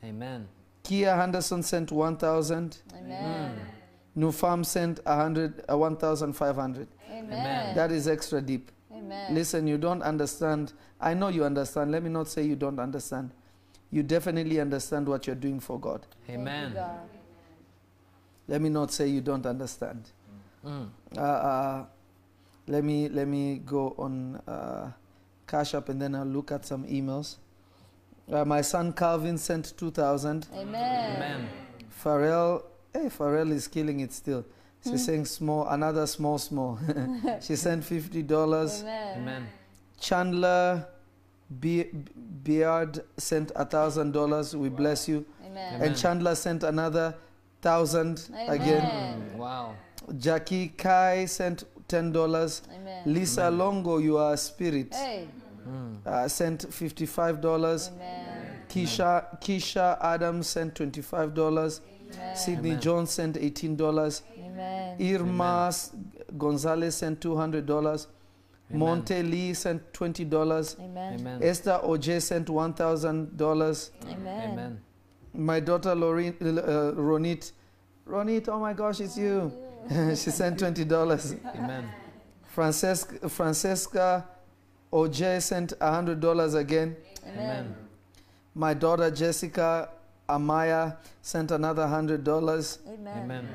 Amen. 0.03 0.49
Kia 0.83 1.15
Henderson 1.15 1.63
sent 1.63 1.91
1,000. 1.93 2.79
Amen. 2.95 3.59
New 4.15 4.33
Farm 4.33 4.63
sent 4.65 5.01
a 5.07 5.17
hundred, 5.17 5.65
uh, 5.71 5.77
1,500. 5.77 6.89
Amen. 7.11 7.75
That 7.75 7.91
is 7.91 8.07
extra 8.07 8.41
deep. 8.41 8.71
Amen. 9.05 9.25
Amen. 9.27 9.35
Listen, 9.35 9.67
you 9.67 9.79
don't 9.79 10.03
understand. 10.03 10.73
I 11.01 11.15
know 11.15 11.29
you 11.29 11.45
understand. 11.45 11.93
Let 11.93 12.03
me 12.03 12.11
not 12.11 12.29
say 12.29 12.43
you 12.45 12.57
don't 12.57 12.79
understand. 12.79 13.31
You 13.91 14.03
definitely 14.03 14.61
understand 14.61 15.07
what 15.09 15.27
you're 15.27 15.37
doing 15.37 15.61
for 15.61 15.79
God. 15.79 16.07
Thank 16.27 16.39
you, 16.39 16.43
Amen. 16.43 16.73
God. 16.75 17.01
Let 18.49 18.61
me 18.61 18.69
not 18.69 18.93
say 18.93 19.09
you 19.09 19.21
don't 19.21 19.47
understand. 19.47 20.11
Mm. 20.65 20.89
Uh, 21.17 21.21
uh, 21.21 21.85
let 22.67 22.83
me 22.83 23.09
let 23.09 23.29
me 23.29 23.59
go 23.59 23.95
on 23.99 24.37
uh, 24.49 24.91
Cash 25.47 25.75
App 25.75 25.91
and 25.91 26.01
then 26.01 26.15
I'll 26.15 26.25
look 26.25 26.51
at 26.53 26.65
some 26.65 26.85
emails. 26.85 27.37
Uh, 28.33 28.45
my 28.45 28.63
son 28.63 28.93
Calvin 28.93 29.37
sent 29.39 29.77
two 29.77 29.91
thousand. 29.91 30.49
Amen. 30.55 31.17
Amen. 31.17 31.49
Pharrell, 32.03 32.65
hey, 32.93 33.11
Pharrell 33.11 33.53
is 33.53 33.69
killing 33.69 34.01
it 34.01 34.13
still. 34.13 34.45
She's 34.85 35.05
saying 35.07 35.25
small, 35.27 35.67
another 35.69 36.07
small, 36.07 36.39
small. 36.39 36.79
she 37.41 37.57
sent 37.57 37.85
fifty 37.85 38.23
dollars. 38.23 38.83
Amen. 38.83 39.19
Amen. 39.19 39.47
Chandler 39.99 40.87
Be- 41.61 41.91
Beard 42.43 43.01
sent 43.17 43.53
a 43.57 43.65
thousand 43.65 44.13
dollars. 44.13 44.55
We 44.55 44.69
bless 44.69 45.09
you. 45.09 45.25
Amen. 45.47 45.75
Amen. 45.75 45.89
And 45.89 45.97
Chandler 45.97 46.35
sent 46.35 46.63
another 46.65 47.15
thousand 47.63 48.29
again. 48.49 48.83
Amen. 48.83 49.31
Mm, 49.35 49.37
Wow. 49.39 49.75
Jackie 50.19 50.69
Kai 50.69 51.25
sent 51.27 51.65
ten 51.89 52.13
dollars. 52.13 52.63
Amen. 52.75 53.03
Lisa 53.07 53.51
Longo, 53.51 53.99
you 53.99 54.19
are 54.19 54.35
a 54.35 54.37
spirit, 54.37 54.93
Hey. 54.95 55.29
Mm. 55.67 56.07
uh, 56.07 56.29
sent 56.29 56.67
fifty-five 56.73 57.41
dollars. 57.41 57.89
Amen. 57.95 58.61
Keisha 58.69 59.41
Keisha 59.41 59.97
Adams 60.03 60.47
sent 60.49 60.75
twenty-five 60.75 61.33
dollars. 61.33 61.81
Sydney 62.35 62.71
Amen. 62.71 62.81
Jones 62.81 63.11
sent 63.11 63.37
eighteen 63.39 63.77
dollars. 63.77 64.23
Amen. 64.55 65.15
Irma 65.21 65.67
S- 65.69 65.93
Gonzalez 66.39 66.95
sent 66.97 67.21
two 67.21 67.37
hundred 67.37 67.67
dollars. 67.67 68.07
Amen. 68.71 68.79
Monte 68.81 69.23
Lee 69.23 69.55
sent 69.55 69.93
twenty 69.93 70.25
dollars. 70.25 70.77
Amen. 70.81 71.15
Amen. 71.21 71.43
Esther 71.43 71.81
OJ 71.85 72.23
sent 72.23 72.49
one 72.49 72.73
thousand 72.73 73.37
dollars. 73.37 73.91
Amen. 74.09 74.51
Amen. 74.53 74.81
My 75.35 75.61
daughter 75.61 75.95
Lauren, 75.95 76.35
uh, 76.41 76.93
Ronit, 76.97 77.53
Ronit, 78.09 78.49
oh 78.49 78.61
my 78.61 78.73
gosh, 78.73 79.01
it's 79.01 79.17
you. 79.19 79.53
she 80.11 80.31
sent 80.31 80.59
twenty 80.59 80.85
dollars. 80.85 81.35
Amen. 81.55 81.89
Francesca, 82.47 83.29
Francesca 83.29 84.25
OJ 84.93 85.43
sent 85.43 85.73
hundred 85.81 86.21
dollars 86.21 86.55
again. 86.55 86.97
Amen. 87.27 87.75
My 88.55 88.73
daughter 88.75 89.11
Jessica 89.11 89.89
Amaya 90.29 90.97
sent 91.21 91.51
another 91.51 91.87
hundred 91.87 92.23
dollars. 92.25 92.79
Amen. 92.89 93.19
Amen. 93.25 93.49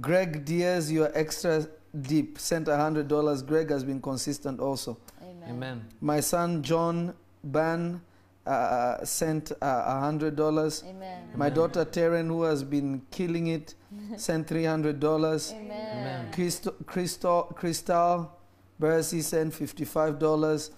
Greg 0.00 0.44
Diaz, 0.44 0.90
you're 0.90 1.10
extra 1.14 1.66
deep, 2.00 2.38
sent 2.38 2.68
hundred 2.68 3.08
dollars. 3.08 3.42
Greg 3.42 3.70
has 3.70 3.84
been 3.84 4.00
consistent 4.00 4.60
also. 4.60 4.98
Amen. 5.22 5.50
Amen. 5.50 5.84
My 6.00 6.20
son 6.20 6.62
John 6.62 7.14
Ban 7.42 8.00
uh, 8.46 9.04
sent 9.04 9.52
a 9.60 10.00
hundred 10.00 10.36
dollars. 10.36 10.82
Amen. 10.86 11.30
My 11.36 11.48
daughter 11.50 11.84
Taryn, 11.84 12.26
who 12.28 12.42
has 12.42 12.64
been 12.64 13.02
killing 13.10 13.48
it, 13.48 13.74
sent 14.16 14.46
three 14.46 14.64
hundred 14.64 15.00
dollars. 15.00 15.52
Amen. 15.52 15.98
Amen. 15.98 16.32
Crystal, 16.32 16.72
Crystal, 16.86 17.42
Crystal 17.54 18.32
Bercy 18.78 19.20
sent 19.22 19.54
fifty-five 19.54 20.18
dollars. 20.18 20.70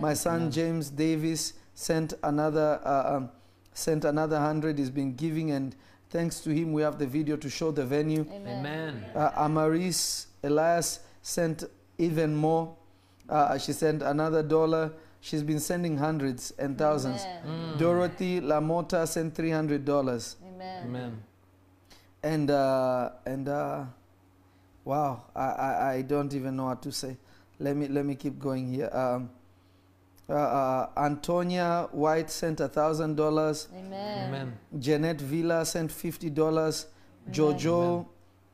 My 0.00 0.14
son 0.14 0.36
Amen. 0.36 0.50
James 0.50 0.90
Davis 0.90 1.54
sent 1.74 2.14
another 2.22 2.80
uh, 2.84 3.16
um, 3.16 3.30
sent 3.72 4.04
another 4.04 4.38
hundred. 4.38 4.78
He's 4.78 4.90
been 4.90 5.14
giving, 5.14 5.50
and 5.50 5.74
thanks 6.10 6.40
to 6.40 6.50
him, 6.50 6.72
we 6.72 6.82
have 6.82 6.98
the 6.98 7.06
video 7.06 7.36
to 7.36 7.48
show 7.48 7.70
the 7.70 7.84
venue. 7.86 8.26
Amen. 8.32 8.58
Amen. 8.58 9.04
Uh, 9.14 9.30
Amaris 9.46 10.26
Elias 10.42 11.00
sent 11.22 11.64
even 11.98 12.34
more. 12.36 12.74
Uh, 13.28 13.56
she 13.58 13.72
sent 13.72 14.02
another 14.02 14.42
dollar. 14.42 14.92
She's 15.20 15.42
been 15.42 15.60
sending 15.60 15.96
hundreds 15.98 16.50
and 16.58 16.76
thousands. 16.76 17.22
Amen. 17.22 17.74
Mm. 17.74 17.78
Dorothy 17.78 18.40
Lamota 18.40 19.06
sent 19.06 19.34
three 19.34 19.50
hundred 19.50 19.84
dollars, 19.84 20.36
Amen. 20.42 20.84
Amen. 20.86 21.22
and 22.22 22.50
uh, 22.50 23.10
and 23.26 23.48
uh, 23.48 23.84
wow, 24.84 25.24
I, 25.36 25.44
I 25.46 25.92
I 25.94 26.02
don't 26.02 26.32
even 26.34 26.56
know 26.56 26.66
what 26.66 26.82
to 26.82 26.90
say. 26.92 27.16
Let 27.58 27.76
me 27.76 27.86
let 27.88 28.04
me 28.06 28.14
keep 28.14 28.38
going 28.38 28.72
here. 28.72 28.88
Um, 28.92 29.30
uh, 30.30 30.34
uh, 30.34 30.88
Antonia 30.96 31.88
White 31.92 32.30
sent 32.30 32.60
a 32.60 32.68
thousand 32.68 33.16
dollars. 33.16 33.68
Amen. 33.76 34.28
Amen. 34.28 34.58
Jeanette 34.78 35.20
Villa 35.20 35.64
sent 35.64 35.90
fifty 35.90 36.30
dollars. 36.30 36.86
Amen. 37.26 37.34
Jojo, 37.34 37.92
Amen. 37.92 38.06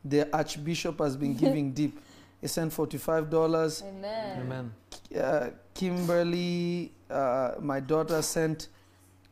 the 0.04 0.36
Archbishop, 0.36 0.98
has 1.00 1.16
been 1.16 1.34
giving 1.34 1.72
deep. 1.80 2.00
He 2.40 2.48
sent 2.48 2.72
forty-five 2.72 3.28
dollars. 3.30 3.82
Amen. 3.86 4.40
Amen. 4.40 4.74
uh, 5.22 5.50
Kimberly, 5.74 6.92
uh, 7.10 7.52
my 7.60 7.80
daughter 7.80 8.22
sent 8.22 8.68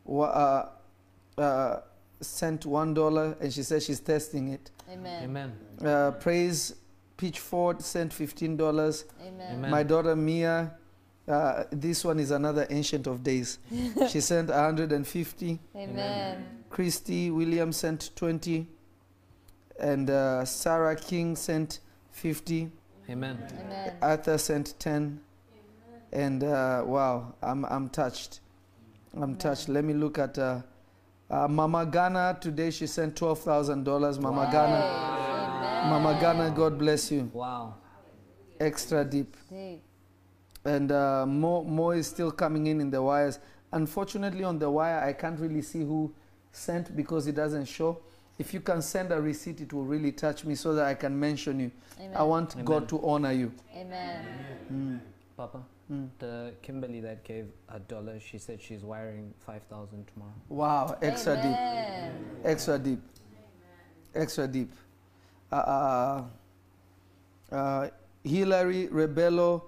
uh, 0.09 0.67
uh, 1.39 1.81
sent 2.21 2.67
one 2.67 2.95
dollar, 2.95 3.37
and 3.41 3.53
she 3.53 3.63
says 3.63 3.85
she's 3.85 4.01
testing 4.01 4.49
it. 4.49 4.71
Amen. 4.91 5.25
Amen. 5.25 5.53
Uh, 5.85 6.11
Praise 6.13 6.75
Pitchford 7.17 7.81
sent 7.83 8.13
fifteen 8.13 8.57
dollars. 8.57 9.05
Amen. 9.21 9.55
Amen. 9.57 9.71
My 9.71 9.83
daughter 9.83 10.15
Mia, 10.17 10.75
uh, 11.29 11.65
this 11.71 12.05
one 12.05 12.19
is 12.19 12.31
another 12.31 12.67
ancient 12.71 13.07
of 13.07 13.23
days. 13.23 13.59
she 14.11 14.21
sent 14.21 14.51
hundred 14.51 14.93
and 14.93 15.07
fifty. 15.07 15.59
Amen. 15.77 16.45
Christy 16.71 17.31
Williams 17.31 17.77
sent 17.77 18.11
twenty, 18.17 18.67
and 19.79 20.11
uh, 20.11 20.45
Sarah 20.45 20.97
King 20.97 21.37
sent 21.37 21.81
fifty. 22.11 22.71
Amen. 23.11 23.39
Amen. 23.61 23.97
Arthur 24.01 24.39
sent 24.39 24.79
10. 24.79 25.21
And 26.13 26.45
uh, 26.45 26.83
wow, 26.87 27.35
I'm, 27.43 27.65
I'm 27.67 27.89
touched. 27.89 28.41
I'm 29.15 29.37
touched. 29.37 29.69
Let 29.69 29.85
me 29.85 29.95
look 29.95 30.19
at 30.19 30.39
uh, 30.39 30.63
uh, 31.31 31.49
Mama 31.49 31.87
Ghana. 31.87 32.39
Today 32.41 32.71
she 32.71 32.87
sent 32.87 33.15
$12,000. 33.17 34.21
Mama 34.21 34.49
Ghana. 34.51 34.75
Amen. 34.77 35.91
Mama 35.91 36.19
Ghana, 36.21 36.55
God 36.57 36.79
bless 36.79 37.11
you. 37.11 37.31
Wow. 37.33 37.75
Extra 38.59 39.05
deep. 39.05 39.37
Deep. 39.51 39.83
And 40.65 40.91
uh, 40.93 41.27
more, 41.27 41.65
more 41.65 41.95
is 41.95 42.07
still 42.07 42.31
coming 42.31 42.67
in 42.67 42.81
in 42.81 42.91
the 42.91 43.03
wires. 43.03 43.39
Unfortunately, 43.73 44.45
on 44.45 44.59
the 44.59 44.71
wire, 44.71 45.01
I 45.01 45.13
can't 45.13 45.39
really 45.39 45.63
see 45.63 45.81
who 45.81 46.13
sent 46.53 46.97
because 46.97 47.27
it 47.27 47.35
doesn't 47.35 47.67
show. 47.67 47.99
If 48.39 48.53
you 48.55 48.61
can 48.61 48.83
send 48.83 49.13
a 49.13 49.21
receipt, 49.21 49.61
it 49.61 49.73
will 49.73 49.85
really 49.85 50.13
touch 50.13 50.45
me 50.45 50.55
so 50.55 50.75
that 50.75 50.87
I 50.87 50.95
can 50.95 51.19
mention 51.19 51.61
you. 51.61 51.71
Amen. 52.01 52.17
I 52.17 52.23
want 52.23 52.53
Amen. 52.55 52.65
God 52.65 52.89
to 52.89 53.07
honor 53.07 53.33
you. 53.33 53.53
Amen. 53.77 54.27
Mm. 54.73 55.01
Papa, 55.37 55.61
Mm. 55.93 56.09
the 56.19 56.55
Kimberly 56.63 57.01
that 57.01 57.25
gave 57.25 57.47
a 57.69 57.79
dollar, 57.79 58.19
she 58.19 58.39
said 58.39 58.59
she's 58.63 58.83
wiring 58.83 59.35
5,000 59.45 60.07
tomorrow. 60.07 60.33
Wow, 60.49 60.97
extra 61.03 61.35
deep. 61.37 61.45
Amen. 61.45 62.25
extra 62.43 62.79
deep 62.79 63.01
extra 64.15 64.47
deep 64.47 64.73
uh, 65.53 65.57
uh, 65.57 66.25
uh, 67.53 67.89
hillary 68.23 68.87
rebello 68.89 69.65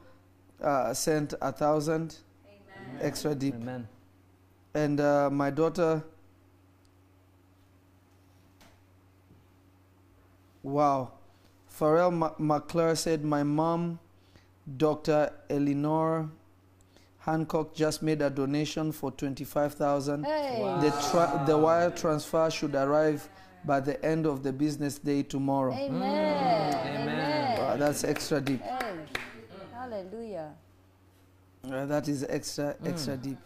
uh, 0.63 0.93
sent 0.95 1.35
a 1.41 1.53
thousand 1.53 2.17
extra 3.01 3.35
deep 3.35 3.55
Amen. 3.55 3.87
and 4.75 5.01
uh, 5.01 5.29
my 5.31 5.51
daughter 5.51 6.03
wow 10.63 11.13
Pharrell 11.71 12.13
Ma- 12.13 12.33
McClure 12.39 12.95
said 12.97 13.25
my 13.25 13.43
mom 13.43 13.99
dr 14.77 15.31
eleanor 15.51 16.29
hancock 17.21 17.75
just 17.75 18.03
made 18.03 18.23
a 18.23 18.31
donation 18.31 18.93
for 18.93 19.11
25000 19.13 20.25
Hey. 20.25 20.59
Wow. 20.61 20.81
the, 20.81 20.91
tra- 21.11 21.45
the 21.47 21.57
wire 21.59 21.91
transfer 21.91 22.51
should 22.51 22.75
arrive 22.75 23.29
by 23.65 23.81
the 23.81 24.03
end 24.05 24.27
of 24.27 24.45
the 24.45 24.53
business 24.53 24.97
day 24.99 25.25
tomorrow. 25.25 25.73
Amen. 25.75 26.75
Amen. 27.03 27.59
Wow, 27.59 27.77
that's 27.77 28.05
extra 28.05 28.41
deep. 28.41 28.63
Hey. 28.63 28.86
Hallelujah. 29.97 30.53
Uh, 31.65 31.87
that 31.87 32.07
is 32.09 32.25
extra, 32.29 32.77
extra 32.85 33.17
deep. 33.17 33.39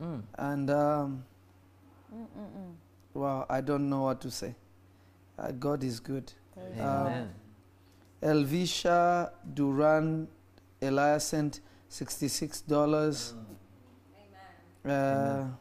Mm. 0.00 0.22
And 0.38 0.70
um, 0.70 1.24
wow, 3.14 3.46
I 3.50 3.60
don't 3.60 3.90
know 3.90 4.02
what 4.02 4.20
to 4.20 4.30
say. 4.30 4.54
Uh, 5.38 5.50
God 5.52 5.82
is 5.82 5.98
good. 6.00 6.32
Praise 6.54 6.80
Um, 6.80 6.86
Amen. 6.86 7.30
Elvisha 8.22 9.30
Duran 9.54 10.28
Elias 10.80 11.24
sent 11.24 11.60
$66. 11.90 13.32
Uh, 14.84 14.88
Amen. 14.88 15.56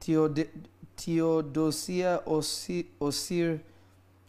Theode- 0.00 0.48
Theodosia 0.96 2.22
Osi- 2.26 2.86
Osir 3.00 3.60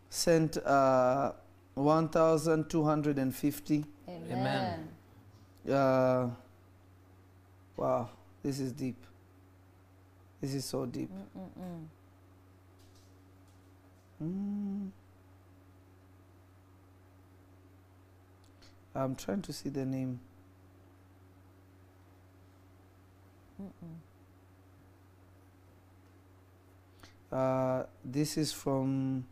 sent 0.10 0.58
uh, 0.66 1.32
1,250. 1.76 3.86
Amen. 4.32 4.90
Uh, 5.70 6.30
wow, 7.76 8.10
this 8.44 8.60
is 8.60 8.72
deep. 8.72 8.98
This 10.42 10.54
is 10.54 10.66
so 10.66 10.86
deep. 10.86 11.10
Mm-mm-mm. 11.10 11.86
Mm. 14.24 14.90
I'm 18.96 19.16
trying 19.16 19.42
to 19.44 19.54
see 19.54 19.70
the 19.70 19.86
name. 19.86 20.20
Uh, 27.32 27.84
this 28.04 28.38
is 28.38 28.52
from 28.52 29.26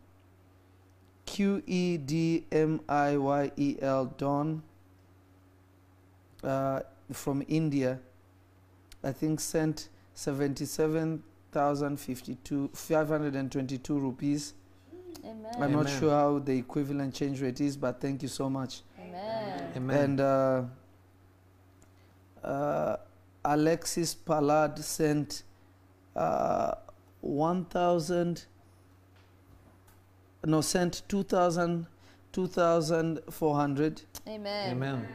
Q 1.24 1.62
E 1.66 1.96
D 1.96 2.44
M 2.52 2.80
I 2.88 3.16
Y 3.16 3.50
E 3.56 3.76
L 3.80 4.06
Don 4.18 4.62
uh, 6.46 6.80
from 7.12 7.44
India. 7.48 7.98
I 9.04 9.12
think 9.12 9.40
sent 9.40 9.90
77,052 10.14 12.70
522 12.72 13.98
rupees. 13.98 14.54
Amen. 15.24 15.52
I'm 15.60 15.72
not 15.72 15.86
Amen. 15.86 16.00
sure 16.00 16.10
how 16.10 16.38
the 16.38 16.56
equivalent 16.56 17.12
change 17.14 17.42
rate 17.42 17.60
is, 17.60 17.76
but 17.76 18.00
thank 18.00 18.22
you 18.22 18.28
so 18.28 18.48
much. 18.48 18.80
Amen. 18.98 19.72
Amen. 19.76 19.98
And 19.98 20.20
uh, 20.20 20.62
uh, 22.44 22.96
Alexis 23.44 24.14
Pallad 24.14 24.78
sent 24.78 25.42
uh, 26.14 26.76
1,000, 27.20 28.46
no, 30.44 30.60
sent 30.60 31.02
2,000, 31.08 31.86
2,400. 32.32 34.02
Amen. 34.28 34.70
Amen. 34.70 35.08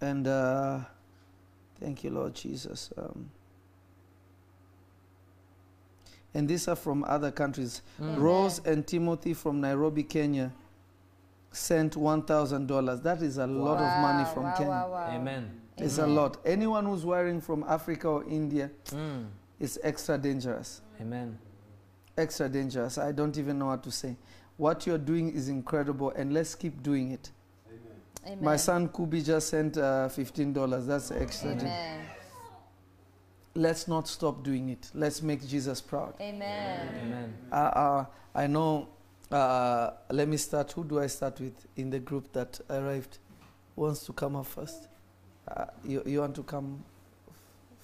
And 0.00 0.26
uh, 0.26 0.80
thank 1.80 2.04
you, 2.04 2.10
Lord 2.10 2.34
Jesus. 2.34 2.90
Um, 2.96 3.30
and 6.34 6.48
these 6.48 6.68
are 6.68 6.76
from 6.76 7.04
other 7.04 7.30
countries. 7.30 7.82
Mm. 8.00 8.18
Rose 8.18 8.60
and 8.64 8.86
Timothy 8.86 9.34
from 9.34 9.60
Nairobi, 9.60 10.02
Kenya, 10.02 10.52
sent 11.50 11.94
$1,000. 11.94 13.02
That 13.02 13.22
is 13.22 13.38
a 13.38 13.46
lot 13.46 13.78
of 13.78 14.00
money 14.02 14.24
from 14.32 14.44
wow, 14.44 14.54
Kenya. 14.56 14.70
Wow, 14.70 14.90
wow. 14.90 15.10
Amen. 15.16 15.60
It's 15.78 15.98
a 15.98 16.06
lot. 16.06 16.38
Anyone 16.44 16.86
who's 16.86 17.04
wiring 17.04 17.40
from 17.40 17.64
Africa 17.68 18.08
or 18.08 18.24
India 18.24 18.70
Mm. 18.86 19.26
is 19.58 19.78
extra 19.82 20.18
dangerous. 20.18 20.80
Amen. 21.00 21.38
Extra 22.16 22.48
dangerous. 22.48 22.98
I 22.98 23.12
don't 23.12 23.36
even 23.38 23.58
know 23.58 23.66
what 23.66 23.82
to 23.84 23.90
say. 23.90 24.16
What 24.56 24.86
you're 24.86 24.98
doing 24.98 25.30
is 25.32 25.48
incredible, 25.48 26.10
and 26.10 26.32
let's 26.32 26.56
keep 26.56 26.82
doing 26.82 27.12
it. 27.12 27.30
Amen. 28.28 28.44
My 28.44 28.56
son 28.56 28.88
Kubi 28.88 29.22
just 29.22 29.48
sent 29.48 29.78
uh, 29.78 30.08
$15. 30.10 30.86
That's 30.86 31.10
extra. 31.10 31.52
Amen. 31.52 32.00
Let's 33.54 33.88
not 33.88 34.06
stop 34.06 34.42
doing 34.44 34.68
it. 34.68 34.90
Let's 34.94 35.22
make 35.22 35.46
Jesus 35.48 35.80
proud. 35.80 36.14
Amen. 36.20 36.88
Amen. 37.02 37.34
Uh, 37.50 37.54
uh, 37.54 38.04
I 38.34 38.46
know. 38.46 38.88
Uh, 39.32 39.90
let 40.10 40.28
me 40.28 40.36
start. 40.36 40.70
Who 40.72 40.84
do 40.84 41.00
I 41.00 41.06
start 41.06 41.40
with 41.40 41.54
in 41.76 41.90
the 41.90 41.98
group 41.98 42.32
that 42.34 42.60
arrived? 42.70 43.18
Who 43.76 43.82
wants 43.82 44.04
to 44.06 44.12
come 44.12 44.36
up 44.36 44.46
first? 44.46 44.88
Uh, 45.48 45.64
you, 45.84 46.02
you 46.06 46.20
want 46.20 46.34
to 46.36 46.42
come 46.42 46.84
f- 47.28 47.34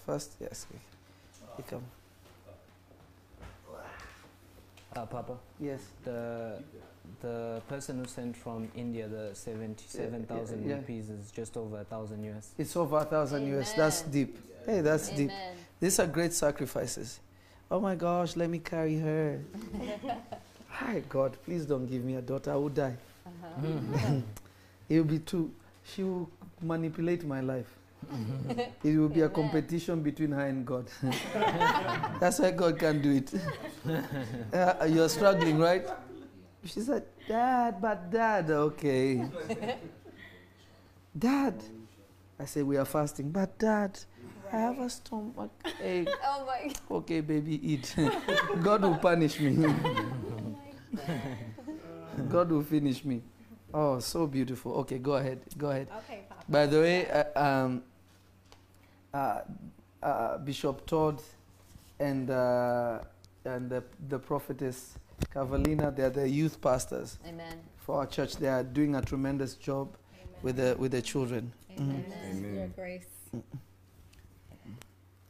first? 0.06 0.36
Yes. 0.40 0.66
You, 0.72 0.78
you 1.58 1.64
come. 1.68 1.82
Uh, 4.96 5.06
Papa, 5.06 5.36
Yes. 5.58 5.80
the 6.04 6.62
the 7.20 7.62
person 7.68 7.98
who 7.98 8.06
sent 8.06 8.36
from 8.36 8.68
India 8.74 9.08
the 9.08 9.30
seventy-seven 9.34 10.24
thousand 10.26 10.68
yeah. 10.68 10.76
rupees 10.76 11.10
is 11.10 11.30
just 11.30 11.56
over 11.56 11.80
a 11.80 11.84
thousand 11.84 12.24
US. 12.24 12.52
It's 12.58 12.76
over 12.76 12.98
a 12.98 13.04
thousand 13.04 13.46
US. 13.58 13.72
That's 13.72 14.02
deep. 14.02 14.38
Hey, 14.66 14.80
that's 14.80 15.08
deep. 15.10 15.30
These 15.80 16.00
are 16.00 16.06
great 16.06 16.32
sacrifices. 16.32 17.20
Oh 17.70 17.80
my 17.80 17.94
gosh, 17.94 18.36
let 18.36 18.50
me 18.50 18.58
carry 18.58 18.98
her. 18.98 19.40
Hi, 20.68 21.02
God, 21.08 21.36
please 21.44 21.66
don't 21.66 21.86
give 21.86 22.04
me 22.04 22.16
a 22.16 22.22
daughter. 22.22 22.52
I 22.52 22.56
will 22.56 22.68
die. 22.68 22.96
Uh-huh. 23.26 24.20
It 24.88 24.98
will 24.98 25.04
be 25.04 25.18
too. 25.18 25.50
She 25.82 26.02
will 26.02 26.28
manipulate 26.60 27.24
my 27.24 27.40
life. 27.40 27.74
it 28.84 28.98
will 28.98 29.08
be 29.08 29.22
a 29.22 29.28
competition 29.28 30.02
between 30.02 30.32
her 30.32 30.46
and 30.46 30.66
God. 30.66 30.86
That's 32.20 32.38
why 32.38 32.50
God 32.50 32.78
can 32.78 33.00
do 33.00 33.12
it. 33.12 33.32
Uh, 34.52 34.84
you're 34.84 35.08
struggling, 35.08 35.58
right? 35.58 35.88
She 36.64 36.80
said, 36.80 37.04
Dad, 37.28 37.80
but 37.80 38.10
Dad, 38.10 38.50
okay. 38.50 39.24
Dad. 41.18 41.54
I 42.40 42.44
said, 42.46 42.64
We 42.64 42.76
are 42.76 42.84
fasting, 42.84 43.30
but 43.30 43.58
Dad, 43.58 43.98
I 44.52 44.56
have 44.56 44.78
a 44.78 44.90
stomach 44.90 45.50
ache. 45.82 46.08
Oh 46.24 46.46
my 46.46 46.68
God. 46.68 46.96
Okay, 46.98 47.20
baby, 47.20 47.60
eat. 47.72 47.94
God 48.62 48.82
will 48.82 48.96
punish 48.96 49.38
me. 49.40 49.56
God 52.28 52.50
will 52.50 52.62
finish 52.62 53.04
me. 53.04 53.22
Oh, 53.72 53.98
so 53.98 54.26
beautiful. 54.26 54.72
Okay, 54.86 54.98
go 54.98 55.14
ahead. 55.14 55.40
Go 55.58 55.70
ahead. 55.70 55.88
Okay, 55.98 56.24
Papa. 56.28 56.44
By 56.48 56.66
the 56.66 56.80
way, 56.80 57.10
uh, 57.10 57.42
um, 57.42 57.82
uh, 59.12 59.40
uh, 60.02 60.38
Bishop 60.38 60.86
Todd 60.86 61.20
and 61.98 62.30
uh, 62.30 63.00
and 63.44 63.68
the, 63.70 63.82
the 64.08 64.18
prophetess 64.18 64.98
Cavalina, 65.32 65.94
they 65.94 66.04
are 66.04 66.10
the 66.10 66.28
youth 66.28 66.60
pastors 66.60 67.18
Amen. 67.26 67.60
for 67.76 67.98
our 67.98 68.06
church. 68.06 68.36
They 68.36 68.48
are 68.48 68.62
doing 68.62 68.94
a 68.94 69.02
tremendous 69.02 69.54
job 69.54 69.96
with 70.42 70.56
the 70.56 70.76
with 70.78 70.92
the 70.92 71.02
children. 71.02 71.52
Amen. 71.70 72.04
Amen. 72.30 72.54
Your 72.54 72.66
grace. 72.68 73.06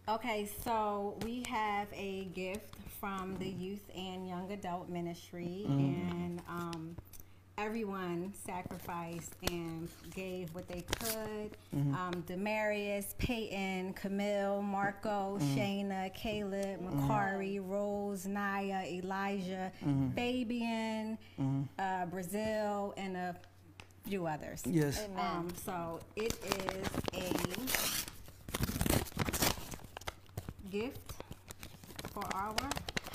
Okay, 0.07 0.51
so 0.63 1.17
we 1.25 1.43
have 1.49 1.89
a 1.95 2.25
gift 2.35 2.75
from 3.01 3.37
the 3.39 3.49
Youth 3.49 3.89
and 3.97 4.29
Young 4.29 4.53
Adult 4.53 4.91
Ministry, 4.91 5.65
and 5.67 6.43
um, 6.47 6.95
everyone 7.59 8.33
sacrificed 8.47 9.35
and 9.49 9.89
gave 10.15 10.53
what 10.55 10.67
they 10.69 10.83
could. 11.01 11.57
Um, 11.73 12.25
Demarius, 12.27 13.17
Peyton, 13.19 13.93
Camille, 13.95 14.63
Marco, 14.63 15.39
Shayna, 15.55 16.13
Caleb, 16.15 16.81
Makari, 16.83 17.61
Rose, 17.67 18.27
Naya, 18.27 18.85
Elijah, 18.87 19.71
Fabian, 20.15 21.19
uh, 21.79 22.07
Brazil, 22.07 22.95
and 22.97 23.17
a 23.17 23.37
few 24.07 24.27
others. 24.27 24.63
Yes. 24.67 25.05
Amen. 25.13 25.37
Um, 25.37 25.49
so 25.65 26.01
it 26.17 26.35
is 26.45 26.89
a 27.15 27.33
gift 30.71 31.13
for 32.13 32.25
our 32.35 32.55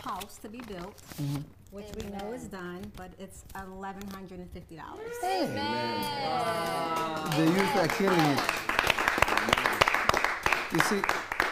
house 0.03 0.37
to 0.37 0.49
be 0.49 0.59
built, 0.61 0.95
which 1.71 1.85
we 1.97 2.09
know 2.09 2.33
is 2.33 2.45
done, 2.45 2.91
but 2.95 3.11
it's 3.19 3.43
eleven 3.55 4.07
hundred 4.09 4.39
and 4.39 4.51
fifty 4.51 4.75
dollars. 4.75 5.11
Amen. 5.23 6.01
The 7.37 7.45
youth 7.45 7.75
are 7.75 7.87
killing 7.87 8.19
it. 8.19 8.39
You 10.71 10.79
see, 10.81 11.01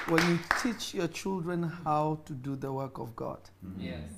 when 0.08 0.28
you 0.30 0.40
teach 0.62 0.94
your 0.94 1.08
children 1.08 1.64
how 1.84 2.20
to 2.26 2.34
do 2.34 2.56
the 2.56 2.72
work 2.72 2.98
of 2.98 3.16
God, 3.16 3.40
mm-hmm. 3.66 3.82
Yes. 3.82 4.10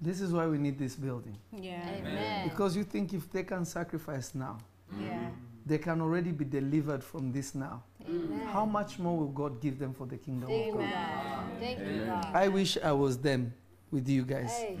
this 0.00 0.20
is 0.20 0.32
why 0.32 0.46
we 0.46 0.58
need 0.58 0.78
this 0.78 0.96
building. 0.96 1.36
Yeah, 1.52 1.88
Amen. 1.88 2.48
Because 2.48 2.76
you 2.76 2.84
think 2.84 3.12
if 3.12 3.30
they 3.30 3.42
can 3.42 3.64
sacrifice 3.64 4.34
now, 4.34 4.58
mm-hmm. 4.92 5.06
yeah, 5.06 5.28
they 5.66 5.78
can 5.78 6.00
already 6.00 6.32
be 6.32 6.44
delivered 6.44 7.04
from 7.04 7.32
this 7.32 7.54
now. 7.54 7.82
Amen. 8.08 8.46
How 8.48 8.64
much 8.64 8.98
more 8.98 9.16
will 9.16 9.28
God 9.28 9.60
give 9.60 9.78
them 9.78 9.94
for 9.94 10.06
the 10.06 10.16
kingdom 10.16 10.50
of 10.50 10.74
God? 10.74 10.80
Amen. 10.80 11.60
Thank 11.60 11.78
you, 11.80 12.06
God. 12.06 12.26
I 12.34 12.48
wish 12.48 12.78
I 12.78 12.92
was 12.92 13.18
them 13.18 13.52
with 13.90 14.08
you 14.08 14.24
guys 14.24 14.50
Hey. 14.52 14.78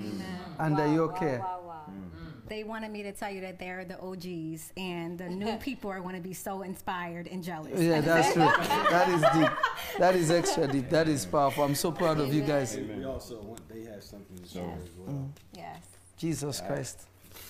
under 0.58 0.86
Wow, 0.86 0.94
your 0.94 1.08
wow, 1.08 1.18
care. 1.18 1.38
Wow, 1.40 1.62
wow. 1.66 1.82
Mm. 1.90 2.48
they 2.48 2.64
wanted 2.64 2.90
me 2.90 3.02
to 3.04 3.12
tell 3.12 3.30
you 3.30 3.40
that 3.42 3.58
they're 3.58 3.84
the 3.84 3.98
OGs, 4.00 4.72
and 4.76 5.18
the 5.18 5.28
new 5.28 5.56
people 5.68 5.90
are 5.90 6.00
going 6.00 6.14
to 6.14 6.20
be 6.20 6.34
so 6.34 6.62
inspired 6.62 7.26
and 7.28 7.42
jealous. 7.42 7.80
Yeah, 7.80 8.00
that's 8.00 8.32
true. 8.32 8.42
that 8.90 9.08
is 9.08 9.20
deep. 9.40 9.50
That 9.98 10.16
is 10.16 10.30
extra 10.30 10.66
deep. 10.68 10.88
That 10.90 11.08
is 11.08 11.24
powerful. 11.26 11.64
I'm 11.64 11.74
so 11.74 11.90
proud 11.92 12.18
of 12.20 12.32
you 12.34 12.42
guys. 12.42 12.76
We 12.76 13.04
also 13.04 13.40
want, 13.42 13.68
they 13.68 13.84
have 13.90 14.02
something 14.02 14.36
to 14.38 14.48
show 14.48 14.60
Yes. 14.66 14.78
as 14.84 14.90
well. 14.98 15.14
Mm. 15.14 15.28
Yes. 15.56 15.82
Jesus 16.16 16.60
Christ. 16.60 17.02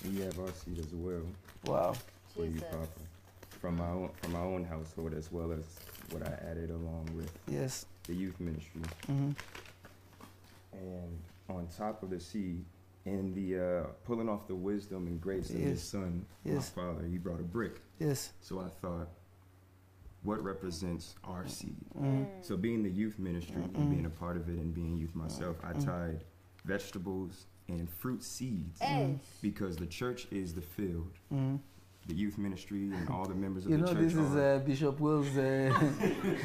We 0.04 0.20
have 0.20 0.38
our 0.38 0.52
seat 0.52 0.78
as 0.78 0.92
well 0.94 1.22
Wow. 1.66 1.94
for 2.34 2.44
you, 2.44 2.52
Jesus. 2.52 2.68
Papa. 2.70 2.86
From 3.60 3.76
my 3.76 3.88
own, 3.88 4.10
from 4.22 4.32
my 4.32 4.40
own 4.40 4.64
household 4.64 5.12
as 5.12 5.30
well 5.30 5.52
as 5.52 5.64
what 6.12 6.22
I 6.26 6.32
added 6.50 6.70
along 6.70 7.10
with 7.14 7.30
Yes. 7.46 7.84
the 8.04 8.14
youth 8.14 8.38
ministry. 8.40 8.80
hmm 9.06 9.32
And 10.72 11.18
on 11.50 11.66
top 11.68 12.02
of 12.02 12.10
the 12.10 12.20
seed, 12.20 12.64
in 13.06 13.32
the 13.34 13.58
uh, 13.58 13.82
pulling 14.04 14.28
off 14.28 14.46
the 14.46 14.54
wisdom 14.54 15.06
and 15.06 15.20
grace 15.20 15.50
of 15.50 15.56
his 15.56 15.82
son, 15.82 16.24
Yes. 16.44 16.72
my 16.76 16.82
father, 16.82 17.06
he 17.06 17.18
brought 17.18 17.40
a 17.40 17.44
brick. 17.44 17.80
Yes. 17.98 18.32
So 18.40 18.60
I 18.60 18.68
thought, 18.68 19.08
what 20.22 20.42
represents 20.44 21.14
our 21.24 21.46
seed? 21.48 21.76
Mm. 21.98 22.26
So 22.42 22.56
being 22.56 22.82
the 22.82 22.90
youth 22.90 23.18
ministry 23.18 23.62
and 23.74 23.90
being 23.90 24.04
a 24.06 24.10
part 24.10 24.36
of 24.36 24.48
it 24.48 24.58
and 24.58 24.74
being 24.74 24.96
youth 24.96 25.14
myself, 25.14 25.56
I 25.64 25.72
tied 25.72 26.24
vegetables 26.66 27.46
and 27.68 27.88
fruit 27.88 28.22
seeds 28.22 28.78
Hey. 28.80 29.18
because 29.40 29.76
the 29.76 29.86
church 29.86 30.26
is 30.30 30.52
the 30.52 30.60
field. 30.60 31.12
Mm. 31.32 31.58
The 32.10 32.16
youth 32.16 32.38
ministry 32.38 32.90
and 32.92 33.08
all 33.08 33.24
the 33.24 33.36
members 33.36 33.64
of 33.66 33.70
You 33.70 33.76
the 33.76 33.82
know, 33.84 33.92
church 33.92 34.02
this 34.02 34.14
is 34.14 34.34
uh, 34.34 34.60
Bishop 34.66 34.98
Will's. 34.98 35.36
Uh, 35.36 35.70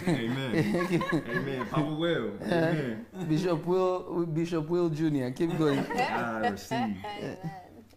Amen. 0.07 1.01
Amen. 1.27 1.65
Papa 1.65 1.91
will. 1.91 2.33
Amen. 2.43 3.05
Bishop 3.27 3.65
Will. 3.65 4.27
Bishop 4.27 4.69
Will 4.69 4.89
Jr. 4.89 5.29
Keep 5.31 5.57
going. 5.57 5.79
I 5.97 6.49
receive. 6.49 6.77
Amen. 6.77 7.37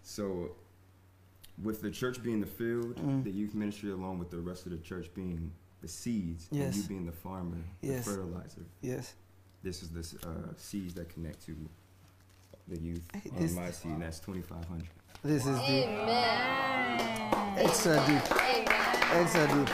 So 0.02 0.52
with 1.62 1.82
the 1.82 1.90
church 1.90 2.22
being 2.22 2.40
the 2.40 2.46
field, 2.46 2.96
Mm. 2.96 3.22
the 3.22 3.30
youth 3.30 3.54
ministry 3.54 3.90
along 3.90 4.18
with 4.18 4.30
the 4.30 4.38
rest 4.40 4.64
of 4.64 4.72
the 4.72 4.78
church 4.78 5.12
being 5.14 5.52
the 5.82 5.88
seeds, 5.88 6.48
Yes. 6.50 6.66
and 6.74 6.76
you 6.76 6.88
being 6.88 7.04
the 7.04 7.12
farmer, 7.12 7.58
Yes. 7.82 8.06
the 8.06 8.12
fertilizer. 8.12 8.64
Yes. 8.80 9.14
This 9.62 9.82
is 9.82 9.90
the 9.90 10.26
uh, 10.26 10.54
seeds 10.56 10.94
that 10.94 11.10
connect 11.10 11.44
to 11.46 11.54
the 12.66 12.80
youth 12.80 13.06
Hey, 13.12 13.30
on 13.36 13.54
my 13.54 13.70
seed, 13.72 13.92
and 13.92 14.00
that's 14.02 14.20
2,500. 14.20 14.88
This 15.24 15.46
is 15.46 15.58
deep. 15.60 15.86
Amen. 15.86 17.58
Extra 17.58 17.94
deep. 18.06 18.32
Amen. 18.32 18.66
Extra 19.12 19.46
deep. 19.48 19.68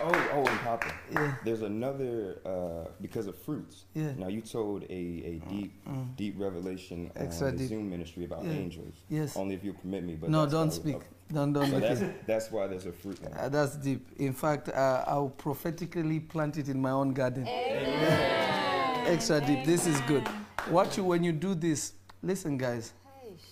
Oh, 0.00 0.30
oh, 0.32 0.46
and 0.46 0.60
Papa. 0.60 0.92
Yeah. 1.12 1.34
There's 1.44 1.62
another 1.62 2.38
uh, 2.46 2.88
because 3.00 3.26
of 3.26 3.36
fruits. 3.38 3.84
Yeah. 3.94 4.12
Now 4.16 4.28
you 4.28 4.40
told 4.40 4.84
a, 4.84 4.86
a 4.92 5.42
deep, 5.48 5.72
Mm. 5.88 6.16
deep 6.16 6.34
revelation 6.38 7.10
Extra 7.16 7.48
on 7.48 7.52
the 7.54 7.58
deep. 7.60 7.68
Zoom 7.68 7.90
ministry 7.90 8.24
about 8.24 8.44
Yeah. 8.44 8.52
angels. 8.52 8.94
Yes. 9.08 9.36
Only 9.36 9.54
if 9.54 9.64
you 9.64 9.72
permit 9.72 10.04
me. 10.04 10.14
But 10.14 10.30
No, 10.30 10.42
that's 10.42 10.52
don't 10.52 10.68
why- 10.68 10.74
speak. 10.74 10.94
okay. 10.96 11.06
Don't 11.32 11.52
don't 11.52 11.70
So 11.70 11.80
that's, 11.80 12.02
that's 12.26 12.50
why 12.50 12.66
there's 12.68 12.86
a 12.86 12.92
fruit. 12.92 13.18
Uh, 13.36 13.48
That's 13.50 13.76
deep. 13.76 14.06
In 14.18 14.32
fact, 14.32 14.70
uh, 14.70 15.04
I'll 15.06 15.28
prophetically 15.28 16.20
plant 16.20 16.56
it 16.56 16.68
in 16.68 16.80
my 16.80 16.90
own 16.90 17.12
garden. 17.12 17.46
Amen. 17.46 19.06
Extra 19.06 19.40
deep. 19.44 19.64
This 19.66 19.86
is 19.86 20.00
good. 20.02 20.26
Watch 20.70 20.96
you 20.96 21.04
when 21.04 21.22
you 21.24 21.32
do 21.32 21.54
this. 21.54 21.92
Listen, 22.22 22.56
guys. 22.56 22.94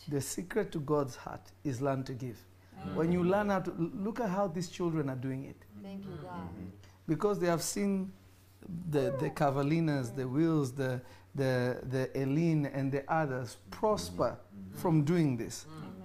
The 0.09 0.21
secret 0.21 0.71
to 0.73 0.81
God's 0.81 1.17
heart 1.17 1.41
is 1.65 1.81
learn 1.81 2.05
to 2.05 2.13
give. 2.13 2.37
Mm. 2.79 2.95
When 2.95 3.13
you 3.13 3.25
learn 3.25 3.49
how 3.49 3.61
to 3.61 3.73
look 3.95 4.21
at 4.21 4.31
how 4.31 4.47
these 4.49 4.69
children 4.69 5.09
are 5.11 5.17
doing 5.17 5.45
it, 5.45 5.57
Thank 5.83 6.05
you, 6.05 6.19
God. 6.23 6.33
Mm-hmm. 6.33 6.69
because 7.09 7.39
they 7.39 7.47
have 7.47 7.63
seen 7.63 8.13
the 8.91 9.15
the 9.21 9.31
Cavalinas, 9.31 10.11
the 10.11 10.27
Wills, 10.27 10.73
the 10.73 11.01
the 11.35 11.79
the 11.91 12.11
Eileen, 12.21 12.67
and 12.67 12.91
the 12.93 13.03
others 13.13 13.57
prosper 13.71 14.37
mm-hmm. 14.39 14.79
from 14.79 15.05
doing 15.05 15.37
this. 15.37 15.67
Mm. 15.69 15.97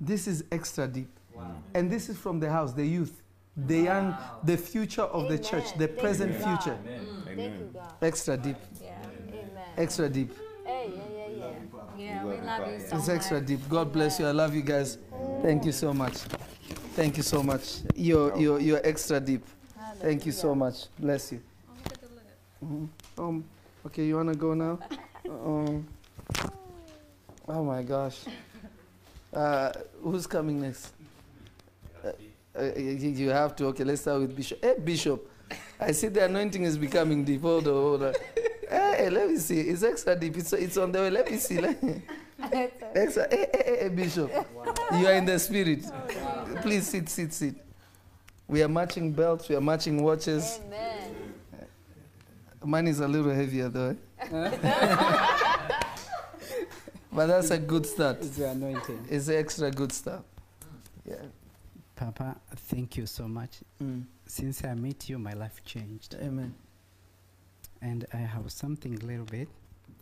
This 0.00 0.26
is 0.26 0.44
extra 0.52 0.86
deep. 0.86 1.08
Wow. 1.34 1.56
And 1.74 1.90
this 1.90 2.08
is 2.08 2.18
from 2.18 2.40
the 2.40 2.50
house, 2.50 2.72
the 2.72 2.86
youth, 2.86 3.22
the 3.56 3.78
young, 3.82 4.16
the 4.44 4.56
future 4.56 5.02
of 5.02 5.28
the 5.28 5.38
church, 5.38 5.72
the 5.78 5.86
Thank 5.86 5.98
present 5.98 6.32
you, 6.32 6.38
God. 6.38 6.62
future. 6.62 6.78
Mm, 6.84 7.24
Thank 7.24 7.38
you, 7.38 7.70
God. 7.72 7.92
Extra 8.02 8.36
deep. 8.36 8.56
Amen. 8.82 9.50
Extra 9.76 10.08
deep. 10.08 10.32
Hey, 10.64 10.92
yeah, 10.94 11.02
yeah, 11.98 12.04
yeah. 12.04 12.14
Yeah, 12.14 12.24
we 12.24 12.36
love 12.40 12.72
you 12.72 12.80
so 12.88 12.96
It's 12.96 13.06
much. 13.08 13.16
extra 13.16 13.40
deep. 13.40 13.60
God 13.68 13.92
bless 13.92 14.18
you. 14.20 14.26
I 14.26 14.30
love 14.32 14.54
you 14.54 14.62
guys. 14.62 14.98
Thank 15.42 15.64
you 15.64 15.72
so 15.72 15.92
much. 15.92 16.14
Thank 16.94 17.16
you 17.16 17.22
so 17.22 17.42
much. 17.42 17.78
You're, 17.94 18.36
you're, 18.38 18.60
you're 18.60 18.80
extra 18.86 19.20
deep. 19.20 19.44
Thank 20.00 20.26
you 20.26 20.32
so 20.32 20.54
much. 20.54 20.86
Bless 20.98 21.32
you. 21.32 21.40
Mhm. 22.64 22.88
Um, 23.18 23.44
okay, 23.86 24.04
you 24.04 24.16
want 24.16 24.28
to 24.32 24.38
go 24.38 24.54
now? 24.54 24.78
Um, 25.26 25.86
oh 27.48 27.64
my 27.64 27.82
gosh. 27.82 28.24
Uh, 29.32 29.72
who's 30.02 30.26
coming 30.26 30.60
next? 30.60 30.92
Uh, 32.04 32.10
uh, 32.58 32.62
you, 32.76 33.08
you 33.10 33.30
have 33.30 33.56
to. 33.56 33.66
Okay, 33.68 33.84
let's 33.84 34.02
start 34.02 34.20
with 34.20 34.36
Bishop. 34.36 34.62
Hey, 34.62 34.74
Bishop. 34.84 35.26
I 35.80 35.92
see 35.92 36.08
the 36.08 36.24
anointing 36.26 36.62
is 36.62 36.76
becoming 36.76 37.24
deep. 37.24 37.40
Hold 37.40 37.66
on, 37.68 37.72
hold 37.72 38.02
on. 38.02 38.14
Hey, 38.74 39.10
let 39.10 39.30
me 39.30 39.36
see. 39.38 39.60
It's 39.60 39.82
extra 39.82 40.16
deep. 40.16 40.36
It's, 40.36 40.52
it's 40.52 40.76
on 40.76 40.92
the 40.92 40.98
way. 41.00 41.10
Let 41.10 41.30
me 41.30 41.36
see. 41.38 41.60
Let 41.60 41.82
me. 41.82 42.02
Extra. 42.94 43.26
Hey, 43.30 43.46
hey, 43.52 43.62
hey, 43.64 43.76
hey, 43.82 43.88
Bishop. 43.88 44.30
You 44.92 45.06
are 45.06 45.12
in 45.14 45.24
the 45.24 45.38
spirit. 45.38 45.84
Please 46.62 46.88
sit, 46.88 47.08
sit, 47.08 47.32
sit. 47.32 47.54
We 48.48 48.62
are 48.62 48.68
matching 48.68 49.12
belts. 49.12 49.48
We 49.48 49.54
are 49.56 49.60
matching 49.60 50.02
watches. 50.02 50.60
Amen. 50.66 51.14
Mine 52.64 52.88
is 52.88 53.00
a 53.00 53.08
little 53.08 53.32
heavier 53.32 53.68
though. 53.68 53.96
eh? 54.18 54.26
but 57.12 57.26
that's 57.26 57.50
a 57.50 57.58
good 57.58 57.86
start. 57.86 58.18
It's 58.20 58.36
the 58.36 58.50
anointing. 58.50 59.06
It's 59.10 59.28
extra 59.28 59.70
good 59.70 59.92
stuff. 59.92 60.22
Yeah. 61.04 61.16
Papa, 61.94 62.36
thank 62.56 62.96
you 62.96 63.06
so 63.06 63.28
much. 63.28 63.58
Mm. 63.82 64.04
Since 64.26 64.64
I 64.64 64.74
met 64.74 65.08
you, 65.08 65.18
my 65.18 65.34
life 65.34 65.62
changed. 65.64 66.16
Amen. 66.20 66.54
And 67.84 68.06
I 68.14 68.16
have 68.16 68.50
something 68.50 68.94
a 68.94 69.04
little 69.04 69.26
bit. 69.26 69.46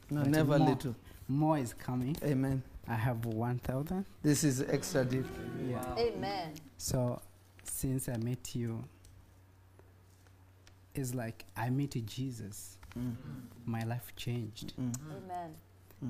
No, 0.09 0.21
but 0.23 0.31
never 0.31 0.57
more, 0.59 0.69
little. 0.69 0.95
More 1.29 1.59
is 1.59 1.75
coming. 1.75 2.17
Amen. 2.23 2.63
I 2.87 2.95
have 2.95 3.25
1,000. 3.25 4.05
This 4.23 4.45
is 4.45 4.63
extra 4.63 5.05
deep. 5.05 5.27
Yeah. 5.69 5.85
Amen. 5.99 6.53
So 6.77 7.21
since 7.65 8.09
I 8.09 8.17
met 8.19 8.55
you, 8.55 8.85
it's 10.95 11.13
like 11.13 11.45
I 11.57 11.71
met 11.71 11.97
Jesus. 12.07 12.79
Mm. 12.97 13.17
My 13.65 13.83
life 13.83 14.13
changed. 14.17 14.75
Mm. 14.81 14.95
Amen. 15.25 15.51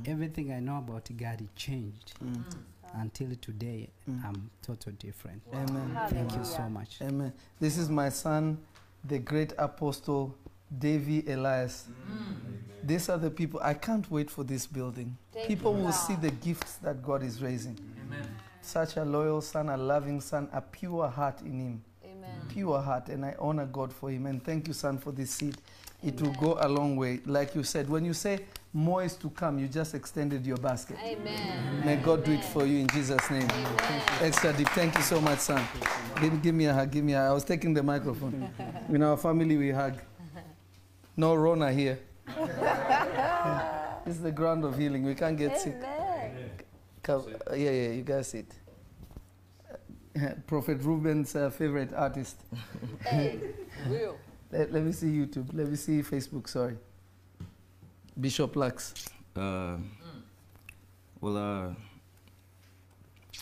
Everything 0.06 0.52
I 0.52 0.60
know 0.60 0.78
about 0.78 1.08
God 1.16 1.40
it 1.40 1.56
changed. 1.56 2.14
Mm. 2.22 2.44
Until 2.94 3.30
today, 3.40 3.88
Mm. 4.10 4.24
I'm 4.26 4.50
totally 4.60 4.96
different. 4.98 5.40
Amen. 5.54 5.98
Thank 6.08 6.36
you 6.36 6.44
so 6.44 6.68
much. 6.68 7.00
Amen. 7.00 7.32
This 7.60 7.78
is 7.78 7.88
my 7.88 8.10
son, 8.10 8.58
the 9.04 9.18
great 9.18 9.54
apostle 9.56 10.34
Davy 10.78 11.24
Elias. 11.26 11.88
Mm. 12.10 12.52
These 12.84 13.08
are 13.08 13.18
the 13.18 13.30
people. 13.30 13.60
I 13.62 13.74
can't 13.74 14.10
wait 14.10 14.30
for 14.30 14.42
this 14.44 14.66
building. 14.66 15.16
Thank 15.32 15.46
people 15.46 15.74
will 15.74 15.84
God. 15.84 15.90
see 15.92 16.14
the 16.16 16.30
gifts 16.30 16.74
that 16.76 17.02
God 17.02 17.22
is 17.22 17.42
raising. 17.42 17.78
Such 18.60 18.96
a 18.96 19.04
loyal 19.04 19.40
son, 19.40 19.68
a 19.68 19.76
loving 19.76 20.20
son, 20.20 20.48
a 20.52 20.60
pure 20.60 21.08
heart 21.08 21.40
in 21.40 21.58
him. 21.58 21.84
Amen. 22.04 22.30
Pure 22.48 22.80
heart, 22.80 23.08
and 23.08 23.24
I 23.24 23.34
honor 23.38 23.66
God 23.66 23.92
for 23.92 24.10
him. 24.10 24.26
And 24.26 24.42
thank 24.42 24.68
you, 24.68 24.74
son, 24.74 24.98
for 24.98 25.10
this 25.10 25.32
seed. 25.32 25.56
It 26.04 26.20
will 26.20 26.32
go 26.34 26.58
a 26.60 26.68
long 26.68 26.96
way. 26.96 27.20
Like 27.26 27.54
you 27.54 27.62
said, 27.62 27.88
when 27.88 28.04
you 28.04 28.12
say 28.14 28.40
more 28.72 29.04
is 29.04 29.14
to 29.16 29.30
come, 29.30 29.58
you 29.58 29.68
just 29.68 29.94
extended 29.94 30.44
your 30.44 30.56
basket. 30.56 30.96
Amen. 31.04 31.82
May 31.84 31.96
God 31.96 32.24
do 32.24 32.32
it 32.32 32.44
for 32.44 32.66
you 32.66 32.78
in 32.78 32.88
Jesus' 32.88 33.30
name. 33.30 33.48
Extra 34.20 34.52
deep. 34.52 34.68
Thank 34.70 34.96
you 34.96 35.02
so 35.02 35.20
much, 35.20 35.38
son. 35.40 35.64
Give, 36.20 36.42
give 36.42 36.54
me 36.54 36.66
a 36.66 36.74
hug. 36.74 36.90
Give 36.90 37.04
me 37.04 37.14
a 37.14 37.20
I 37.20 37.32
was 37.32 37.44
taking 37.44 37.72
the 37.74 37.82
microphone. 37.82 38.50
In 38.88 39.02
our 39.02 39.16
family, 39.16 39.56
we 39.56 39.70
hug. 39.70 39.94
No 41.16 41.34
Rona 41.34 41.72
here. 41.72 41.98
This 44.04 44.16
is 44.16 44.22
the 44.22 44.32
ground 44.32 44.64
of 44.64 44.76
healing. 44.78 45.04
We 45.04 45.14
can't 45.14 45.36
get 45.36 45.58
sick. 45.60 45.76
Amen. 45.76 46.50
Uh, 47.08 47.54
yeah, 47.54 47.70
yeah, 47.70 47.90
you 47.90 48.02
guys 48.02 48.28
sit. 48.28 48.46
Uh, 50.16 50.30
Prophet 50.46 50.82
Ruben's 50.82 51.34
uh, 51.36 51.50
favorite 51.50 51.92
artist. 51.94 52.36
Hey, 53.04 53.38
real. 53.88 54.16
Let, 54.50 54.72
let 54.72 54.82
me 54.82 54.92
see 54.92 55.06
YouTube. 55.06 55.48
Let 55.52 55.68
me 55.68 55.76
see 55.76 56.02
Facebook, 56.02 56.48
sorry. 56.48 56.76
Bishop 58.20 58.54
Lux. 58.56 58.94
Uh, 59.34 59.76
well, 61.20 61.36
uh, 61.36 61.74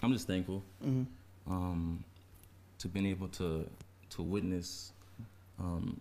I'm 0.03 0.13
just 0.13 0.27
thankful 0.27 0.63
Mhm. 0.85 1.07
um, 1.47 2.05
to 2.79 2.89
been 2.89 3.07
able 3.07 3.29
to 3.29 3.69
to 4.11 4.23
witness 4.23 4.93
um, 5.59 6.01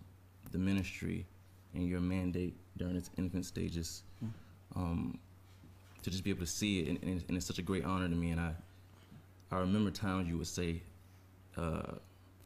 the 0.52 0.58
ministry 0.58 1.26
and 1.74 1.88
your 1.88 2.00
mandate 2.02 2.56
during 2.78 2.96
its 2.96 3.10
infant 3.18 3.46
stages. 3.46 4.04
Mm. 4.24 4.30
Um, 4.76 5.20
to 6.04 6.10
just 6.10 6.24
be 6.24 6.30
able 6.30 6.40
to 6.42 6.48
see 6.48 6.80
it, 6.80 6.88
and, 6.88 7.00
and, 7.04 7.18
it's, 7.18 7.26
and 7.28 7.36
it's 7.38 7.46
such 7.46 7.60
a 7.60 7.62
great 7.62 7.84
honor 7.84 8.08
to 8.08 8.16
me. 8.16 8.32
And 8.32 8.40
I, 8.40 8.54
I 9.52 9.58
remember 9.60 9.92
times 9.92 10.30
you 10.30 10.38
would 10.38 10.48
say, 10.48 10.82
uh, 11.58 11.94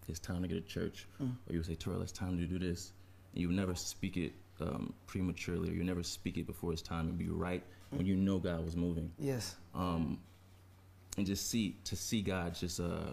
"It's 0.07 0.19
time 0.19 0.41
to 0.41 0.47
get 0.47 0.57
a 0.57 0.61
church," 0.61 1.05
Mm. 1.21 1.35
or 1.47 1.53
you 1.53 1.59
would 1.59 1.65
say, 1.67 1.75
"Terrell, 1.75 2.01
it's 2.01 2.11
time 2.11 2.37
to 2.39 2.45
do 2.45 2.57
this." 2.57 2.93
And 3.33 3.41
you 3.41 3.47
would 3.49 3.55
never 3.57 3.75
speak 3.75 4.17
it 4.17 4.33
um, 4.59 4.93
prematurely, 5.05 5.69
or 5.69 5.73
you 5.73 5.83
never 5.83 6.01
speak 6.03 6.37
it 6.37 6.47
before 6.47 6.71
it's 6.73 6.81
time, 6.81 7.07
and 7.09 7.17
be 7.17 7.29
right 7.29 7.63
when 7.91 8.05
you 8.07 8.15
know 8.15 8.39
God 8.39 8.63
was 8.65 8.75
moving. 8.75 9.11
Yes. 9.19 9.55
Um, 9.75 10.17
and 11.17 11.25
just 11.27 11.47
see 11.51 11.75
to 11.83 11.95
see 11.95 12.21
God 12.23 12.55
just 12.55 12.79
uh, 12.79 13.11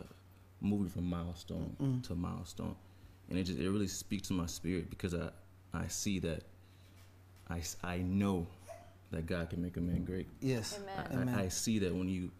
moving 0.62 0.88
from 0.88 1.04
milestone 1.04 1.76
Mm. 1.82 2.02
to 2.04 2.14
milestone, 2.14 2.76
and 3.28 3.38
it 3.38 3.42
just 3.44 3.58
it 3.58 3.68
really 3.70 3.88
speaks 3.88 4.28
to 4.28 4.34
my 4.34 4.46
spirit 4.46 4.88
because 4.88 5.12
I 5.14 5.28
I 5.72 5.86
see 5.88 6.18
that 6.20 6.42
I, 7.48 7.62
I 7.82 7.98
know 7.98 8.46
that 9.10 9.26
God 9.26 9.50
can 9.50 9.62
make 9.62 9.76
a 9.76 9.80
man 9.80 10.04
great. 10.04 10.28
Yes. 10.40 10.78
I, 10.96 11.14
Amen. 11.14 11.28
I, 11.28 11.44
I 11.44 11.48
see 11.48 11.78
that 11.80 11.94
when 11.94 12.08
you 12.08 12.30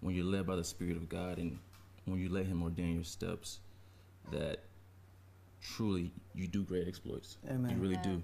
when 0.00 0.14
you're 0.14 0.24
led 0.24 0.46
by 0.46 0.56
the 0.56 0.64
Spirit 0.64 0.96
of 0.96 1.08
God 1.08 1.38
and 1.38 1.58
when 2.04 2.20
you 2.20 2.28
let 2.28 2.46
Him 2.46 2.62
ordain 2.62 2.94
your 2.94 3.04
steps, 3.04 3.60
that 4.30 4.60
truly 5.60 6.12
you 6.34 6.46
do 6.46 6.62
great 6.62 6.86
exploits. 6.86 7.38
Amen. 7.50 7.70
You 7.70 7.82
really 7.82 7.98
do. 8.02 8.22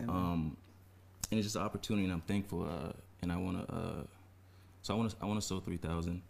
Amen. 0.00 0.08
Um, 0.16 0.56
and 1.30 1.38
it's 1.38 1.46
just 1.46 1.56
an 1.56 1.62
opportunity, 1.62 2.04
and 2.04 2.12
I'm 2.12 2.20
thankful. 2.22 2.64
Uh, 2.64 2.92
and 3.22 3.30
I 3.32 3.36
want 3.36 3.66
to. 3.66 3.74
Uh, 3.74 4.02
so 4.82 4.94
I 4.94 4.96
want 4.96 5.10
to. 5.10 5.16
I 5.22 5.26
want 5.26 5.40
to 5.40 5.46
sow 5.46 5.60
three 5.60 5.76
thousand. 5.76 6.22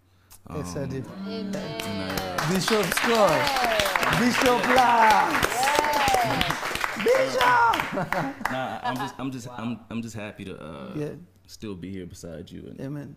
Um, 0.47 0.61
Excited. 0.61 1.05
and 1.27 1.57
I, 1.57 1.59
uh, 1.61 2.53
Bishop 2.53 2.85
Scott. 2.95 4.21
Bishop 4.21 4.69
Lux. 4.77 6.74
Bishop. 7.03 7.41
nah, 8.51 8.81
I'm 8.83 8.97
just. 8.97 9.15
I'm 9.19 9.31
just. 9.31 9.49
I'm. 9.51 9.81
I'm 9.91 10.03
just 10.03 10.15
happy 10.15 10.45
to 10.45 10.57
uh, 10.61 10.93
Yeah. 10.97 11.09
still 11.47 11.75
be 11.75 11.91
here 11.91 12.07
beside 12.07 12.51
you 12.51 12.67
and 12.69 12.81
Amen. 12.81 13.17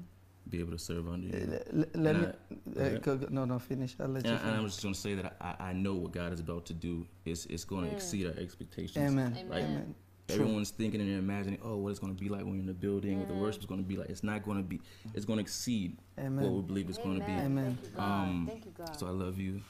be 0.49 0.60
able 0.60 0.72
to 0.72 0.80
serve 0.80 1.08
under 1.08 1.28
you. 1.28 1.34
L- 1.74 1.82
l- 1.82 1.86
let 2.02 2.16
me. 2.16 2.26
I- 2.26 2.80
uh, 2.80 2.84
okay. 2.84 2.98
go- 2.99 3.18
go- 3.18 3.28
no, 3.30 3.45
no, 3.45 3.60
finish. 3.60 3.95
I'll 3.99 4.08
let 4.08 4.26
you 4.26 4.32
And, 4.32 4.40
and 4.41 4.48
I 4.49 4.52
finish. 4.54 4.64
was 4.64 4.72
just 4.74 4.84
going 4.84 4.94
to 4.95 4.99
say 4.99 5.14
that 5.16 5.36
I, 5.41 5.70
I 5.70 5.74
know 5.74 5.95
what 5.95 6.12
God 6.12 6.34
is 6.34 6.40
about 6.40 6.66
to 6.68 6.74
do 6.74 7.06
It's, 7.26 7.45
is 7.48 7.66
going 7.66 7.86
to 7.86 7.90
Mm. 7.91 7.94
exceed 7.95 8.26
our 8.28 8.34
expectations. 8.41 8.98
Amen. 9.12 9.34
Like 9.49 9.64
Amen. 9.64 9.95
True. 10.28 10.41
Everyone's 10.44 10.72
thinking 10.72 10.99
and 10.99 11.10
imagining, 11.18 11.58
oh, 11.64 11.78
what 11.78 11.90
it's 11.91 11.99
going 11.99 12.14
to 12.14 12.22
be 12.22 12.28
like 12.28 12.41
when 12.41 12.56
you're 12.56 12.60
in 12.62 12.66
the 12.66 12.74
building, 12.74 13.18
what 13.20 13.30
the 13.30 13.34
worship 13.34 13.62
is 13.62 13.66
going 13.66 13.82
to 13.82 13.88
be 13.88 13.95
like. 13.95 14.10
It's 14.10 14.24
not 14.24 14.44
going 14.44 14.58
to 14.58 14.64
be. 14.64 14.82
It's 15.14 15.24
going 15.26 15.38
to 15.38 15.41
exceed 15.41 15.95
Amen. 16.20 16.44
what 16.44 16.52
we 16.54 16.62
believe 16.64 16.90
it's 16.90 16.98
going 16.98 17.20
to 17.20 17.26
be. 17.26 17.32
Amen. 17.32 17.78
Thank 17.82 17.94
you, 17.94 17.98
God. 17.98 18.04
Um, 18.24 18.48
Thank 18.49 18.66
you, 18.66 18.72
God. 18.78 18.99
So 18.99 19.08
I 19.08 19.12
love 19.12 19.40
you. 19.40 19.62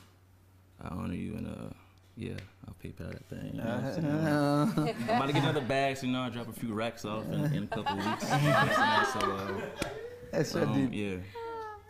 I 0.82 0.88
honor 0.88 1.14
you, 1.14 1.36
and 1.36 1.48
uh, 1.48 1.70
yeah, 2.16 2.34
I'll 2.68 2.76
PayPal 2.84 3.12
that 3.12 3.26
thing. 3.30 3.52
You 3.54 3.62
know 3.62 3.66
what 3.66 3.98
I'm. 3.98 4.28
Uh, 4.28 4.92
I'm 5.10 5.10
about 5.10 5.28
to 5.28 5.34
get 5.34 5.44
another 5.44 5.62
bag, 5.62 5.98
so 5.98 6.06
you 6.06 6.12
know 6.12 6.22
I 6.22 6.30
drop 6.30 6.48
a 6.50 6.54
few 6.54 6.74
racks 6.74 7.06
off 7.06 7.26
in, 7.32 7.46
in 7.54 7.64
a 7.64 7.68
couple 7.68 7.96
weeks. 7.96 8.24
You 8.30 8.38
know 8.38 9.62
what 10.32 10.46
so 10.46 10.60
uh, 10.60 10.64
um, 10.64 10.74
deep. 10.90 10.90
yeah, 10.94 11.18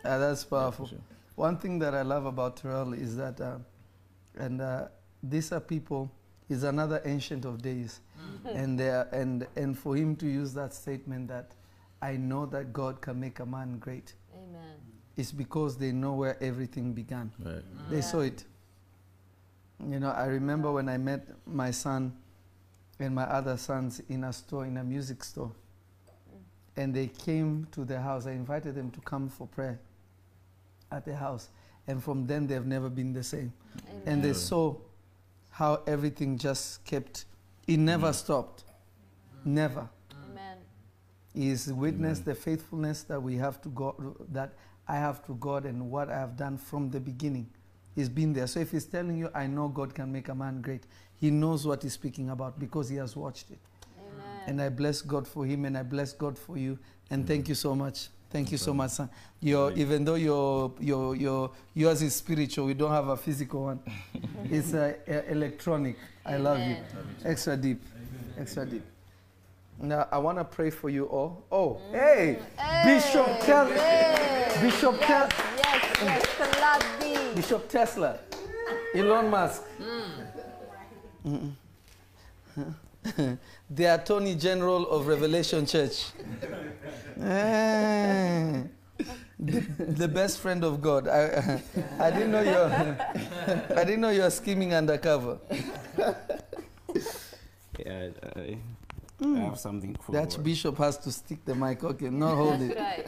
Ah, 0.04 0.18
that's 0.18 0.44
yeah, 0.44 0.50
powerful. 0.50 0.86
sure. 0.86 0.98
One 1.34 1.56
thing 1.58 1.78
that 1.80 1.94
I 1.94 2.02
love 2.02 2.26
about 2.26 2.56
Terrell 2.56 2.92
is 2.92 3.16
that, 3.16 3.40
uh, 3.40 3.58
and 4.36 4.60
uh, 4.60 4.88
these 5.22 5.52
are 5.52 5.60
people, 5.60 6.10
he's 6.48 6.62
another 6.62 7.02
ancient 7.04 7.44
of 7.44 7.60
days. 7.62 8.00
and, 8.44 8.78
they 8.78 8.88
are, 8.90 9.08
and, 9.12 9.46
and 9.56 9.76
for 9.78 9.96
him 9.96 10.16
to 10.16 10.26
use 10.26 10.52
that 10.54 10.72
statement 10.74 11.28
that 11.28 11.52
I 12.02 12.16
know 12.16 12.46
that 12.46 12.72
God 12.72 13.00
can 13.00 13.18
make 13.20 13.40
a 13.40 13.46
man 13.46 13.78
great, 13.78 14.14
Amen. 14.34 14.76
It's 15.16 15.32
because 15.32 15.76
they 15.76 15.90
know 15.92 16.12
where 16.14 16.40
everything 16.42 16.92
began. 16.92 17.32
Right. 17.44 17.62
They 17.90 18.00
saw 18.00 18.20
it. 18.20 18.44
You 19.86 20.00
know, 20.00 20.10
I 20.10 20.26
remember 20.26 20.72
when 20.72 20.88
I 20.88 20.96
met 20.96 21.26
my 21.46 21.70
son 21.70 22.16
and 22.98 23.14
my 23.14 23.24
other 23.24 23.56
sons 23.56 24.00
in 24.08 24.24
a 24.24 24.32
store, 24.32 24.66
in 24.66 24.76
a 24.76 24.84
music 24.84 25.22
store. 25.22 25.52
And 26.76 26.94
they 26.94 27.08
came 27.08 27.66
to 27.72 27.84
the 27.84 28.00
house. 28.00 28.26
I 28.26 28.32
invited 28.32 28.74
them 28.74 28.90
to 28.92 29.00
come 29.00 29.28
for 29.28 29.46
prayer 29.46 29.80
at 30.90 31.04
the 31.04 31.14
house. 31.14 31.48
And 31.86 32.02
from 32.02 32.26
then, 32.26 32.46
they've 32.46 32.66
never 32.66 32.88
been 32.88 33.12
the 33.12 33.22
same. 33.22 33.52
And 34.04 34.22
they 34.22 34.32
saw 34.32 34.76
how 35.50 35.82
everything 35.86 36.38
just 36.38 36.84
kept, 36.84 37.24
it 37.66 37.78
never 37.78 38.10
mm. 38.10 38.14
stopped. 38.14 38.64
Never. 39.44 39.88
Amen. 40.30 40.58
He's 41.34 41.72
witnessed 41.72 42.24
the 42.24 42.34
faithfulness 42.34 43.02
that 43.04 43.20
we 43.20 43.36
have 43.36 43.60
to 43.62 43.68
God, 43.70 43.94
that 44.32 44.52
I 44.86 44.96
have 44.96 45.24
to 45.26 45.34
God, 45.34 45.64
and 45.64 45.90
what 45.90 46.10
I 46.10 46.18
have 46.18 46.36
done 46.36 46.58
from 46.58 46.90
the 46.90 47.00
beginning. 47.00 47.48
He's 47.98 48.08
been 48.08 48.32
there. 48.32 48.46
So 48.46 48.60
if 48.60 48.70
he's 48.70 48.84
telling 48.84 49.16
you, 49.18 49.28
I 49.34 49.48
know 49.48 49.66
God 49.66 49.92
can 49.92 50.12
make 50.12 50.28
a 50.28 50.34
man 50.34 50.60
great, 50.62 50.84
he 51.16 51.32
knows 51.32 51.66
what 51.66 51.82
he's 51.82 51.94
speaking 51.94 52.30
about 52.30 52.56
because 52.56 52.88
he 52.88 52.94
has 52.94 53.16
watched 53.16 53.50
it. 53.50 53.58
Amen. 53.98 54.42
And 54.46 54.62
I 54.62 54.68
bless 54.68 55.02
God 55.02 55.26
for 55.26 55.44
him, 55.44 55.64
and 55.64 55.76
I 55.76 55.82
bless 55.82 56.12
God 56.12 56.38
for 56.38 56.56
you. 56.56 56.78
And 57.10 57.26
thank 57.26 57.48
you 57.48 57.56
so 57.56 57.74
much. 57.74 58.10
Thank 58.30 58.52
you 58.52 58.58
so 58.58 58.72
much, 58.72 58.92
son. 58.92 59.10
Your, 59.40 59.72
even 59.72 60.04
though 60.04 60.14
your, 60.14 60.74
your, 60.78 61.16
your, 61.16 61.50
yours 61.74 62.00
is 62.02 62.14
spiritual, 62.14 62.66
we 62.66 62.74
don't 62.74 62.92
have 62.92 63.08
a 63.08 63.16
physical 63.16 63.64
one. 63.64 63.80
it's 64.44 64.74
uh, 64.74 64.94
electronic. 65.28 65.96
I 66.24 66.36
love 66.36 66.58
you. 66.58 66.76
Amen. 66.76 66.84
Extra 67.24 67.56
deep. 67.56 67.82
Extra 68.38 68.64
deep. 68.64 68.84
Now, 69.80 70.06
I 70.12 70.18
want 70.18 70.38
to 70.38 70.44
pray 70.44 70.70
for 70.70 70.88
you 70.88 71.06
all. 71.06 71.42
Oh, 71.50 71.80
hey, 71.90 72.38
Bishop 72.84 73.40
Tel- 73.40 73.66
Hey. 73.66 74.56
Bishop 74.60 74.96
yes, 75.00 75.32
Tel- 75.32 75.47
yes, 76.02 76.24
yes, 76.38 77.34
Bishop 77.34 77.68
Tesla, 77.68 78.18
Elon 78.94 79.30
Musk, 79.30 79.62
Mm-mm. 81.26 81.52
the 83.70 83.84
Attorney 83.84 84.34
General 84.34 84.88
of 84.90 85.06
Revelation 85.06 85.66
Church, 85.66 86.06
Eh, 87.20 88.62
the, 89.40 89.60
the 89.78 90.08
best 90.08 90.38
friend 90.38 90.62
of 90.64 90.80
God. 90.80 91.08
I, 91.08 91.60
I 91.98 92.10
didn't 92.10 92.30
know 92.32 92.42
you're, 92.42 92.96
I 93.76 93.84
didn't 93.84 94.00
know 94.00 94.10
you're 94.10 94.30
scheming 94.30 94.74
undercover. 94.74 95.38
Yeah, 97.78 98.08
I, 98.36 98.58
Mm. 99.20 99.36
I 99.36 99.40
have 99.46 99.58
something 99.58 99.96
for. 100.00 100.12
The 100.12 100.20
Archbishop 100.20 100.78
has 100.78 100.96
to 100.98 101.10
stick 101.10 101.44
the 101.44 101.52
mic. 101.52 101.82
Okay, 101.82 102.08
not 102.08 102.36
hold 102.36 102.62
it. 102.62 102.76
Right. 102.78 103.04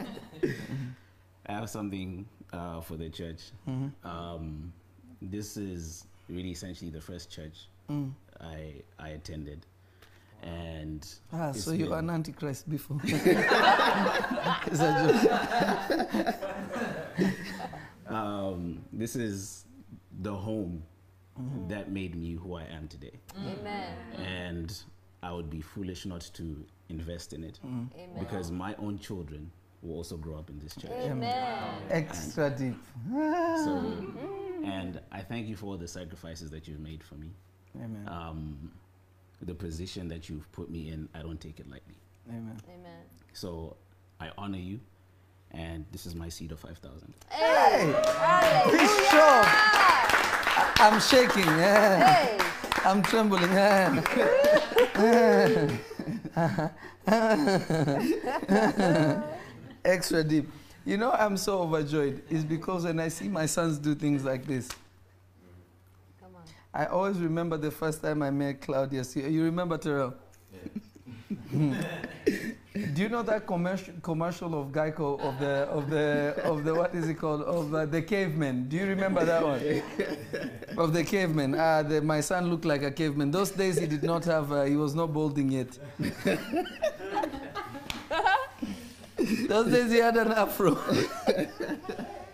I 1.45 1.51
have 1.53 1.69
something 1.69 2.25
uh, 2.53 2.81
for 2.81 2.97
the 2.97 3.09
church. 3.09 3.51
Mhm. 3.67 3.91
Um, 4.03 4.73
this 5.21 5.57
is 5.57 6.05
really 6.29 6.51
essentially 6.51 6.89
the 6.91 7.01
first 7.01 7.29
church 7.31 7.67
Mm. 7.89 8.11
I 8.39 8.81
I 8.99 9.09
attended, 9.09 9.65
and 10.41 11.05
Ah, 11.33 11.51
so 11.51 11.71
you're 11.71 11.97
an 11.97 12.09
antichrist 12.09 12.69
before. 12.69 12.99
it's 13.03 14.79
a 14.79 14.91
joke. 17.17 17.31
um, 18.07 18.83
this 18.93 19.15
is 19.15 19.65
the 20.21 20.33
home 20.33 20.83
Mhm. 21.39 21.69
that 21.69 21.89
made 21.91 22.15
me 22.15 22.33
who 22.35 22.55
I 22.55 22.63
am 22.65 22.87
today, 22.87 23.19
Amen. 23.37 23.95
and 24.17 24.83
I 25.23 25.31
would 25.31 25.49
be 25.49 25.61
foolish 25.61 26.05
not 26.05 26.21
to 26.33 26.65
invest 26.89 27.33
in 27.33 27.43
it 27.43 27.59
Mm. 27.63 27.89
Because 28.19 28.51
my 28.51 28.75
own 28.75 28.99
children 28.99 29.51
will 29.81 29.95
also 29.95 30.17
grow 30.17 30.37
up 30.37 30.49
in 30.49 30.59
this 30.59 30.75
church. 30.75 30.91
Amen. 30.91 31.81
Extra 31.89 32.49
deep. 32.49 32.75
So, 33.11 33.93
and 34.63 34.99
I 35.11 35.21
thank 35.21 35.47
you 35.47 35.55
for 35.55 35.67
all 35.67 35.77
the 35.77 35.87
sacrifices 35.87 36.49
that 36.51 36.67
you've 36.67 36.79
made 36.79 37.03
for 37.03 37.15
me. 37.15 37.31
Amen. 37.75 38.07
Um, 38.07 38.71
the 39.41 39.55
position 39.55 40.07
that 40.09 40.29
you've 40.29 40.51
put 40.51 40.69
me 40.69 40.89
in, 40.89 41.09
I 41.15 41.21
don't 41.21 41.39
take 41.41 41.59
it 41.59 41.69
lightly. 41.69 41.95
Amen. 42.29 42.59
Amen. 42.69 43.01
So 43.33 43.75
I 44.19 44.29
honor 44.37 44.57
you, 44.59 44.79
and 45.51 45.85
this 45.91 46.05
is 46.05 46.13
my 46.15 46.29
seed 46.29 46.51
of 46.51 46.59
5,000. 46.59 47.13
Hey. 47.29 47.87
Bishop! 48.71 49.45
I- 50.53 50.73
I'm 50.79 50.99
shaking. 50.99 51.45
Yeah. 51.45 52.05
Hey. 52.13 52.37
I'm 52.83 53.01
trembling. 53.01 53.43
Yeah. 53.51 54.01
Extra 59.83 60.23
deep. 60.23 60.49
You 60.85 60.97
know, 60.97 61.11
I'm 61.11 61.37
so 61.37 61.61
overjoyed. 61.61 62.23
It's 62.29 62.43
because 62.43 62.85
when 62.85 62.99
I 62.99 63.07
see 63.09 63.27
my 63.27 63.45
sons 63.45 63.77
do 63.77 63.93
things 63.95 64.23
like 64.23 64.45
this, 64.45 64.69
Come 66.19 66.35
on. 66.35 66.41
I 66.73 66.85
always 66.85 67.17
remember 67.17 67.57
the 67.57 67.71
first 67.71 68.01
time 68.01 68.21
I 68.23 68.31
met 68.31 68.61
Claudius. 68.61 69.15
You, 69.15 69.27
you 69.27 69.43
remember 69.43 69.77
Terrell? 69.77 70.15
Do 72.73 73.01
you 73.01 73.09
know 73.09 73.21
that 73.23 73.45
commercial 73.45 73.93
commercial 74.01 74.59
of 74.59 74.71
Geico 74.71 75.19
of 75.19 75.39
the 75.39 75.67
of 75.69 75.89
the 75.89 76.35
of 76.45 76.63
the 76.63 76.73
what 76.73 76.95
is 76.95 77.09
it 77.09 77.15
called 77.15 77.41
of 77.41 77.73
uh, 77.73 77.85
the 77.85 78.01
caveman? 78.01 78.69
Do 78.69 78.77
you 78.77 78.85
remember 78.85 79.25
that 79.25 79.43
one? 79.43 79.59
of 80.77 80.93
the 80.93 81.03
caveman. 81.03 81.55
Ah, 81.57 81.83
the, 81.83 82.01
my 82.01 82.21
son 82.21 82.49
looked 82.49 82.63
like 82.63 82.83
a 82.83 82.91
caveman. 82.91 83.29
Those 83.29 83.51
days 83.51 83.77
he 83.77 83.87
did 83.87 84.03
not 84.03 84.23
have. 84.23 84.51
Uh, 84.51 84.63
he 84.63 84.77
was 84.77 84.95
not 84.95 85.11
balding 85.13 85.51
yet. 85.51 85.77
Those 89.47 89.71
days 89.71 89.91
he 89.91 89.97
had 89.97 90.17
an 90.17 90.31
afro. 90.31 90.75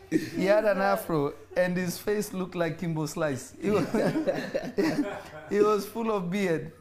he 0.09 0.45
had 0.45 0.65
an 0.65 0.79
afro, 0.79 1.33
and 1.55 1.75
his 1.75 1.97
face 1.97 2.33
looked 2.33 2.55
like 2.55 2.79
Kimbo 2.79 3.05
Slice. 3.05 3.53
He 3.61 3.69
was, 3.69 3.87
he 5.49 5.59
was 5.59 5.85
full 5.85 6.11
of 6.11 6.29
beard. 6.29 6.71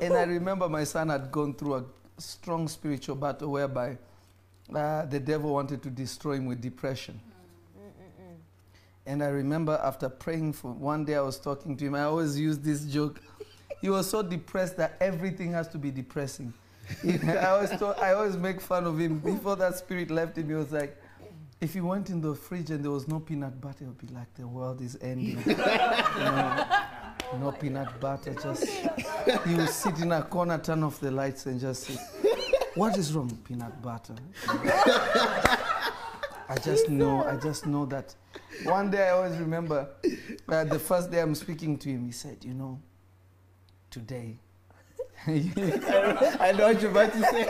And 0.00 0.14
I 0.14 0.22
remember 0.22 0.68
my 0.68 0.84
son 0.84 1.08
had 1.08 1.30
gone 1.30 1.54
through 1.54 1.74
a 1.74 1.84
strong 2.18 2.68
spiritual 2.68 3.16
battle 3.16 3.50
whereby 3.50 3.98
uh, 4.74 5.06
the 5.06 5.20
devil 5.20 5.52
wanted 5.52 5.82
to 5.82 5.90
destroy 5.90 6.34
him 6.34 6.46
with 6.46 6.60
depression. 6.60 7.20
And 9.06 9.22
I 9.22 9.26
remember 9.26 9.78
after 9.82 10.08
praying 10.08 10.54
for 10.54 10.72
one 10.72 11.04
day, 11.04 11.16
I 11.16 11.20
was 11.20 11.38
talking 11.38 11.76
to 11.76 11.84
him. 11.84 11.94
I 11.94 12.04
always 12.04 12.40
use 12.40 12.58
this 12.58 12.84
joke. 12.84 13.20
He 13.82 13.90
was 13.90 14.08
so 14.08 14.22
depressed 14.22 14.78
that 14.78 14.96
everything 14.98 15.52
has 15.52 15.68
to 15.68 15.78
be 15.78 15.90
depressing. 15.90 16.54
I, 17.04 17.46
always 17.46 17.72
I 17.72 18.12
always 18.12 18.36
make 18.36 18.60
fun 18.60 18.84
of 18.84 18.98
him. 18.98 19.18
Before 19.18 19.56
that 19.56 19.78
spirit 19.78 20.10
left 20.10 20.38
him, 20.38 20.48
he 20.48 20.54
was 20.54 20.72
like, 20.72 21.00
if 21.60 21.74
he 21.74 21.80
went 21.80 22.10
in 22.10 22.20
the 22.20 22.34
fridge 22.34 22.70
and 22.70 22.84
there 22.84 22.90
was 22.90 23.08
no 23.08 23.20
peanut 23.20 23.60
butter, 23.60 23.84
it 23.84 23.88
would 23.88 23.98
be 23.98 24.14
like 24.14 24.32
the 24.34 24.46
world 24.46 24.80
is 24.80 24.98
ending. 25.00 25.42
You 25.46 26.24
know, 26.24 26.66
no 27.40 27.52
peanut 27.52 28.00
butter, 28.00 28.34
just 28.34 28.66
he 29.46 29.54
would 29.54 29.70
sit 29.70 29.98
in 30.00 30.12
a 30.12 30.22
corner, 30.22 30.58
turn 30.58 30.84
off 30.84 31.00
the 31.00 31.10
lights, 31.10 31.46
and 31.46 31.58
just 31.58 31.84
say, 31.84 31.96
"What 32.74 32.96
is 32.96 33.12
wrong, 33.12 33.28
with 33.28 33.42
peanut 33.42 33.82
butter?" 33.82 34.14
I 34.46 35.58
just 36.62 36.88
know, 36.88 37.24
I 37.24 37.36
just 37.36 37.66
know 37.66 37.86
that. 37.86 38.14
One 38.64 38.90
day, 38.90 39.08
I 39.08 39.10
always 39.10 39.36
remember 39.38 39.88
uh, 40.48 40.64
the 40.64 40.78
first 40.78 41.10
day 41.10 41.20
I'm 41.20 41.34
speaking 41.34 41.76
to 41.78 41.88
him. 41.88 42.04
He 42.04 42.12
said, 42.12 42.44
"You 42.44 42.54
know, 42.54 42.80
today." 43.90 44.38
I 45.26 46.52
know 46.56 46.68
what 46.68 46.82
you're 46.82 46.90
about 46.90 47.12
to 47.12 47.20
say. 47.20 47.46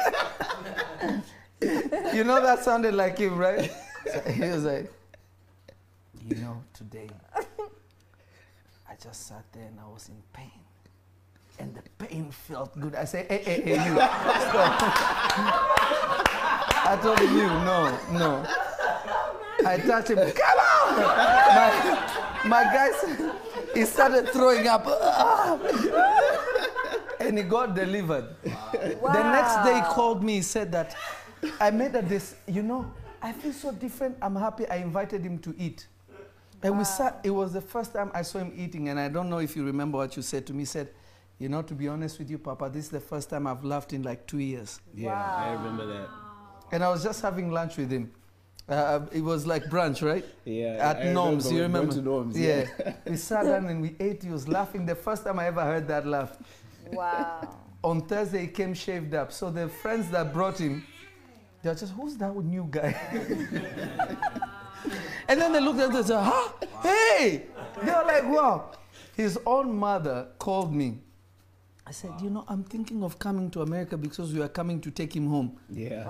you 2.17 2.25
know 2.25 2.41
that 2.41 2.63
sounded 2.63 2.95
like 2.95 3.19
him, 3.19 3.37
right? 3.37 3.71
So 4.07 4.21
he 4.31 4.43
was 4.43 4.65
like, 4.65 4.93
"You 6.29 6.37
know, 6.37 6.63
today." 6.73 7.09
I 8.95 8.97
just 9.03 9.27
sat 9.27 9.45
there 9.53 9.65
and 9.65 9.81
I 9.81 9.89
was 9.89 10.09
in 10.09 10.23
pain. 10.33 10.53
And 11.59 11.75
the 11.75 11.83
pain 12.05 12.31
felt 12.31 12.79
good. 12.79 12.95
I 12.95 13.05
said, 13.05 13.27
hey, 13.29 13.43
hey, 13.43 13.61
hey, 13.63 13.75
you. 13.75 13.97
I 16.87 16.99
told 17.03 17.19
him, 17.19 17.37
you, 17.37 17.49
no, 17.49 17.99
no. 18.13 18.47
I 19.67 19.79
touched 19.79 20.11
him, 20.11 20.19
come 20.19 20.59
on! 20.59 20.97
My, 21.55 21.71
my 22.47 22.65
guy, 22.65 22.91
he 23.75 23.85
started 23.85 24.29
throwing 24.29 24.69
up. 24.69 24.85
And 27.27 27.39
he 27.39 27.45
got 27.45 27.75
delivered. 27.75 28.37
The 28.43 29.23
next 29.33 29.65
day 29.65 29.77
he 29.77 29.83
called 29.95 30.23
me, 30.23 30.35
he 30.37 30.43
said 30.43 30.73
that 30.73 30.95
I 31.61 31.71
made 31.71 31.95
a 31.95 32.03
this, 32.03 32.37
you 32.47 32.63
know, 32.63 32.91
I 33.23 33.33
feel 33.33 33.53
so 33.53 33.73
different. 33.73 34.17
I'm 34.23 34.37
happy 34.37 34.67
I 34.69 34.77
invited 34.77 35.23
him 35.23 35.39
to 35.41 35.55
eat. 35.59 35.87
And 36.63 36.79
we 36.79 36.85
sat, 36.85 37.21
it 37.25 37.31
was 37.31 37.53
the 37.53 37.61
first 37.61 37.93
time 37.93 38.11
I 38.15 38.23
saw 38.23 38.39
him 38.39 38.53
eating, 38.57 38.89
and 38.89 38.99
I 38.99 39.09
don't 39.09 39.29
know 39.29 39.39
if 39.39 39.55
you 39.55 39.65
remember 39.65 39.99
what 39.99 40.17
you 40.17 40.23
said 40.23 40.47
to 40.47 40.53
me. 40.55 40.61
He 40.61 40.65
said, 40.67 40.89
You 41.39 41.51
know, 41.51 41.61
to 41.63 41.75
be 41.75 41.89
honest 41.89 42.19
with 42.19 42.31
you, 42.31 42.39
Papa, 42.39 42.71
this 42.73 42.87
is 42.87 42.91
the 42.91 43.01
first 43.01 43.29
time 43.29 43.47
I've 43.47 43.65
laughed 43.65 43.93
in 43.93 44.03
like 44.03 44.27
two 44.27 44.39
years. 44.39 44.81
Yeah, 44.95 45.13
I 45.13 45.53
remember 45.53 45.87
that. 45.87 46.09
And 46.73 46.83
I 46.83 46.89
was 46.89 47.03
just 47.03 47.21
having 47.21 47.51
lunch 47.51 47.77
with 47.77 47.91
him. 47.91 48.11
Uh, 48.67 49.01
it 49.13 49.21
was 49.21 49.47
like 49.47 49.65
brunch, 49.65 50.01
right? 50.03 50.25
Yeah, 50.47 50.79
At 50.81 50.97
I 51.09 51.13
Norms, 51.13 51.53
you 51.53 51.61
remember 51.61 51.81
remember? 51.81 51.95
we 51.97 52.01
to 52.01 52.03
Norms, 52.03 52.39
yeah. 52.39 52.65
yeah. 52.79 52.95
we 53.07 53.17
sat 53.17 53.45
down 53.45 53.67
and 53.67 53.83
we 53.83 53.95
ate. 54.01 54.23
He 54.23 54.31
was 54.31 54.49
laughing. 54.49 54.87
The 54.87 54.95
first 54.95 55.25
time 55.25 55.39
I 55.39 55.49
ever 55.49 55.63
heard 55.63 55.87
that 55.89 56.07
laugh. 56.07 56.39
Wow. 56.93 57.49
On 57.83 58.01
Thursday, 58.01 58.43
he 58.43 58.47
came 58.49 58.75
shaved 58.75 59.15
up. 59.15 59.33
So 59.33 59.51
the 59.51 59.69
friends 59.69 60.11
that 60.11 60.33
brought 60.33 60.59
him, 60.59 60.85
they're 61.63 61.75
just, 61.75 61.93
who's 61.93 62.17
that 62.17 62.35
new 62.35 62.67
guy? 62.71 62.99
and 65.29 65.41
then 65.41 65.53
they 65.53 65.61
looked 65.61 65.81
at 65.81 65.91
us 65.91 65.97
and 65.97 66.07
said, 66.07 66.23
huh? 66.23 66.53
Hey! 66.83 67.47
They 67.83 67.91
were 67.93 68.05
like, 68.07 68.25
wow. 68.25 68.71
His 69.17 69.39
own 69.47 69.75
mother 69.77 70.29
called 70.39 70.75
me. 70.75 70.99
I 71.87 71.93
said, 71.93 72.13
you 72.23 72.31
know, 72.31 72.45
I'm 72.49 72.65
thinking 72.65 73.03
of 73.05 73.19
coming 73.19 73.51
to 73.51 73.61
America 73.63 73.97
because 73.99 74.33
we 74.33 74.41
are 74.41 74.49
coming 74.49 74.81
to 74.81 74.91
take 74.91 75.15
him 75.15 75.29
home. 75.29 75.59
Yeah. 75.71 76.09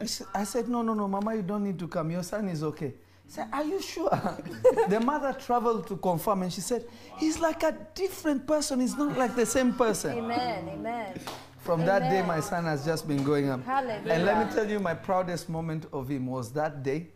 I 0.00 0.04
said- 0.06 0.26
I 0.34 0.44
said, 0.44 0.68
no, 0.68 0.82
no, 0.82 0.94
no, 0.94 1.08
Mama, 1.08 1.34
you 1.34 1.42
don't 1.42 1.64
need 1.64 1.78
to 1.80 1.88
come. 1.88 2.12
Your 2.12 2.22
son 2.22 2.48
is 2.48 2.62
okay. 2.62 2.94
Said, 3.28 3.48
are 3.52 3.62
you 3.62 3.80
sure? 3.80 4.08
the 4.88 4.98
mother 5.00 5.34
traveled 5.38 5.86
to 5.88 5.96
confirm 5.98 6.42
and 6.42 6.52
she 6.52 6.62
said, 6.62 6.86
he's 7.18 7.38
like 7.38 7.62
a 7.62 7.76
different 7.94 8.46
person. 8.46 8.80
He's 8.80 8.96
not 8.96 9.18
like 9.18 9.36
the 9.36 9.44
same 9.44 9.74
person. 9.74 10.16
Amen. 10.18 10.66
Amen. 10.70 11.20
From 11.58 11.84
that 11.84 12.10
day, 12.10 12.22
my 12.22 12.40
son 12.40 12.64
has 12.64 12.86
just 12.86 13.06
been 13.06 13.22
going 13.22 13.50
up. 13.50 13.62
Hallelujah. 13.66 14.14
And 14.14 14.24
let 14.24 14.46
me 14.46 14.54
tell 14.54 14.68
you, 14.68 14.80
my 14.80 14.94
proudest 14.94 15.50
moment 15.50 15.84
of 15.92 16.08
him 16.08 16.26
was 16.26 16.50
that 16.52 16.82
day. 16.82 17.08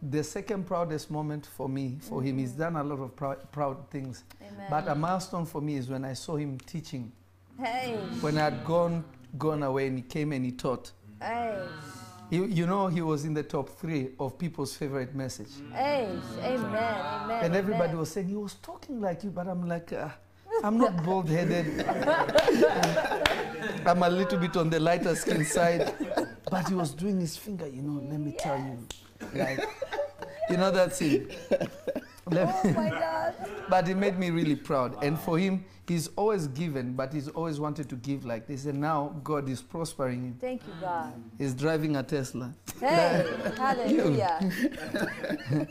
The 0.00 0.24
second 0.24 0.66
proudest 0.66 1.10
moment 1.10 1.44
for 1.44 1.68
me, 1.68 1.98
for 2.00 2.22
him, 2.22 2.38
he's 2.38 2.52
mm-hmm. 2.52 2.60
done 2.60 2.76
a 2.76 2.84
lot 2.84 3.00
of 3.00 3.14
proud, 3.14 3.52
proud 3.52 3.90
things. 3.90 4.24
Amen. 4.40 4.66
But 4.70 4.88
a 4.88 4.94
milestone 4.94 5.44
for 5.44 5.60
me 5.60 5.76
is 5.76 5.90
when 5.90 6.06
I 6.06 6.14
saw 6.14 6.36
him 6.36 6.58
teaching. 6.60 7.12
Hey. 7.58 7.96
When 8.22 8.38
I 8.38 8.44
had 8.44 8.64
gone, 8.64 9.04
gone 9.36 9.62
away 9.62 9.88
and 9.88 9.98
he 9.98 10.02
came 10.02 10.32
and 10.32 10.44
he 10.44 10.52
taught. 10.52 10.92
Hey. 11.20 11.62
He, 12.30 12.36
you 12.36 12.66
know, 12.66 12.88
he 12.88 13.00
was 13.00 13.24
in 13.24 13.34
the 13.34 13.42
top 13.42 13.68
three 13.68 14.10
of 14.18 14.38
people's 14.38 14.76
favorite 14.76 15.14
message. 15.14 15.48
Hey. 15.72 16.08
Amen. 16.42 16.74
Amen. 16.74 17.44
And 17.44 17.54
everybody 17.54 17.90
amen. 17.90 17.98
was 17.98 18.10
saying, 18.10 18.28
he 18.28 18.36
was 18.36 18.54
talking 18.54 19.00
like 19.00 19.24
you, 19.24 19.30
but 19.30 19.46
I'm 19.46 19.68
like, 19.68 19.92
uh, 19.92 20.08
I'm 20.62 20.78
not 20.78 20.96
bald 21.04 21.28
headed. 21.28 21.84
I'm 23.86 24.02
a 24.02 24.08
little 24.08 24.38
bit 24.38 24.56
on 24.56 24.70
the 24.70 24.80
lighter 24.80 25.14
skin 25.14 25.44
side. 25.44 25.92
But 26.50 26.68
he 26.68 26.74
was 26.74 26.92
doing 26.92 27.20
his 27.20 27.36
finger, 27.36 27.66
you 27.66 27.82
know, 27.82 28.02
let 28.08 28.20
me 28.20 28.34
tell 28.38 28.58
you. 28.58 28.78
Like, 29.34 29.60
you 30.48 30.56
know 30.56 30.70
that 30.70 30.94
scene? 30.94 31.28
Let 32.30 32.48
Oh 32.64 32.70
my 32.70 32.90
God. 32.90 33.34
but 33.68 33.88
it 33.88 33.96
made 33.96 34.18
me 34.18 34.30
really 34.30 34.56
proud. 34.56 35.02
And 35.02 35.18
for 35.18 35.38
him, 35.38 35.64
he's 35.86 36.08
always 36.16 36.46
given, 36.48 36.94
but 36.94 37.12
he's 37.12 37.28
always 37.28 37.60
wanted 37.60 37.88
to 37.90 37.96
give 37.96 38.24
like 38.24 38.46
this. 38.46 38.64
And 38.64 38.80
now 38.80 39.14
God 39.22 39.48
is 39.48 39.60
prospering 39.60 40.22
him. 40.22 40.38
Thank 40.40 40.62
you, 40.66 40.72
God. 40.80 41.12
He's 41.38 41.54
driving 41.54 41.96
a 41.96 42.02
Tesla. 42.02 42.54
Hey. 42.80 43.26
Hallelujah. 43.56 44.50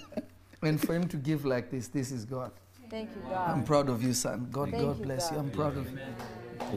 And 0.63 0.79
for 0.79 0.95
him 0.95 1.09
to 1.09 1.17
give 1.17 1.43
like 1.43 1.69
this, 1.69 1.89
this 1.89 2.09
is 2.09 2.23
God. 2.23 2.51
Thank 2.89 3.09
you, 3.15 3.21
God. 3.29 3.49
I'm 3.49 3.65
proud 3.65 3.89
of 3.89 4.01
you, 4.01 4.13
son. 4.13 4.47
God, 4.49 4.71
Thank 4.71 4.81
God 4.81 4.97
you, 4.97 5.03
bless 5.03 5.29
you. 5.29 5.37
I'm 5.37 5.51
proud 5.51 5.75
of 5.75 5.91
you. 5.91 5.99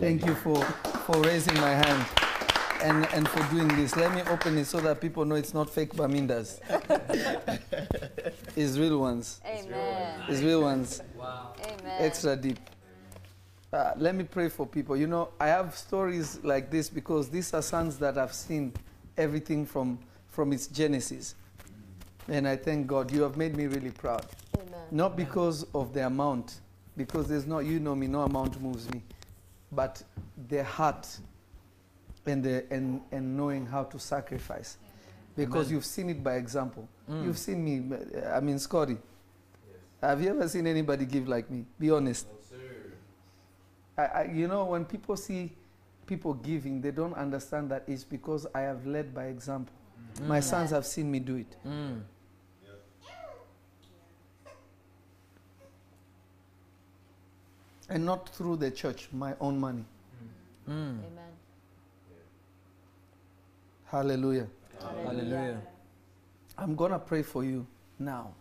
Thank 0.01 0.27
you 0.27 0.35
for, 0.35 0.61
for 0.65 1.21
raising 1.23 1.55
my 1.61 1.71
hand 1.71 2.05
and, 2.83 3.07
and 3.13 3.29
for 3.29 3.43
doing 3.55 3.69
this. 3.69 3.97
Let 3.97 4.15
me 4.15 4.23
open 4.31 4.59
it 4.59 4.67
so 4.67 4.81
that 4.81 5.01
people 5.01 5.25
know 5.25 5.35
it's 5.35 5.55
not 5.55 5.71
fake 5.71 5.95
Bamindas. 5.95 6.61
it's 8.57 8.79
real 8.79 8.99
ones. 8.99 9.41
Amen. 9.45 10.23
It's 10.29 10.41
real 10.41 10.63
ones. 10.63 11.03
Wow. 11.17 11.55
Amen. 11.65 11.97
Extra 11.99 12.37
deep. 12.37 12.59
Uh, 13.73 13.93
let 13.97 14.15
me 14.15 14.25
pray 14.25 14.49
for 14.49 14.67
people. 14.67 14.97
You 14.97 15.07
know, 15.07 15.31
I 15.41 15.49
have 15.49 15.77
stories 15.77 16.39
like 16.43 16.71
this 16.71 16.89
because 16.89 17.29
these 17.29 17.53
are 17.53 17.63
sons 17.63 17.99
that 17.99 18.17
have 18.17 18.33
seen 18.33 18.73
everything 19.17 19.67
from, 19.67 19.99
from 20.29 20.53
its 20.53 20.67
genesis. 20.67 21.35
And 22.29 22.47
I 22.47 22.57
thank 22.57 22.87
God. 22.87 23.13
You 23.13 23.23
have 23.23 23.37
made 23.37 23.57
me 23.57 23.67
really 23.67 23.91
proud. 23.91 24.27
Amen. 24.57 24.81
Not 24.91 25.17
because 25.17 25.67
of 25.75 25.93
the 25.93 26.07
amount, 26.07 26.61
because 26.97 27.29
there's 27.29 27.47
no, 27.47 27.59
you 27.59 27.81
know 27.81 27.95
me, 27.95 28.07
no 28.07 28.23
amount 28.23 28.61
moves 28.61 28.91
me, 28.91 29.03
but 29.73 30.03
the 30.49 30.65
heart 30.65 31.07
and, 32.29 32.43
the, 32.43 32.65
and, 32.71 33.01
and 33.13 33.37
knowing 33.37 33.67
how 33.67 33.85
to 33.85 33.99
sacrifice. 33.99 34.79
Because 35.37 35.67
Amen. 35.67 35.75
you've 35.75 35.85
seen 35.85 36.11
it 36.11 36.23
by 36.25 36.35
example. 36.37 36.89
Mm. 37.11 37.25
You've 37.25 37.39
seen 37.39 37.65
me, 37.65 37.97
uh, 37.97 38.31
I 38.31 38.41
mean, 38.41 38.59
Scotty. 38.59 38.97
Have 40.03 40.23
you 40.23 40.31
ever 40.31 40.49
seen 40.49 40.67
anybody 40.67 41.05
give 41.05 41.29
like 41.29 41.51
me? 41.51 41.65
Be 41.79 41.91
honest. 41.91 42.27
No, 42.27 44.03
I, 44.03 44.07
I, 44.07 44.25
you 44.33 44.47
know, 44.49 44.65
when 44.67 44.85
people 44.85 45.17
see 45.17 45.53
people 46.07 46.35
giving, 46.35 46.81
they 46.81 46.91
don't 46.91 47.15
understand 47.15 47.71
that 47.71 47.85
it's 47.87 48.05
because 48.05 48.47
I 48.55 48.61
have 48.61 48.87
led 48.87 49.15
by 49.15 49.27
example. 49.27 49.75
My 50.23 50.39
Mm. 50.41 50.45
sons 50.45 50.71
have 50.71 50.87
seen 50.87 51.11
me 51.11 51.19
do 51.19 51.37
it. 51.37 51.57
Mm. 51.67 52.01
And 57.89 58.05
not 58.05 58.29
through 58.31 58.57
the 58.57 58.71
church, 58.71 59.09
my 59.13 59.35
own 59.41 59.59
money. 59.61 59.85
Mm. 60.69 60.99
Amen. 60.99 61.33
Hallelujah. 63.87 64.49
Hallelujah. 64.81 65.61
I'm 66.59 66.75
going 66.75 66.91
to 66.91 66.99
pray 66.99 67.23
for 67.23 67.45
you 67.45 67.67
now. 67.99 68.33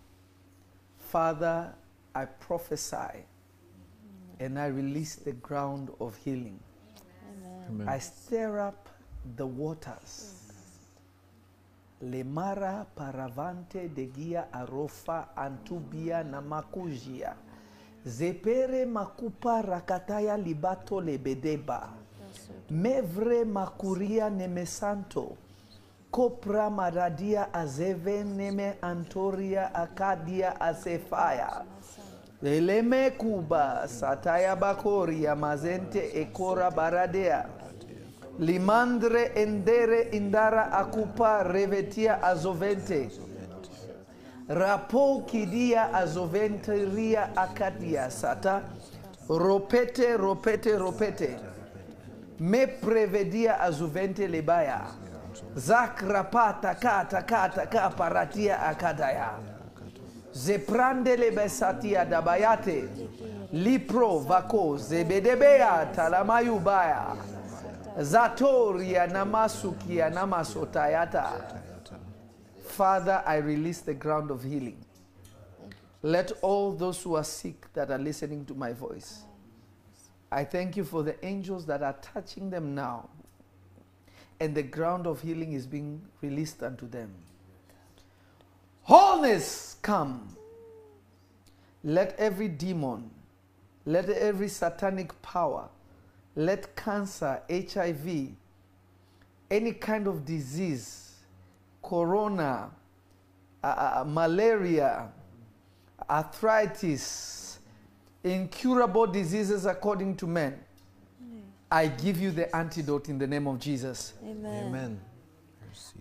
Father, 0.97 1.73
I 2.15 2.25
prophesy 2.25 3.25
and 4.39 4.57
I 4.57 4.67
release 4.67 5.15
the 5.15 5.33
ground 5.33 5.91
of 5.99 6.15
healing. 6.17 6.59
Amen. 7.69 7.87
I 7.87 7.99
stir 7.99 8.59
up 8.59 8.89
the 9.35 9.45
waters. 9.45 10.41
Lemara 12.03 12.85
paravante 12.97 13.93
de 13.93 14.07
gia 14.07 14.47
arofa 14.51 15.27
antubia 15.37 16.23
na 16.23 16.41
makujia. 16.41 17.35
Zepere 18.05 18.85
makupa 18.85 19.61
rakataya 19.61 20.37
libato 20.37 21.01
lebedeba. 21.01 21.89
Mevre 22.69 23.45
makuria 23.45 24.29
nemesanto. 24.29 25.37
Kopra 26.11 26.69
maradia 26.69 27.53
azeve 27.53 28.23
neme 28.23 28.73
antoria 28.81 29.73
akadia 29.73 30.61
asefaya. 30.61 31.65
Eleme 32.43 33.11
kuba 33.17 33.87
sataya 33.87 34.55
bakoria 34.55 35.35
mazente 35.35 36.11
ekora 36.13 36.71
baradea. 36.71 37.45
Limandre 38.39 39.31
endere 39.35 40.09
indara 40.11 40.71
akupa 40.71 41.43
revetia 41.43 42.21
azovente. 42.23 43.09
Rapo 44.47 45.23
kidia 45.25 45.93
azoventeria 45.93 47.35
akadia 47.35 48.11
sata. 48.11 48.61
Ropete, 49.29 50.17
ropete, 50.17 50.77
ropete. 50.77 51.29
Me 51.29 51.54
prevedia 52.81 53.59
azuvente 53.59 54.27
lebaya. 54.27 54.81
Zakrapata 55.55 56.75
kata 56.75 57.21
kata 57.21 57.65
kaparatia 57.65 58.59
akadaya. 58.59 59.39
Zeprande 60.33 61.17
lebesatia 61.17 62.05
dabayate. 62.05 62.87
Lipro 63.53 64.19
vako 64.19 64.77
zebedebea 64.77 65.85
talamayubaya. 65.95 67.15
Zatoria 68.01 69.07
namasukia 69.07 70.09
namasotayata. 70.09 71.31
Father, 72.67 73.23
I 73.25 73.37
release 73.37 73.81
the 73.81 73.93
ground 73.93 74.31
of 74.31 74.43
healing. 74.43 74.83
Let 76.01 76.33
all 76.41 76.73
those 76.73 77.01
who 77.01 77.15
are 77.15 77.23
sick 77.23 77.71
that 77.73 77.89
are 77.89 77.97
listening 77.97 78.45
to 78.45 78.53
my 78.53 78.73
voice, 78.73 79.23
I 80.31 80.43
thank 80.43 80.75
you 80.75 80.83
for 80.83 81.03
the 81.03 81.23
angels 81.25 81.65
that 81.67 81.81
are 81.81 81.95
touching 82.01 82.49
them 82.49 82.75
now. 82.75 83.09
And 84.39 84.53
the 84.53 84.63
ground 84.63 85.07
of 85.07 85.21
healing 85.21 85.53
is 85.53 85.65
being 85.65 86.01
released 86.21 86.61
unto 86.61 86.87
them. 86.89 87.11
Wholeness 88.83 89.77
come. 89.81 90.35
Let 91.83 92.15
every 92.17 92.47
demon, 92.47 93.11
let 93.85 94.09
every 94.09 94.47
satanic 94.47 95.21
power, 95.21 95.69
let 96.35 96.75
cancer, 96.75 97.41
HIV, 97.49 98.29
any 99.51 99.71
kind 99.71 100.07
of 100.07 100.25
disease, 100.25 101.13
corona, 101.83 102.71
uh, 103.63 103.67
uh, 103.67 104.03
malaria, 104.05 105.09
arthritis, 106.09 107.01
incurable 108.25 109.07
diseases 109.07 109.65
according 109.65 110.15
to 110.17 110.27
men, 110.27 110.59
I 111.71 111.87
give 111.87 112.19
you 112.19 112.31
the 112.31 112.53
antidote 112.55 113.09
in 113.09 113.17
the 113.17 113.27
name 113.27 113.47
of 113.47 113.59
Jesus. 113.59 114.13
Amen. 114.23 114.65
Amen. 114.67 115.01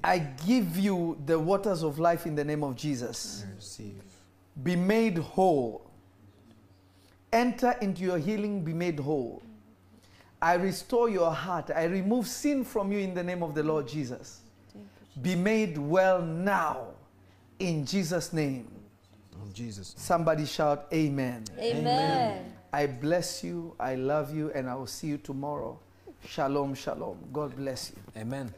I 0.03 0.19
give 0.19 0.77
you 0.79 1.19
the 1.27 1.39
waters 1.39 1.83
of 1.83 1.99
life 1.99 2.27
in 2.27 2.35
the 2.35 2.45
name 2.45 2.63
of 2.63 2.77
Jesus. 2.77 3.45
Receive. 3.57 4.03
Be 4.63 4.77
made 4.77 5.19
whole. 5.19 5.91
Enter 7.33 7.77
into 7.81 8.03
your 8.03 8.19
healing, 8.19 8.63
be 8.63 8.73
made 8.73 9.01
whole. 9.01 9.43
I 10.41 10.55
restore 10.55 11.09
your 11.09 11.33
heart. 11.33 11.71
I 11.75 11.85
remove 11.85 12.27
sin 12.29 12.65
from 12.65 12.93
you 12.93 12.99
in 12.99 13.15
the 13.15 13.25
name 13.25 13.43
of 13.43 13.55
the 13.55 13.63
Lord 13.63 13.89
Jesus. 13.89 14.41
Be 15.23 15.35
made 15.35 15.79
well 15.79 16.21
now 16.23 16.89
in 17.59 17.85
Jesus' 17.87 18.33
name. 18.33 18.69
In 19.55 19.67
Jesus. 19.67 19.95
Somebody 19.97 20.47
shout, 20.47 20.87
Amen. 20.93 21.45
Amen. 21.59 22.53
I 22.73 22.87
bless 22.87 23.45
you, 23.45 23.77
I 23.79 23.95
love 23.95 24.35
you, 24.35 24.51
and 24.53 24.69
I 24.69 24.75
will 24.75 24.89
see 24.89 25.07
you 25.07 25.19
tomorrow. 25.19 25.79
Shalom, 26.27 26.75
shalom. 26.75 27.19
God 27.33 27.55
bless 27.55 27.93
you. 27.95 28.21
Amen. 28.21 28.53